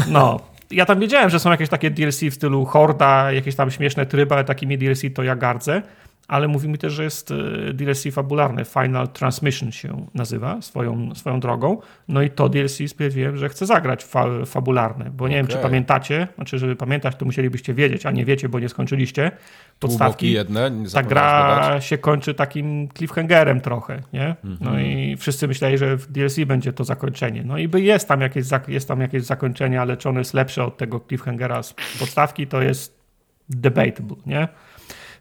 [0.07, 0.39] No,
[0.75, 4.33] ja tam wiedziałem, że są jakieś takie DLC w stylu Horda, jakieś tam śmieszne tryby,
[4.33, 5.81] ale takimi DLC to ja gardzę.
[6.27, 8.65] Ale mówi mi też, że jest e, DLC fabularny.
[8.65, 11.77] Final Transmission się nazywa swoją, swoją drogą.
[12.07, 16.27] No i to DLC stwierdziłem, że chcę zagrać fa fabularne, bo nie wiem, czy pamiętacie,
[16.35, 19.31] znaczy, żeby pamiętać, to musielibyście wiedzieć, a nie wiecie, bo nie skończyliście
[19.79, 20.31] podstawki.
[20.31, 21.67] jedne, nie Ta zapomniałeś dodać.
[21.67, 24.35] gra się kończy takim cliffhangerem trochę, nie?
[24.43, 24.85] No Mhm.
[24.85, 27.43] i wszyscy myśleli, że w DLC będzie to zakończenie.
[27.45, 30.63] No i by jest tam jakieś, jest tam jakieś zakończenie, ale czy ono jest lepsze
[30.63, 33.03] od tego cliffhangera z podstawki, to jest
[33.49, 34.47] debatable, nie?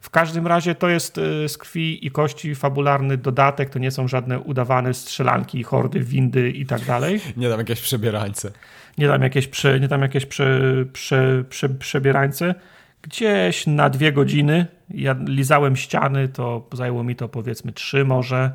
[0.02, 4.08] W każdym razie to jest y, z krwi i kości fabularny dodatek, to nie są
[4.08, 7.20] żadne udawane strzelanki, hordy, windy i tak dalej.
[7.36, 8.50] Nie dam jakieś przebierańce.
[8.98, 10.60] Nie tam jakieś, prze, nie tam jakieś prze,
[10.92, 12.54] prze, prze, przebierańce.
[13.02, 14.66] Gdzieś na dwie godziny.
[14.90, 18.50] Ja lizałem ściany, to zajęło mi to powiedzmy trzy może.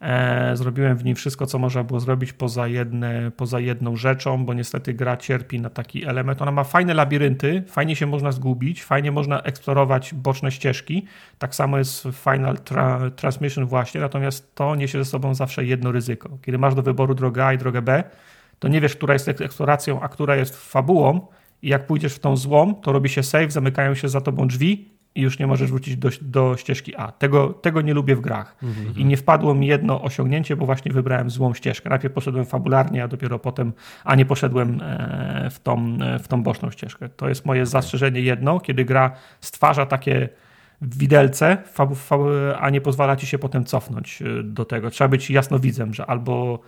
[0.00, 4.54] E, zrobiłem w nim wszystko, co można było zrobić poza, jedne, poza jedną rzeczą, bo
[4.54, 6.42] niestety gra cierpi na taki element.
[6.42, 11.06] Ona ma fajne labirynty, fajnie się można zgubić, fajnie można eksplorować boczne ścieżki.
[11.38, 15.92] Tak samo jest w Final tra Transmission właśnie, natomiast to niesie ze sobą zawsze jedno
[15.92, 16.38] ryzyko.
[16.42, 18.04] Kiedy masz do wyboru drogę A i drogę B,
[18.58, 21.26] to nie wiesz, która jest eksploracją, a która jest fabułą
[21.62, 24.99] i jak pójdziesz w tą złą, to robi się save, zamykają się za tobą drzwi
[25.14, 27.12] i już nie możesz wrócić do, do ścieżki A.
[27.12, 28.56] Tego, tego nie lubię w grach.
[28.62, 28.96] Mhm.
[28.96, 31.90] I nie wpadło mi jedno osiągnięcie, bo właśnie wybrałem złą ścieżkę.
[31.90, 33.72] Najpierw poszedłem fabularnie, a dopiero potem,
[34.04, 37.08] a nie poszedłem e, w tą, e, w tą boczną ścieżkę.
[37.08, 39.10] To jest moje zastrzeżenie jedno, kiedy gra
[39.40, 40.28] stwarza takie
[40.82, 41.56] widelce,
[42.58, 44.90] a nie pozwala ci się potem cofnąć e, do tego.
[44.90, 46.60] Trzeba być jasnowidzem, że albo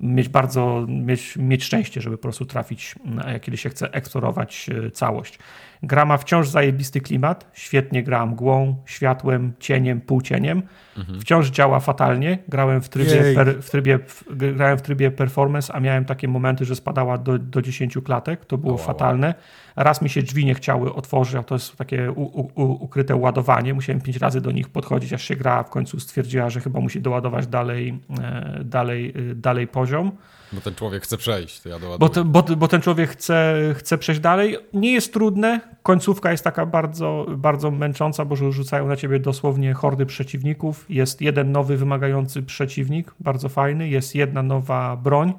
[0.00, 2.94] mieć bardzo, mieć, mieć szczęście, żeby po prostu trafić,
[3.42, 5.38] kiedy się chce eksplorować całość.
[5.82, 10.62] Gra ma wciąż zajebisty klimat, świetnie gra mgłą, światłem, cieniem, półcieniem.
[10.96, 11.20] Mhm.
[11.20, 12.38] Wciąż działa fatalnie.
[12.48, 16.64] Grałem w trybie, per, w trybie, w, grałem w trybie performance, a miałem takie momenty,
[16.64, 18.44] że spadała do, do 10 klatek.
[18.44, 19.34] To było wow, fatalne.
[19.76, 23.74] Raz mi się drzwi nie chciały otworzyć, a to jest takie u, u, ukryte ładowanie.
[23.74, 27.00] Musiałem pięć razy do nich podchodzić, aż się gra w końcu stwierdziła, że chyba musi
[27.00, 30.12] doładować dalej, e, dalej, e, dalej poziom.
[30.52, 33.98] Bo ten człowiek chce przejść, to ja bo, te, bo, bo, ten człowiek chce, chce
[33.98, 34.56] przejść dalej.
[34.72, 35.60] Nie jest trudne.
[35.82, 40.86] Końcówka jest taka bardzo, bardzo męcząca, bo rzucają na ciebie dosłownie hordy przeciwników.
[40.88, 43.88] Jest jeden nowy, wymagający przeciwnik, bardzo fajny.
[43.88, 45.32] Jest jedna nowa broń,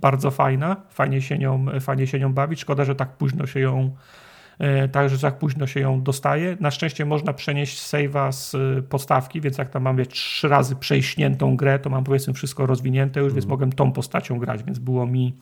[0.00, 0.76] bardzo fajna.
[0.90, 2.60] Fajnie się nią, fajnie się nią bawić.
[2.60, 3.90] Szkoda, że tak późno się ją
[4.92, 6.56] także tak późno się ją dostaje.
[6.60, 11.56] Na szczęście można przenieść save'a z e, podstawki, więc jak tam mamy trzy razy przejśniętą
[11.56, 13.34] grę, to mam powiedzmy wszystko rozwinięte już, mm.
[13.34, 15.36] więc mogłem tą postacią grać, więc było mi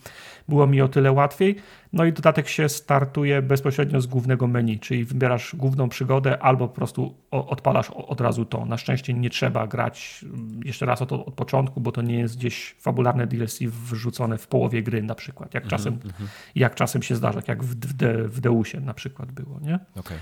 [0.49, 1.57] było mi o tyle łatwiej.
[1.93, 6.75] No i dodatek się startuje bezpośrednio z głównego menu, czyli wybierasz główną przygodę albo po
[6.75, 8.67] prostu odpalasz od razu to.
[8.67, 12.39] Na szczęście nie trzeba grać mm, jeszcze raz od, od początku, bo to nie jest
[12.39, 16.27] gdzieś fabularne DLC wrzucone w połowie gry na przykład, jak, mm -hmm, czasem, -hmm.
[16.55, 19.61] jak czasem się zdarza, jak w, w, De, w Deusie na przykład było.
[19.61, 19.79] Nie?
[19.97, 20.19] Okay.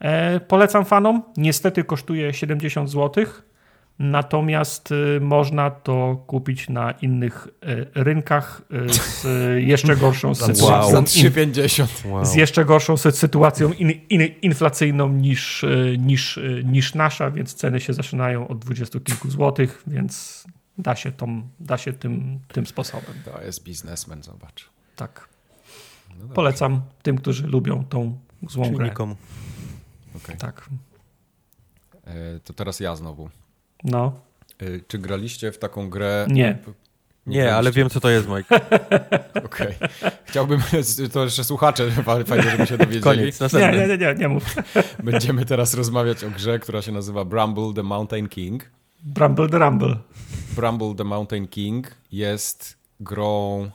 [0.00, 1.22] E, polecam fanom.
[1.36, 3.47] Niestety kosztuje 70 złotych
[3.98, 9.26] Natomiast y, można to kupić na innych y, rynkach y, z
[9.64, 10.90] jeszcze gorszą sytuacją.
[10.90, 12.08] Za 3,50.
[12.08, 12.24] Wow.
[12.24, 15.64] Z jeszcze gorszą sytuacją in, in, inflacyjną niż,
[15.98, 20.44] niż, niż nasza, więc ceny się zaczynają od dwudziestu kilku złotych, więc
[20.78, 23.14] da się, tą, da się tym, tym sposobem.
[23.24, 24.70] To jest biznesmen, zobacz.
[24.96, 25.28] Tak.
[26.18, 28.18] No Polecam tym, którzy lubią tą
[28.48, 28.88] złą Czyli grę.
[28.88, 29.16] Nikomu.
[30.16, 30.36] Okay.
[30.36, 30.68] Tak.
[32.04, 33.30] E, to teraz ja znowu.
[33.84, 34.12] No.
[34.62, 36.26] Y, czy graliście w taką grę?
[36.30, 36.58] Nie.
[37.26, 38.56] Nie, nie ale wiem, co to jest, Mike.
[39.44, 39.76] Okej.
[39.76, 40.10] Okay.
[40.24, 40.60] Chciałbym,
[41.12, 41.90] to jeszcze słuchacze,
[42.26, 43.02] fajnie, żeby się dowiedzieli.
[43.02, 43.80] Koniec, następny.
[43.80, 44.56] Nie, nie, nie, nie mów.
[45.04, 48.70] Będziemy teraz rozmawiać o grze, która się nazywa Bramble the Mountain King.
[49.02, 49.96] Bramble the Rumble.
[50.56, 53.70] Bramble the Mountain King jest grą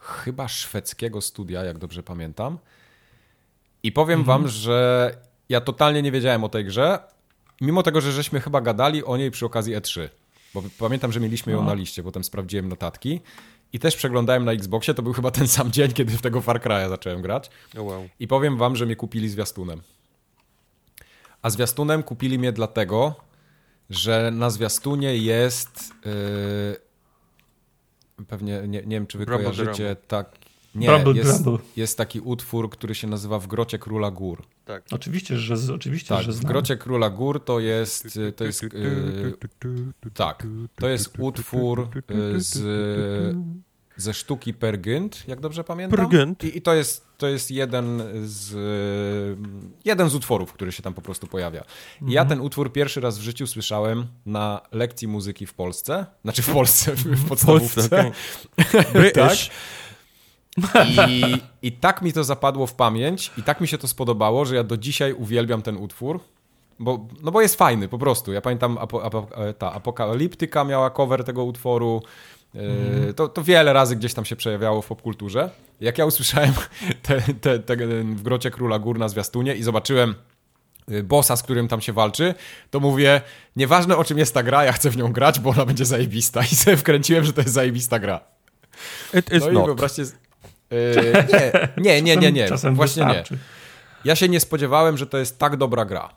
[0.00, 2.58] chyba szwedzkiego studia, jak dobrze pamiętam.
[3.82, 4.38] I powiem mhm.
[4.38, 5.10] wam, że
[5.48, 6.98] ja totalnie nie wiedziałem o tej grze,
[7.60, 10.08] mimo tego, że żeśmy chyba gadali o niej przy okazji E3,
[10.54, 11.66] bo pamiętam, że mieliśmy ją no.
[11.66, 13.20] na liście, potem sprawdziłem notatki
[13.72, 16.60] i też przeglądałem na Xboxie, to był chyba ten sam dzień, kiedy w tego Far
[16.60, 17.50] Cry'a zacząłem grać.
[17.74, 18.08] Oh wow.
[18.20, 19.82] I powiem wam, że mnie kupili zwiastunem.
[21.42, 23.14] A zwiastunem kupili mnie dlatego,
[23.90, 25.94] że na zwiastunie jest...
[26.04, 26.88] Yy,
[28.28, 30.37] pewnie, nie, nie wiem, czy wy kojarzycie tak,
[30.74, 31.44] nie, Bumble, jest,
[31.76, 34.42] jest taki utwór, który się nazywa W grocie króla gór.
[34.64, 34.84] Tak.
[34.90, 36.44] Oczywiście, że, oczywiście, tak, że znam.
[36.44, 39.34] W grocie króla gór to jest, to jest yy,
[40.14, 42.58] tak, to jest utwór yy, z,
[43.96, 45.98] ze sztuki Pergynt, jak dobrze pamiętam.
[45.98, 46.44] Pergynt.
[46.44, 48.54] I, I, to jest, to jest jeden z
[49.84, 51.64] jeden z utworów, który się tam po prostu pojawia.
[52.08, 52.28] I ja mhm.
[52.28, 56.96] ten utwór pierwszy raz w życiu słyszałem na lekcji muzyki w Polsce, znaczy w Polsce,
[56.96, 57.88] w podstawówce.
[57.88, 58.12] Polsce,
[58.90, 59.10] okay.
[59.28, 59.38] tak.
[61.08, 61.22] I,
[61.62, 64.64] I tak mi to zapadło w pamięć i tak mi się to spodobało, że ja
[64.64, 66.20] do dzisiaj uwielbiam ten utwór.
[66.78, 68.32] Bo, no bo jest fajny po prostu.
[68.32, 69.26] Ja pamiętam, apo, apo,
[69.58, 72.02] ta Apokaliptyka miała cover tego utworu.
[72.54, 73.14] Mm.
[73.14, 75.50] To, to wiele razy gdzieś tam się przejawiało w popkulturze.
[75.80, 76.52] Jak ja usłyszałem
[77.02, 80.14] te, te, te, w Grocie Króla Gór na zwiastunie i zobaczyłem
[80.90, 82.34] y, bossa, z którym tam się walczy,
[82.70, 83.20] to mówię,
[83.56, 86.42] nieważne o czym jest ta gra, ja chcę w nią grać, bo ona będzie zajebista.
[86.52, 88.20] I sobie wkręciłem, że to jest zajebista gra.
[89.14, 89.62] It is no not.
[89.62, 90.02] i wyobraźcie,
[90.70, 91.12] Yy,
[91.84, 92.48] nie, nie, nie, nie, nie.
[92.48, 93.34] Właśnie wystarczy.
[93.34, 93.40] nie.
[94.04, 96.08] Ja się nie spodziewałem, że to jest tak dobra gra.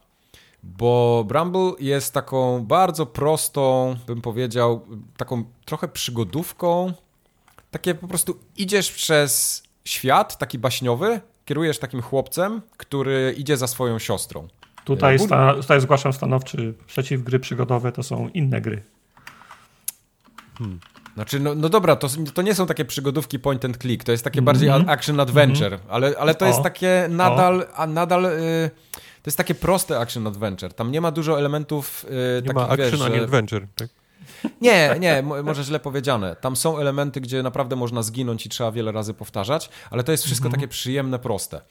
[0.64, 4.86] Bo Bramble jest taką bardzo prostą, bym powiedział,
[5.18, 6.94] taką trochę przygodówką.
[7.72, 13.99] Takie po prostu idziesz przez świat, taki baśniowy, kierujesz takim chłopcem, który idzie za swoją
[13.99, 14.48] siostrą.
[14.86, 18.84] Tutaj, sta, tutaj zgłaszam stanowczy przeciw gry przygodowe, to są inne gry.
[20.57, 20.80] Hmm.
[21.14, 24.24] Znaczy, no, no dobra, to, to nie są takie przygodówki point and click, to jest
[24.24, 24.46] takie mm -hmm.
[24.46, 24.90] bardziej mhm.
[24.90, 25.90] action adventure, mm -hmm.
[25.90, 26.48] ale, ale to o.
[26.48, 28.26] jest takie nadal, a nadal...
[28.26, 28.72] Y
[29.22, 30.74] to jest takie proste action adventure.
[30.74, 33.24] Tam nie ma dużo elementów yy, nie takich, ma action wiesz, że...
[33.24, 33.90] adventure, tak?
[34.62, 36.36] Nie, nie, może źle powiedziane.
[36.36, 40.24] Tam są elementy, gdzie naprawdę można zginąć i trzeba wiele razy powtarzać, ale to jest
[40.24, 40.60] wszystko mhm.
[40.60, 41.62] takie przyjemne, proste.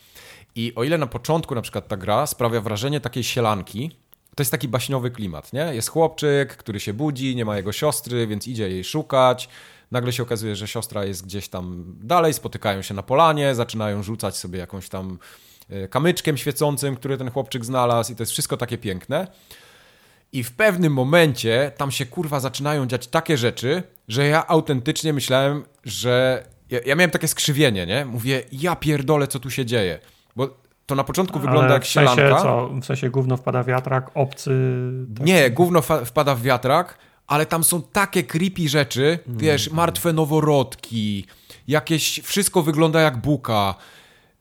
[0.55, 3.97] I o ile na początku na przykład ta gra sprawia wrażenie takiej sielanki,
[4.41, 5.75] to jest taki baśniowy klimat, nie?
[5.75, 9.49] Jest chłopczyk, który się budzi, nie ma jego siostry, więc idzie jej szukać.
[9.91, 14.37] Nagle się okazuje, że siostra jest gdzieś tam dalej, spotykają się na polanie, zaczynają rzucać
[14.37, 15.19] sobie jakąś tam
[15.71, 19.27] e, kamyczkiem świecącym, który ten chłopczyk znalazł i to jest wszystko takie piękne.
[20.33, 25.65] I w pewnym momencie tam się kurwa zaczynają dziać takie rzeczy, że ja autentycznie myślałem,
[25.85, 26.45] że.
[26.71, 28.05] Ja, ja miałem takie skrzywienie, nie?
[28.05, 29.99] Mówię, ja pierdolę, co tu się dzieje.
[30.37, 30.61] Bo
[30.91, 32.43] to na początku Ale wygląda jak w sensie, sielanka.
[32.43, 32.71] Co?
[32.83, 34.51] W sensie gówno wpada w wiatrak, obcy...
[35.17, 35.27] Tak?
[35.27, 39.39] Nie, gówno wpada w wiatrak, ale tam są takie creepy rzeczy, mm.
[39.39, 41.27] wiesz, martwe noworodki,
[41.69, 43.75] jakieś, wszystko wygląda jak buka,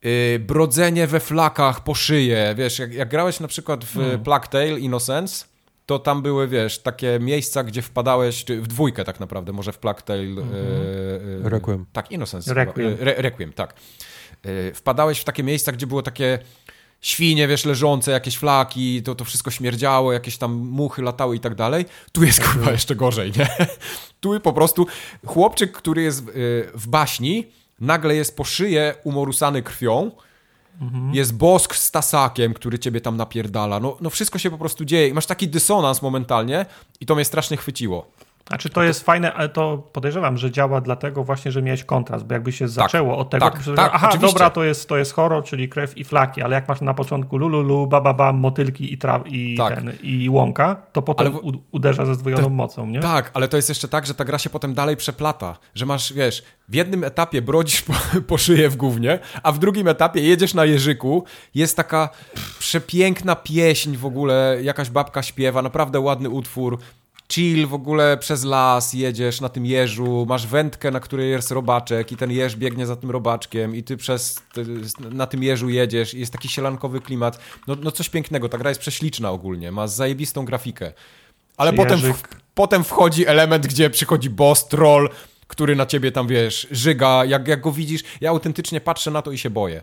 [0.04, 4.24] yy, brodzenie we flakach po szyję, wiesz, jak, jak grałeś na przykład w mm.
[4.24, 5.46] Plague Tale Innocence,
[5.86, 10.02] to tam były, wiesz, takie miejsca, gdzie wpadałeś, w dwójkę tak naprawdę, może w Plague
[10.02, 10.20] Tale...
[10.20, 10.54] Mm -hmm.
[11.44, 11.86] yy, Requiem.
[11.94, 12.54] Tak, Innocence.
[12.54, 12.98] Requiem.
[13.00, 13.74] Re, Requiem, tak.
[14.46, 16.40] Yy, wpadałeś w takie miejsca, gdzie było takie
[17.02, 21.56] świnie, wiesz, leżące, jakieś flaki, to, to wszystko śmierdziało, jakieś tam muchy latały i tak
[21.56, 21.86] dalej.
[22.12, 22.74] Tu jest kurwa mhm.
[22.74, 23.48] jeszcze gorzej, nie?
[24.22, 24.88] Tu po prostu
[25.26, 26.26] chłopczyk, który jest
[26.74, 27.48] w baśni,
[27.80, 30.12] nagle jest po szyję umorusany krwią,
[30.82, 31.16] Mhm.
[31.16, 33.80] Jest bosk z tasakiem, który ciebie tam napierdala.
[33.80, 36.66] No, no wszystko się po prostu dzieje i masz taki dysonans momentalnie
[37.00, 38.12] i to mnie strasznie chwyciło.
[38.50, 42.26] A czy to jest fajne, ale to podejrzewam, że działa dlatego właśnie, że miałeś kontrast,
[42.26, 44.34] bo jakby się tak, zaczęło od tego, tak, tak, aha, oczywiście.
[44.34, 47.38] dobra, to jest, to jest horror, czyli krew i flaki, ale jak masz na początku
[47.38, 49.76] lululu, bababa, motylki i, traw, i, tak.
[49.76, 51.62] ten, i łąka, to potem w...
[51.72, 53.00] uderza ze zdwojoną to, mocą, nie?
[53.00, 56.14] Tak, ale to jest jeszcze tak, że ta gra się potem dalej przeplata, że masz,
[56.14, 57.94] wiesz, w jednym etapie brodzisz po,
[58.28, 61.24] po szyję w gównie, a w drugim etapie jedziesz na jeżyku,
[61.56, 62.10] jest taka
[62.60, 66.80] przepiękna pieśń w ogóle, jakaś babka śpiewa, naprawdę ładny utwór,
[67.32, 72.12] chill w ogóle przez las, jedziesz na tym jeżu, masz wędkę, na której jest robaczek
[72.12, 74.42] i ten jeż biegnie za tym robaczkiem i ty przez
[75.12, 77.40] na tym jeżu jedziesz i jest taki sielankowy klimat.
[77.68, 80.94] No, no coś pięknego, ta gra jest prześliczna ogólnie, ma zajebistą grafikę.
[81.58, 82.24] Ale potem, w,
[82.54, 85.10] potem wchodzi element, gdzie przychodzi boss, troll,
[85.48, 89.32] który na ciebie tam, wiesz, żyga, jak, jak go widzisz, ja autentycznie patrzę na to
[89.32, 89.82] i się boję.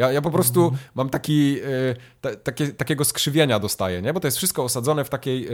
[0.00, 0.90] Ja, ja po prostu mm -hmm.
[0.94, 4.12] mam taki, y, ta, takie, takiego skrzywienia dostaję, nie?
[4.12, 5.48] Bo to jest wszystko osadzone w takiej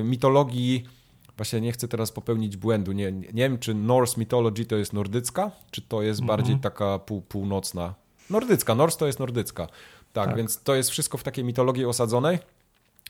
[0.00, 0.84] y, mitologii.
[1.36, 2.92] Właśnie nie chcę teraz popełnić błędu.
[2.92, 6.36] Nie, nie wiem, czy Norse mythology to jest nordycka, czy to jest mm -hmm.
[6.36, 7.94] bardziej taka pół, północna.
[8.30, 9.66] Nordycka, Norse to jest nordycka.
[9.66, 12.38] Tak, tak, więc to jest wszystko w takiej mitologii osadzonej.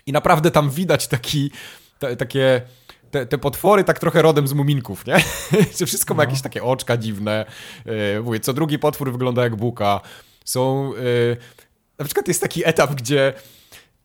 [0.06, 1.50] I naprawdę tam widać taki,
[1.98, 2.62] te, takie
[3.10, 5.16] te, te, potwory tak trochę rodem z muminków, nie?
[5.86, 6.28] Wszystko ma no.
[6.28, 7.46] jakieś takie oczka dziwne.
[7.86, 10.00] Yy, mówię, co drugi potwór wygląda jak buka.
[10.48, 10.92] Są.
[10.94, 11.36] Yy,
[11.98, 13.32] na przykład jest taki etap, gdzie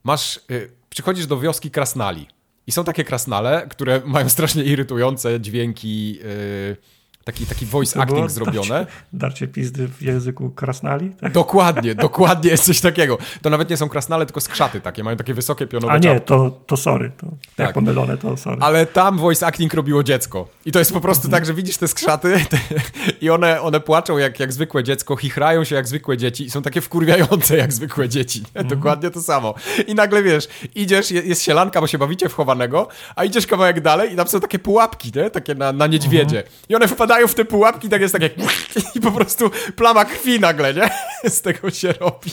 [0.03, 0.39] masz.
[0.49, 2.27] Yy, przychodzisz do wioski krasnali.
[2.67, 6.13] I są takie krasnale, które mają strasznie irytujące dźwięki.
[6.13, 6.77] Yy,
[7.23, 8.67] taki, taki voice acting zrobione.
[8.69, 11.09] Darcie, darcie pizdy w języku krasnali?
[11.09, 11.31] Tak?
[11.31, 13.17] Dokładnie, dokładnie jest coś takiego.
[13.41, 16.51] To nawet nie są krasnale, tylko skrzaty takie, mają takie wysokie pionowe A nie, to,
[16.67, 17.67] to sorry, to tak.
[17.67, 18.61] jak pomylone, to sorry.
[18.61, 20.47] Ale tam voice acting robiło dziecko.
[20.65, 22.57] I to jest po prostu tak, że widzisz te skrzaty te,
[23.21, 26.61] i one, one płaczą jak, jak zwykłe dziecko, chichrają się jak zwykłe dzieci i są
[26.61, 28.43] takie wkurwiające jak zwykłe dzieci.
[28.53, 28.67] Mhm.
[28.79, 29.53] Dokładnie to samo.
[29.87, 34.13] I nagle wiesz, idziesz, jest sielanka, bo się bawicie w chowanego, a idziesz kawałek dalej
[34.13, 35.29] i tam są takie pułapki, nie?
[35.29, 36.37] takie na, na niedźwiedzie.
[36.37, 36.55] Mhm.
[36.69, 38.33] I one wpadają wpadają w te pułapki, tak jest tak jak
[38.95, 40.89] i po prostu plama krwi nagle, nie?
[41.29, 42.31] Z tego się robi.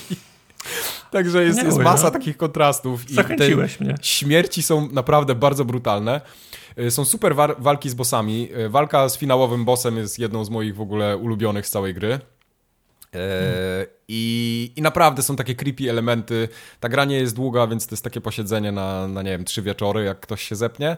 [1.10, 2.10] Także jest, jest masa no.
[2.10, 3.10] takich kontrastów.
[3.10, 3.94] Zachęciłeś mnie.
[4.02, 6.20] Śmierci są naprawdę bardzo brutalne.
[6.78, 8.48] Y, są super walki z bossami.
[8.56, 12.18] Y, walka z finałowym bossem jest jedną z moich w ogóle ulubionych z całej gry.
[13.12, 13.86] Hmm.
[14.08, 16.48] I, I naprawdę są takie creepy elementy.
[16.80, 19.62] Ta gra nie jest długa, więc to jest takie posiedzenie na, na nie wiem, trzy
[19.62, 20.96] wieczory, jak ktoś się zepnie.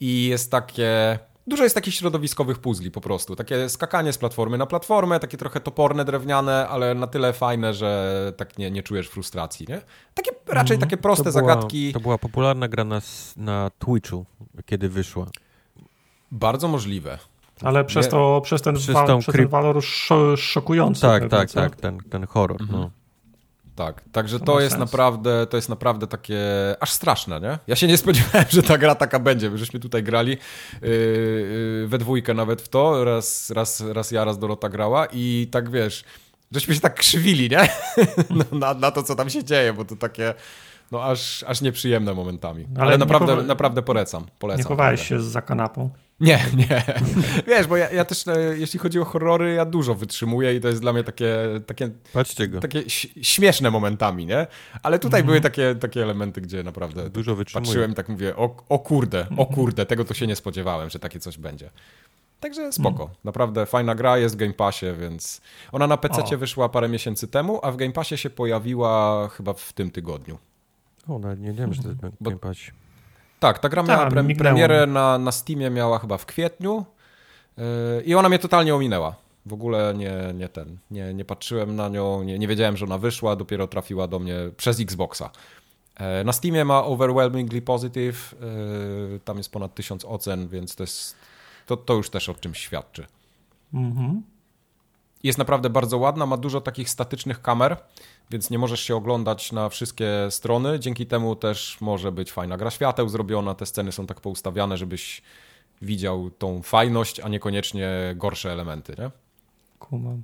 [0.00, 1.18] I jest takie
[1.48, 3.36] Dużo jest takich środowiskowych puzli po prostu.
[3.36, 8.32] Takie skakanie z platformy na platformę, takie trochę toporne, drewniane, ale na tyle fajne, że
[8.36, 9.80] tak nie, nie czujesz frustracji, nie?
[10.14, 11.92] Takie raczej mm, takie proste to była, zagadki.
[11.92, 13.00] To była popularna gra na,
[13.36, 14.24] na Twitchu,
[14.66, 15.26] kiedy wyszła.
[16.30, 17.18] Bardzo możliwe.
[17.62, 19.84] Ale przez, to, przez ten, przez, wa, przez ten walor
[20.36, 21.00] szokujący.
[21.00, 22.62] Tak, tak, tak, ten, ten horror.
[22.62, 22.80] Mhm.
[22.80, 22.90] No.
[23.78, 26.40] Tak, także to, to jest naprawdę, to jest naprawdę takie
[26.80, 27.58] aż straszne, nie?
[27.66, 31.88] Ja się nie spodziewałem, że ta gra taka będzie, my żeśmy tutaj grali yy, yy,
[31.88, 36.04] we dwójkę nawet w to, raz, raz, raz ja, raz Dorota grała i tak wiesz,
[36.52, 37.68] żeśmy się tak krzywili, nie?
[38.50, 40.34] No, na, na to, co tam się dzieje, bo to takie
[40.92, 42.66] no aż, aż nieprzyjemne momentami.
[42.76, 44.58] Ale, Ale naprawdę, naprawdę polecam, polecam.
[44.58, 45.90] Nie chowałeś się za kanapą?
[46.20, 46.82] Nie, nie.
[47.48, 50.68] Wiesz, bo ja, ja, też, e, jeśli chodzi o horrory, ja dużo wytrzymuję i to
[50.68, 51.36] jest dla mnie takie,
[51.66, 52.60] takie, Patrzcie go.
[52.60, 52.82] takie
[53.22, 54.46] śmieszne momentami, nie?
[54.82, 55.26] Ale tutaj mm.
[55.26, 57.66] były takie, takie elementy, gdzie naprawdę dużo wytrzymuję.
[57.66, 59.48] patrzyłem i tak mówię, o, o kurde, o mhm.
[59.48, 61.70] kurde, tego to się nie spodziewałem, że takie coś będzie.
[62.40, 63.02] Także spoko.
[63.02, 63.16] Mm.
[63.24, 65.40] Naprawdę fajna gra, jest w Game Passie, więc
[65.72, 69.72] ona na PC wyszła parę miesięcy temu, a w Game Passie się pojawiła chyba w
[69.72, 70.38] tym tygodniu.
[71.08, 72.72] O, nawet nie wiem, że to jest Game Passie.
[73.38, 76.84] Tak, ta gra miała Ta, pre premierę na, na Steamie, miała chyba w kwietniu
[77.56, 77.64] yy,
[78.04, 79.14] i ona mnie totalnie ominęła.
[79.46, 82.98] W ogóle nie, nie ten, nie, nie patrzyłem na nią, nie, nie wiedziałem, że ona
[82.98, 85.30] wyszła, dopiero trafiła do mnie przez Xboxa.
[86.00, 88.34] Yy, na Steamie ma overwhelmingly positive,
[89.12, 91.16] yy, tam jest ponad tysiąc ocen, więc to, jest,
[91.66, 93.06] to, to już też o czymś świadczy.
[93.74, 94.22] Mhm.
[95.22, 97.76] Jest naprawdę bardzo ładna, ma dużo takich statycznych kamer,
[98.30, 100.80] więc nie możesz się oglądać na wszystkie strony.
[100.80, 103.54] Dzięki temu też może być fajna gra świateł zrobiona.
[103.54, 105.22] Te sceny są tak poustawiane, żebyś
[105.82, 109.10] widział tą fajność, a niekoniecznie gorsze elementy, nie?
[109.78, 110.22] Kumam.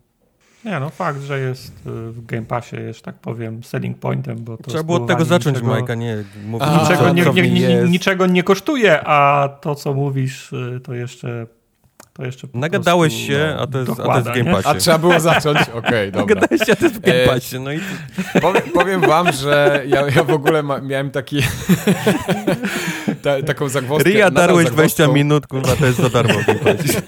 [0.65, 4.57] Nie, no fakt, że jest y, w Game Passie, jest tak powiem, selling pointem, bo
[4.57, 6.69] to Trzeba było od tego zacząć, niczego, Majka, nie mówić.
[6.81, 11.47] Niczego, nie, nie, nie, niczego nie kosztuje, a to, co mówisz, y, to jeszcze
[12.15, 14.57] to jeszcze Nagadałeś prostu, się, no, a, to jest, dokłada, a to jest w Game
[14.57, 14.69] Passie.
[14.69, 15.59] A trzeba było zacząć?
[15.61, 16.21] Okej, okay, dobra.
[16.21, 17.61] Nagadałeś się, a to jest w Game e, Passie.
[17.61, 17.81] No i...
[18.43, 21.43] powiem, powiem wam, że ja, ja w ogóle ma, miałem taki
[23.23, 24.11] ta, taką zagwozdkę.
[24.11, 26.99] Ria darłeś 20 minut, kurwa, to jest za darmo w Game Passie.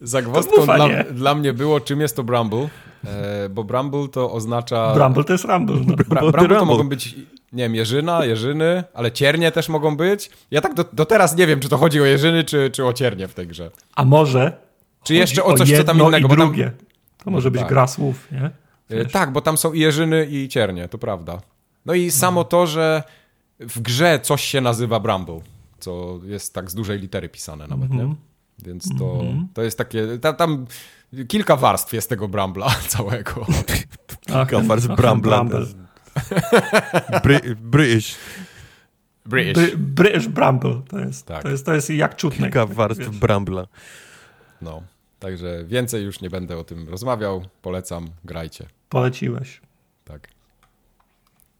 [0.00, 2.68] Zagwozdką dla, dla, mnie było, czym jest to Bramble,
[3.04, 4.94] e, bo Bramble to oznacza...
[4.94, 5.76] Bramble to jest Rumble.
[5.86, 5.96] No.
[5.96, 7.14] Bra Bramble to mogą być
[7.52, 10.30] nie wiem, jeżyna, jeżyny, ale ciernie też mogą być.
[10.50, 12.92] Ja tak do, do teraz nie wiem, czy to chodzi o jeżyny, czy, czy o
[12.92, 13.70] ciernie w tej grze.
[13.94, 14.56] A może
[15.04, 16.34] Czy jeszcze o coś, co tam innego.
[16.34, 16.64] I drugie.
[16.64, 16.86] Tam...
[17.24, 17.68] To może być tak.
[17.68, 18.50] gra słów, nie?
[18.98, 21.40] E, tak, bo tam są i jeżyny, i ciernie, to prawda.
[21.86, 22.44] No i samo no.
[22.44, 23.02] to, że
[23.60, 25.40] w grze coś się nazywa Bramble,
[25.78, 28.00] co jest tak z dużej litery pisane nawet, mm -hmm.
[28.00, 28.02] nie?
[28.02, 28.20] Mhm.
[28.58, 29.46] Więc to, mm -hmm.
[29.54, 30.18] to jest takie...
[30.18, 30.66] Tam, tam
[31.28, 33.46] kilka warstw jest tego Brambla całego.
[34.26, 35.44] Kilka warstw Brambla.
[35.44, 35.66] Bramble.
[37.24, 38.16] Bry, British.
[39.26, 39.54] British.
[39.54, 40.82] Bry, British Bramble.
[40.88, 41.42] To jest, tak.
[41.42, 42.46] to, jest, to jest jak czutne.
[42.46, 43.66] Kilka warstw Brambla.
[44.62, 44.82] No,
[45.18, 47.44] także więcej już nie będę o tym rozmawiał.
[47.62, 48.66] Polecam, grajcie.
[48.88, 49.60] Poleciłeś.
[50.04, 50.28] Tak.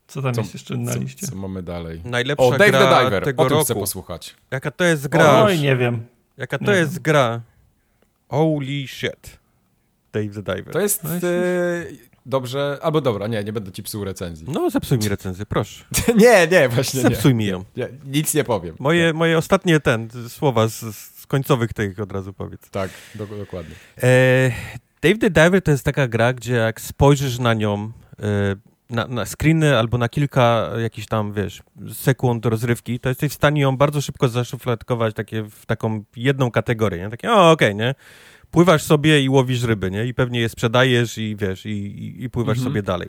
[0.06, 1.26] Co tam co, jest jeszcze na liście?
[1.26, 2.00] Co, co mamy dalej?
[2.04, 3.24] Najlepsza o, Dave gra the Diver.
[3.24, 3.64] Tego o tym roku.
[3.64, 4.36] chcę posłuchać.
[4.50, 5.42] Jaka to jest gra?
[5.42, 6.06] Oj, nie wiem.
[6.36, 7.02] Jaka to nie jest wiem.
[7.02, 7.40] gra?
[8.28, 9.38] Holy shit.
[10.12, 10.72] Dave the Diver.
[10.72, 11.04] To jest...
[11.04, 11.10] No
[12.26, 14.46] dobrze, albo dobra, nie, nie będę ci psuł recenzji.
[14.50, 15.84] No, zepsuj mi recenzję, proszę.
[16.16, 17.38] nie, nie, właśnie Zepsuj nie.
[17.38, 17.64] mi ją.
[17.76, 18.76] Nie, nic nie powiem.
[18.78, 22.70] Moje, moje ostatnie ten, słowa z, z końcowych tych od razu powiedz.
[22.70, 23.74] Tak, do, dokładnie.
[24.02, 24.50] E,
[25.02, 28.56] Dave the Diver to jest taka gra, gdzie jak spojrzysz na nią, e,
[28.90, 31.62] na, na screeny albo na kilka jakichś tam, wiesz,
[31.92, 36.98] sekund rozrywki, to jesteś w stanie ją bardzo szybko zaszufladkować takie, w taką jedną kategorię,
[36.98, 37.10] nie?
[37.10, 37.94] Takie, o, okej, okay, nie?
[38.52, 40.06] Pływasz sobie i łowisz ryby, nie?
[40.06, 42.72] I pewnie je sprzedajesz i wiesz, i, i, i pływasz mhm.
[42.72, 43.08] sobie dalej.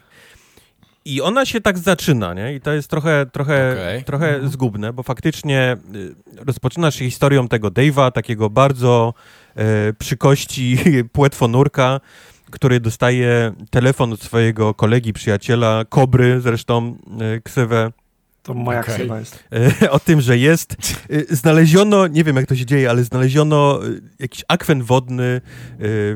[1.05, 2.55] I ona się tak zaczyna, nie?
[2.55, 4.03] I to jest trochę, trochę, okay.
[4.03, 4.51] trochę mhm.
[4.51, 6.15] zgubne, bo faktycznie y,
[6.45, 9.13] rozpoczynasz się historią tego Dave'a, takiego bardzo
[9.55, 10.77] e, przy kości
[11.13, 11.99] płetwonurka,
[12.51, 17.91] który dostaje telefon od swojego kolegi, przyjaciela, Kobry, zresztą e, ksywę
[18.43, 18.95] to moja okay.
[18.95, 19.43] ksywa jest.
[19.81, 20.75] E, o tym, że jest.
[21.09, 23.89] E, znaleziono, nie wiem jak to się dzieje, ale znaleziono e,
[24.19, 25.41] jakiś akwen wodny,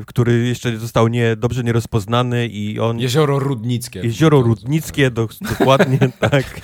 [0.06, 3.00] który jeszcze został nie, dobrze nierozpoznany i on...
[3.00, 4.00] Jezioro Rudnickie.
[4.00, 5.28] Jezioro Rudnickie, do,
[5.58, 5.98] dokładnie,
[6.30, 6.60] tak.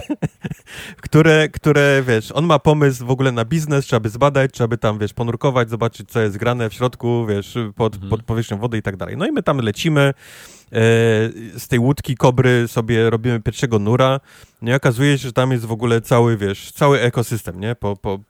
[1.02, 4.78] które, które, wiesz, on ma pomysł w ogóle na biznes, trzeba by zbadać, trzeba by
[4.78, 8.10] tam, wiesz, ponurkować, zobaczyć, co jest grane w środku, wiesz, pod, mhm.
[8.10, 9.16] pod powierzchnią wody i tak dalej.
[9.16, 10.14] No i my tam lecimy,
[11.56, 14.20] z tej łódki kobry sobie robimy pierwszego nura,
[14.62, 17.74] no i okazuje się, że tam jest w ogóle cały, wiesz, cały ekosystem, nie?
[17.74, 18.20] Po, po,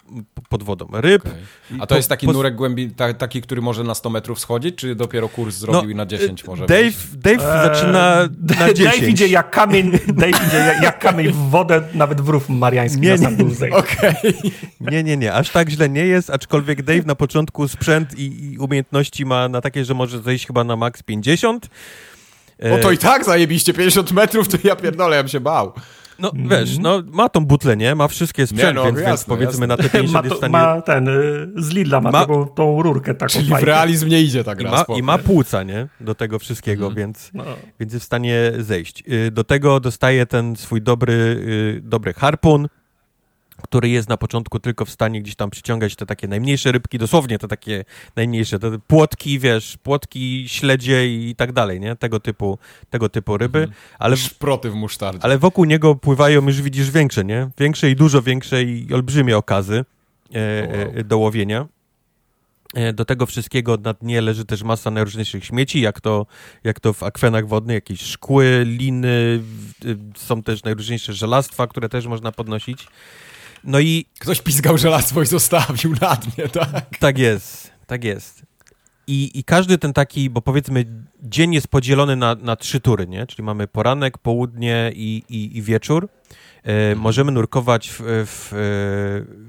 [0.48, 0.88] pod wodą.
[0.92, 1.22] Ryb.
[1.22, 1.38] Okay.
[1.80, 2.32] A to po, jest taki po...
[2.32, 5.90] nurek głębi, ta, taki, który może na 100 metrów schodzić, czy dopiero kurs zrobił no,
[5.90, 8.28] i na 10 może Dave, Dave eee, zaczyna
[8.60, 8.78] na 10.
[8.78, 13.00] Dave idzie jak kamień, Dave idzie jak, jak kamień w wodę, nawet w rów mariański
[13.00, 14.14] nie, na nie, okay.
[14.80, 18.58] nie, nie, nie, aż tak źle nie jest, aczkolwiek Dave na początku sprzęt i, i
[18.58, 21.68] umiejętności ma na takie, że może zejść chyba na max 50,
[22.62, 25.72] o to i tak zajebiście, 50 metrów, to ja pierdolę, ja bym się bał.
[26.18, 26.48] No mm.
[26.48, 27.94] wiesz, no ma tą butlę, nie?
[27.94, 29.66] Ma wszystkie sprzęt, no, więc, jasne, więc powiedzmy jasne.
[29.66, 30.52] na te 50 ma, to, stanie...
[30.52, 32.20] ma ten, y, z Lidla ma, ma...
[32.20, 33.64] Taką, tą rurkę taką Czyli fajkę.
[33.64, 35.88] w realizm nie idzie tak I ma, I ma płuca, nie?
[36.00, 36.96] Do tego wszystkiego, mm.
[36.96, 37.44] więc, no.
[37.80, 39.04] więc jest w stanie zejść.
[39.08, 42.68] Y, do tego dostaje ten swój dobry, y, dobry harpun,
[43.62, 47.38] który jest na początku tylko w stanie gdzieś tam przyciągać te takie najmniejsze rybki, dosłownie
[47.38, 47.84] te takie
[48.16, 51.96] najmniejsze, te płotki, wiesz, płotki, śledzie i tak dalej, nie?
[51.96, 52.58] Tego typu,
[52.90, 53.58] tego typu ryby.
[53.58, 53.76] Mhm.
[53.98, 55.24] Ale, Szproty w musztardzie.
[55.24, 57.50] Ale wokół niego pływają już widzisz większe, nie?
[57.58, 59.84] Większe i dużo większe i olbrzymie okazy
[60.34, 61.66] e, e, do łowienia.
[62.74, 66.26] E, do tego wszystkiego na dnie leży też masa najróżniejszych śmieci, jak to,
[66.64, 69.42] jak to w akwenach wodnych, jakieś szkły, liny,
[70.16, 72.86] są też najróżniejsze żelastwa, które też można podnosić.
[73.64, 74.04] No i...
[74.18, 76.98] Ktoś pizgał żelastwo i zostawił na dnie, tak?
[76.98, 78.42] Tak jest, tak jest.
[79.06, 80.84] I, I każdy ten taki, bo powiedzmy,
[81.22, 83.26] dzień jest podzielony na, na trzy tury, nie?
[83.26, 86.08] Czyli mamy poranek, południe i, i, i wieczór.
[86.62, 88.48] E, możemy nurkować w, w,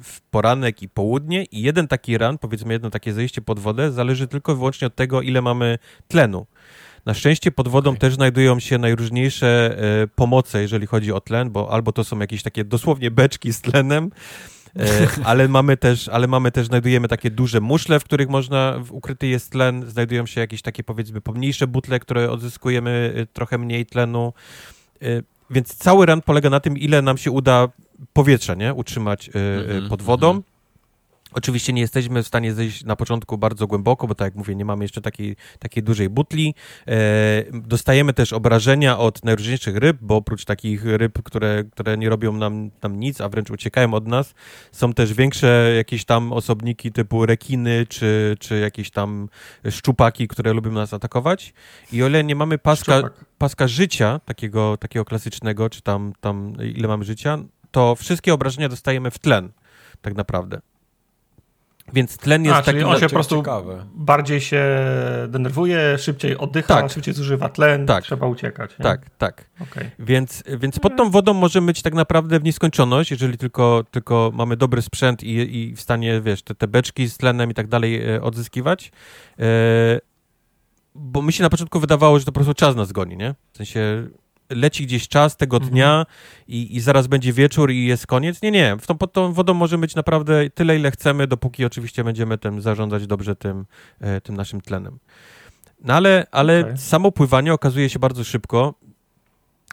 [0.04, 4.28] w, poranek i południe i jeden taki ran, powiedzmy jedno takie zejście pod wodę, zależy
[4.28, 5.78] tylko i wyłącznie od tego, ile mamy
[6.08, 6.46] tlenu.
[7.06, 8.00] Na szczęście pod wodą okay.
[8.00, 12.44] też znajdują się najróżniejsze e, pomoce, jeżeli chodzi o tlen, bo albo to są jakieś
[12.44, 14.12] takie dosłownie beczki z tlenem,
[14.80, 18.92] e, ale mamy też, ale mamy też, znajdujemy takie duże muszle, w których można, w,
[18.92, 23.86] ukryty jest tlen, znajdują się jakieś takie powiedzmy pomniejsze butle, które odzyskujemy e, trochę mniej
[23.86, 24.34] tlenu,
[25.02, 25.06] e,
[25.50, 27.68] więc cały run polega na tym, ile nam się uda
[28.14, 30.30] powietrza, nie, utrzymać mm -hmm, pod wodą.
[30.32, 30.59] Mm -hmm.
[31.34, 34.66] Oczywiście nie jesteśmy w stanie zejść na początku bardzo głęboko, bo tak jak mówię, nie
[34.66, 36.56] mamy jeszcze takiej, takiej dużej butli.
[36.88, 42.34] E, dostajemy też obrażenia od najróżniejszych ryb, bo oprócz takich ryb, które, które nie robią
[42.34, 44.34] nam, nam nic, a wręcz uciekają od nas,
[44.72, 49.30] są też większe jakieś tam osobniki typu rekiny, czy, czy jakieś tam
[49.70, 51.54] szczupaki, które lubią nas atakować.
[51.92, 53.02] I o ile nie mamy paska,
[53.38, 57.38] paska życia, takiego, takiego klasycznego, czy tam, tam ile mamy życia,
[57.72, 59.52] to wszystkie obrażenia dostajemy w tlen,
[60.02, 60.62] tak naprawdę.
[61.94, 62.84] Więc tlen jest A, taki...
[62.84, 63.86] on się po prostu ciekawe.
[63.94, 64.66] bardziej się
[65.28, 66.92] denerwuje, szybciej oddycha, tak.
[66.92, 68.04] szybciej zużywa tlen, tak.
[68.04, 68.80] trzeba uciekać.
[68.80, 68.84] Nie?
[68.84, 69.46] Tak, tak.
[69.60, 69.92] Okay.
[70.00, 74.58] Więc, więc pod tą wodą możemy być tak naprawdę w nieskończoność, jeżeli tylko, tylko mamy
[74.58, 78.16] dobry sprzęt i, i w stanie, wiesz, te, te beczki z tlenem i tak dalej
[78.16, 78.92] e, odzyskiwać.
[79.40, 79.44] E,
[80.96, 83.36] bo mi się na początku wydawało, że to po prostu czas nas goni, nie?
[83.54, 84.08] W sensie
[84.50, 85.72] leci gdzieś czas tego mhm.
[85.74, 86.06] dnia
[86.48, 88.42] i, i zaraz będzie wieczór i jest koniec.
[88.42, 88.78] Nie, nie.
[88.82, 92.62] W tą, pod tą wodą może być naprawdę tyle, ile chcemy, dopóki oczywiście będziemy tym
[92.62, 93.66] zarządzać dobrze tym,
[94.00, 95.00] e, tym naszym tlenem.
[95.84, 96.78] No ale, ale okay.
[96.78, 98.74] samo pływanie okazuje się bardzo szybko.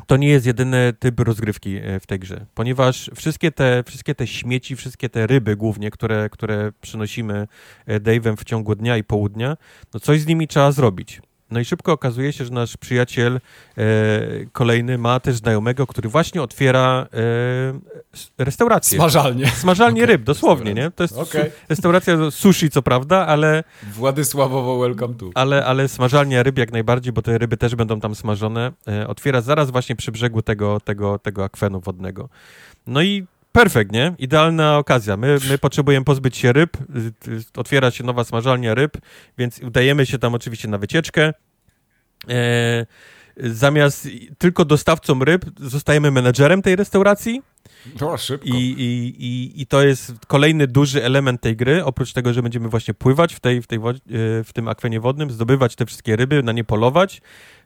[0.07, 4.27] To nie jest jedyny typ rozgrywki e, w tej grze, ponieważ wszystkie te, wszystkie te
[4.27, 7.48] śmieci, wszystkie te ryby głównie, które, które przynosimy
[7.86, 9.57] e, Dave'em w ciągu dnia i południa,
[9.94, 11.20] no coś z nimi trzeba zrobić.
[11.51, 13.40] No i szybko okazuje się, że nasz przyjaciel
[13.78, 13.81] e,
[14.52, 17.06] kolejny ma też znajomego, który właśnie otwiera
[18.39, 18.98] e, restaurację.
[18.98, 19.51] Smażalnie.
[19.51, 20.12] Smażalnie okay.
[20.12, 20.90] ryb, dosłownie, nie?
[20.90, 21.51] To jest okay.
[21.68, 23.64] restauracja sushi, co prawda, ale...
[23.93, 25.27] Władysławowo welcome to.
[25.35, 28.73] Ale, ale smażalnia ryb jak najbardziej, bo te ryby też będą tam smażone.
[28.89, 32.28] E, otwiera zaraz właśnie przy brzegu tego, tego, tego akwenu wodnego.
[32.86, 33.27] No i
[33.57, 34.15] perfekt, nie?
[34.19, 35.16] Idealna okazja.
[35.16, 36.77] My, my potrzebujemy pozbyć się ryb,
[37.57, 38.99] otwiera się nowa smażalnia ryb,
[39.39, 41.33] więc udajemy się tam oczywiście na wycieczkę.
[42.28, 42.87] E,
[43.37, 44.09] zamiast
[44.39, 47.43] tylko dostawcą ryb, zostajemy menedżerem tej restauracji.
[48.01, 48.49] No, szybko.
[48.49, 51.85] I, i, i, I to jest kolejny duży element tej gry.
[51.85, 53.83] Oprócz tego, że będziemy właśnie pływać w, tej, w, tej, e,
[54.45, 57.23] w tym akwenie wodnym, zdobywać te wszystkie ryby, na nie polować,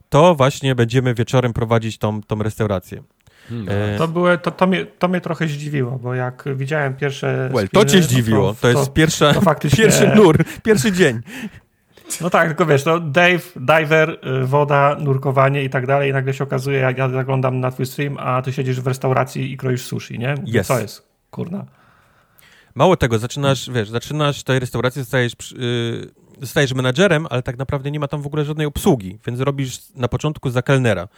[0.08, 3.02] to właśnie będziemy wieczorem prowadzić tą, tą restaurację.
[3.50, 3.72] No.
[3.98, 7.50] To, były, to, to, mnie, to mnie trochę zdziwiło, bo jak widziałem pierwsze.
[7.54, 8.48] Well, to cię zdziwiło.
[8.48, 9.84] To, to, to jest pierwsza, faktycznie...
[9.84, 11.20] pierwszy nur, pierwszy dzień.
[12.20, 16.34] No tak, tylko wiesz, to Dave, diver, y, woda, nurkowanie i tak dalej i nagle
[16.34, 19.82] się okazuje, jak ja zaglądam na twój stream, a ty siedzisz w restauracji i kroisz
[19.82, 20.34] sushi, nie?
[20.60, 20.66] Yes.
[20.66, 21.08] Co jest?
[21.30, 21.64] Kurna.
[22.74, 26.10] Mało tego, zaczynasz, wiesz, zaczynasz tej restauracji, zostajesz, yy,
[26.40, 30.08] zostajesz menadżerem, ale tak naprawdę nie ma tam w ogóle żadnej obsługi, więc robisz na
[30.08, 31.08] początku za kelnera.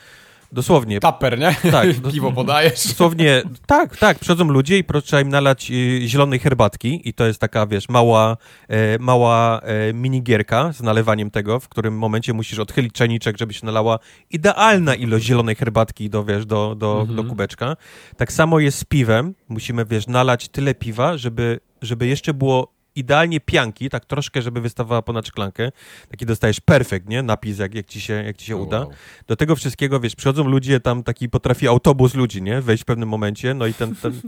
[0.52, 1.00] Dosłownie.
[1.00, 1.56] Taper, nie?
[1.70, 1.88] Tak.
[2.12, 2.86] Piwo podajesz.
[2.88, 4.18] Dosłownie, tak, tak.
[4.18, 8.36] Przychodzą ludzie i trzeba im nalać y, zielonej herbatki i to jest taka, wiesz, mała,
[8.68, 13.66] e, mała e, minigierka z nalewaniem tego, w którym momencie musisz odchylić czajniczek, żeby się
[13.66, 13.98] nalała
[14.30, 17.16] idealna ilość zielonej herbatki do, wiesz, do, do, mhm.
[17.16, 17.76] do kubeczka.
[18.16, 19.34] Tak samo jest z piwem.
[19.48, 25.02] Musimy, wiesz, nalać tyle piwa, żeby, żeby jeszcze było idealnie pianki, tak troszkę, żeby wystawała
[25.02, 25.72] ponad szklankę.
[26.10, 27.22] Taki dostajesz perfekt, nie?
[27.22, 28.86] Napis, jak, jak, ci się, jak ci się uda.
[29.26, 32.60] Do tego wszystkiego, wiesz, przychodzą ludzie, tam taki potrafi autobus ludzi, nie?
[32.60, 34.20] Wejść w pewnym momencie, no i ten, ten,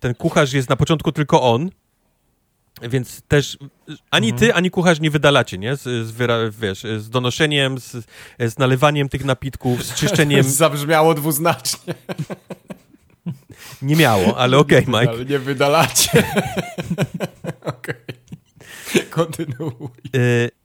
[0.00, 1.70] ten kucharz jest na początku tylko on,
[2.82, 3.58] więc też
[4.10, 4.40] ani mhm.
[4.40, 5.76] ty, ani kucharz nie wydalacie, nie?
[5.76, 8.06] Z, z, wiesz, z donoszeniem, z,
[8.38, 10.42] z nalewaniem tych napitków, z czyszczeniem.
[10.42, 11.94] Zabrzmiało dwuznacznie.
[13.82, 15.12] Nie miało, ale okej, okay, Mike.
[15.12, 16.24] Ale nie wydalacie.
[19.10, 19.72] Kontynuuj.
[20.16, 20.62] Y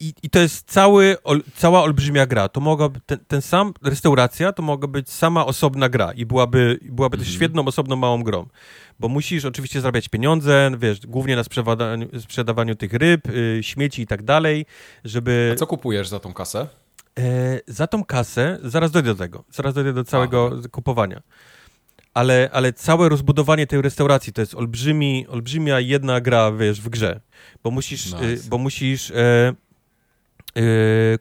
[0.00, 2.48] i, I to jest cały, ol, cała olbrzymia gra.
[2.48, 7.16] To mogłaby, ten, ten, sam, restauracja to mogła być sama osobna gra i byłaby, byłaby
[7.16, 7.36] też mhm.
[7.36, 8.46] świetną, osobną, małą grą.
[9.00, 11.44] Bo musisz oczywiście zarabiać pieniądze, wiesz, głównie na
[12.20, 14.66] sprzedawaniu, tych ryb, y, śmieci i tak dalej,
[15.04, 15.50] żeby...
[15.52, 16.68] A co kupujesz za tą kasę?
[17.18, 21.22] E, za tą kasę, zaraz dojdę do tego, zaraz dojdę do całego A, kupowania.
[22.18, 27.20] Ale, ale całe rozbudowanie tej restauracji to jest olbrzymi, olbrzymia jedna gra, wiesz, w grze.
[27.64, 28.48] Bo musisz, y, nice.
[28.48, 29.54] bo musisz e,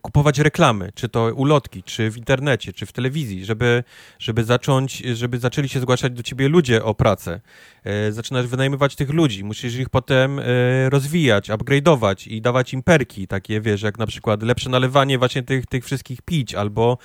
[0.02, 3.84] kupować reklamy, czy to ulotki, czy w internecie, czy w telewizji, żeby,
[4.20, 7.40] żeby zacząć, żeby zaczęli się zgłaszać do ciebie ludzie o pracę.
[7.86, 13.28] Yy, zaczynasz wynajmować tych ludzi, musisz ich potem yy, rozwijać, upgrade'ować i dawać im perki,
[13.28, 16.98] takie wiesz, jak na przykład lepsze nalewanie właśnie tych, tych wszystkich pić, albo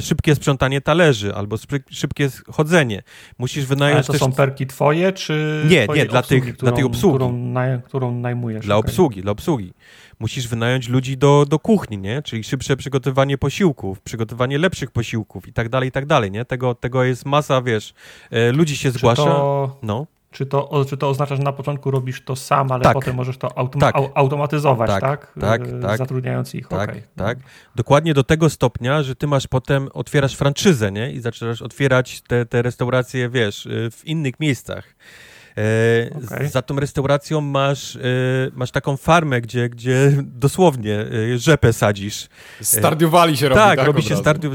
[0.00, 1.56] szybkie sprzątanie talerzy, albo
[1.90, 3.02] szybkie chodzenie.
[3.38, 4.20] Musisz wynająć Ale to też...
[4.20, 7.14] są perki twoje, czy Nie, nie, dla, tych, którą, dla tej obsługi.
[7.14, 8.66] Którą, naj, którą najmujesz.
[8.66, 8.90] Dla okay.
[8.90, 9.72] obsługi, dla obsługi
[10.18, 12.22] musisz wynająć ludzi do, do kuchni, nie?
[12.22, 16.44] Czyli szybsze przygotowanie posiłków, przygotowanie lepszych posiłków i tak dalej, i tak dalej, nie?
[16.44, 17.94] Tego, tego jest masa, wiesz,
[18.30, 19.24] e, ludzi się zgłasza.
[19.24, 20.06] To, no.
[20.30, 22.94] Czy to, czy to oznacza, że na początku robisz to sam, ale tak.
[22.94, 23.94] potem możesz to tak.
[24.14, 25.00] automatyzować, tak?
[25.00, 25.98] Tak, tak, e, tak.
[25.98, 27.02] Zatrudniając ich, tak, okay.
[27.16, 27.38] tak.
[27.74, 31.12] Dokładnie do tego stopnia, że ty masz potem, otwierasz franczyzę, nie?
[31.12, 34.94] I zaczynasz otwierać te, te restauracje, wiesz, y, w innych miejscach.
[35.58, 36.48] E, okay.
[36.48, 38.00] Za tą restauracją masz, e,
[38.52, 42.28] masz taką farmę, gdzie, gdzie dosłownie e, rzepę sadzisz.
[42.62, 43.76] Stardiowali się robi, tak?
[43.78, 44.54] Tak, robi się stardiów,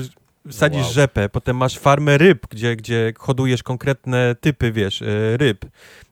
[0.51, 0.93] sadzisz wow.
[0.93, 5.03] rzepę, potem masz farmę ryb, gdzie, gdzie hodujesz konkretne typy, wiesz,
[5.37, 5.65] ryb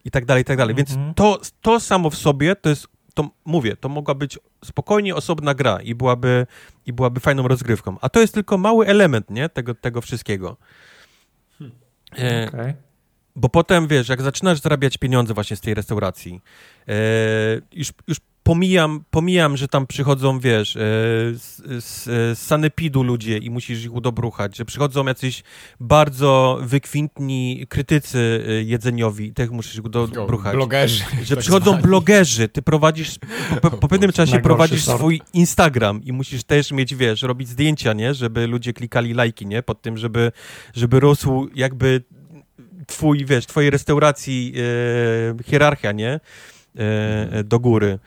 [0.05, 0.75] i tak dalej, i tak dalej.
[0.75, 1.13] Więc mhm.
[1.13, 5.81] to, to samo w sobie to jest, to mówię, to mogła być spokojnie osobna gra
[5.81, 6.47] i byłaby,
[6.85, 7.97] i byłaby fajną rozgrywką.
[8.01, 10.57] A to jest tylko mały element, nie, tego, tego wszystkiego.
[11.59, 11.75] Hmm.
[12.47, 12.90] Okay.
[13.35, 16.41] Bo potem, wiesz, jak zaczynasz zarabiać pieniądze właśnie z tej restauracji,
[16.87, 16.93] e,
[17.73, 22.03] już, już pomijam, pomijam, że tam przychodzą, wiesz, e, z, z,
[22.37, 25.43] z sanepidu ludzie i musisz ich udobruchać, że przychodzą jacyś
[25.79, 30.53] bardzo wykwintni krytycy e, jedzeniowi i tych musisz udobruchać.
[30.53, 31.03] Blogerzy.
[31.23, 33.19] Że przychodzą blogerzy, ty prowadzisz,
[33.61, 34.97] po, po pewnym czasie prowadzisz sort.
[34.97, 39.63] swój Instagram i musisz też mieć, wiesz, robić zdjęcia, nie, żeby ludzie klikali lajki, nie,
[39.63, 40.31] pod tym, żeby,
[40.73, 42.03] żeby rosł jakby
[42.91, 44.53] twój, wiesz, twojej restauracji
[45.39, 46.19] e, hierarchia, nie?
[46.75, 47.99] E, do góry.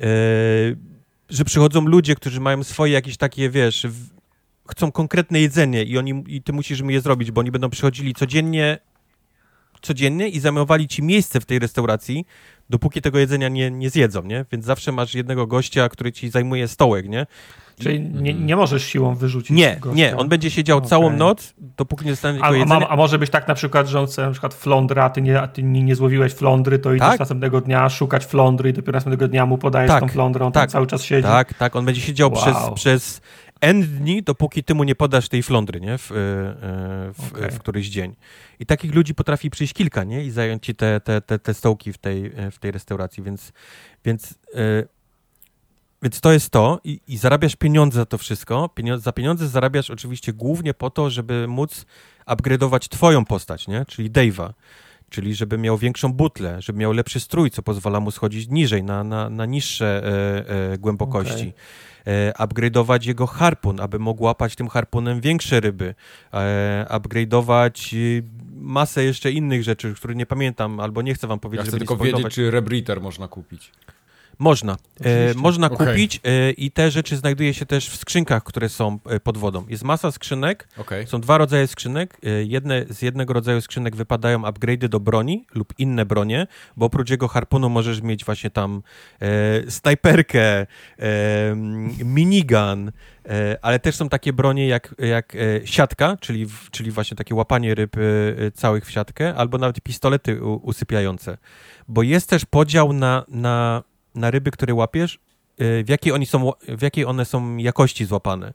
[0.00, 0.06] E,
[1.28, 4.08] że przychodzą ludzie, którzy mają swoje jakieś takie, wiesz, w,
[4.70, 8.14] chcą konkretne jedzenie i oni i ty musisz mi je zrobić, bo oni będą przychodzili
[8.14, 8.78] codziennie
[9.82, 12.26] codziennie i zajmowali ci miejsce w tej restauracji,
[12.70, 14.44] dopóki tego jedzenia nie, nie zjedzą, nie?
[14.52, 17.26] Więc zawsze masz jednego gościa, który ci zajmuje stołek, nie?
[17.78, 19.96] Czyli nie, nie możesz siłą wyrzucić Nie, gościa.
[19.96, 20.88] nie, on będzie siedział okay.
[20.88, 22.86] całą noc, dopóki nie dostanie a, jedzenia.
[22.86, 25.22] A, a, może być tak na przykład, że on chce na przykład flądra, a ty
[25.22, 27.18] nie, ty nie, nie złowiłeś flądry, to idziesz tak?
[27.18, 30.70] następnego dnia szukać flądry i dopiero następnego dnia mu podajesz tak, tą flądrę, on tak,
[30.70, 31.28] cały czas siedzi.
[31.28, 32.42] Tak, tak, on będzie siedział wow.
[32.42, 33.20] przez, przez
[33.60, 35.98] N dni, dopóki ty mu nie podasz tej flądry, nie?
[35.98, 36.14] W, e,
[37.12, 37.50] w, okay.
[37.50, 38.16] w któryś dzień.
[38.58, 40.24] I takich ludzi potrafi przyjść kilka, nie?
[40.24, 43.52] I zająć ci te, te, te, te stołki w tej, w tej restauracji, więc,
[44.04, 44.88] więc yy,
[46.02, 48.68] więc to jest to i, i zarabiasz pieniądze za to wszystko.
[48.68, 51.86] Pieniądze, za pieniądze zarabiasz oczywiście głównie po to, żeby móc
[52.26, 53.84] upgrade'ować twoją postać, nie?
[53.84, 54.52] Czyli Dave'a.
[55.10, 59.04] Czyli żeby miał większą butlę, żeby miał lepszy strój, co pozwala mu schodzić niżej, na,
[59.04, 61.34] na, na niższe e, e, głębokości.
[61.34, 61.52] Okay.
[62.06, 65.94] E, upgrade'ować jego harpun, aby mógł łapać tym harpunem większe ryby.
[66.34, 68.22] E, upgrade'ować y,
[68.54, 71.96] masę jeszcze innych rzeczy, których nie pamiętam, albo nie chcę wam powiedzieć, ja chcę tylko
[71.96, 73.72] wiedzieć, czy Rebreather można kupić.
[74.40, 74.76] Można.
[75.04, 75.86] E, można okay.
[75.86, 79.66] kupić e, i te rzeczy znajduje się też w skrzynkach, które są e, pod wodą.
[79.68, 80.68] Jest masa skrzynek.
[80.76, 81.06] Okay.
[81.06, 82.18] Są dwa rodzaje skrzynek.
[82.24, 86.46] E, jedne, z jednego rodzaju skrzynek wypadają upgrade'y do broni lub inne bronie,
[86.76, 88.82] bo oprócz jego harpunu możesz mieć właśnie tam
[89.20, 90.66] e, snajperkę, e,
[92.04, 92.92] minigun,
[93.62, 97.96] ale też są takie bronie jak, jak siatka, czyli, czyli właśnie takie łapanie ryb
[98.54, 101.38] całych w siatkę, albo nawet pistolety usypiające.
[101.88, 103.82] Bo jest też podział na, na
[104.14, 105.18] na ryby, które łapiesz,
[105.60, 108.52] y, w jakiej, oni są, w jakiej one są jakości złapane.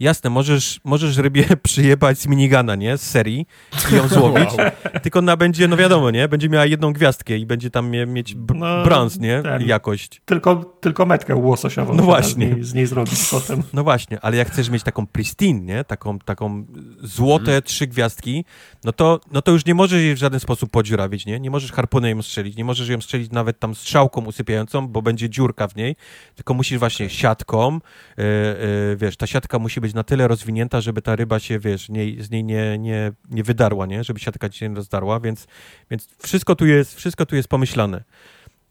[0.00, 2.98] Jasne, możesz, możesz rybie przyjebać z minigana, nie?
[2.98, 3.46] Z serii
[3.92, 4.70] i ją złowić, wow.
[5.02, 6.28] tylko ona będzie, no wiadomo, nie?
[6.28, 9.42] Będzie miała jedną gwiazdkę i będzie tam mieć no, brąz, nie?
[9.42, 10.20] Ten, Jakość.
[10.24, 12.46] Tylko, tylko metkę łososiową no właśnie.
[12.48, 13.62] Z niej, z niej zrobić potem.
[13.72, 15.84] No właśnie, ale jak chcesz mieć taką pristine, nie?
[15.84, 16.66] Taką, taką
[17.02, 17.62] złote hmm.
[17.62, 18.44] trzy gwiazdki,
[18.84, 21.40] no to, no to już nie możesz jej w żaden sposób podziurawić, nie?
[21.40, 25.30] Nie możesz harpunem ją strzelić, nie możesz ją strzelić nawet tam strzałką usypiającą, bo będzie
[25.30, 25.96] dziurka w niej,
[26.34, 27.72] tylko musisz właśnie siatką,
[28.16, 31.88] yy, yy, wiesz, ta siatka musi być na tyle rozwinięta, żeby ta ryba się, wiesz,
[31.88, 34.04] nie, z niej nie, nie, nie wydarła, nie?
[34.04, 35.46] Żeby siatka się nie rozdarła, więc,
[35.90, 38.04] więc wszystko, tu jest, wszystko tu jest pomyślane.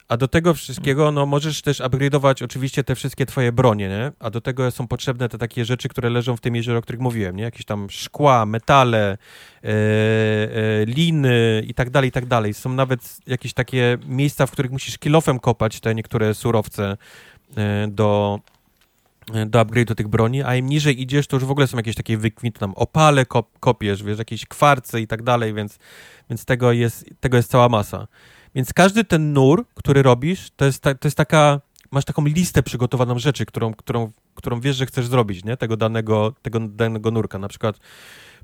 [0.08, 4.12] A do tego wszystkiego, no możesz też upgrade'ować oczywiście te wszystkie twoje bronie, nie?
[4.20, 7.02] A do tego są potrzebne te takie rzeczy, które leżą w tym jeziorze, o których
[7.02, 7.44] mówiłem, nie?
[7.44, 9.18] Jakieś tam szkła, metale,
[9.64, 12.54] e, e, liny i tak dalej, i tak dalej.
[12.54, 16.98] Są nawet jakieś takie miejsca, w których musisz kilofem kopać te niektóre surowce
[17.58, 18.40] e, do,
[19.46, 22.18] do upgrade'u tych broni, a im niżej idziesz, to już w ogóle są jakieś takie
[22.18, 25.80] wykwintne tam opale kop, kopiesz, wiesz, jakieś kwarce i tak dalej, więc,
[26.30, 28.08] więc tego, jest, tego jest cała masa.
[28.56, 31.62] Więc każdy ten nur, który robisz, to jest, ta, to jest taka,
[31.92, 35.58] masz taką listę przygotowaną rzeczy, którą, którą, którą wiesz, że chcesz zrobić, nie?
[35.58, 37.40] Tego danego, tego danego nurka.
[37.40, 37.80] Na przykład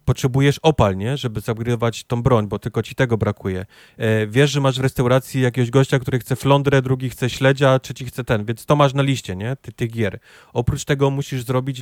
[0.09, 1.17] potrzebujesz opal, nie?
[1.17, 3.65] Żeby zagrywać tą broń, bo tylko ci tego brakuje.
[3.97, 8.05] E, wiesz, że masz w restauracji jakiegoś gościa, który chce flądrę, drugi chce śledzia, trzeci
[8.05, 9.55] chce ten, więc to masz na liście, nie?
[9.55, 10.19] Ty, tych gier.
[10.53, 11.81] Oprócz tego musisz zrobić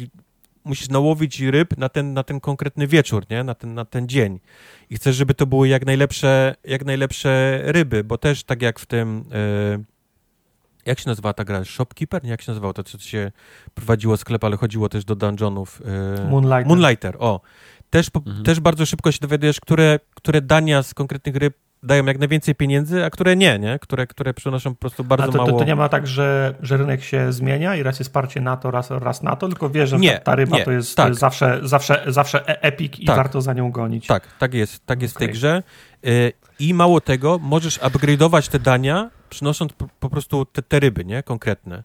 [0.65, 3.43] musisz nałowić ryb na ten, na ten konkretny wieczór, nie?
[3.43, 4.39] Na, ten, na ten dzień.
[4.89, 8.85] I chcesz, żeby to były jak najlepsze, jak najlepsze ryby, bo też tak jak w
[8.85, 9.25] tym...
[9.77, 9.83] Yy,
[10.85, 11.65] jak się nazywała ta gra?
[11.65, 12.23] Shopkeeper?
[12.23, 13.31] Nie, jak się nazywało to, co się
[13.73, 15.81] prowadziło sklep, ale chodziło też do dungeonów.
[16.19, 16.67] Yy, Moonlighter.
[16.67, 17.41] Moonlighter, o.
[17.89, 18.43] Też, mhm.
[18.43, 23.05] też bardzo szybko się dowiadujesz, które, które dania z konkretnych ryb dają jak najwięcej pieniędzy,
[23.05, 23.79] a które nie, nie?
[23.79, 25.51] Które, które przynoszą po prostu bardzo a to, mało...
[25.51, 28.57] To, to nie ma tak, że, że rynek się zmienia i raz jest parcie na
[28.57, 31.15] to, raz, raz na to, tylko wie, że nie, ta ryba nie, to jest tak.
[31.15, 33.15] zawsze, zawsze, zawsze e- epic i tak.
[33.15, 34.07] warto za nią gonić.
[34.07, 35.27] Tak, tak jest, tak jest okay.
[35.27, 35.63] w tej grze.
[36.05, 41.05] Y, I mało tego, możesz upgrade'ować te dania, przynosząc po, po prostu te, te, ryby,
[41.05, 41.23] nie?
[41.23, 41.83] Konkretne.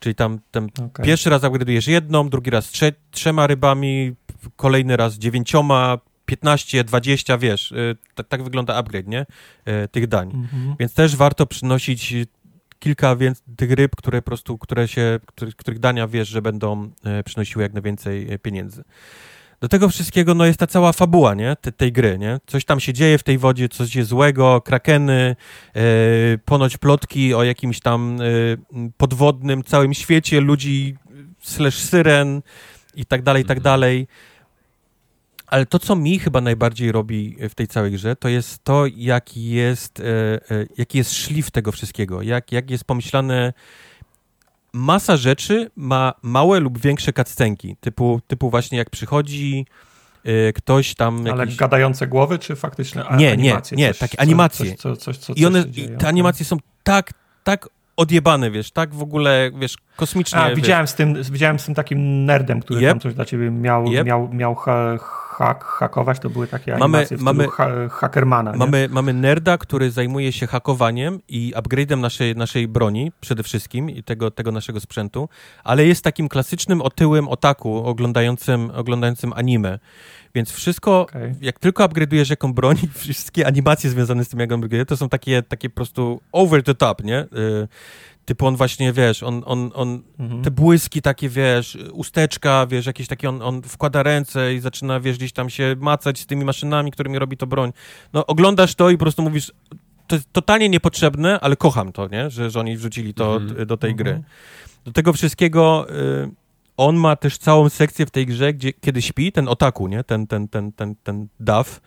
[0.00, 1.06] Czyli tam, tam okay.
[1.06, 4.14] pierwszy raz upgrade'ujesz jedną, drugi raz trze, trzema rybami,
[4.56, 9.26] kolejny raz dziewięcioma, 15, 20, wiesz, y, tak, tak wygląda upgrade, nie?
[9.84, 10.30] Y, tych dań.
[10.34, 10.76] Mhm.
[10.80, 12.14] Więc też warto przynosić
[12.78, 16.90] kilka więc, tych ryb, które po prostu, które się, których, których dania wiesz, że będą
[17.20, 18.84] y, przynosiły jak najwięcej pieniędzy.
[19.60, 21.56] Do tego wszystkiego no, jest ta cała fabuła nie?
[21.60, 22.18] Te, tej gry.
[22.18, 22.40] Nie?
[22.46, 25.36] Coś tam się dzieje w tej wodzie, coś jest złego, krakeny,
[25.74, 25.82] e,
[26.44, 30.96] ponoć plotki o jakimś tam e, podwodnym całym świecie ludzi
[31.40, 32.42] slash syren
[32.94, 33.62] i tak dalej, i tak mhm.
[33.62, 34.06] dalej.
[35.46, 39.50] Ale to, co mi chyba najbardziej robi w tej całej grze, to jest to, jaki
[39.50, 40.04] jest, e,
[40.78, 43.52] jaki jest szlif tego wszystkiego, jak, jak jest pomyślane.
[44.72, 49.66] Masa rzeczy ma małe lub większe cutscenki, typu, typu właśnie jak przychodzi
[50.24, 51.24] e, ktoś tam...
[51.32, 53.76] Ale gadające głowy, czy faktycznie nie, animacje?
[53.76, 54.76] Nie, nie, takie animacje.
[54.76, 55.64] Coś, coś, coś, I one,
[55.98, 57.10] te animacje są tak,
[57.44, 60.38] tak odjebane, wiesz, tak w ogóle, wiesz, kosmicznie.
[60.38, 62.90] A, widziałem, z tym, widziałem z tym takim nerdem, który yep.
[62.90, 64.06] tam coś dla ciebie miał, yep.
[64.06, 64.98] miał, miał ha,
[65.38, 68.52] hak, hakować, to były takie mamy, animacje mamy, ha, Hackermana.
[68.52, 74.02] Mamy, mamy nerda, który zajmuje się hakowaniem i upgrade'em naszej, naszej broni przede wszystkim i
[74.02, 75.28] tego, tego naszego sprzętu,
[75.64, 79.78] ale jest takim klasycznym otyłym otaku oglądającym, oglądającym anime.
[80.34, 81.34] Więc wszystko, okay.
[81.40, 85.08] jak tylko upgrade'ujesz jaką broń, wszystkie animacje związane z tym, jak on upgrade'uje, to są
[85.08, 87.26] takie, takie po prostu over the top, nie?
[88.28, 90.42] Y Typu on właśnie, wiesz, on, on, on mhm.
[90.42, 95.16] te błyski takie, wiesz, usteczka, wiesz, jakieś takie, on, on wkłada ręce i zaczyna, wiesz,
[95.16, 97.72] gdzieś tam się macać z tymi maszynami, którymi robi to broń.
[98.12, 99.52] No, oglądasz to i po prostu mówisz,
[100.06, 102.30] to jest totalnie niepotrzebne, ale kocham to, nie?
[102.30, 103.66] Że, że oni wrzucili to mhm.
[103.66, 104.10] do tej gry.
[104.10, 104.28] Mhm.
[104.84, 106.30] Do tego wszystkiego y,
[106.76, 110.04] on ma też całą sekcję w tej grze, gdzie kiedy śpi, ten otaku, nie?
[110.04, 111.80] Ten, ten, ten, ten, ten Duff,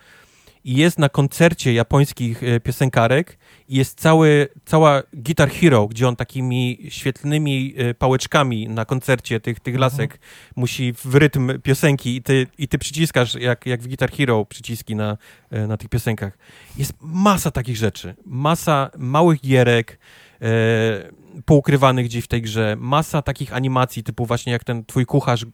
[0.64, 3.38] i jest na koncercie japońskich e, piosenkarek
[3.72, 9.76] jest cały, cała Guitar Hero, gdzie on takimi świetlnymi e, pałeczkami na koncercie tych, tych
[9.76, 9.82] mhm.
[9.82, 10.30] lasek mhm.
[10.56, 14.96] musi w rytm piosenki i ty, i ty przyciskasz jak, jak w Guitar Hero przyciski
[14.96, 15.18] na,
[15.52, 16.38] e, na tych piosenkach.
[16.78, 18.16] Jest masa takich rzeczy.
[18.26, 20.00] Masa małych gierek,
[20.42, 22.76] e, poukrywanych gdzieś w tej grze.
[22.80, 25.48] Masa takich animacji, typu właśnie jak ten twój kucharz e,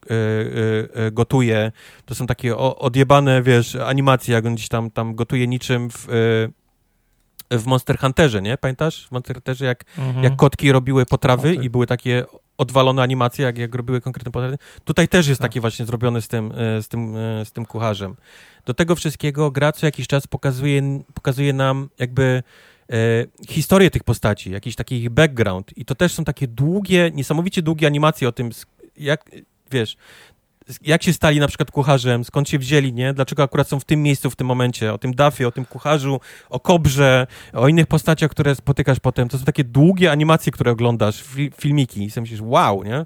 [1.06, 1.72] e, gotuje.
[2.06, 6.08] To są takie o, odjebane, wiesz, animacje, jak on gdzieś tam, tam gotuje niczym w,
[7.52, 8.58] w Monster Hunterze, nie?
[8.58, 9.08] Pamiętasz?
[9.08, 10.24] W Monster Hunterze, jak, mhm.
[10.24, 12.26] jak kotki robiły potrawy i były takie
[12.58, 14.58] odwalone animacje, jak, jak robiły konkretne potrawy.
[14.86, 15.52] Tutaj też jest tak.
[15.52, 18.16] takie właśnie zrobione z tym, e, z, tym, z tym kucharzem.
[18.66, 22.44] Do tego wszystkiego gra co jakiś czas pokazuje, pokazuje nam jakby
[22.92, 22.96] e,
[23.48, 25.78] historię tych postaci, jakiś taki ich background.
[25.78, 28.50] I to też są takie długie, niesamowicie długie animacje o tym,
[28.98, 29.32] jak,
[29.72, 29.98] wiesz,
[30.82, 33.14] jak się stali na przykład kucharzem, skąd się wzięli, nie?
[33.14, 36.20] Dlaczego akurat są w tym miejscu w tym momencie, o tym Dafie, o tym kucharzu,
[36.50, 39.30] o Kobrze, o innych postaciach, które spotykasz potem.
[39.30, 41.24] To są takie długie animacje, które oglądasz,
[41.58, 43.06] filmiki i sobie myślisz, wow, nie?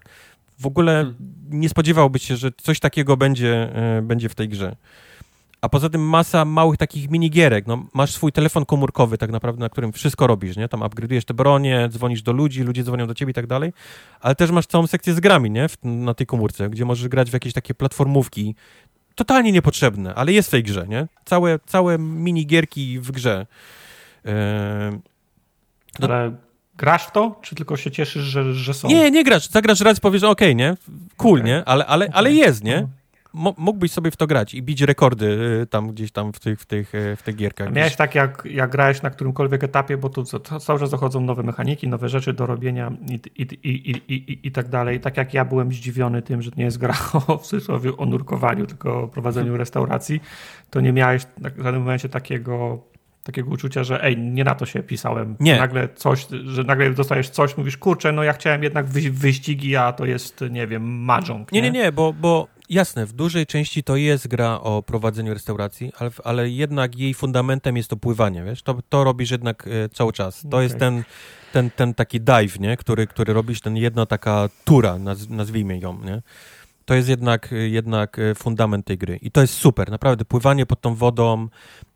[0.60, 1.16] W ogóle hmm.
[1.50, 4.76] nie spodziewałbyś się, że coś takiego będzie, e, będzie w tej grze.
[5.62, 7.68] A poza tym masa małych takich minigierek.
[7.68, 10.70] No, masz swój telefon komórkowy tak naprawdę, na którym wszystko robisz, nie?
[10.70, 13.74] Tam upgrade'ujesz te bronie, dzwonisz do ludzi, ludzie dzwonią do ciebie i tak dalej.
[14.22, 15.70] Ale też masz całą sekcję z grami, nie?
[15.70, 18.56] W, na tej komórce, gdzie możesz grać w jakieś takie platformówki.
[19.16, 21.08] Totalnie niepotrzebne, ale jest w tej grze, nie?
[21.26, 23.46] Całe, całe minigierki w grze.
[26.00, 26.08] Do...
[26.08, 26.36] Ale
[26.78, 28.88] grasz w to, czy tylko się cieszysz, że, że są?
[28.88, 29.50] Nie, nie grasz.
[29.50, 30.78] Zagrasz raz, powiesz, okej, okay, nie?
[31.18, 31.52] Cool, okay.
[31.52, 31.66] nie?
[31.66, 32.88] Ale, ale, ale jest, nie?
[33.34, 35.26] Mógłbyś sobie w to grać i bić rekordy
[35.62, 37.68] y, tam gdzieś tam w tych, w tych, y, w tych gierkach.
[37.68, 40.24] A miałeś tak, jak, jak grałeś na którymkolwiek etapie, bo tu
[40.60, 44.52] cały czas dochodzą nowe mechaniki, nowe rzeczy do robienia i, i, i, i, i, i
[44.52, 45.00] tak dalej.
[45.00, 46.96] Tak jak ja byłem zdziwiony tym, że nie jest gra
[47.28, 50.22] o, w cudzysłowie o nurkowaniu, tylko o prowadzeniu restauracji,
[50.70, 52.92] to nie miałeś w żadnym momencie takiego
[53.24, 55.36] takiego uczucia, że ej, nie na to się pisałem.
[55.40, 55.58] Nie.
[55.58, 60.06] Nagle coś, że nagle dostajesz coś, mówisz, kurczę, no ja chciałem jednak wyścigi, a to
[60.06, 61.52] jest, nie wiem, mahjong.
[61.52, 65.34] Nie, nie, nie, nie bo, bo jasne, w dużej części to jest gra o prowadzeniu
[65.34, 68.62] restauracji, ale, ale jednak jej fundamentem jest to pływanie, wiesz?
[68.62, 70.42] To, to robisz jednak e, cały czas.
[70.42, 70.64] To okay.
[70.64, 71.04] jest ten,
[71.54, 72.78] ten, ten taki dive, nie?
[72.78, 76.22] Który, który robisz, ten jedna taka tura, naz, nazwijmy ją, nie?
[76.86, 79.20] To jest jednak, jednak e, fundament tej gry.
[79.22, 80.26] I to jest super, naprawdę.
[80.26, 81.48] Pływanie pod tą wodą,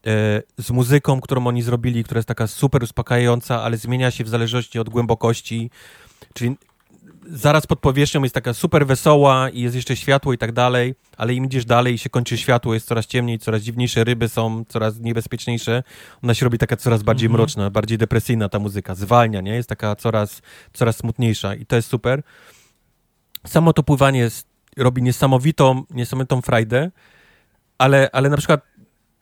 [0.07, 4.29] e, z muzyką, którą oni zrobili, która jest taka super uspokajająca, ale zmienia się w
[4.29, 5.69] zależności od głębokości.
[6.33, 6.57] Czyli
[7.25, 11.33] zaraz pod powierzchnią jest taka super wesoła i jest jeszcze światło i tak dalej, ale
[11.33, 14.99] im idziesz dalej i się kończy światło, jest coraz ciemniej, coraz dziwniejsze ryby są, coraz
[14.99, 15.83] niebezpieczniejsze.
[16.23, 17.41] Ona się robi taka coraz bardziej mhm.
[17.41, 19.55] mroczna, bardziej depresyjna ta muzyka, zwalnia, nie?
[19.55, 20.41] Jest taka coraz,
[20.73, 22.23] coraz smutniejsza i to jest super.
[23.47, 24.47] Samo to pływanie jest,
[24.77, 26.91] robi niesamowitą, niesamowitą frajdę,
[27.77, 28.61] ale, ale na przykład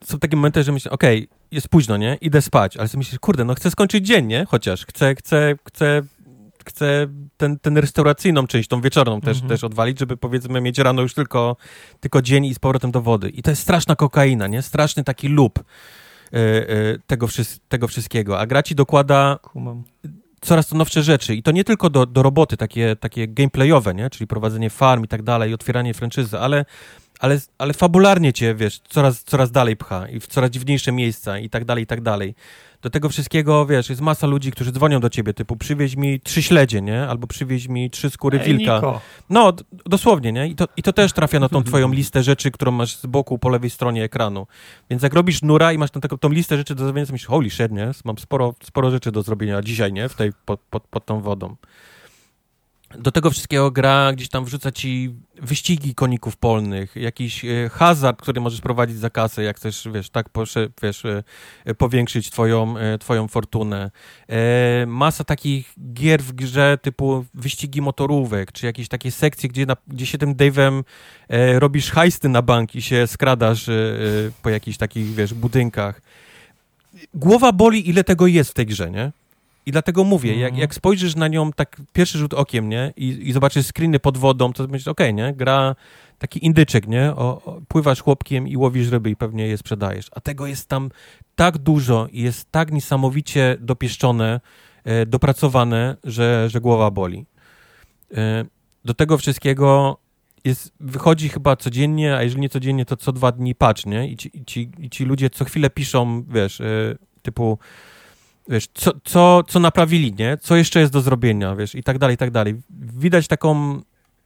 [0.04, 2.18] są takie momenty, że myślę, okej, okay, jest późno, nie?
[2.20, 4.44] Idę spać, ale sobie myślę, kurde, no chcę skończyć dzień, nie?
[4.48, 6.02] Chociaż chcę, chcę, chcę
[6.64, 9.48] chcę ten, ten restauracyjną część, tą wieczorną też, mhm.
[9.48, 11.56] też odwalić, żeby powiedzmy mieć rano już tylko,
[12.00, 13.28] tylko dzień i z powrotem do wody.
[13.28, 14.62] I to jest straszna kokaina, nie?
[14.62, 15.58] Straszny taki lub
[16.32, 17.26] yy, yy, tego,
[17.68, 18.40] tego wszystkiego.
[18.40, 19.82] A gra ci dokłada Kumam.
[20.40, 21.34] coraz to nowsze rzeczy.
[21.34, 24.10] I to nie tylko do, do roboty, takie, takie gameplayowe, nie?
[24.10, 26.64] Czyli prowadzenie farm i tak dalej, otwieranie franczyzy, ale
[27.24, 31.50] ale, ale fabularnie cię, wiesz, coraz, coraz dalej pcha i w coraz dziwniejsze miejsca i
[31.50, 32.34] tak dalej, i tak dalej
[32.82, 36.42] do tego wszystkiego, wiesz, jest masa ludzi, którzy dzwonią do ciebie, typu przywieź mi trzy
[36.42, 37.08] śledzie, nie?
[37.08, 38.76] Albo przywieź mi trzy skóry Ej, wilka.
[38.76, 39.00] Niko.
[39.30, 39.52] No,
[39.86, 40.48] dosłownie, nie?
[40.48, 43.38] I to, I to też trafia na tą twoją listę rzeczy, którą masz z boku
[43.38, 44.46] po lewej stronie ekranu.
[44.90, 47.28] Więc jak robisz nura i masz tą, taką, tą listę rzeczy do zrobienia, to myślisz,
[47.28, 47.90] holy shit, nie?
[48.04, 50.08] Mam sporo, sporo rzeczy do zrobienia dzisiaj, nie?
[50.08, 51.56] W tej, pod, pod, pod tą wodą
[52.98, 58.40] do tego wszystkiego gra gdzieś tam wrzuca ci wyścigi koników polnych, jakiś e, hazard, który
[58.40, 60.28] możesz prowadzić za kasę, jak chcesz, wiesz, tak
[60.82, 61.22] wiesz, e,
[61.64, 63.90] e, powiększyć twoją, twoją fortunę.
[64.86, 70.06] Masa takich gier w grze typu wyścigi motorówek, czy jakieś takie sekcje, gdzie, na, gdzie
[70.06, 70.82] się tym Dave'em
[71.54, 73.70] robisz hajsty na bank i się skradasz
[74.42, 76.00] po jakichś takich, wiesz, budynkach.
[77.14, 79.12] Głowa boli, ile tego jest w tej grze, nie?
[79.66, 80.60] I dlatego mówię, jak, mhm.
[80.60, 82.92] jak spojrzysz na nią tak pierwszy rzut okiem, nie?
[82.96, 85.32] I, i zobaczysz screeny pod wodą, to myślisz, okej, okay, nie?
[85.32, 85.74] Gra
[86.18, 87.10] taki indyczek, nie?
[87.10, 90.06] O, o, pływasz chłopkiem i łowisz ryby i pewnie je sprzedajesz.
[90.12, 90.90] A tego jest tam
[91.34, 94.40] tak dużo i jest tak niesamowicie dopieszczone,
[94.84, 97.26] e, dopracowane, że, że głowa boli.
[98.14, 98.44] E,
[98.84, 99.98] do tego wszystkiego
[100.44, 104.08] jest, wychodzi chyba codziennie, a jeżeli nie codziennie, to co dwa dni patch, nie?
[104.08, 106.64] I ci, i ci, i ci ludzie co chwilę piszą, wiesz, e,
[107.22, 107.58] typu
[108.48, 110.36] wiesz, co, co, co naprawili, nie?
[110.36, 112.60] Co jeszcze jest do zrobienia, wiesz, i tak dalej, i tak dalej.
[112.80, 113.80] Widać taką,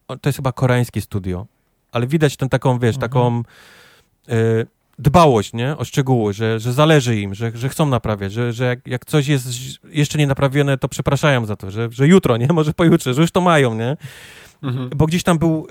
[0.07, 1.47] to jest chyba koreańskie studio,
[1.93, 3.11] ale widać tę taką, wiesz, mhm.
[3.11, 3.43] taką
[4.29, 4.67] y,
[4.99, 5.77] dbałość, nie?
[5.77, 9.29] O szczegóły, że, że zależy im, że, że chcą naprawiać, że, że jak, jak coś
[9.29, 9.49] jest
[9.85, 12.47] jeszcze nie naprawione, to przepraszają za to, że, że jutro, nie?
[12.53, 13.97] Może pojutrze, że już to mają, nie?
[14.63, 14.91] Mhm.
[14.97, 15.67] Bo gdzieś tam był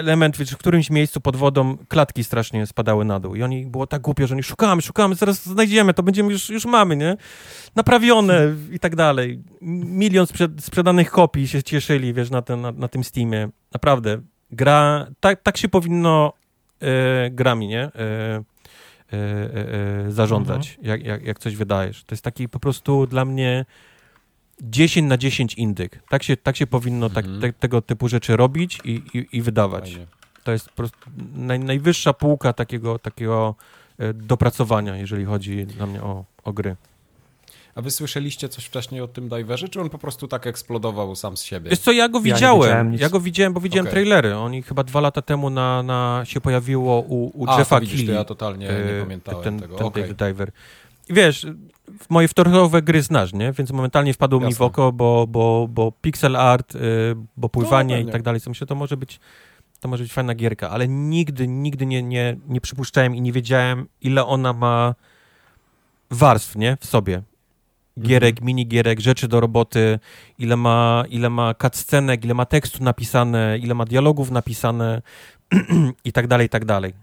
[0.00, 3.86] element, wiesz, w którymś miejscu pod wodą klatki strasznie spadały na dół i oni, było
[3.86, 7.16] tak głupio, że oni szukamy, szukamy, zaraz znajdziemy, to będziemy, już, już mamy, nie?
[7.76, 9.42] Naprawione i tak dalej.
[9.60, 13.48] Milion sprzed, sprzedanych kopii się cieszyli, wiesz, na, ten, na, na tym Steamie.
[13.72, 14.20] Naprawdę.
[14.50, 16.32] Gra, tak, tak się powinno
[16.80, 17.82] e, grami, nie?
[17.82, 18.42] E, e,
[19.12, 20.86] e, e zarządzać, mhm.
[20.88, 22.04] jak, jak, jak coś wydajesz.
[22.04, 23.64] To jest taki po prostu dla mnie
[24.62, 26.02] 10 na 10 indyk.
[26.08, 27.40] Tak się, tak się powinno tak, mhm.
[27.40, 29.90] te, tego typu rzeczy robić i, i, i wydawać.
[29.90, 30.06] Fajnie.
[30.44, 30.98] To jest po prostu
[31.34, 33.54] naj, najwyższa półka takiego, takiego
[33.98, 36.76] e, dopracowania, jeżeli chodzi dla mnie o, o gry.
[37.74, 41.36] A wy słyszeliście coś wcześniej o tym Diverze, czy on po prostu tak eksplodował sam
[41.36, 41.70] z siebie?
[41.70, 42.92] Wiesz co, ja go widziałem.
[42.92, 43.92] Ja, ja go widziałem, bo widziałem okay.
[43.92, 44.36] trailery.
[44.36, 48.14] Oni chyba dwa lata temu na, na się pojawiło u, u A, Jeffa Keighley.
[48.14, 49.76] ja totalnie nie e, pamiętałem ten, tego.
[49.76, 50.14] Ten okay.
[50.14, 50.52] Diver.
[51.10, 51.46] Wiesz,
[52.08, 53.52] moje wtorowe gry znasz, nie?
[53.52, 54.48] Więc momentalnie wpadło Jasne.
[54.48, 56.78] mi w oko, bo, bo, bo pixel art, y,
[57.36, 58.40] bo pływanie no, i tak dalej.
[58.40, 59.20] Co myślę, to może być
[59.80, 63.86] to może być fajna gierka, ale nigdy, nigdy nie, nie, nie przypuszczałem i nie wiedziałem,
[64.00, 64.94] ile ona ma
[66.10, 66.76] warstw, nie?
[66.80, 67.22] W sobie.
[68.00, 68.46] Gierek, mhm.
[68.46, 69.98] minigierek, rzeczy do roboty,
[70.38, 75.02] ile ma, ile ma cutscenek, ile ma tekstu napisane, ile ma dialogów napisane
[76.04, 76.94] i tak dalej, i tak dalej.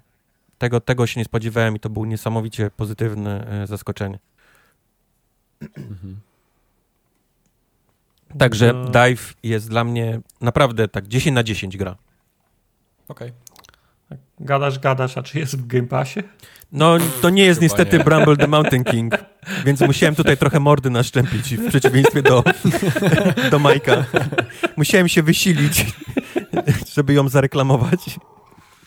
[0.57, 4.19] Tego, tego się nie spodziewałem i to było niesamowicie pozytywne e, zaskoczenie.
[5.61, 6.19] Mhm.
[8.39, 8.85] Także no.
[8.85, 11.95] Dive jest dla mnie naprawdę tak 10 na 10 gra.
[13.07, 13.27] Okej.
[13.27, 13.47] Okay.
[14.39, 16.19] Gadasz, gadasz, a czy jest w Game Passie?
[16.71, 18.03] No, to nie jest niestety nie.
[18.03, 19.13] Bramble the Mountain King,
[19.65, 22.43] więc musiałem tutaj trochę mordy naszczępić w przeciwieństwie do,
[23.51, 24.05] do Majka.
[24.77, 25.85] Musiałem się wysilić,
[26.93, 28.19] żeby ją zareklamować.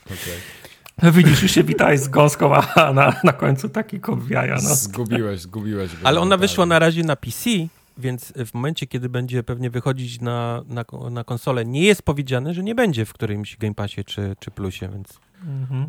[0.07, 0.60] Okay.
[1.03, 4.55] Widzisz, już się witałeś z gąską, a na, na końcu taki kobwiaja.
[4.55, 4.75] No.
[4.75, 5.91] Zgubiłeś, zgubiłeś.
[6.05, 7.51] Ale ona wyszła na razie na PC,
[7.99, 12.63] więc w momencie, kiedy będzie pewnie wychodzić na, na, na konsolę, nie jest powiedziane, że
[12.63, 15.21] nie będzie w którymś Game Passie czy, czy Plusie, więc...
[15.47, 15.89] Mhm.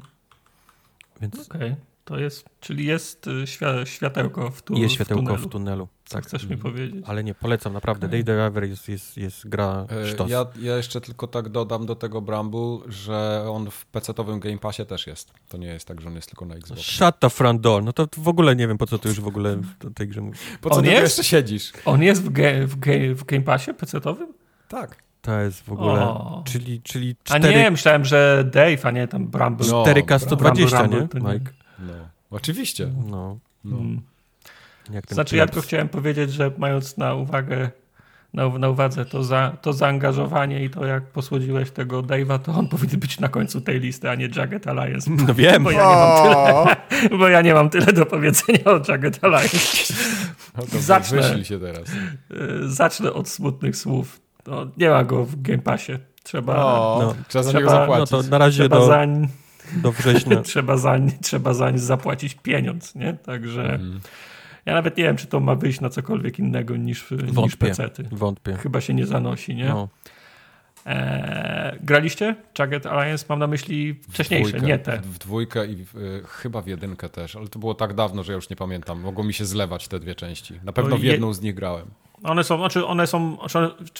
[1.21, 1.35] Więc...
[1.49, 1.90] Okej, okay.
[2.11, 3.47] To jest, czyli jest y,
[3.85, 5.47] światełko w, tu, jest światełko w tunelu.
[5.47, 5.87] W tunelu.
[6.09, 6.73] Tak, chcesz mi mhm.
[6.73, 7.05] powiedzieć.
[7.07, 8.07] Ale nie, polecam naprawdę.
[8.07, 8.23] Okay.
[8.23, 10.29] Day Driver jest, jest, jest gra e, sztos.
[10.31, 14.85] Ja, ja jeszcze tylko tak dodam do tego Bramble, że on w PC-owym Game Passie
[14.85, 15.33] też jest.
[15.49, 16.81] To nie jest tak, że on jest tylko na Xbox.
[16.81, 17.83] Shut the front door.
[17.83, 20.21] No to w ogóle nie wiem, po co ty już w ogóle w tej grze
[20.21, 20.39] mówisz.
[20.61, 21.71] Po co on ty jeszcze siedzisz?
[21.85, 24.27] On jest w, ge, w, ge, w Game Passie PC-owym?
[24.67, 24.95] Tak.
[25.21, 26.01] To jest w ogóle.
[26.01, 26.43] O.
[26.45, 27.47] Czyli, czyli 4...
[27.47, 29.67] A nie, myślałem, że Dave, a nie tam Bramble.
[29.67, 31.60] No, 4K 120, Bramble, nie, Mike?
[31.81, 31.93] No,
[32.31, 32.91] oczywiście.
[33.09, 33.37] No.
[33.65, 33.77] no.
[33.77, 34.01] Hmm.
[35.09, 37.71] znaczy, ja tylko chciałem powiedzieć, że mając na uwagę
[38.33, 42.67] na, na uwadze to, za, to zaangażowanie i to, jak posłodziłeś tego Dave'a, to on
[42.77, 45.11] powinien być na końcu tej listy, a nie Jagged Alliance.
[45.11, 45.63] No wiem.
[45.63, 46.75] Bo ja nie mam tyle,
[47.19, 49.93] bo ja nie mam tyle do powiedzenia o Jagged Alliance.
[50.57, 51.89] No zacznę, się teraz.
[51.89, 54.21] Y, zacznę od smutnych słów.
[54.47, 55.91] No, nie ma go w Game Passie.
[56.23, 56.53] Trzeba,
[57.01, 58.11] no, trzeba za niego zapłacić.
[58.11, 59.27] No to na razie do, zań,
[59.75, 60.41] do września.
[60.51, 63.13] trzeba, zań, trzeba zań zapłacić pieniądz, nie?
[63.13, 63.99] Także mhm.
[64.65, 67.67] ja nawet nie wiem, czy to ma wyjść na cokolwiek innego niż, Wątpię.
[67.67, 67.77] niż.
[68.11, 68.53] Wątpię.
[68.53, 69.69] Chyba się nie zanosi, nie?
[69.69, 69.89] No.
[70.85, 73.25] Eee, graliście Jagged Alliance?
[73.29, 75.01] Mam na myśli wcześniejsze, dwójkę, nie te.
[75.01, 78.31] W dwójkę i w, y, chyba w jedynkę też, ale to było tak dawno, że
[78.31, 79.01] ja już nie pamiętam.
[79.01, 80.59] Mogło mi się zlewać te dwie części.
[80.63, 81.87] Na pewno w jedną z nich grałem.
[82.23, 83.37] One są, znaczy one są,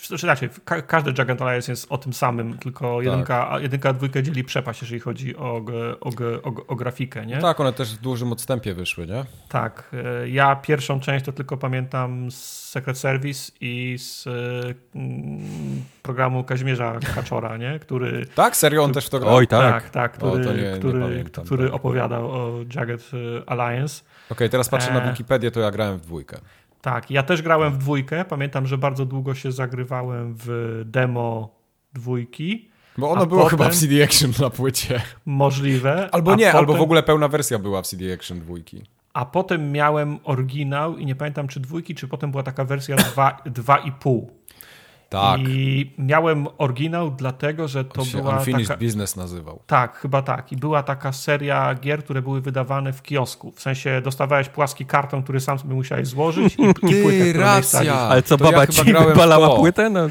[0.08, 0.50] znaczy raczej,
[0.88, 3.06] każdy Giant Alliance jest o tym samym, tylko tak.
[3.06, 5.66] jedynka, jedynka a dwójka dzieli przepaść, jeżeli chodzi o,
[6.02, 6.10] o,
[6.44, 7.36] o, o grafikę, nie?
[7.36, 9.26] No tak, one też w dużym odstępie wyszły, nie?
[9.50, 9.92] Tak.
[10.24, 14.28] E, ja pierwszą część to tylko pamiętam z Secret Service i z
[14.96, 17.80] mm, programu Kazimierza Kaczora, nie?
[17.80, 18.26] Który...
[18.36, 18.58] Tak?
[18.58, 18.84] Serio?
[18.84, 19.36] On też w to grał?
[19.36, 19.84] Oj, tak.
[19.84, 21.74] Tak, tak który, o, nie, który, nie pamiętam, który tak.
[21.74, 23.12] opowiadał o Jagged
[23.46, 24.04] Alliance.
[24.26, 24.94] Okej, okay, teraz patrzę e...
[24.94, 26.38] na Wikipedię, to ja grałem w dwójkę.
[26.82, 28.26] Tak, ja też grałem w dwójkę.
[28.26, 31.56] Pamiętam, że bardzo długo się zagrywałem w demo
[31.94, 32.70] dwójki.
[32.98, 33.58] Bo ono było potem...
[33.58, 35.02] chyba w CD Action na płycie.
[35.26, 36.10] Możliwe.
[36.12, 36.60] Albo nie, potem...
[36.60, 38.84] albo w ogóle pełna wersja była w CD Action dwójki.
[39.14, 44.26] A potem miałem oryginał i nie pamiętam czy dwójki, czy potem była taka wersja 2,5.
[45.12, 45.42] Tak.
[45.48, 48.38] I miałem oryginał, dlatego że to się była.
[48.38, 48.80] Unfinished taka...
[48.80, 49.60] Business nazywał.
[49.68, 50.52] Tak, chyba tak.
[50.52, 53.52] I była taka seria gier, które były wydawane w kiosku.
[53.52, 57.94] W sensie dostawałeś płaski karton, który sam sobie musiałeś złożyć i, i płytę, racja.
[57.94, 59.90] Ale co, to baba ja ci wypalała płytę?
[59.90, 60.10] No.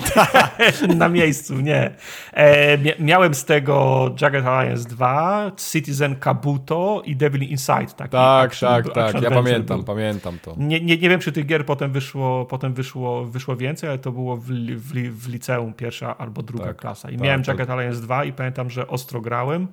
[0.96, 1.94] Na miejscu, nie.
[2.32, 7.86] E, miałem z tego Jagged Alliance 2, Citizen Kabuto i Devil Inside.
[7.96, 9.22] Taki tak, action, tak, tak.
[9.22, 9.86] Ja pamiętam, był.
[9.86, 10.54] pamiętam to.
[10.56, 14.12] Nie, nie, nie wiem, czy tych gier potem wyszło, potem wyszło, wyszło więcej, ale to
[14.12, 14.46] było w,
[14.76, 14.92] w,
[15.24, 17.10] w liceum pierwsza albo druga tak, klasa.
[17.10, 19.68] I tak, miałem Jacket Alliance 2 i pamiętam, że ostro grałem.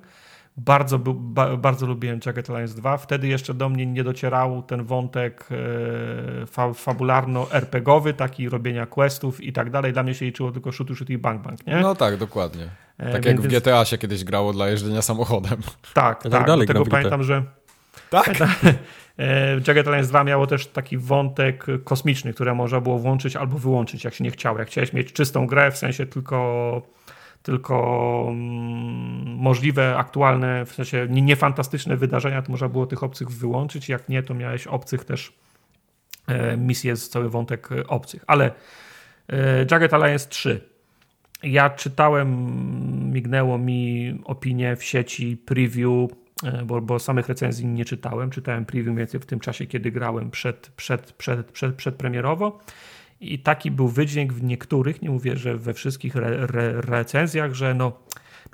[0.56, 2.96] Bardzo, ba, bardzo lubiłem Jacket Alliance 2.
[2.96, 9.52] Wtedy jeszcze do mnie nie docierał ten wątek e, fa, fabularno-RPGowy, taki robienia questów i
[9.52, 9.92] tak dalej.
[9.92, 11.76] Dla mnie się liczyło tylko shoot, shoot i bang, bang, nie?
[11.76, 12.68] No tak, dokładnie.
[12.98, 15.60] E, tak jak w GTA się kiedyś grało dla jeżdżenia samochodem.
[15.94, 16.32] Tak, tak.
[16.32, 17.42] tak dalej do tego pamiętam, że...
[18.10, 18.28] Tak?
[18.40, 18.48] E,
[19.66, 24.14] Jagged Alliance 2 miało też taki wątek kosmiczny, który można było włączyć albo wyłączyć, jak
[24.14, 24.58] się nie chciało.
[24.58, 26.82] Jak chciałeś mieć czystą grę, w sensie tylko
[27.42, 33.88] tylko mm, możliwe, aktualne, w sensie niefantastyczne wydarzenia, to można było tych obcych wyłączyć.
[33.88, 35.32] Jak nie, to miałeś obcych też
[36.26, 38.24] e, misję z cały wątek obcych.
[38.26, 38.50] Ale
[39.28, 40.60] e, Jagged Alliance 3.
[41.42, 42.30] Ja czytałem,
[43.12, 46.27] mignęło mi opinie w sieci, preview E,
[46.64, 48.30] bo, bo samych recenzji nie czytałem.
[48.30, 52.58] Czytałem preview więcej w tym czasie, kiedy grałem przed, przed, przed, przed, przedpremierowo.
[53.20, 57.74] I taki był wydźwięk w niektórych, nie mówię, że we wszystkich re, re, recenzjach, że
[57.74, 57.92] no,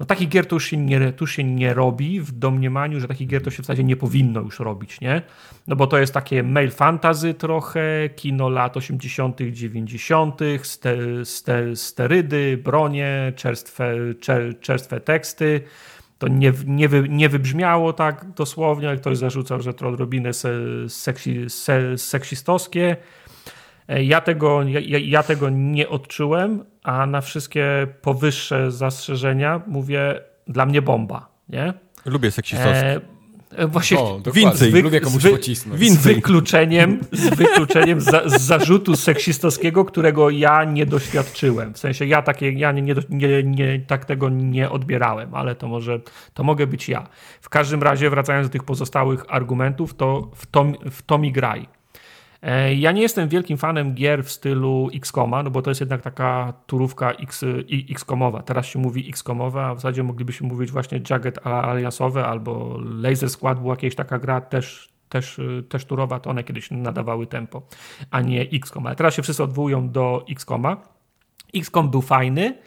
[0.00, 3.28] no takich gier to już, się nie, to się nie robi w domniemaniu, że takich
[3.28, 5.22] gier to się w zasadzie nie powinno już robić, nie?
[5.66, 12.60] No bo to jest takie mail fantasy trochę, kino lat 80., 90., ste, ste, sterydy,
[12.64, 15.60] bronie, czerstwe, czer, czerstwe teksty
[16.18, 20.52] to nie, nie, wy, nie wybrzmiało tak dosłownie, ale ktoś zarzucał, że to odrobinę se,
[20.88, 22.96] seksi, se, seksistowskie.
[23.88, 30.66] E, ja tego, ja, ja, tego nie odczułem, a na wszystkie powyższe zastrzeżenia mówię, dla
[30.66, 31.74] mnie bomba, nie?
[32.04, 32.96] Lubię seksistowskie.
[32.96, 33.00] E,
[33.68, 34.82] właśnie o, więcej.
[34.82, 35.90] Lubię komuś pocisnąć.
[35.90, 41.74] Z wykluczeniem, z wykluczeniem za, z zarzutu seksistowskiego, którego ja nie doświadczyłem.
[41.74, 45.68] W sensie ja, takie, ja nie, nie, nie, nie, tak tego nie odbierałem, ale to
[45.68, 46.00] może,
[46.34, 47.06] to mogę być ja.
[47.40, 51.73] W każdym razie, wracając do tych pozostałych argumentów, to w to, w to mi graj.
[52.44, 56.02] E, ja nie jestem wielkim fanem gier w stylu XCOMa, no bo to jest jednak
[56.02, 57.44] taka turówka X,
[57.90, 58.42] XCOMowa.
[58.42, 63.60] Teraz się mówi XCOMowa, a w zasadzie moglibyśmy mówić właśnie Jagged Alliance'owe albo Laser Squad
[63.60, 67.62] była jakaś taka gra też, też, też turowa, to one kiedyś nadawały tempo,
[68.10, 68.86] a nie XCOM.
[68.86, 70.76] Ale teraz się wszyscy odwołują do XCOMa.
[71.54, 72.58] XCOM był fajny,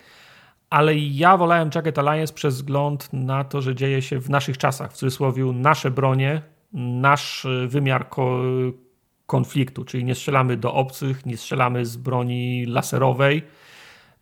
[0.69, 4.91] ale ja wolałem Jagged Alliance przez wzgląd na to, że dzieje się w naszych czasach,
[4.91, 6.41] w cudzysłowie nasze bronie,
[6.73, 8.39] nasz wymiar ko
[9.27, 13.43] konfliktu, czyli nie strzelamy do obcych, nie strzelamy z broni laserowej,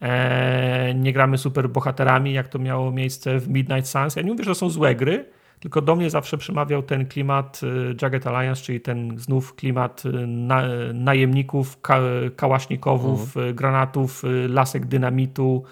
[0.01, 4.15] e, nie gramy super bohaterami, jak to miało miejsce w Midnight Suns.
[4.15, 5.25] Ja nie mówię, że są złe gry,
[5.59, 10.09] tylko do mnie zawsze przemawiał ten klimat e, Jagged Alliance, czyli ten znów klimat e,
[10.27, 11.99] na, najemników, ka,
[12.35, 13.55] kałasznikowów, mhm.
[13.55, 15.63] granatów, lasek dynamitu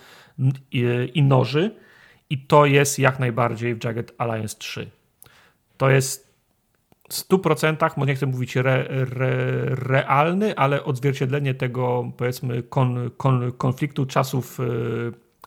[0.72, 1.76] i, i noży.
[2.30, 4.90] I to jest jak najbardziej w Jagged Alliance 3.
[5.78, 6.33] To jest
[7.14, 9.35] 100%, może nie chcę mówić re, re,
[9.66, 14.64] realny, ale odzwierciedlenie tego, powiedzmy, kon, kon, konfliktu czasów, e,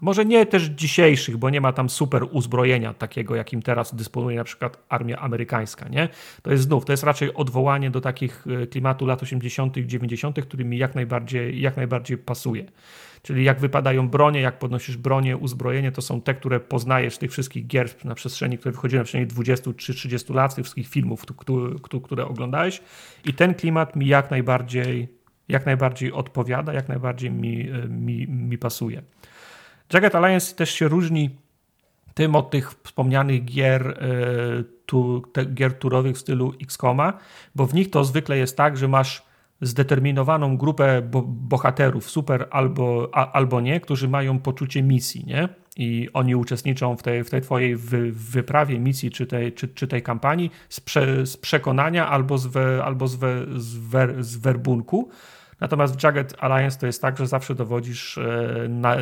[0.01, 4.45] może nie też dzisiejszych, bo nie ma tam super uzbrojenia takiego, jakim teraz dysponuje na
[4.45, 6.09] przykład armia amerykańska, nie?
[6.43, 10.65] To jest znów, to jest raczej odwołanie do takich e, klimatu lat 80., 90., który
[10.65, 12.65] mi jak najbardziej, jak najbardziej pasuje.
[13.27, 17.67] Czyli jak wypadają bronie, jak podnosisz bronię, uzbrojenie, to są te, które poznajesz tych wszystkich
[17.67, 21.25] gier na przestrzeni, które wychodziły na przestrzeni 20 czy 30 lat, tych wszystkich filmów,
[22.05, 22.83] które oglądałeś.
[23.25, 25.09] I ten klimat mi jak najbardziej,
[25.49, 29.03] jak najbardziej odpowiada, jak najbardziej mi, mi, mi pasuje.
[29.93, 31.31] Jagged Alliance też się różni
[32.15, 33.97] tym od tych wspomnianych gier, e,
[34.87, 35.23] tu,
[35.55, 37.13] gier turowych w stylu XCOMa,
[37.55, 39.26] bo w nich to zwykle jest tak, że masz
[39.61, 45.49] zdeterminowaną grupę bo bohaterów, super albo, a, albo nie, którzy mają poczucie misji, nie?
[45.77, 49.89] I oni uczestniczą w tej, w tej twojej wy, wyprawie, misji czy tej, czy, czy
[49.89, 54.37] tej kampanii z, prze, z przekonania albo, z, we, albo z, we, z, wer, z
[54.37, 55.11] werbunku.
[55.61, 58.97] Natomiast w Jagged Alliance to jest tak, że zawsze dowodzisz e, na,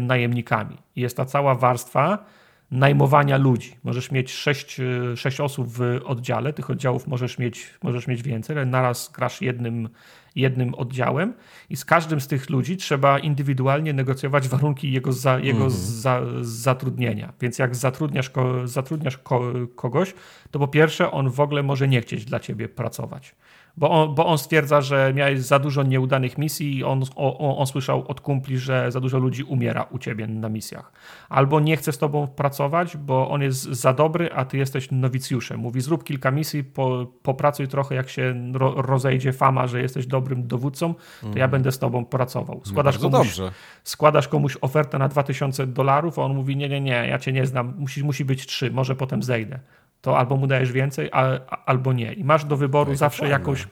[0.00, 0.76] najemnikami.
[0.96, 2.24] Jest ta cała warstwa,
[2.70, 3.76] najmowania ludzi.
[3.84, 8.56] Możesz mieć sześć, e, sześć osób w oddziale, tych oddziałów możesz mieć, możesz mieć więcej,
[8.56, 9.88] ale naraz grasz jednym,
[10.36, 11.34] jednym oddziałem
[11.70, 15.70] i z każdym z tych ludzi trzeba indywidualnie negocjować warunki jego, za, jego mhm.
[15.70, 17.32] za, zatrudnienia.
[17.40, 20.14] Więc jak zatrudniasz, ko, zatrudniasz ko, kogoś,
[20.50, 23.34] to po pierwsze on w ogóle może nie chcieć dla ciebie pracować
[23.80, 27.66] bo on, bo on stwierdza, że miałeś za dużo nieudanych misji i on, on, on,
[27.66, 30.92] słyszał od kumpli, że za dużo ludzi umiera u ciebie na misjach.
[31.28, 35.60] Albo nie chce z tobą pracować, bo on jest za dobry, a ty jesteś nowicjuszem.
[35.60, 40.46] Mówi, zrób kilka misji, po, popracuj trochę, jak się ro, rozejdzie fama, że jesteś dobrym
[40.46, 41.50] dowódcą, to ja mhm.
[41.50, 42.60] będę z tobą pracował.
[42.64, 43.52] Składasz, no komuś, dobrze.
[43.84, 47.46] składasz komuś ofertę na 2000 dolarów, a on mówi, nie, nie, nie, ja cię nie
[47.46, 49.58] znam, musi, musi być trzy, może potem zejdę
[50.00, 52.12] to albo mu dajesz więcej, a, albo nie.
[52.12, 53.32] I masz do wyboru no zawsze fajne.
[53.32, 53.66] jakąś.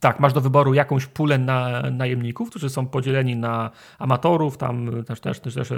[0.00, 5.20] Tak, masz do wyboru jakąś pulę na najemników, którzy są podzieleni na amatorów, tam też,
[5.20, 5.72] też, też, też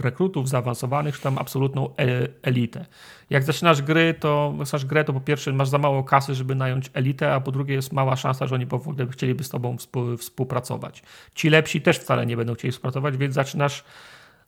[0.00, 2.86] rekrutów zaawansowanych, czy tam absolutną e, elitę.
[3.30, 6.90] Jak zaczynasz gry, to zaczynasz grę, to po pierwsze masz za mało kasy, żeby nająć
[6.94, 9.76] elitę, a po drugie jest mała szansa, że oni po ogóle chcieliby z tobą
[10.18, 11.02] współpracować.
[11.34, 13.84] Ci lepsi też wcale nie będą chcieli współpracować, więc zaczynasz,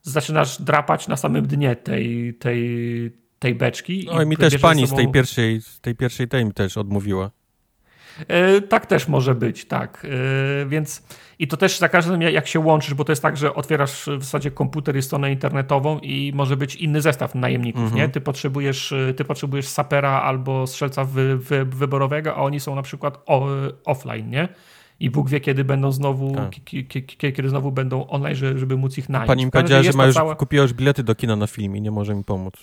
[0.01, 4.09] zaczynasz drapać na samym dnie tej, tej, tej beczki.
[4.13, 4.95] No i mi też pani sobą...
[4.95, 7.31] z tej pierwszej, z tej pierwszej tej mi też odmówiła.
[8.27, 10.07] E, tak też może być, tak.
[10.61, 11.03] E, więc
[11.39, 14.23] i to też za każdym jak się łączysz, bo to jest tak, że otwierasz w
[14.23, 17.87] zasadzie komputer i stronę internetową i może być inny zestaw najemników, nie?
[17.87, 18.11] Mhm.
[18.11, 23.23] Ty potrzebujesz, ty potrzebujesz sapera albo strzelca wy, wy, wyborowego, a oni są na przykład
[23.25, 23.47] o,
[23.85, 24.47] offline, nie?
[24.99, 26.51] i Bóg wie, kiedy będą znowu, tak.
[27.17, 29.27] kiedy znowu będą online, żeby móc ich nająć.
[29.27, 30.35] Pani mi powiedziała, że ma już, cała...
[30.35, 32.53] kupiła już bilety do kina na film i nie może mi pomóc.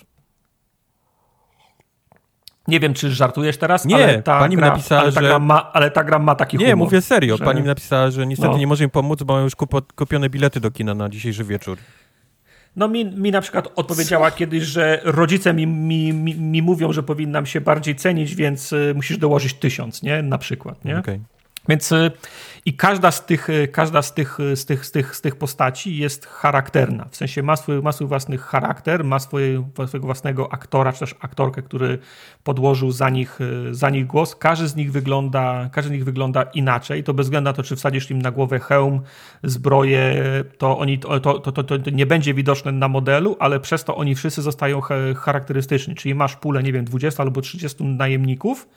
[2.67, 5.27] Nie wiem, czy żartujesz teraz, nie, ale ta pani gra, mi napisała, ale ta że...
[5.27, 6.77] gra ma, ale ta gra ma taki nie, humor.
[6.77, 7.37] Nie, mówię serio.
[7.37, 7.45] Że...
[7.45, 8.57] Pani mi napisała, że niestety no.
[8.57, 9.55] nie może mi pomóc, bo mam już
[9.95, 11.77] kupione bilety do kina na dzisiejszy wieczór.
[12.75, 14.37] No mi, mi na przykład odpowiedziała Co?
[14.37, 18.93] kiedyś, że rodzice mi, mi, mi, mi, mówią, że powinnam się bardziej cenić, więc y,
[18.95, 20.21] musisz dołożyć tysiąc, nie?
[20.21, 20.99] Na przykład, nie?
[20.99, 21.19] Okay.
[21.69, 21.93] Więc
[22.65, 26.25] i każda z tych, każda z tych, z tych, z tych, z tych postaci jest
[26.25, 27.05] charakterna.
[27.11, 31.15] W sensie ma swój, ma swój własny charakter, ma swoje, swojego własnego aktora, czy też
[31.19, 31.99] aktorkę, który
[32.43, 33.39] podłożył za nich,
[33.71, 34.35] za nich głos.
[34.35, 37.03] Każdy z nich wygląda, każdy z nich wygląda inaczej.
[37.03, 39.01] To bez względu na to, czy wsadzisz im na głowę hełm,
[39.43, 40.23] zbroję,
[40.57, 44.15] to, oni, to, to, to, to nie będzie widoczne na modelu, ale przez to oni
[44.15, 44.81] wszyscy zostają
[45.15, 45.95] charakterystyczni.
[45.95, 48.67] Czyli masz pulę, nie wiem, 20 albo 30 najemników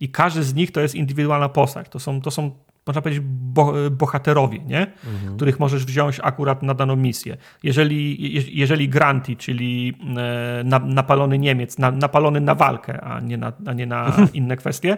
[0.00, 1.88] i każdy z nich to jest indywidualna postać.
[1.88, 2.50] To są, to są
[2.88, 4.80] można powiedzieć, bo, bohaterowie, nie?
[4.80, 5.36] Mhm.
[5.36, 7.36] których możesz wziąć akurat na daną misję.
[7.62, 13.52] Jeżeli, jeżeli Granti, czyli e, na, napalony Niemiec, na, napalony na walkę, a nie na,
[13.66, 14.96] a nie na inne kwestie,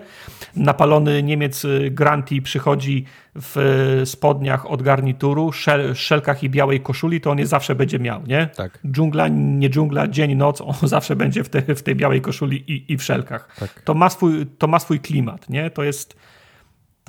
[0.57, 3.05] napalony Niemiec e, Granti przychodzi
[3.35, 8.27] w spodniach od garnituru, szel, szelkach i białej koszuli, to on je zawsze będzie miał,
[8.27, 8.49] nie?
[8.57, 8.79] Tak.
[8.87, 12.93] Dżungla, nie dżungla, dzień, noc, on zawsze będzie w, te, w tej białej koszuli i,
[12.93, 13.57] i w szelkach.
[13.61, 13.83] Tak.
[13.85, 15.71] To, ma swój, to ma swój klimat, nie?
[15.71, 16.17] To jest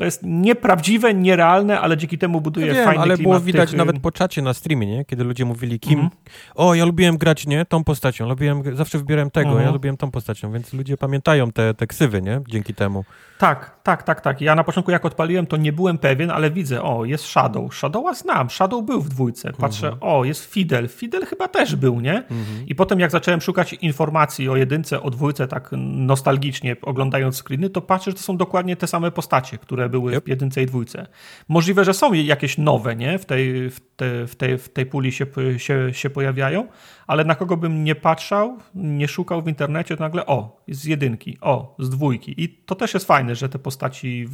[0.01, 3.77] to jest nieprawdziwe, nierealne, ale dzięki temu buduje ja wiem, fajny ale było widać tych...
[3.77, 5.05] nawet po czacie na streamie, nie?
[5.05, 6.09] Kiedy ludzie mówili kim, mm
[6.55, 7.65] o ja lubiłem grać, nie?
[7.65, 11.73] Tą postacią, lubiłem, zawsze wybierałem tego, mm ja lubiłem tą postacią, więc ludzie pamiętają te,
[11.73, 12.41] te ksywy, nie?
[12.47, 13.03] Dzięki temu.
[13.41, 14.41] Tak, tak, tak, tak.
[14.41, 17.75] Ja na początku jak odpaliłem, to nie byłem pewien, ale widzę, o, jest Shadow.
[17.75, 19.53] Shadowa znam, Shadow był w dwójce.
[19.53, 20.87] Patrzę, mm o, jest Fidel.
[20.89, 22.17] Fidel chyba też był, nie?
[22.17, 22.67] Mhm.
[22.67, 27.81] I potem jak zacząłem szukać informacji o jedynce, o dwójce, tak nostalgicznie oglądając screeny, to
[27.81, 30.25] patrzę, że to są dokładnie te same postacie, które były yep.
[30.25, 31.07] w jedynce i dwójce.
[31.47, 33.19] Możliwe, że są jakieś nowe, nie?
[33.19, 35.25] W tej, w te, w tej, w tej puli się,
[35.57, 36.67] się, się pojawiają,
[37.07, 41.37] ale na kogo bym nie patrzał, nie szukał w internecie, to nagle o, z jedynki,
[41.41, 42.43] o, z dwójki.
[42.43, 44.25] I to też jest fajne, że te postaci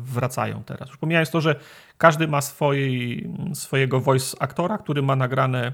[0.00, 0.88] wracają teraz.
[0.88, 1.56] Już pomijając to, że
[1.98, 5.72] każdy ma swojej, swojego voice aktora, który ma nagrane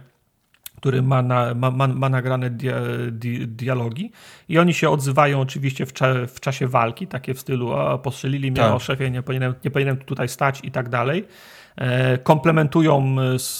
[0.82, 2.74] który ma, na, ma, ma, ma nagrane dia,
[3.10, 4.12] di, dialogi
[4.48, 5.92] i oni się odzywają oczywiście w,
[6.28, 8.74] w czasie walki, takie w stylu o, postrzelili mnie, tak.
[8.74, 11.26] o szefie, nie powinienem, nie powinienem tutaj stać i tak dalej.
[11.76, 13.16] E, komplementują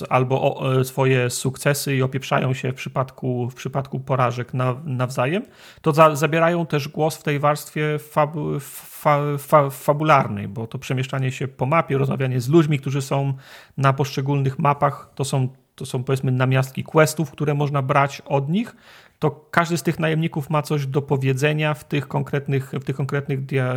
[0.09, 4.53] albo e, swoje sukcesy i opieprzają się w przypadku, w przypadku porażek
[4.85, 5.43] nawzajem,
[5.81, 11.33] to za, zabierają też głos w tej warstwie fabu, fa, fa, fabularnej, bo to przemieszczanie
[11.33, 13.35] się po mapie, rozmawianie z ludźmi, którzy są
[13.77, 18.77] na poszczególnych mapach, to są to są powiedzmy namiastki questów, które można brać od nich,
[19.23, 23.47] to każdy z tych najemników ma coś do powiedzenia w tych konkretnych, w tych konkretnych,
[23.47, 23.75] dia,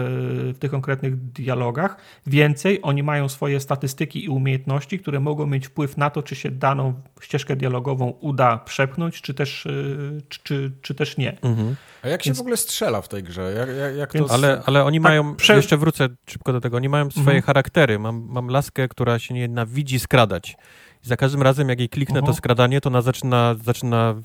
[0.54, 1.98] w tych konkretnych dialogach.
[2.28, 6.52] Więcej, oni mają swoje statystyki i umiejętności, które mogą mieć wpływ na to, czy się
[6.52, 11.42] daną ścieżkę dialogową uda przepchnąć, czy też, y, czy, czy, czy też nie.
[11.42, 11.76] Mhm.
[12.04, 12.38] A jak się Więc...
[12.38, 13.54] w ogóle strzela w tej grze?
[13.54, 14.28] Jak, jak, jak Więc...
[14.28, 14.34] to...
[14.34, 15.56] ale, ale oni tak, mają, prze...
[15.56, 17.42] jeszcze wrócę szybko do tego, oni mają swoje mhm.
[17.42, 18.00] charaktery.
[18.00, 20.58] Mam, mam laskę, która się nienawidzi skradać
[21.06, 24.16] za każdym razem, jak jej kliknę to skradanie, to ona zaczyna, zaczyna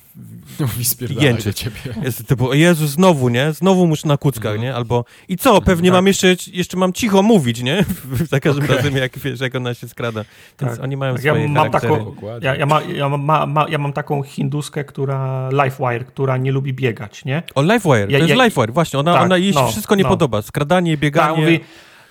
[1.20, 1.58] jęczyć.
[1.58, 1.80] ciebie.
[2.04, 3.52] Jest typu, Jezu, znowu, nie?
[3.52, 4.62] Znowu muszę na kuckach, mhm.
[4.62, 4.74] nie?
[4.74, 5.94] Albo i co, pewnie tak.
[5.94, 7.84] mam jeszcze, jeszcze mam cicho mówić, nie?
[8.30, 8.76] za każdym okay.
[8.76, 10.24] razem, jak, wiesz, jak ona się skrada.
[10.60, 10.84] Więc tak.
[10.84, 13.92] oni mają tak, swoje ja mam taką, ja, ja, ma, ja, ma, ma, ja mam
[13.92, 17.42] taką hinduskę, która, Lifewire, która nie lubi biegać, nie?
[17.54, 18.98] O, Lifewire, to ja, jest ja, Lifewire, właśnie.
[18.98, 20.08] Ona, tak, ona jej no, wszystko nie no.
[20.08, 20.42] podoba.
[20.42, 21.28] Skradanie, bieganie.
[21.28, 21.60] Tak, mówi,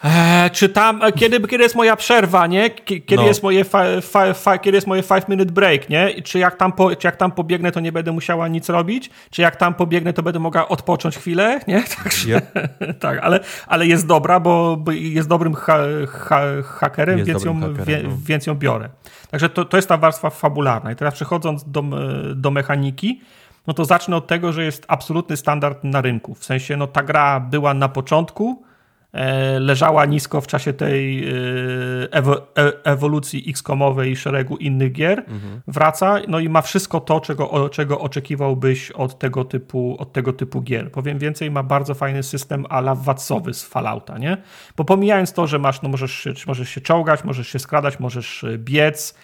[0.03, 2.69] Eee, czy tam, e, kiedy, kiedy jest moja przerwa, nie?
[2.69, 3.23] Kiedy, no.
[3.27, 6.21] jest moje fi, fi, fi, kiedy jest moje five minute break, nie?
[6.21, 9.09] Czy jak, tam po, czy jak tam pobiegnę, to nie będę musiała nic robić?
[9.29, 11.83] Czy jak tam pobiegnę, to będę mogła odpocząć chwilę, nie?
[12.03, 12.51] Także, yep.
[12.99, 15.77] tak, ale, ale jest dobra, bo, jest dobrym ha,
[16.09, 18.17] ha, hakerem, jest więc, ją, hakerem wie, no.
[18.25, 18.89] więc ją biorę.
[19.31, 20.91] Także to, to jest ta warstwa fabularna.
[20.91, 21.83] I teraz przechodząc do,
[22.35, 23.21] do mechaniki,
[23.67, 26.35] no to zacznę od tego, że jest absolutny standard na rynku.
[26.35, 28.68] W sensie, no ta gra była na początku,
[29.59, 31.33] leżała nisko w czasie tej e,
[32.13, 35.61] e, ewolucji X-komowej i szeregu innych gier, mhm.
[35.67, 40.61] wraca no i ma wszystko to, czego, czego oczekiwałbyś od tego, typu, od tego typu
[40.61, 40.91] gier.
[40.91, 44.37] Powiem więcej, ma bardzo fajny system ala watsowy z Fallouta, nie?
[44.77, 49.15] Bo pomijając to, że masz, no możesz, możesz się czołgać, możesz się skradać, możesz biec,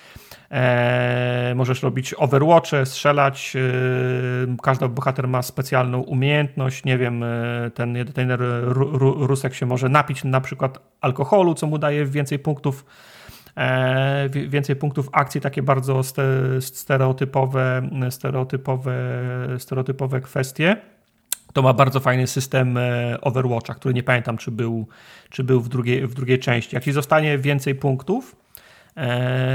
[0.55, 3.55] E, możesz robić overwatche, strzelać.
[3.55, 6.85] E, każdy bohater ma specjalną umiejętność.
[6.85, 8.31] Nie wiem, e, ten ten
[8.99, 12.85] Rusek się może napić na przykład alkoholu, co mu daje więcej punktów.
[14.47, 16.01] Więcej punktów akcji, takie bardzo
[16.59, 18.93] stereotypowe, stereotypowe,
[19.57, 20.77] stereotypowe kwestie.
[21.53, 22.79] To ma bardzo fajny system
[23.21, 24.87] Overwatcha, który nie pamiętam, czy był,
[25.29, 26.75] czy był w, drugiej, w drugiej części.
[26.75, 28.35] Jak ci zostanie więcej punktów,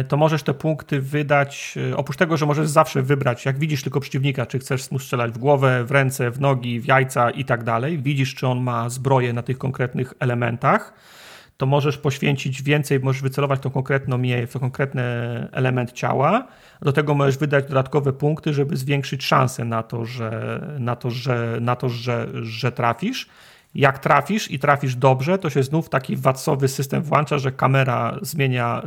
[0.09, 4.01] to możesz te punkty wydać, e, oprócz tego, że możesz zawsze wybrać, jak widzisz tylko
[4.01, 7.65] przeciwnika, czy chcesz mu strzelać w głowę, w ręce, w nogi, w jajca i tak
[7.65, 10.93] dalej, widzisz, czy on ma zbroję na tych konkretnych elementach,
[11.57, 15.03] to możesz poświęcić więcej, możesz wycelować to konkretną, w to konkretny
[15.53, 16.47] element ciała.
[16.83, 21.59] Do tego możesz wydać dodatkowe punkty, żeby zwiększyć szansę na to, że, na to, że,
[21.61, 23.29] na to, że, że trafisz.
[23.75, 28.83] Jak trafisz i trafisz dobrze, to się znów taki watsowy system włącza, że kamera zmienia,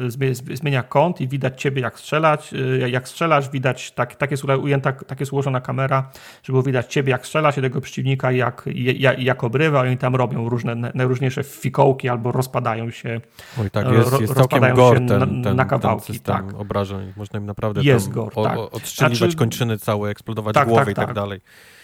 [0.53, 2.53] zmienia kąt i widać ciebie jak strzelać.
[2.53, 6.11] Y, jak strzelasz, widać, tak, tak, jest ujęta, tak jest ułożona kamera,
[6.43, 9.85] żeby widać ciebie jak strzelasz i tego przeciwnika jak, jak, jak obrywa.
[9.85, 13.21] I oni tam robią różne, najróżniejsze fikołki albo rozpadają się.
[13.61, 16.19] Oj, tak, jest, jest całkiem gore ten, ten, ten, na kawałki.
[16.19, 16.53] Ten tak.
[16.53, 17.13] obrażeń.
[17.17, 18.57] Można im naprawdę jest gore, tak.
[18.57, 21.39] odstrzeliwać znaczy, kończyny całe, eksplodować tak, głowy tak, i tak, tak dalej.
[21.39, 21.82] E,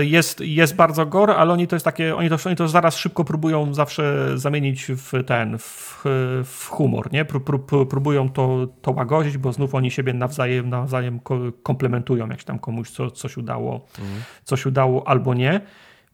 [0.00, 3.24] jest, jest bardzo gore, ale oni to jest takie, oni to, oni to zaraz szybko
[3.24, 6.04] próbują zawsze zamienić w ten, w,
[6.44, 7.24] w humor, nie?
[7.24, 11.20] Pró, pró, próbują to, to łagodzić, bo znów oni siebie nawzajem, nawzajem
[11.62, 14.22] komplementują, jak się tam komuś co, coś udało, mhm.
[14.44, 15.60] coś udało albo nie.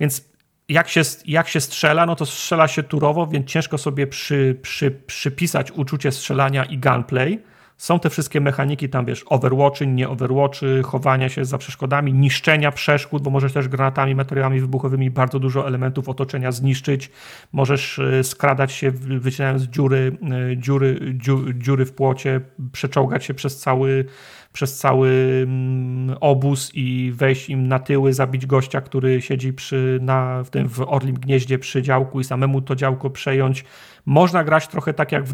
[0.00, 0.32] Więc
[0.68, 4.90] jak się, jak się strzela, no to strzela się turowo, więc ciężko sobie przy, przy,
[4.90, 7.51] przypisać uczucie strzelania i gunplay
[7.82, 13.22] są te wszystkie mechaniki tam, wiesz, overwatchy, nie overwatchy, chowania się za przeszkodami, niszczenia przeszkód,
[13.22, 17.10] bo możesz też granatami, materiałami wybuchowymi bardzo dużo elementów otoczenia zniszczyć.
[17.52, 20.16] Możesz e, skradać się, wycinając dziury,
[20.52, 21.14] e, dziury,
[21.54, 22.40] dziury w płocie,
[22.72, 24.04] przeczołgać się przez cały
[24.52, 30.44] przez cały mm, obóz i wejść im na tyły, zabić gościa, który siedzi przy, na,
[30.44, 33.64] w tym w Orlim Gnieździe przy działku i samemu to działko przejąć.
[34.06, 35.32] Można grać trochę tak jak w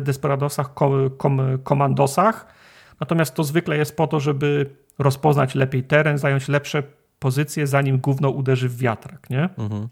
[0.00, 0.70] Desperadosach,
[1.64, 2.46] Komandosach,
[3.00, 6.82] natomiast to zwykle jest po to, żeby rozpoznać lepiej teren, zająć lepsze
[7.18, 9.48] pozycje, zanim gówno uderzy w wiatrak, nie?
[9.58, 9.88] Mhm.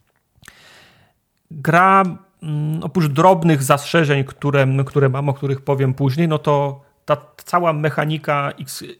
[1.51, 2.03] Gra
[2.43, 7.73] mm, oprócz drobnych zastrzeżeń, które, które mam, o których powiem później, no to ta cała
[7.73, 8.53] mechanika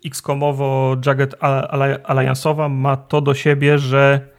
[0.07, 1.35] XCOMowo Jagged
[2.05, 4.34] Alliance'owa ma to do siebie, że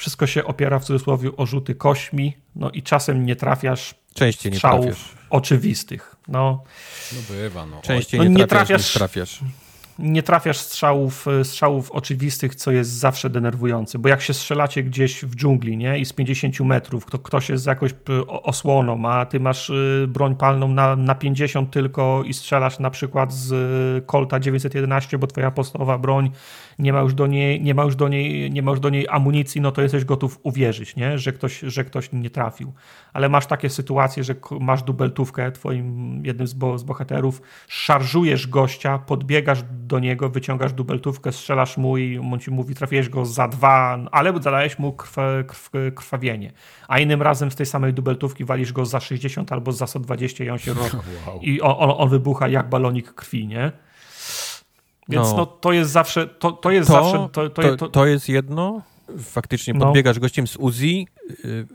[0.00, 4.60] wszystko się opiera w cudzysłowie o rzuty kośmi, no i czasem nie trafiasz Częściej nie
[4.60, 5.14] trafiasz.
[5.30, 6.16] oczywistych.
[6.28, 6.62] No,
[7.12, 7.82] no bywa, no.
[7.82, 9.40] Częściej no, nie, trafiasz, nie trafiasz,
[9.98, 15.24] nie trafiasz strzałów, e, strzałów oczywistych, co jest zawsze denerwujące, bo jak się strzelacie gdzieś
[15.24, 19.40] w dżungli, nie, i z 50 metrów, to ktoś jest jakąś e, osłoną, a ty
[19.40, 19.74] masz e,
[20.06, 25.50] broń palną na, na 50 tylko i strzelasz na przykład z Colta 911, bo twoja
[25.50, 26.30] podstawowa broń
[26.80, 29.06] nie ma już do niej, nie ma już do niej, nie ma już do niej
[29.08, 31.18] amunicji, no to jesteś gotów uwierzyć, nie?
[31.18, 32.72] Że, ktoś, że ktoś nie trafił.
[33.12, 38.98] Ale masz takie sytuacje, że masz dubeltówkę, twoim jednym z, bo, z bohaterów, szarżujesz gościa,
[38.98, 43.98] podbiegasz do niego, wyciągasz dubeltówkę, strzelasz mu i on ci mówi, trafiłeś go za dwa,
[44.12, 46.52] ale zadałeś mu krw, krw, krwawienie.
[46.88, 50.50] A innym razem z tej samej dubeltówki walisz go za 60 albo za 120 i
[50.50, 50.94] on się roz...
[51.26, 51.40] wow.
[51.42, 53.72] i on, on, on wybucha jak balonik krwi, nie?
[55.10, 55.36] Więc no.
[55.36, 55.46] no.
[55.46, 57.28] to jest zawsze, to, to jest to, zawsze...
[57.32, 58.82] To, to, to, to jest jedno,
[59.18, 59.84] faktycznie no.
[59.84, 61.06] podbiegasz gościem z Uzi,
[61.44, 61.66] yy,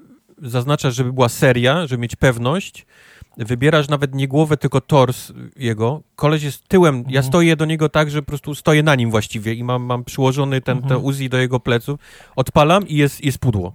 [0.42, 2.86] zaznaczasz, żeby była seria, żeby mieć pewność,
[3.38, 6.02] wybierasz nawet nie głowę, tylko tors jego.
[6.16, 7.16] Koleś jest tyłem, mhm.
[7.16, 10.04] ja stoję do niego tak, że po prostu stoję na nim właściwie i mam, mam
[10.04, 10.94] przyłożony ten, mhm.
[10.94, 12.00] ten Uzi do jego pleców,
[12.36, 13.74] odpalam i jest, jest pudło.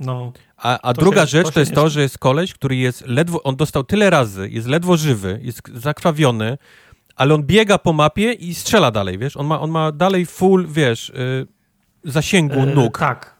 [0.00, 3.06] No, a, a druga się, rzecz to, to jest to, że jest koleś, który jest
[3.06, 6.58] ledwo, on dostał tyle razy, jest ledwo żywy, jest zakrwawiony,
[7.16, 9.36] ale on biega po mapie i strzela dalej, wiesz?
[9.36, 11.46] On ma, on ma dalej full, wiesz, yy,
[12.12, 12.98] zasięgu e, nóg.
[12.98, 13.34] Tak,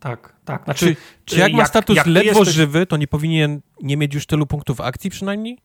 [0.00, 0.64] tak, tak.
[0.64, 2.54] Znaczy, czy, czy jak, jak ma status jak ledwo jesteś...
[2.54, 5.58] żywy, to nie powinien nie mieć już tylu punktów akcji przynajmniej?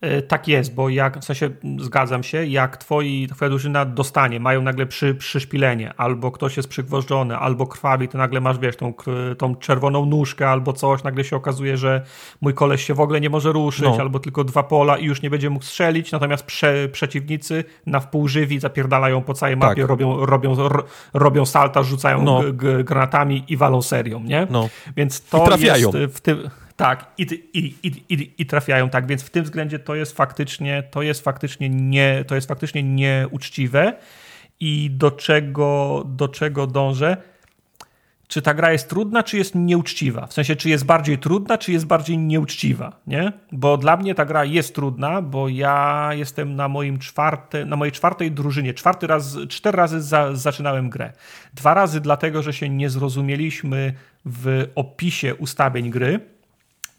[0.00, 4.62] E, tak jest, bo jak, w sensie zgadzam się, jak twoi, twoja drużyna dostanie, mają
[4.62, 8.94] nagle przy, przyszpilenie, albo ktoś jest przygwożdżony, albo krwawi, to nagle masz, wiesz, tą,
[9.38, 12.02] tą czerwoną nóżkę, albo coś, nagle się okazuje, że
[12.40, 13.96] mój koleś się w ogóle nie może ruszyć, no.
[14.00, 18.28] albo tylko dwa pola i już nie będzie mógł strzelić, natomiast prze, przeciwnicy na wpół
[18.28, 19.90] żywi zapierdalają po całej mapie, tak.
[19.90, 20.56] robią, robią,
[21.14, 22.42] robią salta, rzucają no.
[22.84, 24.46] granatami i walą serią, nie?
[24.50, 24.68] No.
[24.96, 25.90] Więc to I trafiają.
[25.94, 27.74] jest w tym tak, i, i,
[28.08, 32.24] i, i, trafiają tak, więc w tym względzie to jest faktycznie, to jest faktycznie nie,
[32.26, 33.96] to jest faktycznie nieuczciwe
[34.60, 37.16] i do czego, do czego dążę?
[38.28, 40.26] Czy ta gra jest trudna, czy jest nieuczciwa?
[40.26, 43.32] W sensie, czy jest bardziej trudna, czy jest bardziej nieuczciwa, nie?
[43.52, 47.92] Bo dla mnie ta gra jest trudna, bo ja jestem na moim czwarte, na mojej
[47.92, 48.74] czwartej drużynie.
[48.74, 51.12] Czwarty raz, cztery razy za, zaczynałem grę.
[51.54, 56.37] Dwa razy dlatego, że się nie zrozumieliśmy w opisie ustawień gry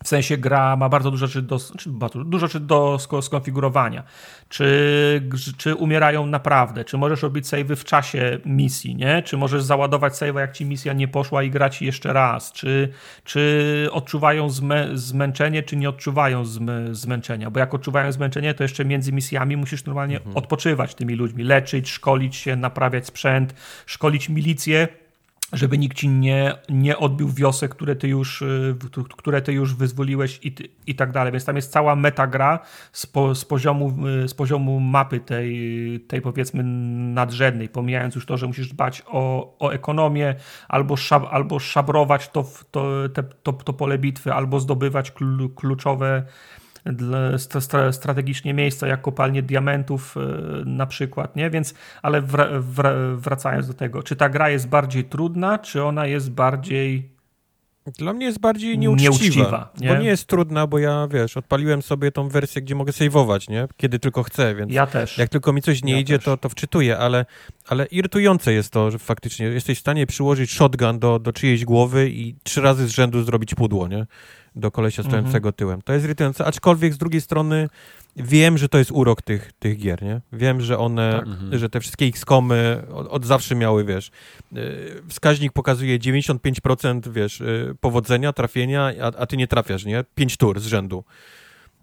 [0.04, 1.90] w sensie gra ma bardzo dużo rzeczy do, czy
[2.26, 4.04] dużo rzeczy do skonfigurowania.
[4.50, 5.22] Czy,
[5.58, 6.86] czy umierają naprawdę?
[6.86, 8.96] Czy możesz robić savey w czasie misji?
[8.96, 9.24] Nie?
[9.24, 12.52] Czy możesz załadować save'a, jak ci misja nie poszła i grać jeszcze raz?
[12.52, 12.90] Czy,
[13.24, 17.52] czy odczuwają zmę, zmęczenie, czy nie odczuwają zmę, zmęczenia?
[17.52, 20.38] Bo jak odczuwają zmęczenie, to jeszcze między misjami musisz normalnie mhm.
[20.38, 23.54] odpoczywać tymi ludźmi, leczyć, szkolić się, naprawiać sprzęt,
[23.86, 24.88] szkolić milicję
[25.54, 28.76] żeby nikt ci nie, nie odbił wiosek, które ty już, y,
[29.18, 30.56] które ty już wyzwoliłeś i,
[30.88, 31.32] i tak dalej.
[31.32, 32.60] Więc tam jest cała metagra
[32.92, 36.64] z, po, z, poziomu, y, z poziomu mapy tej, tej powiedzmy
[37.14, 40.36] nadrzędnej, pomijając już to, że musisz dbać o, o ekonomię,
[40.68, 45.14] albo, szab, albo szabrować to, to, te, to, to pole bitwy, albo zdobywać
[45.56, 46.24] kluczowe
[47.92, 51.50] strategicznie miejsca jak kopalnie diamentów e, na przykład, nie?
[51.50, 52.22] Więc, ale
[53.16, 57.20] wracając do tego, czy ta gra jest bardziej trudna, czy ona jest bardziej
[57.98, 59.88] dla mnie jest bardziej nieuczciwa, nieuczciwa nie?
[59.88, 63.68] bo nie jest trudna, bo ja, wiesz, odpaliłem sobie tą wersję, gdzie mogę saveować, nie?
[63.78, 65.18] Kiedy tylko chcę, więc ja też.
[65.18, 67.26] jak tylko mi coś nie ja idzie, to, to wczytuję, ale,
[67.68, 72.10] ale irytujące jest to, że faktycznie jesteś w stanie przyłożyć shotgun do, do czyjejś głowy
[72.10, 74.06] i trzy razy z rzędu zrobić pudło, nie?
[74.60, 75.54] Do kolesia stojącego mhm.
[75.54, 75.82] tyłem.
[75.82, 77.70] To jest irytujące, aczkolwiek z drugiej strony
[78.16, 80.22] wiem, że to jest urok tych, tych gier, nie?
[80.34, 81.28] Wiem, że one, tak.
[81.28, 81.58] Mhm.
[81.58, 84.12] że te wszystkie X-komy od, od, zawsze miały, wiesz,
[84.58, 90.04] y, wskaźnik pokazuje 95%, wiesz, y, powodzenia, trafienia, a, a ty nie trafiasz, nie?
[90.16, 91.04] Pięć tur z rzędu.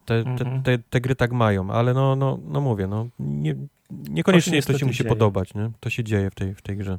[0.05, 0.39] Te, mhm.
[0.39, 3.55] te, te, te, gry tak mają, ale no, no, no mówię, no, nie,
[3.91, 5.09] niekoniecznie to się, to się musi dzieje.
[5.09, 5.71] podobać, nie?
[5.81, 6.99] To się dzieje w tej, w tej grze.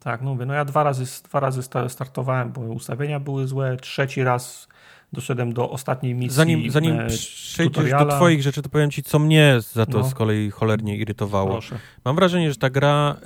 [0.00, 4.24] Tak, no mówię, no ja dwa razy, dwa razy startowałem, bo ustawienia były złe, trzeci
[4.24, 4.68] raz
[5.12, 6.36] doszedłem do ostatniej misji.
[6.36, 10.04] Zanim, zanim przejdziesz do twoich rzeczy, to powiem ci, co mnie za to no.
[10.04, 11.50] z kolei cholernie irytowało.
[11.50, 11.78] Proszę.
[12.04, 13.16] Mam wrażenie, że ta gra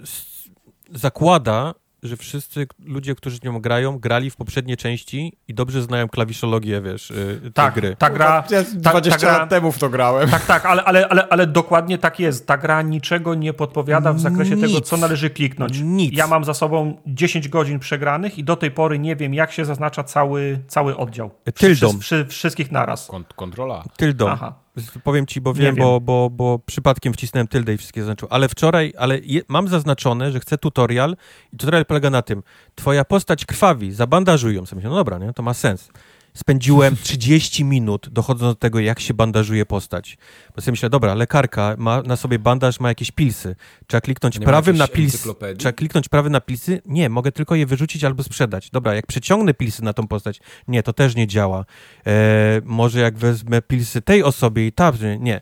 [0.00, 5.82] y, zakłada, że wszyscy ludzie, którzy z nią grają, grali w poprzedniej części i dobrze
[5.82, 7.96] znają klawiszologię, wiesz, y, tej tak, gry.
[7.98, 10.30] Ta gra, ja 20 ta, ta gra, lat temu w to grałem.
[10.30, 12.46] Tak, tak, ale, ale, ale, ale dokładnie tak jest.
[12.46, 14.66] Ta gra niczego nie podpowiada w zakresie Nic.
[14.66, 15.80] tego, co należy kliknąć.
[15.80, 16.16] Nic.
[16.16, 19.64] Ja mam za sobą 10 godzin przegranych i do tej pory nie wiem, jak się
[19.64, 21.30] zaznacza cały, cały oddział.
[21.54, 21.98] Tyldą.
[21.98, 23.06] Wszy, wszystkich naraz.
[23.06, 23.84] Kont kontrola.
[23.96, 24.28] Tyldą.
[24.28, 24.61] Aha.
[25.04, 28.28] Powiem ci, bo wiem, wiem, Bo, bo, bo przypadkiem wcisnąłem tyldę i wszystkie zaznaczył.
[28.30, 31.16] Ale wczoraj, ale je, mam zaznaczone, że chcę tutorial
[31.52, 32.42] i tutorial polega na tym,
[32.74, 34.82] twoja postać krwawi, zabandażują sobie.
[34.82, 35.32] No dobra, nie?
[35.32, 35.90] To ma sens
[36.34, 40.18] spędziłem 30 minut dochodząc do tego, jak się bandażuje postać.
[40.56, 43.56] Bo sobie myślę, dobra, lekarka ma na sobie bandaż, ma jakieś pilsy.
[43.86, 45.34] Trzeba kliknąć prawym na pilsy.
[45.58, 46.82] Trzeba kliknąć prawym na pilsy?
[46.86, 48.70] Nie, mogę tylko je wyrzucić albo sprzedać.
[48.70, 50.40] Dobra, jak przeciągnę pilsy na tą postać?
[50.68, 51.64] Nie, to też nie działa.
[52.06, 55.40] E, może jak wezmę pilsy tej osobie i ta, nie.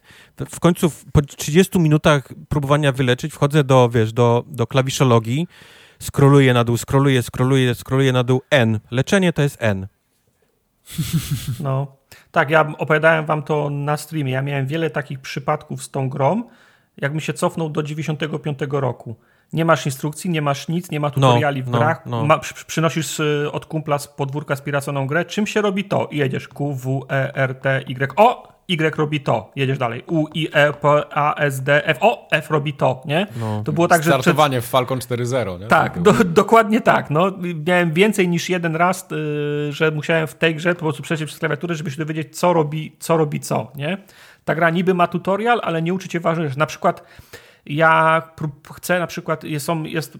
[0.51, 5.47] W końcu po 30 minutach próbowania wyleczyć wchodzę do, wiesz, do, do klawiszologii,
[5.99, 8.81] skroluję na dół, skroluję, skroluję, skroluję na dół N.
[8.91, 9.87] Leczenie to jest N.
[11.61, 11.97] No,
[12.31, 14.33] tak, ja opowiadałem wam to na streamie.
[14.33, 16.45] Ja miałem wiele takich przypadków z tą grą,
[16.97, 19.17] jakbym się cofnął do 95 roku.
[19.53, 22.07] Nie masz instrukcji, nie masz nic, nie ma tutoriali no, w grach.
[22.07, 22.27] No, no.
[22.27, 25.25] Ma, przynosisz y, od kumpla z podwórka spiraconą grę.
[25.25, 26.09] Czym się robi to?
[26.11, 28.13] I jedziesz Q, W, E, R, T, Y.
[28.17, 28.60] O!
[28.73, 30.03] Y robi to, jedziesz dalej.
[30.07, 31.99] U, I, E, P, A, S, D, F.
[32.01, 33.27] O, F robi to, nie?
[33.41, 34.11] No, to było tak, że.
[34.11, 34.69] Startowanie przed...
[34.69, 35.67] w Falcon 4.0, nie?
[35.67, 37.11] Tak, do, dokładnie tak.
[37.11, 37.33] No,
[37.67, 41.39] miałem więcej niż jeden raz, yy, że musiałem w tej grze po prostu przejść przez
[41.39, 43.99] klawiaturę, żeby się dowiedzieć, co robi, co robi co, nie?
[44.45, 46.59] Ta gra niby ma tutorial, ale nie uczy cię ważnych rzeczy.
[46.59, 47.05] Na przykład
[47.67, 48.23] ja
[48.75, 50.19] chcę, na przykład jest, jest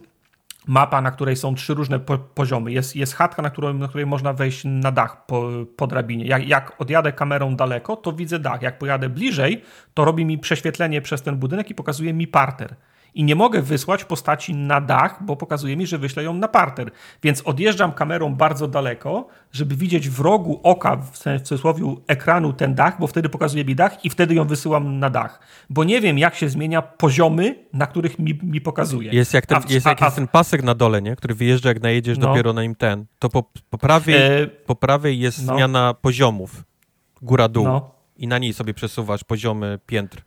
[0.67, 2.73] mapa, na której są trzy różne po poziomy.
[2.73, 6.25] Jest, jest chatka, na, którą, na której można wejść na dach po, po drabinie.
[6.27, 8.63] Jak, jak odjadę kamerą daleko, to widzę dach.
[8.63, 9.63] Jak pojadę bliżej,
[9.95, 12.75] to robi mi prześwietlenie przez ten budynek i pokazuje mi parter
[13.15, 16.91] i nie mogę wysłać postaci na dach, bo pokazuje mi, że wyślę ją na parter.
[17.23, 23.01] Więc odjeżdżam kamerą bardzo daleko, żeby widzieć w rogu oka, w cudzysłowie ekranu ten dach,
[23.01, 25.41] bo wtedy pokazuje mi dach i wtedy ją wysyłam na dach.
[25.71, 29.13] Bo nie wiem, jak się zmienia poziomy, na których mi, mi pokazuje.
[29.13, 31.17] Jest jak ten, a, jest, jak a, jest ten pasek na dole, nie?
[31.17, 32.27] który wyjeżdża, jak najedziesz no.
[32.27, 33.07] dopiero na nim ten.
[33.19, 35.55] To po, po, prawej, e, po prawej jest no.
[35.55, 36.65] zmiana poziomów.
[37.23, 37.65] Góra-dół.
[37.65, 37.91] No.
[38.17, 40.23] I na niej sobie przesuwasz poziomy piętr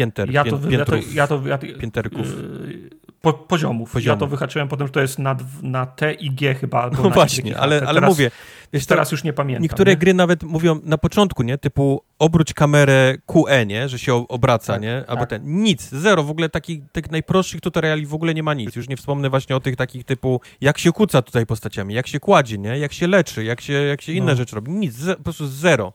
[0.00, 2.26] pięter, ja to, piętrów, ja to, ja to, pięterków.
[2.26, 3.92] Yy, po, poziomów.
[3.92, 4.14] Poziomu.
[4.14, 6.90] Ja to wyhaczyłem potem, że to jest na, na T i G chyba.
[6.90, 8.30] No właśnie, ale, ale teraz, mówię.
[8.72, 9.62] Wiesz, teraz już nie pamiętam.
[9.62, 9.96] Niektóre nie?
[9.96, 11.58] gry nawet mówią na początku, nie?
[11.58, 13.88] Typu obróć kamerę QE, nie?
[13.88, 15.04] Że się obraca, tak, nie?
[15.06, 15.28] Albo tak.
[15.28, 15.62] ten.
[15.62, 16.22] Nic, zero.
[16.22, 18.76] W ogóle takich, tych najprostszych tutoriali w ogóle nie ma nic.
[18.76, 22.20] Już nie wspomnę właśnie o tych takich typu jak się kłóca tutaj postaciami, jak się
[22.20, 22.78] kładzie, nie?
[22.78, 24.36] Jak się leczy, jak się, jak się inne no.
[24.36, 24.72] rzeczy robi.
[24.72, 25.92] Nic, po prostu zero.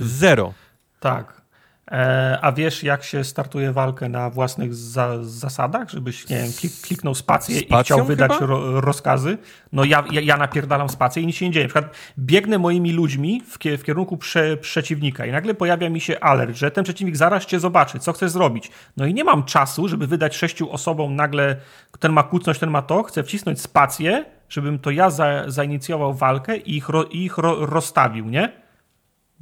[0.00, 0.54] Zero.
[1.00, 1.43] Tak.
[1.90, 6.50] E, a wiesz, jak się startuje walkę na własnych za zasadach, żebyś, nie wiem,
[6.82, 9.38] kliknął spację i chciał wydać ro rozkazy?
[9.72, 11.66] No ja, ja, ja, napierdalam spację i nic się nie dzieje.
[11.66, 16.20] Na przykład biegnę moimi ludźmi w, w kierunku prze przeciwnika i nagle pojawia mi się
[16.20, 18.70] alert, że ten przeciwnik zaraz cię zobaczy, co chcesz zrobić.
[18.96, 21.56] No i nie mam czasu, żeby wydać sześciu osobom nagle,
[22.00, 26.56] ten ma kucnąć, ten ma to, chcę wcisnąć spację, żebym to ja za zainicjował walkę
[26.56, 28.63] i ich, ro ich ro rozstawił, nie?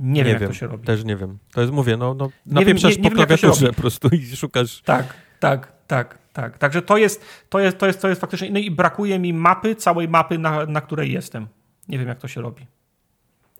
[0.03, 0.87] Nie, nie wiem, wiem, jak to się robi.
[0.87, 1.39] Też nie wiem.
[1.53, 4.83] To jest, mówię, no, no napieprzasz po klawiaturze po prostu i szukasz...
[4.83, 6.19] Tak, tak, tak.
[6.33, 6.59] tak.
[6.59, 8.51] Także to jest, to jest, to jest, to jest faktycznie.
[8.51, 11.47] No i brakuje mi mapy, całej mapy, na, na której jestem.
[11.89, 12.67] Nie wiem, jak to się robi.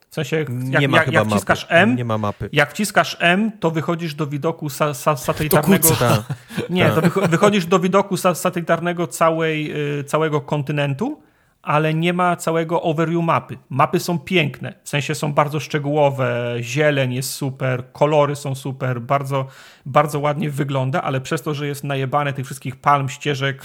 [0.09, 1.67] W sensie, jak, nie ma jak, jak wciskasz.
[1.69, 2.49] M, nie ma mapy.
[2.51, 5.89] jak wciskasz M, to wychodzisz do widoku sa, sa, satelitarnego.
[5.89, 6.23] To
[6.69, 11.21] nie, to wychodzisz do widoku satelitarnego całej, y, całego kontynentu
[11.63, 13.57] ale nie ma całego overview mapy.
[13.69, 19.47] Mapy są piękne, w sensie są bardzo szczegółowe, zieleń jest super, kolory są super, bardzo,
[19.85, 23.63] bardzo ładnie wygląda, ale przez to, że jest najebane tych wszystkich palm, ścieżek,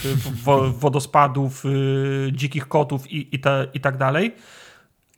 [0.78, 4.35] wodospadów, y, dzikich kotów i, i, ta, i tak dalej,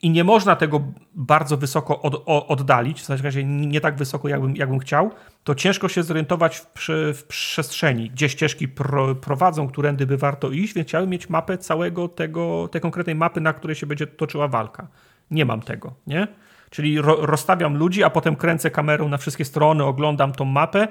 [0.03, 0.81] i nie można tego
[1.15, 5.11] bardzo wysoko od, oddalić, w sensie razie nie tak wysoko, jakbym, jakbym chciał,
[5.45, 10.75] to ciężko się zorientować w, w przestrzeni, gdzie ścieżki pro, prowadzą, którędy by warto iść,
[10.75, 14.89] więc chciałbym mieć mapę całego tego, tej konkretnej mapy, na której się będzie toczyła walka.
[15.31, 16.29] Nie mam tego, nie?
[16.71, 20.89] Czyli ro, rozstawiam ludzi, a potem kręcę kamerą na wszystkie strony, oglądam tą mapę,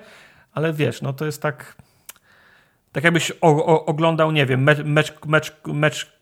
[0.53, 1.75] ale wiesz, no to jest tak
[2.91, 6.17] tak jakbyś o, o, oglądał, nie wiem, mecz, mecz, mecz, mecz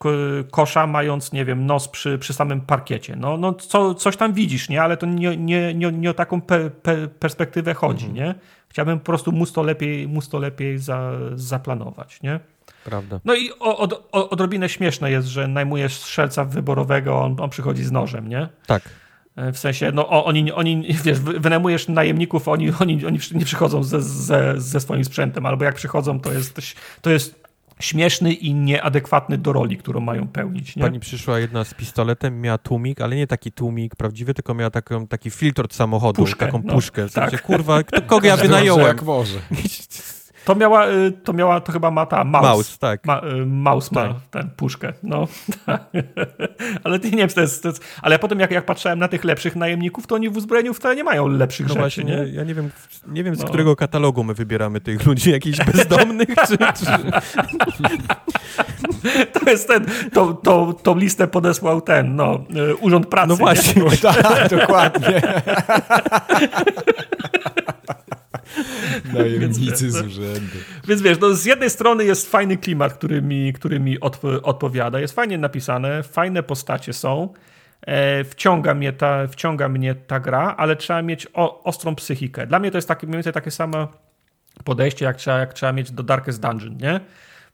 [0.52, 3.16] kosza, mając, nie wiem, nos przy, przy samym parkiecie.
[3.16, 4.82] No, no co, coś tam widzisz, nie?
[4.82, 8.26] Ale to nie, nie, nie, nie o taką pe, pe, perspektywę chodzi, mhm.
[8.26, 8.36] nie?
[8.70, 12.40] Chciałbym po prostu móc to lepiej, móc to lepiej za, zaplanować, nie?
[12.84, 13.20] Prawda.
[13.26, 18.30] No i od, odrobinę śmieszne jest, że najmujesz strzelca wyborowego, on, on przychodzi z nożem,
[18.30, 18.48] nie?
[18.68, 18.90] Tak.
[19.38, 24.02] E, w sensie, no oni, oni wiesz, wynajmujesz najemników, oni, oni, oni nie przychodzą ze,
[24.02, 26.62] ze, ze swoim sprzętem, albo jak przychodzą, to jest,
[27.02, 27.48] to jest
[27.80, 30.76] śmieszny i nieadekwatny do roli, którą mają pełnić.
[30.76, 30.84] Nie?
[30.84, 35.08] Pani przyszła jedna z pistoletem, miała tłumik, ale nie taki tłumik prawdziwy, tylko miała taką,
[35.08, 37.08] taki filtr od samochodu, puszkę, taką no, puszkę.
[37.08, 37.42] W sensie, tak.
[37.42, 38.88] kurwa, kto, kogo ja wynająłem?
[38.88, 39.40] Jak może.
[40.48, 42.48] To miała, y, to miała, to chyba ma ta mouse.
[42.48, 43.06] Mouse, tak.
[43.06, 44.10] Ma, y, mouse tak.
[44.10, 45.28] ma tę puszkę, no.
[46.84, 49.56] ale nie wiem, to jest, to jest, ale potem jak, jak patrzyłem na tych lepszych
[49.56, 52.28] najemników, to oni w uzbrojeniu wcale nie mają lepszych no rzeczy, właśnie, nie?
[52.32, 52.70] Ja nie wiem,
[53.08, 53.48] nie wiem z no.
[53.48, 56.58] którego katalogu my wybieramy tych ludzi, jakichś bezdomnych, czy...
[56.58, 56.86] czy...
[59.40, 63.28] to jest ten, to, to, tą listę podesłał ten, no, y, Urząd Pracy.
[63.28, 65.22] No właśnie, tak, dokładnie.
[69.14, 70.58] Najemnicy z urzędu.
[70.88, 74.00] Więc wiesz, no z jednej strony jest fajny klimat, który mi, który mi
[74.44, 77.34] odpowiada, jest fajnie napisane, fajne postacie są,
[77.82, 82.48] e, wciąga, mnie ta, wciąga mnie ta gra, ale trzeba mieć o, ostrą psychikę.
[82.48, 83.88] Dla mnie to jest takie, mniej więcej takie samo
[84.64, 87.00] podejście, jak trzeba, jak trzeba mieć do Darkest Dungeon, nie?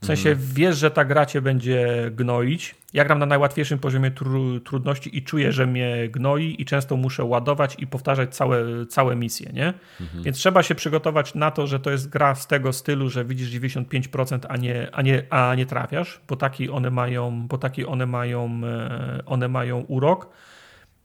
[0.03, 0.43] W sensie mm.
[0.53, 2.75] wiesz, że ta gra cię będzie gnoić.
[2.93, 7.23] Ja gram na najłatwiejszym poziomie tru trudności i czuję, że mnie gnoi i często muszę
[7.23, 9.73] ładować i powtarzać całe, całe misje, nie?
[9.73, 10.23] -hmm.
[10.23, 13.49] Więc trzeba się przygotować na to, że to jest gra z tego stylu, że widzisz
[13.49, 18.05] 95%, a nie, a nie, a nie trafiasz, bo taki one mają, bo taki one
[18.05, 20.29] mają, e, one mają urok.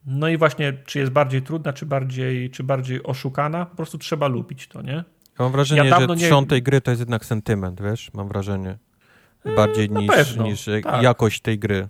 [0.06, 4.28] No i właśnie, czy jest bardziej trudna, czy bardziej, czy bardziej oszukana, po prostu trzeba
[4.28, 5.04] lubić to, nie?
[5.38, 8.10] Ja mam wrażenie, ja że trzon tej gry to jest jednak sentyment, wiesz?
[8.14, 8.78] Mam wrażenie.
[9.56, 11.02] Bardziej niż, pewno, niż tak.
[11.02, 11.88] jakość tej gry.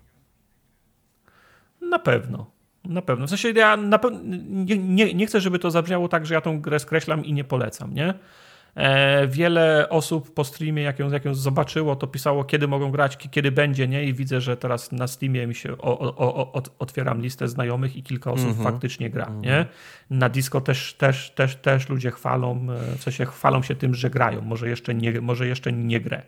[1.81, 2.51] Na pewno.
[2.85, 3.27] Na pewno.
[3.27, 6.60] W sensie ja na nie, nie, nie chcę, żeby to zabrzmiało tak, że ja tą
[6.60, 8.15] grę skreślam i nie polecam, nie?
[8.74, 13.16] E, wiele osób po streamie, jak ją, jak ją zobaczyło, to pisało, kiedy mogą grać,
[13.30, 14.05] kiedy będzie, nie?
[14.05, 18.02] I widzę, że teraz na Steamie mi się o, o, o, otwieram listę znajomych i
[18.02, 18.62] kilka osób mm -hmm.
[18.62, 19.44] faktycznie gra, mm -hmm.
[19.44, 19.66] nie?
[20.10, 24.10] Na disco też, też, też, też ludzie chwalą, e, w sensie chwalą się tym, że
[24.10, 26.22] grają, może jeszcze nie, może jeszcze nie grę.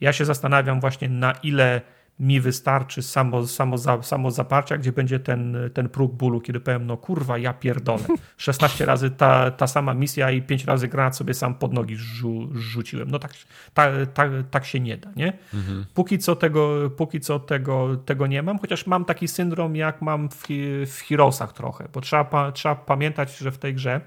[0.00, 1.80] Ja się zastanawiam właśnie na ile
[2.20, 6.86] mi wystarczy samo, samo, za, samo zaparcia, gdzie będzie ten, ten próg bólu, kiedy powiem,
[6.86, 8.04] no kurwa, ja pierdolę.
[8.36, 12.48] 16 razy ta, ta sama misja i 5 razy granat sobie sam pod nogi rzu,
[12.52, 13.10] rzuciłem.
[13.10, 13.32] No tak,
[13.74, 15.32] tak, tak, tak się nie da, nie?
[15.54, 15.84] Mhm.
[15.94, 20.28] Póki co, tego, póki co tego, tego nie mam, chociaż mam taki syndrom, jak mam
[20.28, 20.46] w,
[20.86, 24.00] w Heroesach trochę, bo trzeba, trzeba pamiętać, że w tej grze,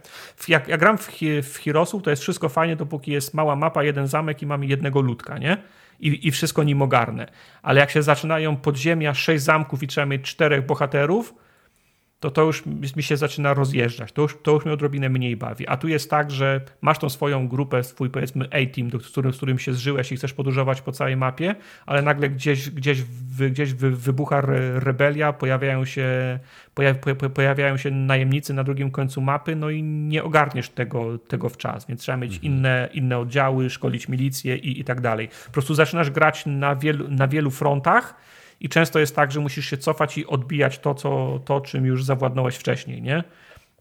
[0.48, 1.10] jak, jak gram w,
[1.44, 5.02] w Heroesów, to jest wszystko fajnie, dopóki jest mała mapa, jeden zamek i mamy jednego
[5.02, 5.58] ludka, nie?
[6.00, 7.27] I, i wszystko nim ogarnę.
[7.61, 11.34] Ale jak się zaczynają podziemia, sześć zamków i trzeba mieć czterech bohaterów,
[12.20, 12.66] to to już
[12.96, 14.12] mi się zaczyna rozjeżdżać.
[14.12, 15.68] To już, to już mnie odrobinę mniej bawi.
[15.68, 19.38] A tu jest tak, że masz tą swoją grupę, swój powiedzmy A-team, z którym, z
[19.38, 21.56] którym się zżyłeś i chcesz podróżować po całej mapie,
[21.86, 23.04] ale nagle gdzieś, gdzieś,
[23.52, 24.42] gdzieś wybucha
[24.76, 26.40] rebelia, pojawiają się,
[27.34, 31.88] pojawiają się najemnicy na drugim końcu mapy, no i nie ogarniesz tego, tego w czas,
[31.88, 32.54] więc trzeba mieć mhm.
[32.54, 35.30] inne, inne oddziały, szkolić milicję i, i tak dalej.
[35.46, 38.16] Po prostu zaczynasz grać na wielu, na wielu frontach,
[38.60, 42.03] i często jest tak, że musisz się cofać i odbijać to, co, to czym już
[42.03, 43.24] zawładnąłeś wcześniej, nie?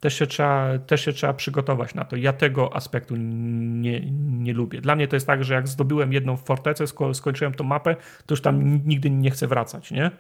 [0.01, 2.17] Też się, trzeba, też się trzeba przygotować na to.
[2.17, 4.81] Ja tego aspektu nie, nie lubię.
[4.81, 7.97] Dla mnie to jest tak, że jak zdobyłem jedną fortecę, sko skończyłem tą mapę,
[8.27, 10.11] to już tam nigdy nie chcę wracać, nie?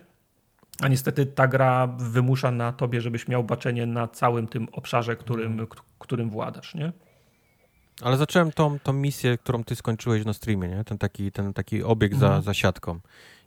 [0.81, 5.67] A niestety ta gra wymusza na tobie, żebyś miał baczenie na całym tym obszarze, którym,
[5.99, 6.93] którym władasz, nie?
[8.03, 10.85] Ale zacząłem tą, tą misję, którą ty skończyłeś na streamie, nie?
[10.85, 12.43] Ten taki, ten taki obieg za, mhm.
[12.43, 13.01] za siatką.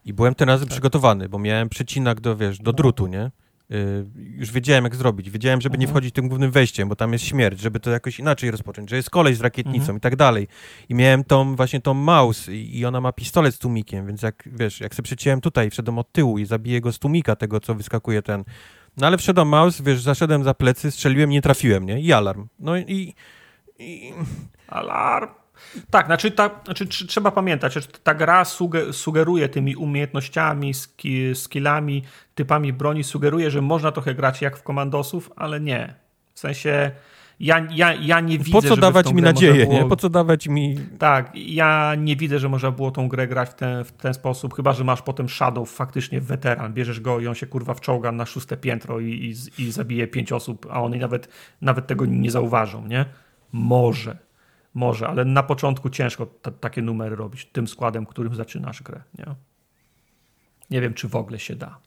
[0.06, 0.72] I byłem ten razem tak.
[0.72, 3.32] przygotowany, bo miałem przecinak do, wiesz, do drutu, nie?
[3.72, 5.30] Y, już wiedziałem, jak zrobić.
[5.30, 5.94] Wiedziałem, żeby nie mhm.
[5.94, 9.10] wchodzić tym głównym wejściem, bo tam jest śmierć, żeby to jakoś inaczej rozpocząć, że jest
[9.10, 9.98] kolej z rakietnicą mhm.
[9.98, 10.48] i tak dalej.
[10.90, 14.80] I miałem tą, właśnie tą mouse i, ona ma pistolet z tłumikiem, więc jak, wiesz,
[14.80, 18.22] jak sobie przyciąłem tutaj, wszedłem od tyłu i zabiję go z tłumika tego, co wyskakuje
[18.22, 18.44] ten.
[18.98, 22.00] No ale wszedłem mouse, wiesz, zaszedłem za plecy, strzeliłem, nie trafiłem, nie?
[22.00, 22.48] I alarm.
[22.60, 23.16] No i...
[23.80, 24.14] i...
[24.68, 25.30] Alarm!
[25.90, 28.46] Tak, znaczy, ta, znaczy trzeba pamiętać, że ta gra
[28.92, 30.74] sugeruje tymi umiejętnościami,
[31.34, 32.04] skillami,
[32.36, 35.96] typami broni, sugeruje, że można trochę grać jak w komandosów, ale nie.
[36.34, 36.92] W sensie
[37.40, 38.52] ja, ja, ja nie widzę.
[38.52, 39.74] Po co dawać mi nadzieję, było...
[39.74, 39.86] nie?
[39.86, 40.76] Po co dawać mi.
[40.98, 44.54] Tak, ja nie widzę, że można było tą grę grać w ten, w ten sposób,
[44.54, 46.74] chyba że masz potem Shadow faktycznie weteran.
[46.74, 50.32] Bierzesz go i on się kurwa wczołga na szóste piętro i, i, i zabije pięć
[50.32, 51.30] osób, a oni nawet,
[51.62, 53.06] nawet tego nie zauważą, nie?
[53.52, 54.18] Może.
[54.74, 56.26] Może, ale na początku ciężko
[56.60, 59.02] takie numery robić tym składem, którym zaczynasz grę.
[59.18, 59.26] Nie?
[60.70, 61.80] nie wiem, czy w ogóle się da.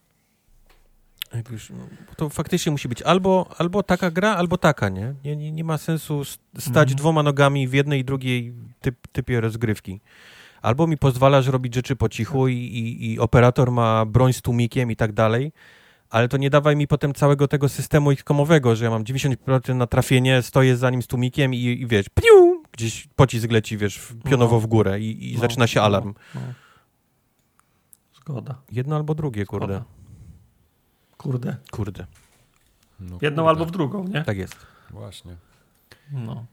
[1.51, 1.73] Już,
[2.17, 5.15] to faktycznie musi być albo, albo taka gra, albo taka, nie?
[5.25, 6.25] Nie, nie, nie ma sensu
[6.59, 6.97] stać mm.
[6.97, 10.01] dwoma nogami w jednej i drugiej typ, typie rozgrywki.
[10.63, 14.91] Albo mi pozwalasz robić rzeczy po cichu i, i, i operator ma broń z tłumikiem
[14.91, 15.53] i tak dalej,
[16.13, 19.87] ale to nie dawaj mi potem całego tego systemu komowego, że ja mam 90% na
[19.87, 24.57] trafienie, stoję za nim z tłumikiem i, i wiesz, piu, gdzieś pocisk leci, wiesz, pionowo
[24.57, 24.61] no.
[24.61, 26.15] w górę i, i no, zaczyna się no, alarm.
[26.35, 26.41] No,
[28.15, 28.55] Zgoda.
[28.73, 29.67] Jedno albo drugie, kurde.
[29.67, 29.85] Zgoda.
[31.17, 31.57] Kurde.
[31.71, 32.07] Kurde.
[33.01, 33.49] No, Jedną kurde.
[33.49, 34.23] albo w drugą, nie?
[34.23, 34.57] Tak jest.
[34.91, 35.37] Właśnie.
[36.13, 36.47] No.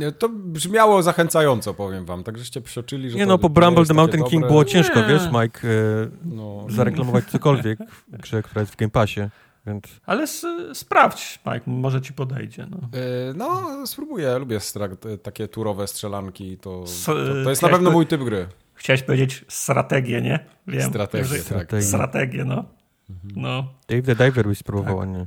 [0.00, 2.24] E, to brzmiało zachęcająco, powiem wam.
[2.24, 3.18] Tak żeście przeoczyli, że.
[3.18, 4.48] Nie no, po Bramble the Mountain King dobre...
[4.48, 5.06] było ciężko, nie.
[5.06, 5.72] wiesz, Mike, e,
[6.24, 6.66] no.
[6.68, 7.78] zareklamować cokolwiek
[8.12, 9.20] w grze, która jest w Game Passie.
[9.66, 9.84] Więc...
[10.06, 10.26] Ale
[10.74, 12.66] sprawdź, Mike, może ci podejdzie.
[12.70, 14.58] No, yy, no spróbuję, lubię
[15.22, 17.14] takie turowe strzelanki, to, to,
[17.44, 18.46] to jest na pewno mój typ gry.
[18.74, 20.46] Chciałeś powiedzieć strategię, nie?
[20.66, 20.90] Wiem.
[20.90, 21.82] Strategię, tak.
[21.82, 22.64] Strategię, no.
[23.10, 23.32] Mhm.
[23.36, 23.68] no.
[23.88, 25.08] Dave the Diver byś spróbował, tak.
[25.08, 25.26] nie?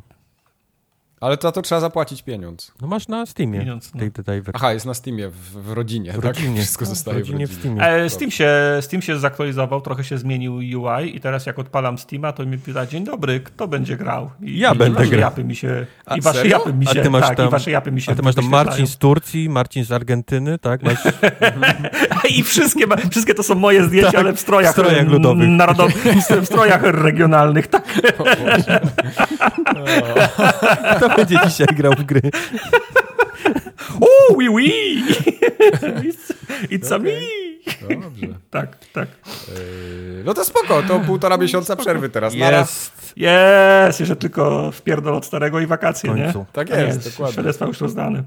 [1.21, 2.71] Ale za to trzeba zapłacić pieniądz.
[2.81, 3.59] No masz na Steamie.
[3.59, 4.01] Pieniądz, no.
[4.13, 4.51] the Diver.
[4.53, 6.11] Aha, jest na Steamie, w, w rodzinie.
[6.11, 6.23] W tak?
[6.23, 6.61] rodzinie.
[6.61, 7.75] Wszystko no, zostaje w, rodzinie w, rodzinie.
[7.75, 8.03] w Steamie.
[8.03, 12.33] E, Steam, się, Steam się zaktualizował, trochę się zmienił UI i teraz jak odpalam Steama,
[12.33, 14.29] to mi pyta, dzień dobry, kto będzie grał?
[14.41, 15.19] I, ja i będę grał.
[15.19, 17.51] Japy mi się, a, I wasze japy mi się, a ty masz tak, tam, i
[17.51, 20.83] wasze japy mi się A ty masz tam Marcin z Turcji, Marcin z Argentyny, tak?
[20.83, 21.03] Masz...
[22.37, 25.49] I wszystkie, wszystkie to są moje zdjęcia, tak, ale w strojach, w strojach ludowych.
[25.49, 26.03] Narodowych,
[26.41, 27.83] w strojach regionalnych, tak.
[30.97, 32.21] Kto będzie dzisiaj grał w gry?
[34.01, 35.03] O, oui, oui!
[35.81, 36.33] It's,
[36.69, 36.95] it's okay.
[36.95, 37.09] a me!
[38.01, 38.27] Dobrze.
[38.49, 39.07] Tak, tak.
[39.47, 41.81] Yy, no to spoko, to półtora miesiąca spoko.
[41.81, 42.33] przerwy teraz.
[42.33, 43.13] Jest.
[43.15, 46.33] Jest, jeszcze tylko wpierdol od starego i wakacje, nie?
[46.53, 47.09] Tak jest, jest.
[47.09, 47.33] dokładnie.
[47.33, 48.23] Świadectwa już rozdane.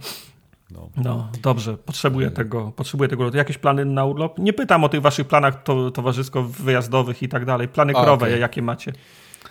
[0.72, 0.90] No.
[0.96, 1.28] no.
[1.42, 3.36] dobrze, potrzebuję tego, potrzebuję tego.
[3.36, 4.38] Jakieś plany na urlop?
[4.38, 7.68] Nie pytam o tych waszych planach to, towarzysko-wyjazdowych i tak dalej.
[7.68, 8.38] Plany growe, okay.
[8.38, 8.92] jakie macie?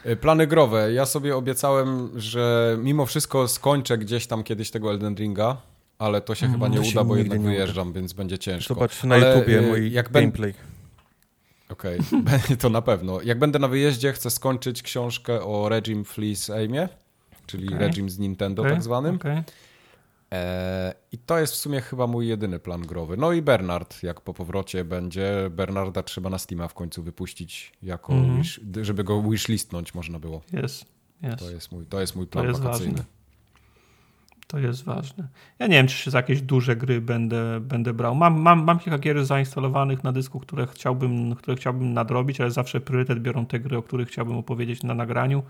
[0.03, 0.93] E, plany growe.
[0.93, 5.57] Ja sobie obiecałem, że mimo wszystko skończę gdzieś tam kiedyś tego Elden Ringa,
[5.99, 7.99] ale to się mm, chyba nie uda, bo jednak wyjeżdżam, uda.
[7.99, 8.73] więc będzie ciężko.
[8.73, 10.53] Zobacz na ale YouTubie e, mój jak gameplay.
[11.69, 12.57] Okej, okay.
[12.61, 13.21] to na pewno.
[13.21, 16.89] Jak będę na wyjeździe, chcę skończyć książkę o Regime Fleece Aimie,
[17.45, 17.79] czyli okay.
[17.79, 18.73] Regime z Nintendo okay.
[18.73, 19.15] tak zwanym.
[19.15, 19.43] Okay.
[20.33, 23.17] E, I to jest w sumie chyba mój jedyny plan growy.
[23.17, 25.49] No i Bernard, jak po powrocie będzie.
[25.49, 30.41] Bernarda trzeba na Steama w końcu wypuścić, jako mm wish, żeby go wishlistnąć można było.
[30.53, 30.85] Jest,
[31.21, 31.39] jest.
[31.39, 32.91] To jest mój, to jest mój plan to jest wakacyjny.
[32.91, 33.21] Ważne.
[34.47, 35.27] To jest ważne.
[35.59, 38.15] Ja nie wiem, czy się za jakieś duże gry będę, będę brał.
[38.15, 42.81] Mam, mam, mam kilka gier zainstalowanych na dysku, które chciałbym, które chciałbym nadrobić, ale zawsze
[42.81, 45.43] priorytet biorą te gry, o których chciałbym opowiedzieć na nagraniu.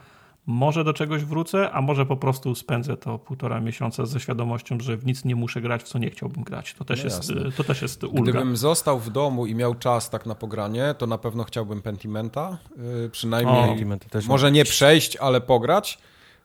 [0.45, 4.97] Może do czegoś wrócę, a może po prostu spędzę to półtora miesiąca ze świadomością, że
[4.97, 6.73] w nic nie muszę grać, w co nie chciałbym grać.
[6.73, 8.21] To też, no jest, to też jest ulga.
[8.21, 12.57] Gdybym został w domu i miał czas tak na pogranie, to na pewno chciałbym Pentimenta.
[12.77, 15.97] Yy, przynajmniej, o, może nie przejść, ale pograć.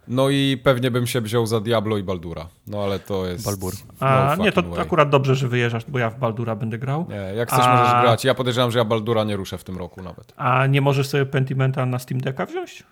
[0.08, 2.48] No i pewnie bym się wziął za Diablo i Baldura.
[2.66, 3.44] No ale to jest.
[3.44, 3.74] Balbur.
[4.00, 4.80] No A nie, to way.
[4.80, 7.06] akurat dobrze, że wyjeżdżasz, bo ja w Baldura będę grał.
[7.08, 7.76] Nie, jak chcesz, A...
[7.76, 8.24] możesz grać.
[8.24, 10.32] Ja podejrzewam, że ja Baldura nie ruszę w tym roku nawet.
[10.36, 12.82] A nie możesz sobie Pentimenta na Steam Decka wziąć?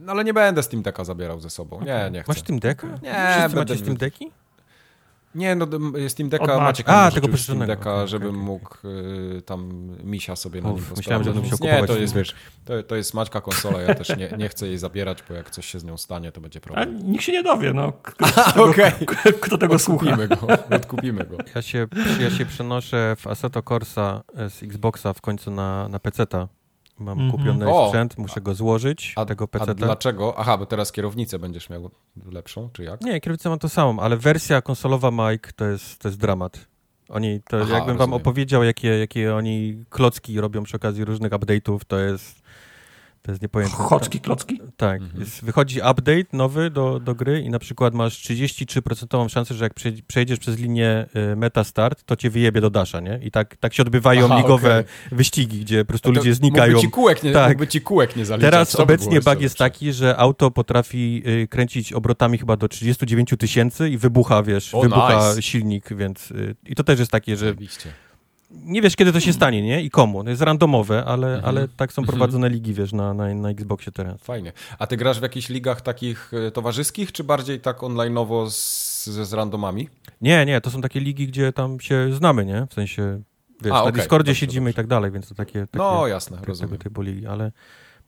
[0.00, 1.80] No ale nie będę Steam Decka zabierał ze sobą.
[1.80, 2.30] Nie, nie chcę.
[2.30, 2.86] Masz Steam Decka?
[2.86, 3.56] Nie, Wszyscy będę...
[3.56, 4.30] macie Steam Decki?
[5.34, 5.66] Nie, no
[6.08, 8.42] Steam Decka Maciek A, tego Steam Decka, okay, żebym okay.
[8.42, 8.76] mógł
[9.38, 9.70] y, tam
[10.04, 10.84] misia sobie na nim.
[10.96, 14.34] Myślałem, że musiał Nie, to jest, wiesz, to, to jest Maćka konsola, ja też nie,
[14.38, 16.88] nie chcę jej zabierać, bo jak coś się z nią stanie, to będzie problem.
[16.88, 17.92] A nikt się nie dowie, no.
[18.02, 18.92] Kto, tego, okay.
[19.40, 20.16] kto tego słucha?
[20.16, 20.46] Go,
[20.76, 21.36] odkupimy go.
[21.54, 21.86] Ja się,
[22.20, 26.48] ja się przenoszę w Assetto Corsa z Xboxa w końcu na, na PC-ta
[27.00, 27.36] Mam mm -hmm.
[27.36, 29.70] kupiony o, sprzęt, muszę go złożyć, a, tego PC.
[29.70, 30.34] A dlaczego?
[30.38, 31.90] Aha, bo teraz kierownicę będziesz miał
[32.32, 33.00] lepszą, czy jak?
[33.00, 36.66] Nie, kierownicę mam to samą, ale wersja konsolowa Mike to jest, to jest dramat.
[37.08, 37.98] Oni, to Aha, jakbym rozumiem.
[37.98, 42.39] wam opowiedział, jakie, jakie oni klocki robią przy okazji różnych update'ów, to jest
[43.22, 43.76] to jest niepojęte.
[43.76, 44.60] Chocki, klocki?
[44.76, 45.02] Tak.
[45.02, 45.20] Mhm.
[45.20, 49.74] Jest, wychodzi update nowy do, do gry i na przykład masz 33% szansę, że jak
[50.06, 53.20] przejdziesz przez linię y, meta start, to cię wyjebie do dasza, nie?
[53.22, 55.18] I tak, tak się odbywają Aha, ligowe okay.
[55.18, 56.72] wyścigi, gdzie po prostu ludzie znikają.
[56.72, 57.68] Mógłby ci kółek nie, tak.
[57.68, 58.50] ci kółek nie zaliczać.
[58.50, 63.90] Teraz obecnie bug jest taki, że auto potrafi y, kręcić obrotami chyba do 39 tysięcy
[63.90, 65.42] i wybucha, wiesz, o, wybucha nice.
[65.42, 67.50] silnik, więc y, i to też jest takie, że...
[67.50, 67.92] Oczywiście
[68.50, 69.82] nie wiesz, kiedy to się stanie, nie?
[69.82, 70.24] I komu.
[70.24, 71.44] To jest randomowe, ale, mhm.
[71.44, 72.18] ale tak są mhm.
[72.18, 74.22] prowadzone ligi, wiesz, na, na, na Xboxie teraz.
[74.22, 74.52] Fajnie.
[74.78, 79.32] A ty grasz w jakichś ligach takich e, towarzyskich, czy bardziej tak online'owo z, z
[79.32, 79.88] randomami?
[80.20, 82.66] Nie, nie, to są takie ligi, gdzie tam się znamy, nie?
[82.70, 83.22] W sensie,
[83.62, 83.92] wiesz, A, na okay.
[83.92, 84.70] Discordzie dobrze, siedzimy dobrze.
[84.70, 86.70] i tak dalej, więc to takie, takie No, jasne, rozumiem.
[86.70, 87.52] Tego typu ligi, ale...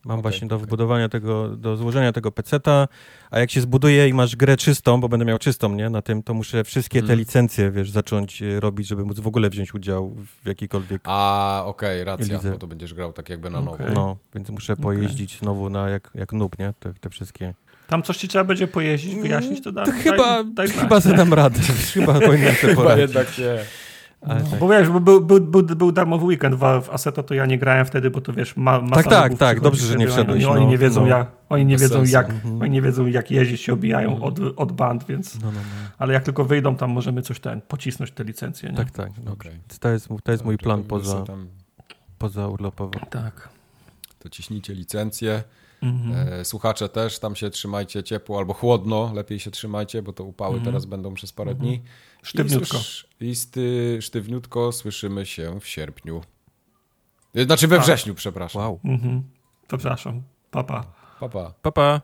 [0.05, 0.67] Mam okay, właśnie do okay.
[0.67, 2.89] wybudowania tego, do złożenia tego peceta,
[3.31, 6.23] a jak się zbuduje i masz grę czystą, bo będę miał czystą, nie, na tym,
[6.23, 7.19] to muszę wszystkie te mm.
[7.19, 11.03] licencje, wiesz, zacząć e, robić, żeby móc w ogóle wziąć udział w jakiejkolwiek...
[11.05, 13.85] A, okej, okay, racja, bo to będziesz grał tak jakby na nowo.
[13.95, 17.55] No, więc muszę pojeździć znowu na, jak, jak noob, nie, te, te wszystkie...
[17.87, 19.87] Tam coś ci trzeba będzie pojeździć, wyjaśnić, to dam.
[19.87, 21.61] To chyba, daj, daj chyba zadam radę.
[21.95, 23.07] chyba powinienem sobie poradzić.
[23.07, 23.65] Chyba jednak nie.
[24.27, 24.59] No, tak.
[24.61, 27.87] Bo wiesz, bo był, był, był, był darmowy weekend w Assetto, to ja nie grałem
[27.87, 30.45] wtedy, bo to wiesz, ma, masa Tak, tak, tak, dobrze, że nie wszedłeś.
[30.45, 32.63] Oni, oni, nie no, wiedzą, no, jak, oni nie wiedzą jak, mhm.
[32.63, 34.23] oni nie wiedzą jak jeździć, się obijają mhm.
[34.23, 35.91] od, od band, więc, no, no, no.
[35.99, 38.71] ale jak tylko wyjdą, tam możemy coś ten, pocisnąć te licencje.
[38.71, 38.77] Nie?
[38.77, 39.59] Tak, tak, okay.
[39.81, 41.49] to jest, to jest mój plan poza, tam...
[42.19, 43.01] poza urlopowo.
[43.11, 43.49] Tak.
[44.19, 45.43] To ciśnijcie licencje.
[45.83, 46.29] Mhm.
[46.29, 50.55] E, słuchacze też tam się trzymajcie ciepło albo chłodno, lepiej się trzymajcie, bo to upały
[50.55, 50.65] mhm.
[50.65, 51.83] teraz będą przez parę dni.
[52.23, 52.79] Sztywniutko.
[53.21, 56.21] I, sty, sztywniutko słyszymy się w sierpniu.
[57.35, 58.63] E, znaczy we wrześniu, przepraszam.
[58.63, 58.81] Wow.
[58.85, 59.23] Mhm.
[59.69, 60.23] Przepraszam.
[60.51, 60.85] Papa.
[61.21, 61.55] Papa.
[61.63, 62.01] Papa.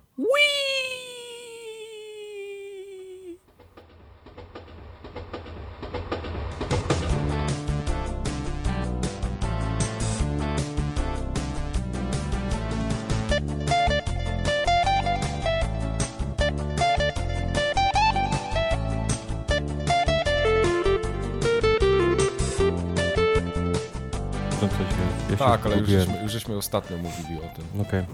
[25.51, 27.81] Tak, ale już żeśmy, już żeśmy ostatnio mówili o tym.
[27.81, 28.05] Okej.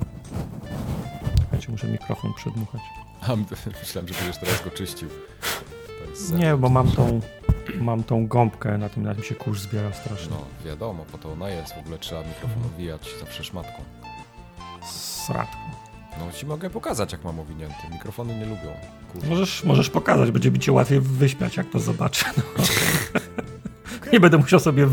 [1.49, 1.61] Okay.
[1.69, 2.81] muszę mikrofon przedmuchać.
[3.21, 3.37] A,
[3.83, 5.09] myślałem, że będziesz teraz go czyścił.
[6.35, 7.21] Nie, bo mam tą,
[7.81, 10.31] mam tą gąbkę, na tym, na tym się kurz zbiera strasznie.
[10.31, 11.75] No, wiadomo, po to ona jest.
[11.75, 13.83] W ogóle trzeba mikrofon owijać zawsze szmatką.
[15.27, 15.59] Sratką.
[16.19, 17.89] No ci mogę pokazać, jak mam owinięty.
[17.93, 18.73] Mikrofony nie lubią.
[19.29, 22.27] Możesz, możesz pokazać, będzie mi cię łatwiej wyśmiać, jak to zobaczę.
[22.37, 22.65] No.
[24.15, 24.87] Nie będę musiał sobie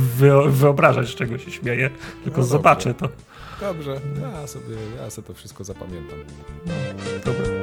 [0.48, 1.90] wyobrażać, z czego się śmieję,
[2.24, 3.10] tylko no zobaczę to.
[3.60, 6.20] Dobrze, ja sobie, ja sobie to wszystko zapamiętam.
[7.26, 7.61] Dobra.